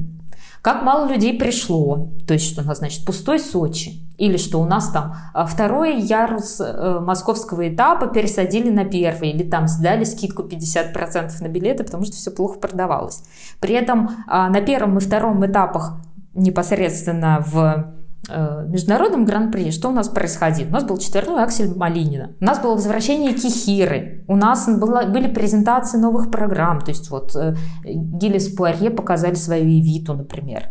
как 0.62 0.82
мало 0.82 1.08
людей 1.08 1.38
пришло, 1.38 2.08
то 2.26 2.34
есть 2.34 2.50
что 2.50 2.62
у 2.62 2.64
нас, 2.64 2.78
значит, 2.78 3.04
пустой 3.04 3.38
Сочи, 3.38 4.00
или 4.20 4.36
что 4.36 4.60
у 4.60 4.66
нас 4.66 4.90
там 4.90 5.14
а, 5.32 5.46
второй 5.46 5.98
ярус 5.98 6.60
э, 6.60 7.00
московского 7.00 7.74
этапа 7.74 8.06
пересадили 8.06 8.68
на 8.68 8.84
первый, 8.84 9.30
или 9.30 9.48
там 9.48 9.66
сдали 9.66 10.04
скидку 10.04 10.42
50% 10.42 11.30
на 11.40 11.48
билеты, 11.48 11.84
потому 11.84 12.04
что 12.04 12.16
все 12.16 12.30
плохо 12.30 12.58
продавалось. 12.58 13.22
При 13.60 13.74
этом 13.74 14.10
а, 14.28 14.50
на 14.50 14.60
первом 14.60 14.98
и 14.98 15.00
втором 15.00 15.44
этапах 15.46 15.98
непосредственно 16.34 17.42
в 17.46 17.94
э, 18.28 18.66
международном 18.68 19.24
гран-при 19.24 19.70
что 19.72 19.88
у 19.88 19.92
нас 19.92 20.10
происходило? 20.10 20.68
У 20.68 20.72
нас 20.72 20.84
был 20.84 20.98
четверной 20.98 21.42
аксель 21.42 21.74
Малинина, 21.74 22.32
у 22.38 22.44
нас 22.44 22.60
было 22.60 22.74
возвращение 22.74 23.32
Кихиры, 23.32 24.24
у 24.28 24.36
нас 24.36 24.68
было, 24.68 25.04
были 25.04 25.32
презентации 25.32 25.96
новых 25.96 26.30
программ, 26.30 26.82
то 26.82 26.90
есть 26.90 27.10
вот 27.10 27.34
э, 27.36 27.56
Гиллис 27.84 28.54
Пуарье 28.54 28.90
показали 28.90 29.34
свою 29.34 29.64
Evitу, 29.64 30.12
например. 30.12 30.64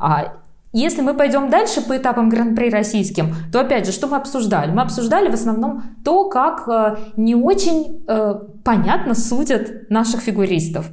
А 0.00 0.38
если 0.80 1.02
мы 1.02 1.14
пойдем 1.14 1.50
дальше 1.50 1.80
по 1.80 1.96
этапам 1.96 2.28
гран-при 2.28 2.70
российским, 2.70 3.34
то 3.52 3.60
опять 3.60 3.86
же, 3.86 3.92
что 3.92 4.06
мы 4.06 4.16
обсуждали? 4.16 4.70
Мы 4.70 4.82
обсуждали 4.82 5.30
в 5.30 5.34
основном 5.34 5.82
то, 6.04 6.28
как 6.28 6.68
э, 6.68 6.96
не 7.16 7.34
очень 7.34 8.04
э, 8.06 8.34
понятно 8.64 9.14
судят 9.14 9.90
наших 9.90 10.20
фигуристов. 10.20 10.90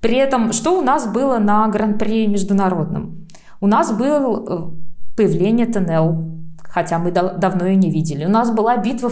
При 0.00 0.16
этом, 0.16 0.52
что 0.52 0.78
у 0.78 0.82
нас 0.82 1.06
было 1.06 1.38
на 1.38 1.66
гран-при 1.68 2.26
международном? 2.26 3.26
У 3.60 3.66
нас 3.66 3.92
был 3.92 4.46
э, 4.46 5.16
появление 5.16 5.66
ТНЛ, 5.66 6.34
хотя 6.62 6.98
мы 6.98 7.10
дав 7.10 7.38
давно 7.38 7.66
ее 7.66 7.76
не 7.76 7.90
видели. 7.90 8.26
У 8.26 8.30
нас 8.30 8.50
была 8.50 8.76
битва 8.76 9.10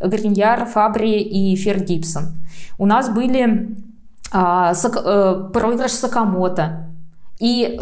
Гриньяр, 0.00 0.66
Фабри 0.66 1.20
и 1.20 1.56
Фер 1.56 1.82
Гибсон. 1.82 2.24
У 2.78 2.86
нас 2.86 3.08
были 3.08 3.76
а, 4.32 4.74
сак, 4.74 4.96
э, 5.04 5.50
проигрыш 5.52 5.92
Сакамото. 5.92 6.88
И 7.40 7.80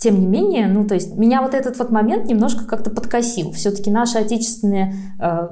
тем 0.00 0.18
не 0.18 0.26
менее, 0.26 0.66
ну, 0.66 0.86
то 0.86 0.94
есть 0.94 1.14
меня 1.14 1.42
вот 1.42 1.52
этот 1.52 1.78
вот 1.78 1.90
момент 1.90 2.24
немножко 2.24 2.64
как-то 2.64 2.88
подкосил. 2.88 3.52
Все-таки 3.52 3.90
наше 3.90 4.16
отечественное 4.16 4.94
э, 5.20 5.48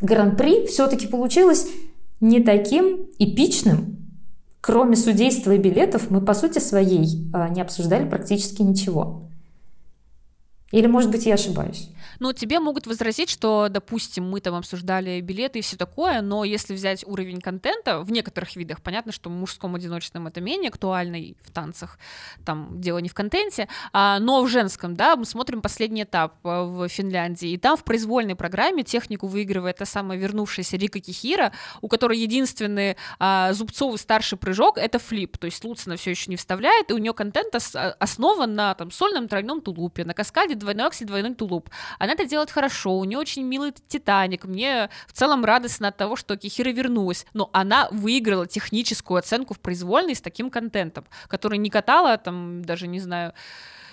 гран-при 0.00 0.66
все-таки 0.66 1.06
получилось 1.06 1.68
не 2.20 2.40
таким 2.40 3.06
эпичным. 3.20 3.96
Кроме 4.60 4.96
судейства 4.96 5.52
и 5.52 5.58
билетов, 5.58 6.10
мы 6.10 6.20
по 6.20 6.34
сути 6.34 6.58
своей 6.58 7.30
э, 7.32 7.48
не 7.50 7.60
обсуждали 7.60 8.08
практически 8.08 8.62
ничего. 8.62 9.30
Или, 10.72 10.88
может 10.88 11.12
быть, 11.12 11.26
я 11.26 11.34
ошибаюсь? 11.34 11.88
Ну, 12.20 12.32
тебе 12.32 12.58
могут 12.58 12.86
возразить, 12.86 13.30
что, 13.30 13.68
допустим, 13.68 14.28
мы 14.28 14.40
там 14.40 14.54
обсуждали 14.54 15.20
билеты 15.20 15.60
и 15.60 15.62
все 15.62 15.76
такое, 15.76 16.20
но 16.20 16.44
если 16.44 16.74
взять 16.74 17.04
уровень 17.06 17.40
контента 17.40 18.00
в 18.00 18.10
некоторых 18.10 18.56
видах, 18.56 18.82
понятно, 18.82 19.12
что 19.12 19.30
в 19.30 19.32
мужском 19.32 19.74
одиночном 19.74 20.26
это 20.26 20.40
менее 20.40 20.70
актуально 20.70 21.16
и 21.16 21.34
в 21.42 21.50
танцах, 21.52 21.98
там 22.44 22.80
дело 22.80 22.98
не 22.98 23.08
в 23.08 23.14
контенте, 23.14 23.68
а, 23.92 24.18
но 24.18 24.42
в 24.42 24.48
женском, 24.48 24.96
да, 24.96 25.16
мы 25.16 25.24
смотрим 25.24 25.62
последний 25.62 26.02
этап 26.02 26.34
э, 26.44 26.62
в 26.62 26.88
Финляндии, 26.88 27.50
и 27.50 27.56
там 27.56 27.76
в 27.76 27.84
произвольной 27.84 28.34
программе 28.34 28.82
технику 28.82 29.26
выигрывает 29.28 29.76
та 29.76 29.84
самая 29.84 30.18
вернувшаяся 30.18 30.76
Рика 30.76 31.00
Кихира, 31.00 31.52
у 31.82 31.88
которой 31.88 32.18
единственный 32.18 32.96
а, 33.18 33.52
зубцовый 33.52 33.98
старший 33.98 34.38
прыжок— 34.38 34.76
это 34.78 34.98
флип, 34.98 35.38
то 35.38 35.44
есть 35.44 35.64
Луцина 35.64 35.96
все 35.96 36.10
еще 36.10 36.30
не 36.30 36.36
вставляет, 36.36 36.90
и 36.90 36.94
у 36.94 36.98
нее 36.98 37.12
контент 37.12 37.54
основан 37.54 38.54
на 38.54 38.74
там 38.74 38.90
сольном 38.90 39.28
тройном 39.28 39.60
тулупе, 39.60 40.04
на 40.04 40.14
каскаде 40.14 40.54
двойной 40.54 40.86
аксель, 40.88 41.06
двойной 41.06 41.34
тулуп. 41.34 41.70
Она 41.98 42.07
это 42.12 42.24
делает 42.24 42.50
хорошо, 42.50 42.98
у 42.98 43.04
нее 43.04 43.18
очень 43.18 43.42
милый 43.42 43.72
Титаник. 43.88 44.44
Мне 44.44 44.90
в 45.06 45.12
целом 45.12 45.44
радостно 45.44 45.88
от 45.88 45.96
того, 45.96 46.16
что 46.16 46.36
Кихира 46.36 46.70
вернулась. 46.70 47.26
Но 47.34 47.50
она 47.52 47.88
выиграла 47.90 48.46
техническую 48.46 49.18
оценку 49.18 49.54
в 49.54 49.60
произвольной 49.60 50.14
с 50.14 50.20
таким 50.20 50.50
контентом, 50.50 51.06
который 51.28 51.58
не 51.58 51.70
катала 51.70 52.16
там, 52.18 52.64
даже 52.64 52.86
не 52.86 53.00
знаю, 53.00 53.34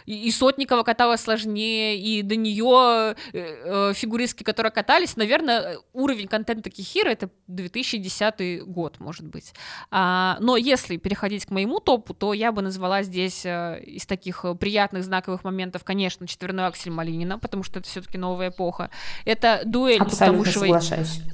и, 0.05 0.31
Сотникова 0.31 0.83
каталась 0.83 1.21
сложнее, 1.21 1.97
и 1.97 2.21
до 2.21 2.35
нее 2.35 3.15
э, 3.33 3.89
э, 3.89 3.93
фигуристки, 3.93 4.43
которые 4.43 4.71
катались, 4.71 5.15
наверное, 5.17 5.79
уровень 5.93 6.27
контента 6.27 6.69
Кихира 6.69 7.09
это 7.09 7.29
2010 7.47 8.63
год, 8.65 8.99
может 8.99 9.25
быть. 9.25 9.53
А, 9.91 10.37
но 10.39 10.57
если 10.57 10.97
переходить 10.97 11.45
к 11.45 11.51
моему 11.51 11.79
топу, 11.79 12.13
то 12.13 12.33
я 12.33 12.51
бы 12.51 12.61
назвала 12.61 13.03
здесь 13.03 13.45
э, 13.45 13.81
из 13.83 14.05
таких 14.05 14.45
приятных 14.59 15.03
знаковых 15.03 15.43
моментов, 15.43 15.83
конечно, 15.83 16.27
четверной 16.27 16.67
аксель 16.67 16.91
Малинина, 16.91 17.39
потому 17.39 17.63
что 17.63 17.79
это 17.79 17.87
все-таки 17.87 18.17
новая 18.17 18.49
эпоха. 18.49 18.89
Это 19.25 19.61
дуэль 19.65 19.99
Туктамышевой, 19.99 20.73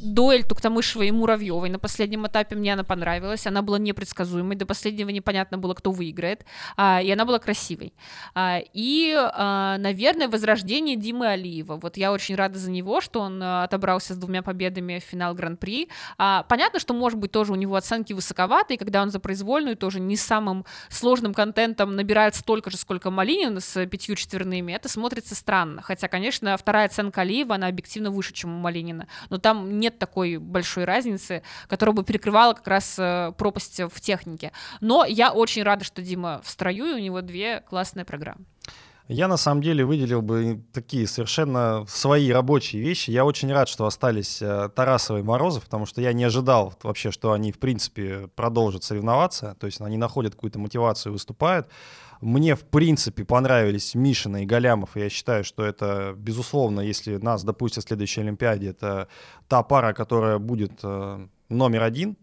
дуэль 0.02 0.44
Туктамышевой 0.44 1.08
и 1.08 1.12
Муравьевой 1.12 1.70
на 1.70 1.80
последнем 1.80 2.28
этапе 2.28 2.56
мне 2.56 2.74
она 2.74 2.84
понравилась, 2.84 3.48
она 3.48 3.62
была 3.62 3.80
непредсказуемой, 3.80 4.56
до 4.56 4.66
последнего 4.66 5.10
непонятно 5.10 5.58
было, 5.58 5.74
кто 5.74 5.92
выиграет, 5.92 6.46
а, 6.78 7.02
и 7.02 7.12
она 7.12 7.26
была 7.26 7.40
красивой. 7.40 7.94
А, 8.34 8.61
и, 8.74 9.16
а, 9.16 9.78
наверное, 9.78 10.28
возрождение 10.28 10.96
Димы 10.96 11.28
Алиева. 11.28 11.78
Вот 11.78 11.98
я 11.98 12.12
очень 12.12 12.36
рада 12.36 12.60
за 12.60 12.72
него, 12.72 13.02
что 13.02 13.22
он 13.22 13.42
а, 13.42 13.64
отобрался 13.64 14.14
с 14.14 14.18
двумя 14.18 14.42
победами 14.42 15.00
в 15.00 15.04
финал 15.04 15.34
Гран-при. 15.34 15.90
А, 16.18 16.44
понятно, 16.44 16.80
что, 16.80 16.94
может 16.94 17.20
быть, 17.20 17.32
тоже 17.32 17.52
у 17.54 17.56
него 17.56 17.76
оценки 17.76 18.14
высоковатые, 18.14 18.78
когда 18.78 19.02
он 19.02 19.10
за 19.12 19.20
произвольную 19.20 19.76
тоже 19.76 20.00
не 20.00 20.16
самым 20.16 20.66
сложным 20.90 21.34
контентом 21.34 21.96
набирает 21.96 22.36
столько 22.36 22.70
же, 22.70 22.78
сколько 22.78 23.12
Малинин 23.12 23.60
с 23.60 23.86
пятью 23.86 24.16
четверными, 24.16 24.72
это 24.72 24.90
смотрится 24.90 25.36
странно. 25.36 25.82
Хотя, 25.82 26.08
конечно, 26.08 26.56
вторая 26.58 26.86
оценка 26.86 27.22
Алиева, 27.22 27.56
она 27.56 27.68
объективно 27.68 28.12
выше, 28.12 28.34
чем 28.34 28.56
у 28.56 28.60
Малинина. 28.60 29.08
Но 29.30 29.38
там 29.38 29.80
нет 29.80 30.00
такой 30.00 30.38
большой 30.38 30.86
разницы, 30.86 31.44
которая 31.68 31.96
бы 31.96 32.04
перекрывала 32.04 32.54
как 32.54 32.68
раз 32.68 32.98
э, 33.00 33.34
пропасть 33.38 33.80
в 33.80 34.02
технике. 34.02 34.52
Но 34.80 35.06
я 35.06 35.32
очень 35.32 35.64
рада, 35.64 35.84
что 35.84 36.02
Дима 36.02 36.42
в 36.44 36.50
строю, 36.50 36.86
и 36.86 36.94
у 36.94 37.00
него 37.00 37.22
две 37.22 37.62
классные 37.62 38.06
программы. 38.06 38.46
Я 39.08 39.28
на 39.28 39.38
самом 39.38 39.62
деле 39.62 39.84
выделил 39.84 40.22
бы 40.22 40.64
такие 40.74 41.08
совершенно 41.08 41.86
свои 41.88 42.32
рабочие 42.32 42.82
вещи. 42.82 43.12
Я 43.12 43.26
очень 43.26 43.52
рад, 43.52 43.68
что 43.68 43.86
остались 43.86 44.42
э, 44.42 44.70
Тарасова 44.74 45.18
и 45.18 45.24
Морозов, 45.24 45.66
потому 45.66 45.86
что 45.86 46.02
я 46.02 46.14
не 46.14 46.24
ожидал 46.24 46.74
вообще, 46.84 47.12
что 47.12 47.34
они 47.34 47.52
в 47.52 47.60
принципе 47.60 48.30
продолжат 48.36 48.84
соревноваться, 48.84 49.56
то 49.60 49.66
есть 49.66 49.82
они 49.82 49.98
находят 49.98 50.36
какую-то 50.36 50.60
мотивацию 50.60 51.12
и 51.12 51.14
выступают. 51.14 51.68
Мне, 52.22 52.56
в 52.56 52.64
принципе, 52.64 53.26
понравились 53.26 53.96
Мишина 53.96 54.44
и 54.44 54.46
Галямов, 54.46 54.96
я 54.96 55.10
считаю, 55.10 55.44
что 55.44 55.66
это, 55.66 56.14
безусловно, 56.16 56.82
если 56.82 57.18
нас 57.18 57.44
допустят 57.44 57.84
в 57.84 57.88
следующей 57.88 58.22
Олимпиаде, 58.22 58.70
это 58.70 59.08
та 59.48 59.64
пара, 59.64 59.94
которая 59.94 60.38
будет 60.38 60.80
э, 60.84 61.28
номер 61.50 61.84
один 61.84 62.16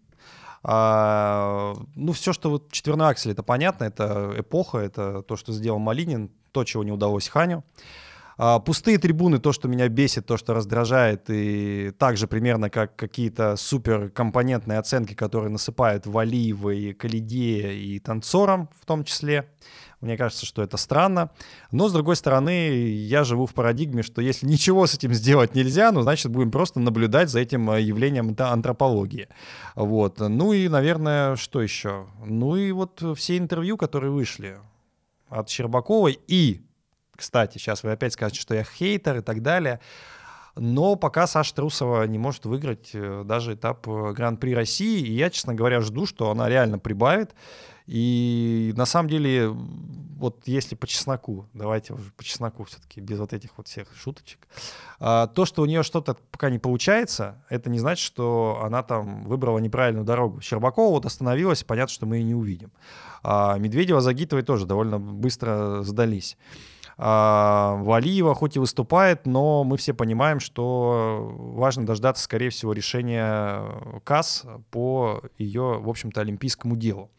а, 0.62 1.74
ну, 1.94 2.12
все, 2.12 2.32
что 2.32 2.50
вот 2.50 2.72
четверной 2.72 3.08
аксель, 3.08 3.32
это 3.32 3.42
понятно, 3.42 3.84
это 3.84 4.34
эпоха, 4.36 4.78
это 4.78 5.22
то, 5.22 5.36
что 5.36 5.52
сделал 5.52 5.78
Малинин, 5.78 6.30
то, 6.52 6.64
чего 6.64 6.84
не 6.84 6.92
удалось 6.92 7.28
Ханю. 7.28 7.64
А, 8.40 8.60
пустые 8.60 8.98
трибуны, 8.98 9.38
то, 9.40 9.52
что 9.52 9.66
меня 9.66 9.88
бесит, 9.88 10.24
то, 10.26 10.36
что 10.36 10.54
раздражает, 10.54 11.24
и 11.28 11.90
также 11.98 12.28
примерно 12.28 12.70
как 12.70 12.94
какие-то 12.94 13.56
суперкомпонентные 13.56 14.78
оценки, 14.78 15.14
которые 15.14 15.50
насыпают 15.50 16.06
Валиева 16.06 16.70
и 16.70 16.92
Калидея 16.92 17.72
и 17.72 17.98
танцорам 17.98 18.70
в 18.80 18.86
том 18.86 19.02
числе. 19.02 19.50
Мне 20.00 20.16
кажется, 20.16 20.46
что 20.46 20.62
это 20.62 20.76
странно. 20.76 21.32
Но, 21.72 21.88
с 21.88 21.92
другой 21.92 22.14
стороны, 22.14 22.68
я 22.70 23.24
живу 23.24 23.46
в 23.46 23.54
парадигме, 23.54 24.04
что 24.04 24.22
если 24.22 24.46
ничего 24.46 24.86
с 24.86 24.94
этим 24.94 25.12
сделать 25.12 25.56
нельзя, 25.56 25.90
ну, 25.90 26.02
значит, 26.02 26.30
будем 26.30 26.52
просто 26.52 26.78
наблюдать 26.78 27.30
за 27.30 27.40
этим 27.40 27.68
э, 27.72 27.82
явлением 27.82 28.36
антропологии. 28.38 29.26
Вот. 29.74 30.20
Ну 30.20 30.52
и, 30.52 30.68
наверное, 30.68 31.34
что 31.34 31.60
еще? 31.60 32.06
Ну 32.24 32.54
и 32.54 32.70
вот 32.70 33.02
все 33.16 33.36
интервью, 33.36 33.76
которые 33.76 34.12
вышли 34.12 34.58
от 35.28 35.48
Щербаковой 35.48 36.18
и, 36.26 36.62
кстати, 37.16 37.58
сейчас 37.58 37.82
вы 37.82 37.92
опять 37.92 38.12
скажете, 38.12 38.40
что 38.40 38.54
я 38.54 38.64
хейтер 38.64 39.18
и 39.18 39.22
так 39.22 39.42
далее, 39.42 39.80
но 40.56 40.96
пока 40.96 41.26
Саша 41.26 41.54
Трусова 41.54 42.04
не 42.04 42.18
может 42.18 42.44
выиграть 42.44 42.90
э, 42.92 43.22
даже 43.24 43.54
этап 43.54 43.86
э, 43.86 44.12
Гран-при 44.12 44.54
России, 44.54 45.00
и 45.00 45.12
я, 45.12 45.30
честно 45.30 45.54
говоря, 45.54 45.80
жду, 45.80 46.04
что 46.04 46.30
она 46.30 46.48
реально 46.48 46.78
прибавит. 46.78 47.34
И 47.88 48.74
на 48.76 48.84
самом 48.84 49.08
деле, 49.08 49.48
вот 49.48 50.42
если 50.44 50.74
по 50.74 50.86
чесноку, 50.86 51.46
давайте 51.54 51.94
уже 51.94 52.12
по 52.12 52.22
чесноку 52.22 52.64
все-таки, 52.64 53.00
без 53.00 53.18
вот 53.18 53.32
этих 53.32 53.56
вот 53.56 53.66
всех 53.66 53.88
шуточек, 53.96 54.46
а, 55.00 55.26
то, 55.26 55.46
что 55.46 55.62
у 55.62 55.64
нее 55.64 55.82
что-то 55.82 56.18
пока 56.30 56.50
не 56.50 56.58
получается, 56.58 57.42
это 57.48 57.70
не 57.70 57.78
значит, 57.78 58.04
что 58.04 58.60
она 58.62 58.82
там 58.82 59.24
выбрала 59.24 59.58
неправильную 59.58 60.04
дорогу. 60.04 60.42
Щербакова 60.42 60.90
вот 60.90 61.06
остановилась, 61.06 61.64
понятно, 61.64 61.94
что 61.94 62.04
мы 62.04 62.18
ее 62.18 62.24
не 62.24 62.34
увидим. 62.34 62.72
А 63.22 63.56
Медведева, 63.56 64.02
Загитовой 64.02 64.42
тоже 64.42 64.66
довольно 64.66 64.98
быстро 64.98 65.82
сдались. 65.82 66.36
А, 66.98 67.76
Валиева 67.76 68.34
хоть 68.34 68.56
и 68.56 68.58
выступает, 68.58 69.24
но 69.24 69.64
мы 69.64 69.78
все 69.78 69.94
понимаем, 69.94 70.40
что 70.40 71.32
важно 71.54 71.86
дождаться, 71.86 72.22
скорее 72.22 72.50
всего, 72.50 72.74
решения 72.74 73.62
КАС 74.04 74.44
по 74.70 75.22
ее, 75.38 75.78
в 75.80 75.88
общем-то, 75.88 76.20
олимпийскому 76.20 76.76
делу. 76.76 77.10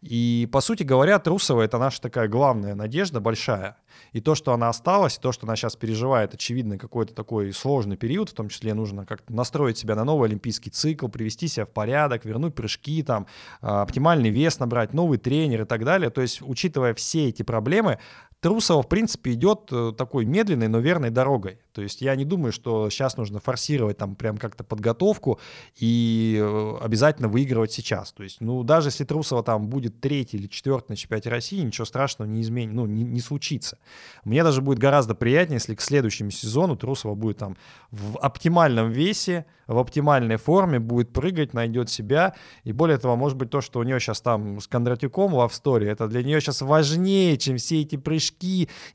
И, 0.00 0.48
по 0.52 0.60
сути 0.60 0.84
говоря, 0.84 1.18
Трусова— 1.18 1.62
это 1.62 1.78
наша 1.78 2.00
такая 2.00 2.28
главная 2.28 2.76
надежда, 2.76 3.18
большая. 3.20 3.76
И 4.12 4.20
то, 4.20 4.36
что 4.36 4.52
она 4.52 4.68
осталась, 4.68 5.18
то, 5.18 5.32
что 5.32 5.44
она 5.44 5.56
сейчас 5.56 5.74
переживает, 5.74 6.34
очевидно, 6.34 6.78
какой-то 6.78 7.14
такой 7.14 7.52
сложный 7.52 7.96
период, 7.96 8.30
в 8.30 8.34
том 8.34 8.48
числе 8.48 8.74
нужно 8.74 9.04
как-то 9.04 9.34
настроить 9.34 9.76
себя 9.76 9.96
на 9.96 10.04
новый 10.04 10.28
олимпийский 10.28 10.70
цикл, 10.70 11.08
привести 11.08 11.48
себя 11.48 11.66
в 11.66 11.70
порядок, 11.70 12.24
вернуть 12.24 12.54
прыжки, 12.54 13.02
там, 13.02 13.26
а, 13.60 13.82
оптимальный 13.82 14.30
вес 14.30 14.60
набрать, 14.60 14.94
новый 14.94 15.18
тренер 15.18 15.62
и 15.62 15.66
так 15.66 15.84
далее. 15.84 16.10
То 16.10 16.20
есть, 16.20 16.42
учитывая 16.42 16.94
все 16.94 17.28
эти 17.28 17.42
проблемы, 17.42 17.98
Трусова, 18.40 18.82
в 18.82 18.88
принципе, 18.88 19.32
идет 19.32 19.68
э, 19.72 19.92
такой 19.96 20.24
медленной, 20.24 20.68
но 20.68 20.78
верной 20.78 21.10
дорогой. 21.10 21.58
То 21.72 21.82
есть 21.82 22.02
я 22.02 22.14
не 22.14 22.24
думаю, 22.24 22.52
что 22.52 22.88
сейчас 22.88 23.16
нужно 23.16 23.40
форсировать 23.40 23.98
там 23.98 24.14
прям 24.14 24.36
как-то 24.36 24.62
подготовку 24.62 25.40
и 25.76 26.38
э, 26.40 26.74
обязательно 26.80 27.28
выигрывать 27.28 27.72
сейчас. 27.72 28.12
То 28.12 28.22
есть, 28.22 28.40
ну, 28.40 28.62
даже 28.62 28.88
если 28.88 29.04
Трусова 29.04 29.42
там 29.42 29.66
будет 29.66 30.00
третий 30.00 30.36
или 30.36 30.46
четвертый 30.46 30.92
на 30.92 30.96
чемпионате 30.96 31.30
России, 31.30 31.60
ничего 31.60 31.84
страшного 31.84 32.28
не 32.28 32.42
изменит, 32.42 32.74
ну, 32.74 32.86
не, 32.86 33.02
не 33.02 33.20
случится. 33.20 33.78
Мне 34.24 34.44
даже 34.44 34.62
будет 34.62 34.78
гораздо 34.78 35.16
приятнее, 35.16 35.56
если 35.56 35.74
к 35.74 35.80
следующему 35.80 36.30
сезону 36.30 36.76
Трусова 36.76 37.16
будет 37.16 37.38
там 37.38 37.56
в 37.90 38.18
оптимальном 38.18 38.90
весе, 38.92 39.46
в 39.66 39.78
оптимальной 39.78 40.36
форме, 40.36 40.80
будет 40.80 41.12
прыгать, 41.12 41.54
найдет 41.54 41.90
себя. 41.90 42.34
И 42.64 42.72
более 42.72 42.98
того, 42.98 43.16
может 43.16 43.36
быть, 43.36 43.50
то, 43.50 43.60
что 43.60 43.80
у 43.80 43.82
нее 43.82 44.00
сейчас 44.00 44.20
там 44.20 44.60
с 44.60 44.66
Кондратюком 44.66 45.32
в 45.32 45.36
Story, 45.36 45.86
это 45.86 46.08
для 46.08 46.22
нее 46.22 46.40
сейчас 46.40 46.62
важнее, 46.62 47.36
чем 47.36 47.58
все 47.58 47.82
эти 47.82 47.96
прыжки, 47.96 48.27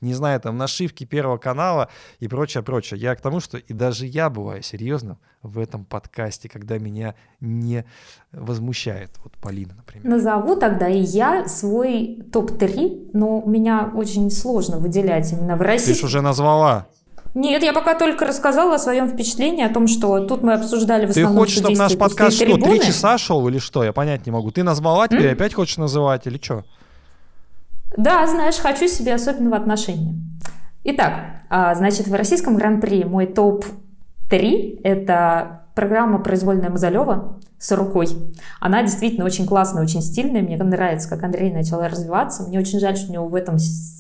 не 0.02 0.14
знаю, 0.14 0.40
там, 0.40 0.58
нашивки 0.58 1.04
Первого 1.06 1.38
канала 1.38 1.90
и 2.20 2.28
прочее, 2.28 2.64
прочее. 2.64 3.00
Я 3.00 3.16
к 3.16 3.22
тому, 3.22 3.40
что 3.40 3.58
и 3.58 3.74
даже 3.74 4.06
я 4.06 4.30
бываю 4.30 4.62
серьезным 4.64 5.18
в 5.42 5.60
этом 5.60 5.86
подкасте, 5.86 6.50
когда 6.50 6.78
меня 6.78 7.16
не 7.40 7.86
возмущает. 8.32 9.12
Вот 9.24 9.34
Полина, 9.42 9.74
например. 9.76 10.08
Назову 10.08 10.56
тогда 10.56 10.88
и 10.88 11.00
я 11.00 11.48
свой 11.48 12.24
топ-3, 12.32 13.12
но 13.14 13.44
меня 13.46 13.92
очень 13.94 14.32
сложно 14.32 14.78
выделять 14.78 15.32
именно 15.32 15.56
в 15.56 15.62
России. 15.62 15.94
Ты 15.94 16.00
же 16.00 16.06
уже 16.06 16.22
назвала. 16.22 16.88
Нет, 17.36 17.64
я 17.64 17.74
пока 17.74 17.96
только 17.96 18.26
рассказала 18.26 18.76
о 18.76 18.80
своем 18.80 19.10
впечатлении, 19.10 19.66
о 19.66 19.74
том, 19.74 19.88
что 19.88 20.20
тут 20.26 20.44
мы 20.44 20.54
обсуждали 20.54 21.08
в 21.08 21.14
Ты 21.14 21.22
основном 21.22 21.44
хочешь, 21.44 21.58
чтобы 21.58 21.76
наш 21.76 21.98
подкаст 21.98 22.36
что, 22.38 22.58
три 22.58 22.80
часа 22.80 23.18
шел 23.18 23.48
или 23.48 23.58
что? 23.58 23.84
Я 23.84 23.92
понять 23.92 24.26
не 24.28 24.32
могу. 24.32 24.52
Ты 24.52 24.62
назвала, 24.62 25.08
теперь 25.08 25.28
М? 25.28 25.34
опять 25.34 25.54
хочешь 25.56 25.78
называть 25.78 26.28
или 26.28 26.40
что? 26.42 26.64
Да, 27.98 28.26
знаешь, 28.28 28.56
хочу 28.58 28.88
себе 28.88 29.14
особенного 29.14 29.58
отношения. 29.58 30.16
Итак, 30.84 31.14
а, 31.50 31.76
значит, 31.76 32.08
в 32.08 32.14
российском 32.14 32.56
гран-при 32.56 33.04
мой 33.04 33.26
топ-3— 33.28 34.82
это 34.84 35.62
программа 35.76 36.20
произвольная 36.20 36.70
Мазалева 36.70 37.40
с 37.58 37.72
рукой. 37.72 38.10
Она 38.60 38.84
действительно 38.84 39.26
очень 39.26 39.46
классная, 39.46 39.84
очень 39.84 40.02
стильная. 40.02 40.42
Мне 40.42 40.58
нравится, 40.58 41.10
как 41.10 41.24
Андрей 41.24 41.52
начал 41.52 41.82
развиваться. 41.82 42.44
Мне 42.44 42.60
очень 42.60 42.80
жаль, 42.80 42.98
что 42.98 43.10
у 43.10 43.14
него 43.14 43.28
в 43.28 43.36
этом 43.36 43.58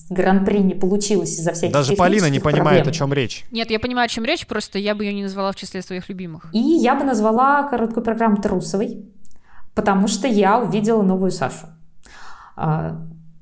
гран-при 0.09 0.59
не 0.59 0.73
получилось 0.73 1.39
из-за 1.39 1.53
всяких 1.53 1.73
Даже 1.73 1.95
Полина 1.95 2.25
не 2.25 2.37
технических 2.37 2.43
понимает, 2.43 2.83
проблем. 2.83 2.91
о 2.91 2.93
чем 2.93 3.13
речь. 3.13 3.45
Нет, 3.51 3.71
я 3.71 3.79
понимаю, 3.79 4.05
о 4.05 4.09
чем 4.09 4.25
речь, 4.25 4.45
просто 4.45 4.79
я 4.79 4.95
бы 4.95 5.05
ее 5.05 5.13
не 5.13 5.23
назвала 5.23 5.51
в 5.51 5.55
числе 5.55 5.81
своих 5.81 6.09
любимых. 6.09 6.49
И 6.51 6.59
я 6.59 6.95
бы 6.95 7.03
назвала 7.05 7.63
короткую 7.63 8.03
программу 8.03 8.37
Трусовой, 8.37 9.05
потому 9.73 10.07
что 10.07 10.27
я 10.27 10.59
увидела 10.59 11.01
новую 11.01 11.31
Сашу. 11.31 11.67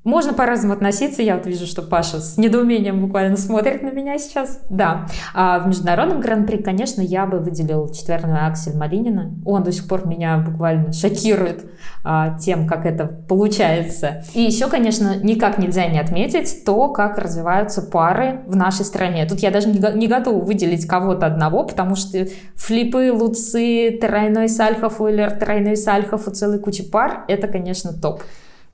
Можно 0.04 0.32
по-разному 0.32 0.74
относиться. 0.74 1.22
Я 1.22 1.36
вот 1.36 1.46
вижу, 1.46 1.64
что 1.66 1.80
Паша 1.80 2.18
с 2.18 2.36
недоумением 2.36 3.00
буквально 3.00 3.36
смотрит 3.36 3.82
на 3.82 3.90
меня 3.90 4.18
сейчас. 4.18 4.60
Да. 4.68 5.06
А 5.32 5.60
в 5.60 5.68
международном 5.68 6.20
гран-при, 6.20 6.56
конечно, 6.56 7.00
я 7.00 7.24
бы 7.24 7.38
выделил 7.38 7.88
четверную 7.88 8.44
Аксель 8.44 8.76
Малинина. 8.76 9.32
Он 9.46 9.62
до 9.62 9.70
сих 9.70 9.86
пор 9.86 10.06
меня 10.06 10.38
буквально 10.38 10.92
шокирует 10.92 11.64
а, 12.02 12.36
тем, 12.38 12.66
как 12.66 12.84
это 12.84 13.06
получается. 13.06 14.24
И 14.34 14.42
еще, 14.42 14.68
конечно, 14.68 15.16
никак 15.22 15.58
нельзя 15.58 15.86
не 15.86 16.00
отметить 16.00 16.64
то, 16.64 16.88
как 16.88 17.18
развиваются 17.18 17.80
пары 17.80 18.40
в 18.46 18.56
нашей 18.56 18.84
стране. 18.84 19.24
Тут 19.26 19.38
я 19.38 19.52
даже 19.52 19.68
не, 19.68 19.78
не 19.96 20.08
готова 20.08 20.42
выделить 20.42 20.84
кого-то 20.84 21.26
одного, 21.26 21.62
потому 21.62 21.94
что 21.94 22.26
флипы, 22.56 23.12
луцы, 23.12 23.98
тройной 24.00 24.48
сальхов, 24.48 25.00
уиллер, 25.00 25.30
тройной 25.30 25.76
сальхов 25.76 26.26
и 26.26 26.32
целой 26.32 26.58
куча 26.58 26.82
пар, 26.82 27.24
это, 27.28 27.46
конечно, 27.46 27.92
топ. 27.92 28.22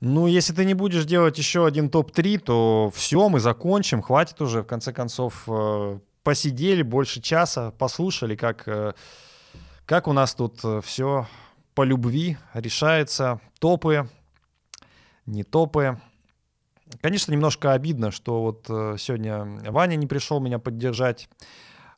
Ну, 0.01 0.27
если 0.27 0.53
ты 0.53 0.63
не 0.63 0.73
будешь 0.73 1.05
делать 1.05 1.37
еще 1.37 1.65
один 1.65 1.89
топ-3, 1.89 2.39
то 2.39 2.91
все, 2.95 3.27
мы 3.27 3.39
закончим. 3.39 4.01
Хватит 4.01 4.41
уже, 4.41 4.61
в 4.61 4.65
конце 4.65 4.93
концов, 4.93 5.43
э, 5.47 5.99
посидели 6.23 6.83
больше 6.83 7.21
часа, 7.21 7.71
послушали, 7.71 8.35
как, 8.35 8.67
э, 8.67 8.93
как 9.85 10.07
у 10.07 10.13
нас 10.13 10.35
тут 10.35 10.61
все 10.83 11.27
по 11.75 11.83
любви 11.83 12.37
решается. 12.53 13.41
Топы, 13.59 14.09
не 15.25 15.43
топы. 15.43 15.99
Конечно, 17.01 17.31
немножко 17.31 17.73
обидно, 17.73 18.11
что 18.11 18.41
вот 18.41 18.65
э, 18.69 18.95
сегодня 18.97 19.45
Ваня 19.69 19.95
не 19.95 20.07
пришел 20.07 20.39
меня 20.39 20.59
поддержать. 20.59 21.29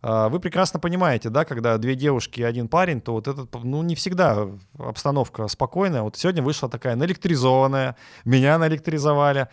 А, 0.04 0.30
Вы 0.30 0.40
прекрасно 0.40 0.80
понимаете, 0.80 1.30
да, 1.30 1.46
когда 1.46 1.78
две 1.78 1.96
девушки 1.96 2.40
и 2.40 2.44
один 2.44 2.68
парень, 2.68 3.02
то 3.02 3.14
вот 3.14 3.28
этот, 3.28 3.54
ну, 3.64 3.84
не 3.84 3.96
всегда 3.96 4.48
обстановка 4.78 5.48
спокойная. 5.48 6.02
Вот 6.02 6.18
сегодня 6.18 6.42
вышла 6.42 6.70
такая 6.70 6.96
наэлектризованная, 6.96 7.96
меня 8.26 8.58
наэлектризовали. 8.58 9.48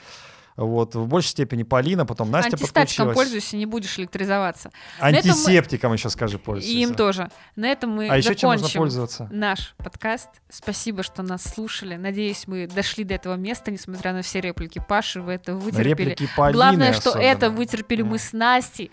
Вот, 0.56 0.96
в 0.96 1.06
большей 1.06 1.28
степени 1.28 1.62
Полина, 1.62 2.04
потом 2.04 2.32
Настя 2.32 2.56
Антистатиком 2.56 3.14
пользуйся, 3.14 3.56
не 3.56 3.64
будешь 3.64 3.96
электризоваться. 3.96 4.70
Этом 4.98 5.12
мы- 5.12 5.18
Антисептиком 5.18 5.92
еще 5.92 6.10
скажи 6.10 6.36
пользуйся. 6.40 6.68
И 6.76 6.82
им 6.82 6.94
тоже. 6.96 7.30
На 7.54 7.68
этом 7.68 7.90
мы 7.90 8.08
А 8.08 8.16
еще 8.16 8.34
чем 8.34 8.48
можно 8.48 8.62
закончим 8.66 8.80
пользоваться? 8.80 9.28
наш 9.30 9.76
подкаст. 9.76 10.30
Спасибо, 10.50 11.04
что 11.04 11.22
нас 11.22 11.44
слушали. 11.44 11.94
Надеюсь, 11.94 12.48
мы 12.48 12.66
дошли 12.66 13.04
до 13.04 13.14
этого 13.14 13.34
места, 13.36 13.70
несмотря 13.70 14.12
на 14.12 14.22
все 14.22 14.40
реплики 14.40 14.82
Паши, 14.88 15.20
вы 15.22 15.34
это 15.34 15.54
вытерпели. 15.54 15.88
Реплики 15.90 16.28
Полины 16.36 16.54
Главное, 16.56 16.92
что 16.92 17.10
особенно. 17.10 17.24
это 17.28 17.50
вытерпели 17.50 18.02
мы 18.02 18.18
с 18.18 18.32
Настей. 18.32 18.90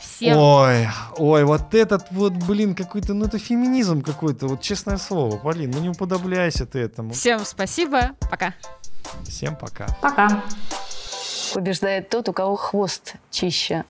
Всем 0.00 0.36
Ой, 0.36 0.88
ой, 1.16 1.44
вот 1.44 1.74
этот 1.74 2.06
вот, 2.10 2.32
блин, 2.32 2.74
какой-то, 2.74 3.14
ну 3.14 3.26
это 3.26 3.38
феминизм 3.38 4.02
какой-то, 4.02 4.46
вот 4.46 4.60
честное 4.60 4.98
слово, 4.98 5.36
Полин, 5.36 5.70
ну 5.70 5.80
не 5.80 5.88
уподобляйся 5.88 6.66
ты 6.66 6.80
этому. 6.80 7.12
Всем 7.12 7.44
спасибо. 7.44 8.10
Пока. 8.30 8.54
Всем 9.28 9.56
пока. 9.56 9.86
Пока. 10.00 10.42
Побеждает 11.52 12.08
тот, 12.08 12.28
у 12.28 12.32
кого 12.32 12.56
хвост 12.56 13.14
чище. 13.30 13.84